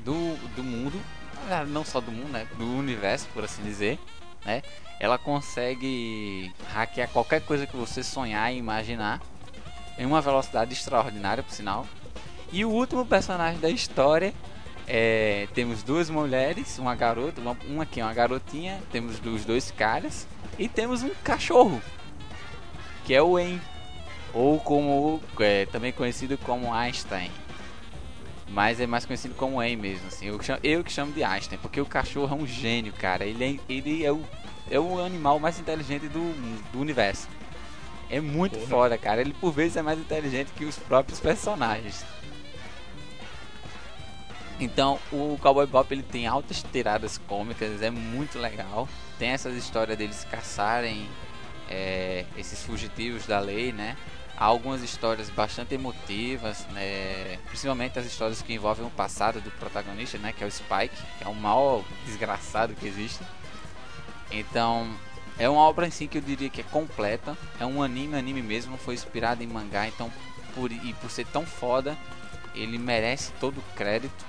do, 0.03 0.35
do 0.55 0.63
mundo, 0.63 0.99
verdade, 1.41 1.69
não 1.69 1.83
só 1.83 1.99
do 1.99 2.11
mundo, 2.11 2.29
né, 2.29 2.47
do 2.57 2.65
universo, 2.65 3.27
por 3.33 3.43
assim 3.43 3.63
dizer, 3.63 3.99
né? 4.45 4.61
Ela 4.99 5.17
consegue 5.17 6.53
hackear 6.71 7.09
qualquer 7.09 7.41
coisa 7.41 7.67
que 7.67 7.75
você 7.75 8.03
sonhar 8.03 8.53
e 8.53 8.57
imaginar 8.57 9.21
em 9.97 10.05
uma 10.05 10.21
velocidade 10.21 10.73
extraordinária, 10.73 11.43
por 11.43 11.51
sinal. 11.51 11.85
E 12.51 12.63
o 12.63 12.69
último 12.69 13.05
personagem 13.05 13.59
da 13.59 13.69
história 13.69 14.33
é, 14.87 15.47
temos 15.53 15.83
duas 15.83 16.09
mulheres, 16.09 16.77
uma 16.77 16.95
garota, 16.95 17.41
uma, 17.41 17.57
uma 17.67 17.83
aqui 17.83 17.99
é 17.99 18.03
uma 18.03 18.13
garotinha, 18.13 18.81
temos 18.91 19.19
os 19.19 19.45
dois 19.45 19.71
caras 19.71 20.27
e 20.57 20.69
temos 20.69 21.03
um 21.03 21.11
cachorro 21.23 21.81
que 23.05 23.13
é 23.13 23.21
o 23.21 23.37
En 23.37 23.59
ou 24.33 24.59
como 24.59 25.21
é, 25.39 25.65
também 25.67 25.91
conhecido 25.91 26.37
como 26.39 26.73
Einstein. 26.73 27.29
Mas 28.53 28.79
é 28.79 28.85
mais 28.85 29.03
conhecido 29.03 29.33
como 29.33 29.61
En 29.63 29.75
mesmo, 29.75 30.07
assim. 30.07 30.27
Eu, 30.27 30.39
chamo- 30.41 30.59
eu 30.63 30.83
que 30.83 30.91
chamo 30.91 31.11
de 31.11 31.23
Einstein, 31.23 31.57
porque 31.59 31.81
o 31.81 31.85
cachorro 31.87 32.37
é 32.37 32.43
um 32.43 32.45
gênio, 32.45 32.93
cara. 32.93 33.25
Ele 33.25 33.43
é, 33.43 33.59
ele 33.73 34.05
é, 34.05 34.11
o, 34.11 34.23
é 34.69 34.79
o 34.79 34.99
animal 35.03 35.39
mais 35.39 35.59
inteligente 35.59 36.07
do, 36.07 36.21
do 36.71 36.79
universo. 36.79 37.27
É 38.11 38.21
muito 38.21 38.55
Porra. 38.59 38.67
foda, 38.69 38.97
cara. 38.97 39.21
Ele 39.21 39.33
por 39.33 39.51
vezes 39.51 39.75
é 39.77 39.81
mais 39.81 39.97
inteligente 39.97 40.51
que 40.55 40.65
os 40.65 40.77
próprios 40.77 41.19
personagens. 41.19 42.05
Então, 44.59 44.99
o 45.11 45.37
Cowboy 45.41 45.65
Bop 45.65 45.91
ele 45.91 46.03
tem 46.03 46.27
altas 46.27 46.63
tiradas 46.71 47.17
cômicas, 47.27 47.81
é 47.81 47.89
muito 47.89 48.37
legal. 48.37 48.87
Tem 49.17 49.29
essas 49.29 49.55
histórias 49.55 49.97
deles 49.97 50.27
caçarem 50.29 51.09
é, 51.67 52.23
esses 52.37 52.63
fugitivos 52.63 53.25
da 53.25 53.39
lei, 53.39 53.71
né? 53.73 53.97
Há 54.43 54.47
algumas 54.47 54.83
histórias 54.83 55.29
bastante 55.29 55.73
emotivas, 55.73 56.67
né? 56.71 57.39
principalmente 57.47 57.97
as 57.97 58.05
histórias 58.05 58.41
que 58.41 58.53
envolvem 58.53 58.85
o 58.85 58.89
passado 58.89 59.39
do 59.39 59.49
protagonista, 59.51 60.17
né? 60.17 60.33
Que 60.33 60.43
é 60.43 60.47
o 60.47 60.51
Spike, 60.51 61.01
que 61.17 61.23
é 61.23 61.27
o 61.29 61.33
maior 61.33 61.81
desgraçado 62.05 62.75
que 62.75 62.85
existe. 62.85 63.23
Então, 64.29 64.93
é 65.39 65.47
uma 65.47 65.61
obra 65.61 65.87
em 65.87 65.91
si 65.91 66.09
que 66.09 66.17
eu 66.17 66.21
diria 66.21 66.49
que 66.49 66.59
é 66.59 66.63
completa. 66.65 67.37
É 67.57 67.65
um 67.65 67.81
anime, 67.81 68.17
anime 68.17 68.41
mesmo, 68.41 68.77
foi 68.77 68.95
inspirado 68.95 69.41
em 69.41 69.47
mangá, 69.47 69.87
então 69.87 70.11
por, 70.53 70.69
e 70.69 70.93
por 70.95 71.09
ser 71.09 71.25
tão 71.27 71.45
foda, 71.45 71.97
ele 72.53 72.77
merece 72.77 73.31
todo 73.39 73.59
o 73.59 73.75
crédito. 73.77 74.25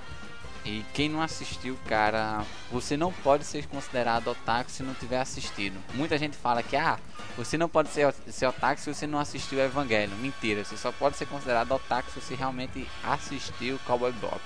E 0.65 0.82
quem 0.95 1.11
não 1.11 1.20
assistiu, 1.20 1.77
cara, 1.86 2.43
você 2.73 2.97
não 2.97 3.12
pode 3.12 3.45
ser 3.45 3.66
considerado 3.66 4.28
otaku 4.28 4.70
se 4.70 4.82
não 4.82 4.95
tiver 4.95 5.20
assistido. 5.20 5.78
Muita 5.93 6.16
gente 6.16 6.36
fala 6.36 6.62
que 6.62 6.74
ah, 6.74 6.99
você 7.36 7.59
não 7.59 7.69
pode 7.69 7.91
ser, 7.91 8.15
ser 8.28 8.47
otaku 8.47 8.81
se 8.81 8.95
você 8.95 9.07
não 9.07 9.19
assistiu 9.19 9.61
Evangelho. 9.61 10.16
Mentira, 10.16 10.65
você 10.65 10.77
só 10.77 10.91
pode 10.91 11.19
ser 11.19 11.27
considerado 11.27 11.70
otaku 11.73 12.11
se 12.11 12.20
você 12.20 12.35
realmente 12.35 12.89
assistiu 13.03 13.78
Cowboy 13.86 14.12
Bop. 14.12 14.41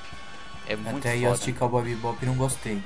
É 0.67 0.75
muito 0.75 0.99
Até 0.99 1.13
aí 1.13 1.19
eu 1.23 1.31
foda. 1.31 1.35
assisti 1.35 1.53
Cowboy 1.53 1.83
Bebop 1.83 2.19
e 2.21 2.27
não 2.27 2.35
gostei. 2.35 2.83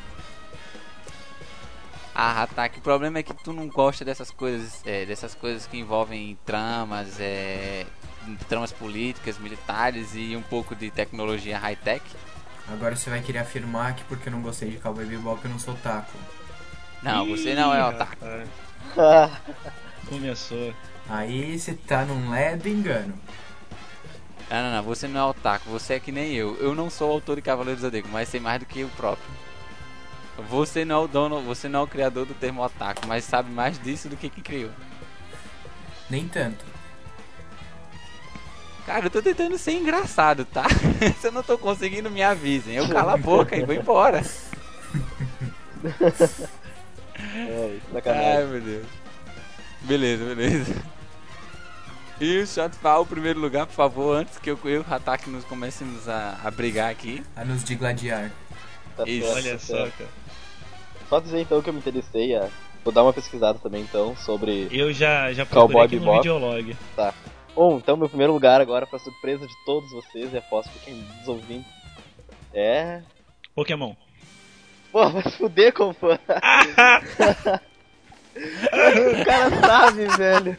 Ah, 2.15 2.43
Ataque, 2.43 2.79
o 2.79 2.83
problema 2.83 3.19
é 3.19 3.23
que 3.23 3.33
tu 3.33 3.53
não 3.53 3.67
gosta 3.67 4.05
dessas 4.05 4.31
coisas, 4.31 4.83
é, 4.85 5.07
dessas 5.07 5.35
coisas 5.35 5.67
que 5.67 5.79
envolvem 5.79 6.39
tramas, 6.45 7.19
é, 7.19 7.87
tramas 8.49 8.71
políticas, 8.71 9.39
militares 9.39 10.11
e 10.15 10.37
um 10.37 10.43
pouco 10.43 10.77
de 10.77 10.91
tecnologia 10.91 11.59
high-tech. 11.59 12.05
Agora 12.69 12.97
você 12.97 13.11
vai 13.11 13.21
querer 13.21 13.39
afirmar 13.39 13.95
que 13.95 14.05
porque 14.05 14.29
eu 14.29 14.33
não 14.33 14.41
gostei 14.41 14.71
de 14.71 14.79
Cowboy 14.79 15.05
Bebop 15.05 15.45
eu 15.45 15.51
não 15.51 15.59
sou 15.59 15.75
taco. 15.75 16.17
Não, 17.03 17.27
você 17.27 17.55
não 17.55 17.75
é 17.75 17.85
otaku. 17.85 18.25
rapaz, 18.25 19.31
Começou. 20.09 20.73
Aí 21.09 21.59
você 21.59 21.75
tá 21.75 22.05
num 22.05 22.31
ledo 22.31 22.69
engano. 22.69 23.15
Não, 24.49 24.63
não, 24.63 24.77
não, 24.77 24.83
você 24.83 25.09
não 25.09 25.21
é 25.21 25.25
otaku, 25.25 25.69
você 25.71 25.95
é 25.95 26.01
que 26.01 26.13
nem 26.13 26.35
eu. 26.35 26.57
Eu 26.57 26.75
não 26.75 26.89
sou 26.91 27.11
autor 27.11 27.37
de 27.37 27.43
Cavaleiros 27.43 27.81
do 27.81 27.87
Zodíaco, 27.87 28.09
mas 28.09 28.29
sei 28.29 28.39
mais 28.39 28.61
do 28.61 28.67
que 28.67 28.85
o 28.85 28.89
próprio. 28.91 29.29
Você 30.49 30.85
não 30.85 30.97
é 30.97 31.05
o 31.05 31.09
dono, 31.09 31.41
você 31.43 31.69
não 31.69 31.81
é 31.81 31.83
o 31.83 31.87
criador 31.87 32.27
do 32.27 32.35
termo 32.35 32.63
otaku, 32.63 33.07
mas 33.07 33.25
sabe 33.25 33.51
mais 33.51 33.79
disso 33.79 34.09
do 34.09 34.17
que 34.17 34.29
quem 34.29 34.43
criou. 34.43 34.71
Nem 36.09 36.29
tanto. 36.29 36.72
Cara, 38.87 39.07
eu 39.07 39.11
tô 39.11 39.23
tentando 39.23 39.57
ser 39.59 39.73
engraçado, 39.73 40.45
tá? 40.45 40.65
Se 41.21 41.29
eu 41.29 41.33
não 41.33 41.43
tô 41.43 41.57
conseguindo, 41.57 42.11
me 42.11 42.23
avisem. 42.23 42.75
Eu 42.75 42.89
calo 42.89 43.11
a 43.11 43.17
boca 43.19 43.57
e 43.57 43.65
vou 43.65 43.75
embora. 43.75 44.23
É, 47.15 47.71
Ai, 47.71 47.81
sacanagem. 47.93 48.47
meu 48.47 48.61
Deus. 48.61 48.87
Beleza, 49.83 50.35
beleza. 50.35 50.75
E 52.21 52.39
o 52.39 52.47
Shotfall, 52.47 53.03
o 53.03 53.07
primeiro 53.07 53.39
lugar, 53.39 53.67
por 53.67 53.75
favor, 53.75 54.17
antes 54.17 54.39
que 54.39 54.51
eu 54.51 54.59
e 54.65 54.79
o 54.79 54.87
Hatak 54.89 55.29
nos 55.29 55.45
comecemos 55.45 56.09
a, 56.09 56.39
a 56.43 56.51
brigar 56.51 56.91
aqui. 56.91 57.23
A 57.37 57.45
nos 57.45 57.63
digladiar. 57.63 58.31
Tá 58.97 59.05
Isso. 59.07 59.27
certo, 59.27 59.37
Olha 59.37 59.53
tá 59.53 59.59
só, 59.59 59.77
cara. 59.99 60.11
Só 61.09 61.21
dizer 61.21 61.41
então 61.41 61.61
que 61.63 61.69
eu 61.69 61.73
me 61.73 61.81
interessei 61.81 62.35
a. 62.35 62.49
Vou 62.85 62.93
dar 62.93 63.03
uma 63.03 63.13
pesquisada 63.13 63.59
também 63.59 63.83
então 63.83 64.17
sobre. 64.17 64.69
Eu 64.71 64.93
já, 64.93 65.33
já 65.33 65.45
Cowboy 65.47 65.87
procurei 65.87 65.99
aqui 65.99 66.07
no. 66.07 66.13
Videolog. 66.15 66.77
Bom, 67.55 67.77
então 67.77 67.97
meu 67.97 68.09
primeiro 68.09 68.33
lugar 68.33 68.61
agora, 68.61 68.87
pra 68.87 68.99
surpresa 68.99 69.47
de 69.47 69.55
todos 69.65 69.91
vocês, 69.93 70.33
e 70.33 70.39
aposto 70.39 70.71
que 70.71 70.79
quem 70.87 70.95
nos 70.95 71.29
ouvindo. 71.29 71.65
É. 72.55 73.03
Pokémon. 73.55 73.95
Pô, 74.91 75.09
vai 75.11 75.23
se 75.23 75.37
fuder, 75.39 75.73
compa. 75.73 76.19
o 78.35 79.25
cara 79.25 79.61
sabe, 79.61 80.07
velho. 80.17 80.59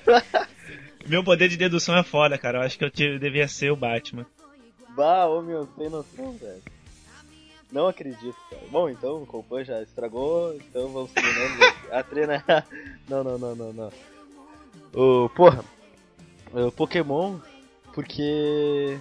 Meu 1.05 1.23
poder 1.23 1.49
de 1.49 1.57
dedução 1.57 1.97
é 1.97 2.03
foda, 2.03 2.37
cara. 2.37 2.59
Eu 2.59 2.61
acho 2.63 2.77
que 2.77 2.85
eu 2.85 2.91
tive- 2.91 3.19
devia 3.19 3.47
ser 3.47 3.71
o 3.71 3.75
Batman. 3.75 4.25
Bah, 4.95 5.25
ô 5.27 5.41
meu, 5.41 5.67
sem 5.77 5.89
noção, 5.89 6.33
velho. 6.37 6.61
Não 7.71 7.87
acredito, 7.87 8.35
cara. 8.49 8.61
Bom, 8.69 8.87
então 8.89 9.23
o 9.23 9.25
Copan 9.25 9.63
já 9.63 9.81
estragou, 9.81 10.53
então 10.55 10.89
vamos 10.89 11.11
terminando 11.11 11.73
a 11.91 12.03
treina. 12.03 12.43
Não, 13.09 13.23
não, 13.23 13.37
não, 13.39 13.55
não, 13.55 13.73
não. 13.73 13.91
O, 14.93 15.27
porra, 15.29 15.63
o 16.53 16.71
Pokémon, 16.71 17.37
porque. 17.93 18.97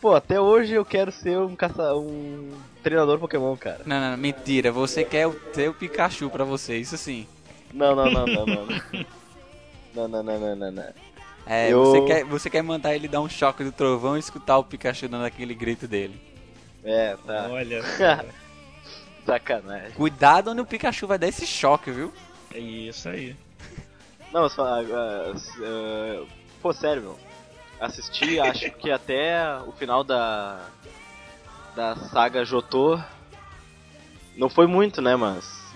Pô, 0.00 0.14
até 0.14 0.40
hoje 0.40 0.74
eu 0.74 0.84
quero 0.84 1.10
ser 1.10 1.38
um 1.38 1.56
caça... 1.56 1.94
um 1.96 2.52
treinador 2.82 3.18
Pokémon, 3.18 3.56
cara. 3.56 3.80
Não, 3.86 4.00
não, 4.00 4.10
não, 4.12 4.16
mentira. 4.18 4.70
Você 4.70 5.02
quer 5.04 5.26
o 5.26 5.32
teu 5.34 5.72
Pikachu 5.74 6.28
pra 6.30 6.44
você, 6.44 6.76
isso 6.76 6.96
sim. 6.96 7.26
Não, 7.72 7.94
não, 7.96 8.10
não, 8.10 8.26
não, 8.26 8.46
não. 8.46 8.66
Não, 9.94 10.06
não, 10.06 10.22
não, 10.22 10.38
não, 10.38 10.56
não, 10.56 10.70
não. 10.72 10.92
É, 11.46 11.72
Eu- 11.72 11.82
você, 11.82 12.00
quer, 12.02 12.24
você 12.24 12.50
quer 12.50 12.62
mandar 12.62 12.94
ele 12.94 13.08
dar 13.08 13.22
um 13.22 13.28
choque 13.30 13.64
do 13.64 13.72
trovão 13.72 14.14
e 14.14 14.20
escutar 14.20 14.58
o 14.58 14.64
Pikachu 14.64 15.08
dando 15.08 15.24
aquele 15.24 15.54
grito 15.54 15.88
dele. 15.88 16.20
É, 16.84 17.16
tá. 17.26 17.48
Olha 17.50 17.80
só. 17.96 18.22
Sacanagem. 19.24 19.92
Cuidado 19.92 20.50
onde 20.50 20.60
o 20.60 20.66
Pikachu 20.66 21.06
vai 21.06 21.18
dar 21.18 21.28
esse 21.28 21.46
choque, 21.46 21.90
viu? 21.90 22.12
É 22.54 22.58
isso 22.58 23.08
aí. 23.08 23.34
Não, 24.34 24.50
fala, 24.50 24.82
ah, 24.82 25.32
ah, 25.62 26.24
pô, 26.66 26.72
sério, 26.72 27.02
meu. 27.02 27.18
Assisti, 27.80 28.40
acho 28.40 28.70
que 28.72 28.90
até 28.90 29.56
o 29.66 29.72
final 29.72 30.02
da 30.02 30.66
da 31.76 31.94
saga 31.94 32.44
Jotô. 32.44 32.98
Não 34.36 34.48
foi 34.48 34.66
muito, 34.66 35.00
né, 35.00 35.14
mas 35.16 35.72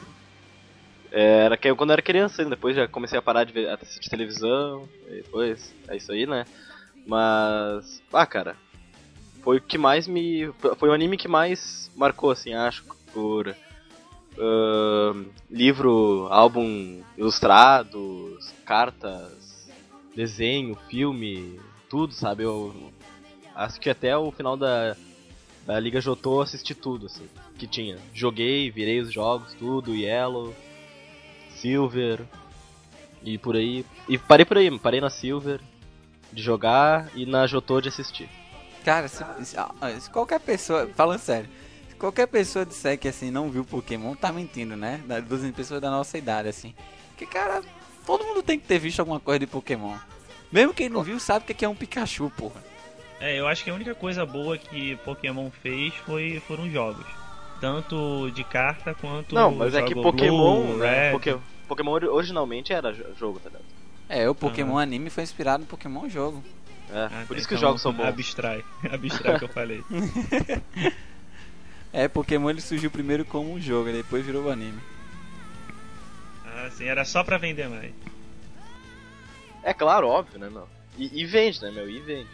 é, 1.12 1.44
era 1.44 1.56
que 1.56 1.68
eu 1.68 1.76
quando 1.76 1.90
eu 1.90 1.94
era 1.94 2.02
criança, 2.02 2.44
depois 2.44 2.74
já 2.74 2.88
comecei 2.88 3.18
a 3.18 3.22
parar 3.22 3.44
de 3.44 3.52
ver, 3.52 3.68
assistir 3.70 4.10
televisão, 4.10 4.88
depois 5.08 5.74
é 5.88 5.96
isso 5.96 6.12
aí, 6.12 6.26
né? 6.26 6.44
Mas, 7.06 8.02
ah, 8.12 8.26
cara, 8.26 8.56
foi 9.42 9.58
o 9.58 9.62
que 9.62 9.78
mais 9.78 10.06
me 10.06 10.52
foi 10.76 10.88
o 10.88 10.92
anime 10.92 11.16
que 11.16 11.28
mais 11.28 11.90
marcou 11.96 12.30
assim, 12.30 12.52
acho, 12.52 12.84
por 13.12 13.54
ahn, 14.38 15.24
livro, 15.50 16.26
álbum 16.30 17.02
ilustrados, 17.16 18.52
cartas, 18.66 19.39
desenho, 20.14 20.76
filme, 20.88 21.60
tudo, 21.88 22.12
sabe? 22.12 22.42
Eu 22.44 22.92
assisti 23.54 23.90
até 23.90 24.16
o 24.16 24.30
final 24.32 24.56
da, 24.56 24.96
da 25.66 25.78
Liga 25.78 26.00
Jotô, 26.00 26.40
assisti 26.40 26.74
tudo, 26.74 27.06
assim, 27.06 27.28
que 27.58 27.66
tinha. 27.66 27.98
Joguei, 28.12 28.70
virei 28.70 29.00
os 29.00 29.12
jogos, 29.12 29.54
tudo, 29.54 29.94
Yellow, 29.94 30.54
Silver, 31.56 32.20
e 33.22 33.36
por 33.38 33.56
aí. 33.56 33.84
E 34.08 34.16
parei 34.18 34.44
por 34.46 34.56
aí, 34.58 34.78
parei 34.78 35.00
na 35.00 35.10
Silver 35.10 35.60
de 36.32 36.42
jogar 36.42 37.10
e 37.14 37.26
na 37.26 37.46
Jotô 37.46 37.80
de 37.80 37.88
assistir. 37.88 38.28
Cara, 38.84 39.08
se, 39.08 39.22
se- 39.44 39.56
ah, 39.58 39.70
se 40.00 40.08
qualquer 40.08 40.40
pessoa, 40.40 40.86
falando 40.94 41.18
sério, 41.18 41.48
se 41.88 41.96
qualquer 41.96 42.26
pessoa 42.26 42.64
disser 42.64 42.98
que 42.98 43.08
assim 43.08 43.30
não 43.30 43.50
viu 43.50 43.64
Pokémon, 43.64 44.14
tá 44.14 44.32
mentindo, 44.32 44.74
né? 44.76 45.02
Da- 45.06 45.20
Das 45.20 45.50
pessoas 45.52 45.80
da 45.82 45.90
nossa 45.90 46.16
idade, 46.16 46.48
assim. 46.48 46.74
Porque, 47.10 47.26
cara, 47.26 47.62
todo 48.06 48.24
mundo 48.24 48.42
tem 48.42 48.58
que 48.58 48.66
ter 48.66 48.78
visto 48.78 49.00
alguma 49.00 49.20
coisa 49.20 49.38
de 49.40 49.46
Pokémon. 49.46 49.96
Mesmo 50.50 50.74
quem 50.74 50.88
não 50.88 51.02
viu, 51.02 51.18
sabe 51.20 51.44
o 51.50 51.54
que 51.54 51.64
é 51.64 51.68
um 51.68 51.74
Pikachu, 51.74 52.30
porra. 52.36 52.62
É, 53.20 53.38
eu 53.38 53.46
acho 53.46 53.62
que 53.62 53.70
a 53.70 53.74
única 53.74 53.94
coisa 53.94 54.24
boa 54.26 54.56
que 54.56 54.96
Pokémon 55.04 55.50
fez 55.62 55.94
foi, 56.06 56.42
foram 56.48 56.64
os 56.64 56.72
jogos. 56.72 57.04
Tanto 57.60 58.30
de 58.30 58.42
carta 58.42 58.94
quanto. 58.94 59.34
Não, 59.34 59.50
mas 59.54 59.74
é 59.74 59.82
que 59.82 59.94
Pokémon, 59.94 60.62
Blue, 60.66 60.76
né? 60.78 61.12
Poké- 61.12 61.38
Pokémon 61.68 61.90
ori- 61.92 62.08
originalmente 62.08 62.72
era 62.72 62.92
jo- 62.92 63.04
jogo, 63.18 63.38
tá 63.38 63.50
ligado? 63.50 63.64
É, 64.08 64.28
o 64.28 64.34
Pokémon 64.34 64.78
anime 64.78 65.10
foi 65.10 65.22
inspirado 65.22 65.60
no 65.60 65.66
Pokémon 65.68 66.08
jogo. 66.08 66.42
É, 66.90 67.04
Ah, 67.04 67.24
por 67.28 67.36
isso 67.36 67.46
que 67.46 67.54
então, 67.54 67.56
os 67.56 67.60
jogos 67.60 67.82
são 67.82 67.92
bons. 67.92 68.06
Abstrai. 68.06 68.64
Abstrai 68.90 69.38
que 69.38 69.44
eu 69.44 69.48
falei. 69.50 69.84
É, 71.92 72.06
Pokémon 72.06 72.50
ele 72.50 72.60
surgiu 72.60 72.90
primeiro 72.90 73.24
como 73.24 73.52
um 73.52 73.60
jogo, 73.60 73.88
e 73.88 73.92
depois 73.94 74.24
virou 74.24 74.44
o 74.44 74.50
anime. 74.50 74.78
Ah, 76.66 76.70
sim, 76.70 76.84
era 76.84 77.04
só 77.04 77.22
pra 77.24 77.38
vender 77.38 77.68
mais. 77.68 77.92
É 79.62 79.72
claro, 79.74 80.08
óbvio, 80.08 80.38
né, 80.38 80.48
meu? 80.50 80.66
E, 80.98 81.20
e 81.20 81.24
vende, 81.24 81.60
né, 81.62 81.70
meu? 81.70 81.88
E 81.88 82.00
vende. 82.00 82.28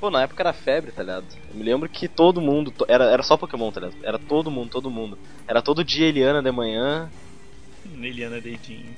Pô, 0.00 0.10
na 0.10 0.22
época 0.22 0.42
era 0.42 0.52
febre, 0.52 0.92
tá 0.92 1.02
ligado? 1.02 1.26
Eu 1.50 1.54
me 1.56 1.62
lembro 1.62 1.88
que 1.88 2.08
todo 2.08 2.40
mundo. 2.40 2.70
to- 2.70 2.84
Era, 2.88 3.04
era 3.04 3.22
só 3.22 3.36
Pokémon, 3.36 3.70
tá 3.72 3.80
ligado? 3.80 3.96
Era 4.04 4.18
todo 4.18 4.50
mundo, 4.50 4.70
todo 4.70 4.90
mundo. 4.90 5.18
Era 5.48 5.62
todo 5.62 5.84
dia 5.84 6.06
Eliana 6.06 6.42
de 6.42 6.50
manhã. 6.50 7.10
Eliana 8.02 8.40
Dedinho. 8.40 8.94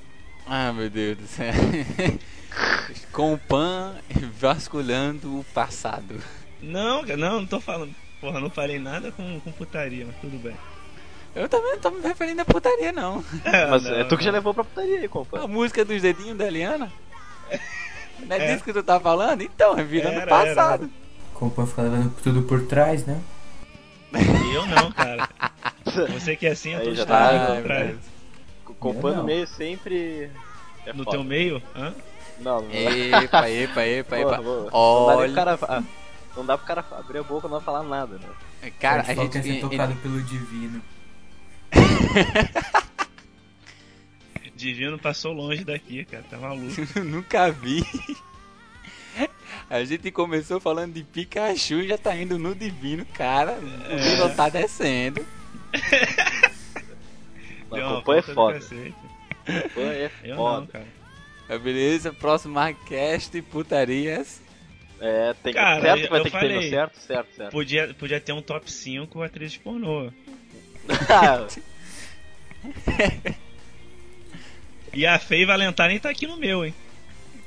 Ah, 0.47 0.73
meu 0.73 0.89
Deus 0.91 1.19
do 1.19 1.27
céu. 1.27 1.53
Com 3.13 3.35
o 3.35 3.39
Pan 3.39 3.97
vasculhando 4.39 5.41
o 5.41 5.45
passado. 5.53 6.21
Não, 6.61 7.03
não, 7.05 7.41
não 7.41 7.47
tô 7.47 7.61
falando. 7.61 7.95
Porra, 8.21 8.41
não 8.41 8.49
falei 8.51 8.79
nada 8.79 9.13
com, 9.13 9.41
com 9.41 9.53
putaria, 9.53 10.07
mas 10.07 10.17
tudo 10.17 10.39
bem. 10.39 10.57
Eu 11.37 11.49
também 11.49 11.73
não 11.73 11.79
tô 11.81 11.91
me 11.91 12.01
referindo 12.01 12.41
a 12.41 12.45
putaria, 12.45 12.93
não. 12.93 13.23
Mas 13.71 13.85
não, 13.85 13.95
é 13.95 14.05
tu 14.05 14.17
que 14.17 14.25
já 14.25 14.31
não. 14.33 14.39
levou 14.39 14.55
pra 14.55 14.65
putaria 14.65 15.01
aí, 15.01 15.07
compa. 15.09 15.41
A 15.45 15.47
música 15.47 15.85
dos 15.85 16.01
dedinhos 16.01 16.37
da 16.39 16.47
Eliana? 16.47 16.91
Não 18.21 18.35
é, 18.37 18.39
É. 18.39 18.53
disso 18.53 18.65
que 18.65 18.73
tu 18.73 18.83
tá 18.83 18.99
falando? 18.99 19.43
Então, 19.43 19.79
é 19.79 19.83
virando 19.85 20.19
Era, 20.21 20.27
passado. 20.27 20.91
O 21.35 21.39
Compan 21.39 21.67
fica 21.67 21.83
levando 21.83 22.15
tudo 22.23 22.43
por 22.43 22.63
trás, 22.67 23.05
né? 23.05 23.21
E 24.15 24.55
eu 24.55 24.65
não, 24.67 24.91
cara. 24.91 25.29
Você 26.15 26.35
que 26.37 26.47
é 26.47 26.53
assim, 26.53 26.73
eu 26.73 26.83
tô 26.85 26.95
já 26.95 27.05
tá, 27.05 27.29
trás, 27.29 27.59
atrás. 27.59 27.87
velho. 27.87 27.99
Compan 28.81 29.11
no 29.11 29.17
Não. 29.19 29.25
meio 29.25 29.47
sempre. 29.47 30.31
É 30.87 30.93
No 30.95 31.05
foda. 31.05 31.17
teu 31.19 31.25
meio? 31.25 31.63
Hã? 31.75 31.95
Não, 32.41 32.63
não. 32.63 32.71
Epa, 32.73 33.51
epa, 33.51 33.87
epa, 33.87 34.19
epa. 34.19 34.37
Não 34.39 34.69
Olha, 34.73 35.27
pro 35.27 35.35
cara, 35.35 35.59
ah, 35.63 35.83
não 36.37 36.45
dá 36.47 36.57
pro 36.59 36.67
cara 36.67 36.85
abrir 36.93 37.19
a 37.19 37.23
boca 37.23 37.47
e 37.47 37.51
não 37.51 37.61
falar 37.61 37.83
nada, 37.83 38.19
né? 38.19 38.71
cara, 38.81 39.03
a 39.03 39.15
gente. 39.15 39.21
que 39.21 39.29
quer 39.29 39.43
ser 39.43 39.49
ele- 39.51 39.61
tocado 39.61 39.95
pelo 39.97 40.21
divino. 40.23 40.81
Divino 44.57 44.99
passou 44.99 45.33
longe 45.33 45.65
daqui, 45.65 46.05
cara. 46.05 46.25
Tá 46.31 46.39
maluco. 46.39 46.75
Nunca 47.05 47.51
vi. 47.51 47.85
A 49.69 49.85
gente 49.85 50.11
começou 50.11 50.61
falando 50.61 50.95
de 50.95 51.03
Pikachu 51.03 51.81
e 51.81 51.89
já 51.89 51.99
tá 51.99 52.17
indo 52.17 52.39
no 52.39 52.55
divino, 52.55 53.05
cara. 53.07 53.59
O 53.59 53.95
nível 53.95 54.35
tá 54.35 54.49
descendo. 54.49 55.27
Não, 57.69 57.77
Deu 57.77 57.87
uma 57.87 57.97
Compan 57.97 58.19
é 58.19 58.23
foda. 58.23 58.61
Compan 58.61 59.93
é 59.93 60.09
foda. 60.09 60.61
não, 60.61 60.67
cara. 60.67 60.87
Beleza? 61.59 62.13
Próximo 62.13 62.55
Marcast 62.55 63.43
putarias. 63.43 64.41
É, 65.01 65.35
tem 65.43 65.53
que. 65.53 65.59
Cara, 65.59 65.81
certo 65.81 66.09
vai 66.09 66.21
eu 66.21 66.25
ter 66.25 66.31
que 66.31 66.39
ter 66.39 66.49
no 66.49 66.55
falei. 66.55 66.71
certo, 66.71 66.99
certo, 67.01 67.35
certo. 67.35 67.51
Podia, 67.51 67.95
podia 67.95 68.21
ter 68.21 68.33
um 68.33 68.41
top 68.41 68.71
5 68.71 69.23
atrizes 69.23 69.57
pornô. 69.57 70.11
E 74.93 75.07
a 75.07 75.19
Faye 75.19 75.45
Valentine 75.45 76.01
tá 76.01 76.09
aqui 76.09 76.27
no 76.27 76.39
meu, 76.39 76.65
hein? 76.65 76.75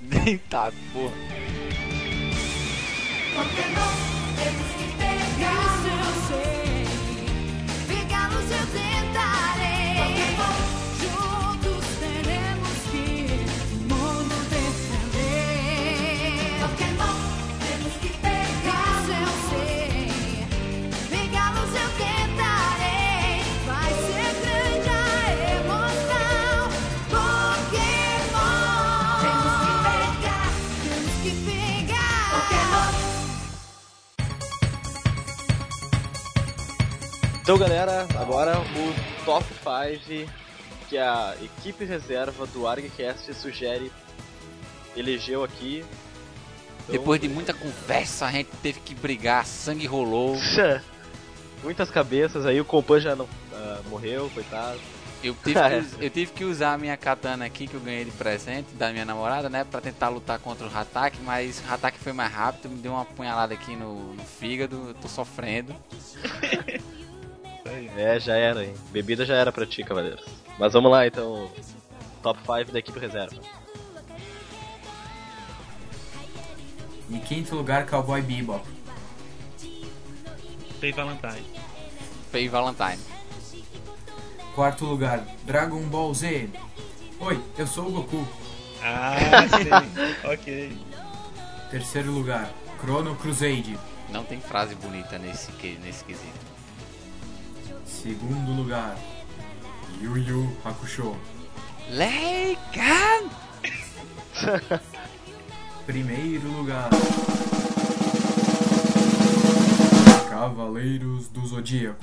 tá, 0.50 0.72
porra. 0.94 1.14
Pokémon, 3.34 3.94
temos 4.38 4.68
que 4.78 4.86
pegar 4.98 5.80
eu 5.88 6.06
sei. 6.28 6.86
Pegá-los 7.88 8.52
eu 8.52 8.66
tentarei. 8.68 8.89
Então, 37.50 37.58
galera, 37.58 38.08
agora 38.16 38.60
o 38.60 39.26
top 39.26 39.44
5 39.56 40.32
que 40.88 41.00
a 41.00 41.36
equipe 41.42 41.84
reserva 41.84 42.46
do 42.46 42.68
ArgCast 42.68 43.34
sugere, 43.34 43.92
elegeu 44.96 45.44
aqui. 45.44 45.84
Então, 46.84 46.92
Depois 46.92 47.20
de 47.20 47.28
muita 47.28 47.52
conversa, 47.52 48.28
a 48.28 48.32
gente 48.32 48.52
teve 48.62 48.80
que 48.82 48.94
brigar, 48.94 49.48
sangue 49.48 49.88
rolou. 49.88 50.38
Muitas 51.64 51.90
cabeças 51.90 52.46
aí, 52.46 52.62
o 52.62 52.66
Compan 52.66 53.00
já 53.00 53.16
não 53.16 53.28
ah, 53.52 53.82
morreu, 53.90 54.30
coitado. 54.32 54.80
Eu 55.24 55.36
tive, 55.44 55.60
que, 55.60 55.74
us- 55.76 55.98
eu 56.00 56.10
tive 56.12 56.32
que 56.32 56.44
usar 56.46 56.74
a 56.74 56.78
minha 56.78 56.96
katana 56.98 57.46
aqui 57.46 57.66
que 57.66 57.74
eu 57.74 57.82
ganhei 57.82 58.06
de 58.06 58.12
presente 58.12 58.76
da 58.76 58.92
minha 58.92 59.06
namorada, 59.06 59.50
né? 59.50 59.64
Pra 59.64 59.82
tentar 59.82 60.10
lutar 60.10 60.38
contra 60.38 60.68
o 60.68 60.70
Hatak, 60.72 61.18
mas 61.24 61.64
o 61.68 61.74
Hatak 61.74 61.98
foi 61.98 62.14
mais 62.14 62.32
rápido, 62.32 62.70
me 62.70 62.78
deu 62.78 62.92
uma 62.92 63.06
punhalada 63.06 63.56
aqui 63.56 63.76
no, 63.76 64.14
no 64.14 64.24
fígado, 64.24 64.90
eu 64.90 64.94
tô 64.94 65.08
sofrendo. 65.08 65.76
É, 67.98 68.20
já 68.20 68.36
era, 68.36 68.64
hein? 68.66 68.74
Bebida 68.92 69.26
já 69.26 69.36
era 69.36 69.52
pra 69.52 69.66
ti, 69.66 69.84
cavaleiros. 69.84 70.26
Mas 70.58 70.74
vamos 70.74 70.92
lá, 70.92 71.06
então. 71.08 71.50
Top 72.22 72.40
5 72.40 72.72
da 72.72 72.80
equipe 72.80 73.00
reserva. 73.00 73.36
Em 77.10 77.20
quinto 77.20 77.56
lugar, 77.56 77.86
Cowboy 77.88 78.22
Bebop. 78.22 78.64
Faye 80.80 80.92
Valentine. 80.94 81.46
Faye 82.32 82.48
Valentine. 82.48 83.00
Quarto 84.54 84.86
lugar, 84.86 85.26
Dragon 85.46 85.82
Ball 85.84 86.14
Z. 86.14 86.50
Oi, 87.20 87.42
eu 87.58 87.68
sou 87.68 87.88
o 87.88 87.92
Goku. 87.92 88.28
Ah, 88.84 89.16
sim. 89.48 90.28
ok. 90.28 90.78
Terceiro 91.72 92.12
lugar, 92.12 92.52
Chrono 92.80 93.16
Crusade. 93.16 93.78
Não 94.10 94.24
tem 94.24 94.40
frase 94.40 94.76
bonita 94.76 95.18
nesse, 95.18 95.52
que- 95.54 95.78
nesse 95.84 96.04
quesito. 96.04 96.49
Segundo 98.02 98.54
lugar, 98.56 98.96
Yu 100.02 100.18
Yu 100.18 100.58
Hakusho. 100.64 101.16
Leigan! 101.90 103.30
Primeiro 105.86 106.48
lugar, 106.52 106.90
Cavaleiros 110.30 111.28
do 111.30 111.46
Zodíaco. 111.46 111.98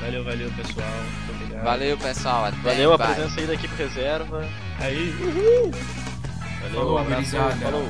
Valeu, 0.00 0.24
valeu, 0.24 0.50
pessoal. 0.52 0.86
Muito 1.04 1.30
obrigado. 1.42 1.64
Valeu, 1.64 1.98
pessoal. 1.98 2.44
Até 2.46 2.56
Valeu 2.58 2.92
a 2.92 2.98
bye. 2.98 3.14
presença 3.14 3.40
aí 3.40 3.46
da 3.46 3.54
equipe 3.54 3.74
reserva. 3.76 4.48
Aí. 4.80 5.10
Valeu, 5.12 5.72
Falou, 6.74 6.94
um 6.94 6.98
abraço, 6.98 7.36
falou. 7.62 7.88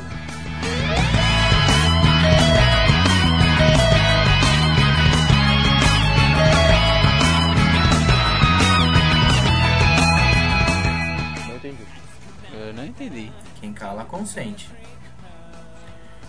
Entendi. 13.06 13.32
Quem 13.60 13.72
cala 13.72 14.04
consente. 14.04 14.68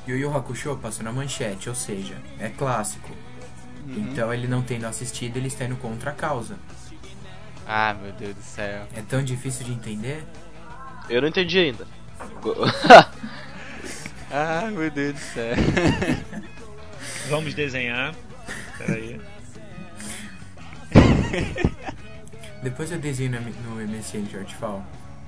Yu 0.07 0.17
Yu 0.17 0.35
Hakusho 0.35 0.77
passou 0.77 1.03
na 1.03 1.11
manchete, 1.11 1.69
ou 1.69 1.75
seja, 1.75 2.15
é 2.39 2.49
clássico. 2.49 3.09
Então 3.87 4.33
ele 4.33 4.47
não 4.47 4.61
tendo 4.61 4.85
assistido, 4.85 5.37
ele 5.37 5.47
está 5.47 5.65
indo 5.65 5.75
contra 5.75 6.11
a 6.11 6.13
causa. 6.13 6.57
Ah, 7.67 7.93
meu 7.93 8.11
Deus 8.13 8.35
do 8.35 8.41
céu. 8.41 8.85
É 8.95 9.01
tão 9.01 9.23
difícil 9.23 9.65
de 9.65 9.73
entender? 9.73 10.23
Eu 11.09 11.21
não 11.21 11.27
entendi 11.29 11.59
ainda. 11.59 11.87
Ah, 14.35 14.67
meu 14.71 14.89
Deus 14.89 15.13
do 15.13 15.19
céu. 15.19 15.55
Vamos 17.29 17.53
desenhar. 17.53 18.15
Peraí. 18.79 19.21
Depois 22.63 22.91
eu 22.91 22.97
desenho 22.97 23.39
no, 23.39 23.75
no 23.75 23.87
MSN 23.87 24.23
de 24.23 24.37
Artfall. 24.37 24.83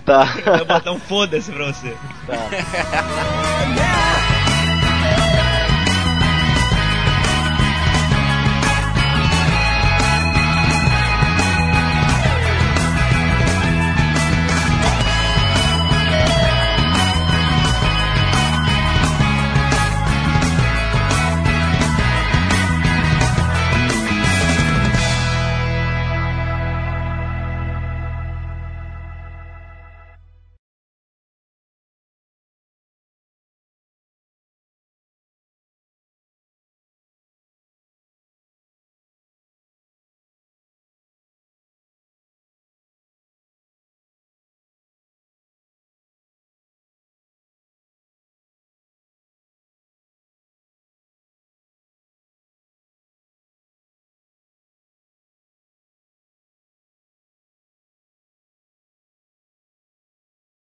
Tá. 0.06 0.28
Eu 0.46 0.58
vou 0.58 0.66
botar 0.66 0.92
um 0.92 1.00
foda-se 1.00 1.52
pra 1.52 1.66
você. 1.66 1.96
tá. 2.28 2.36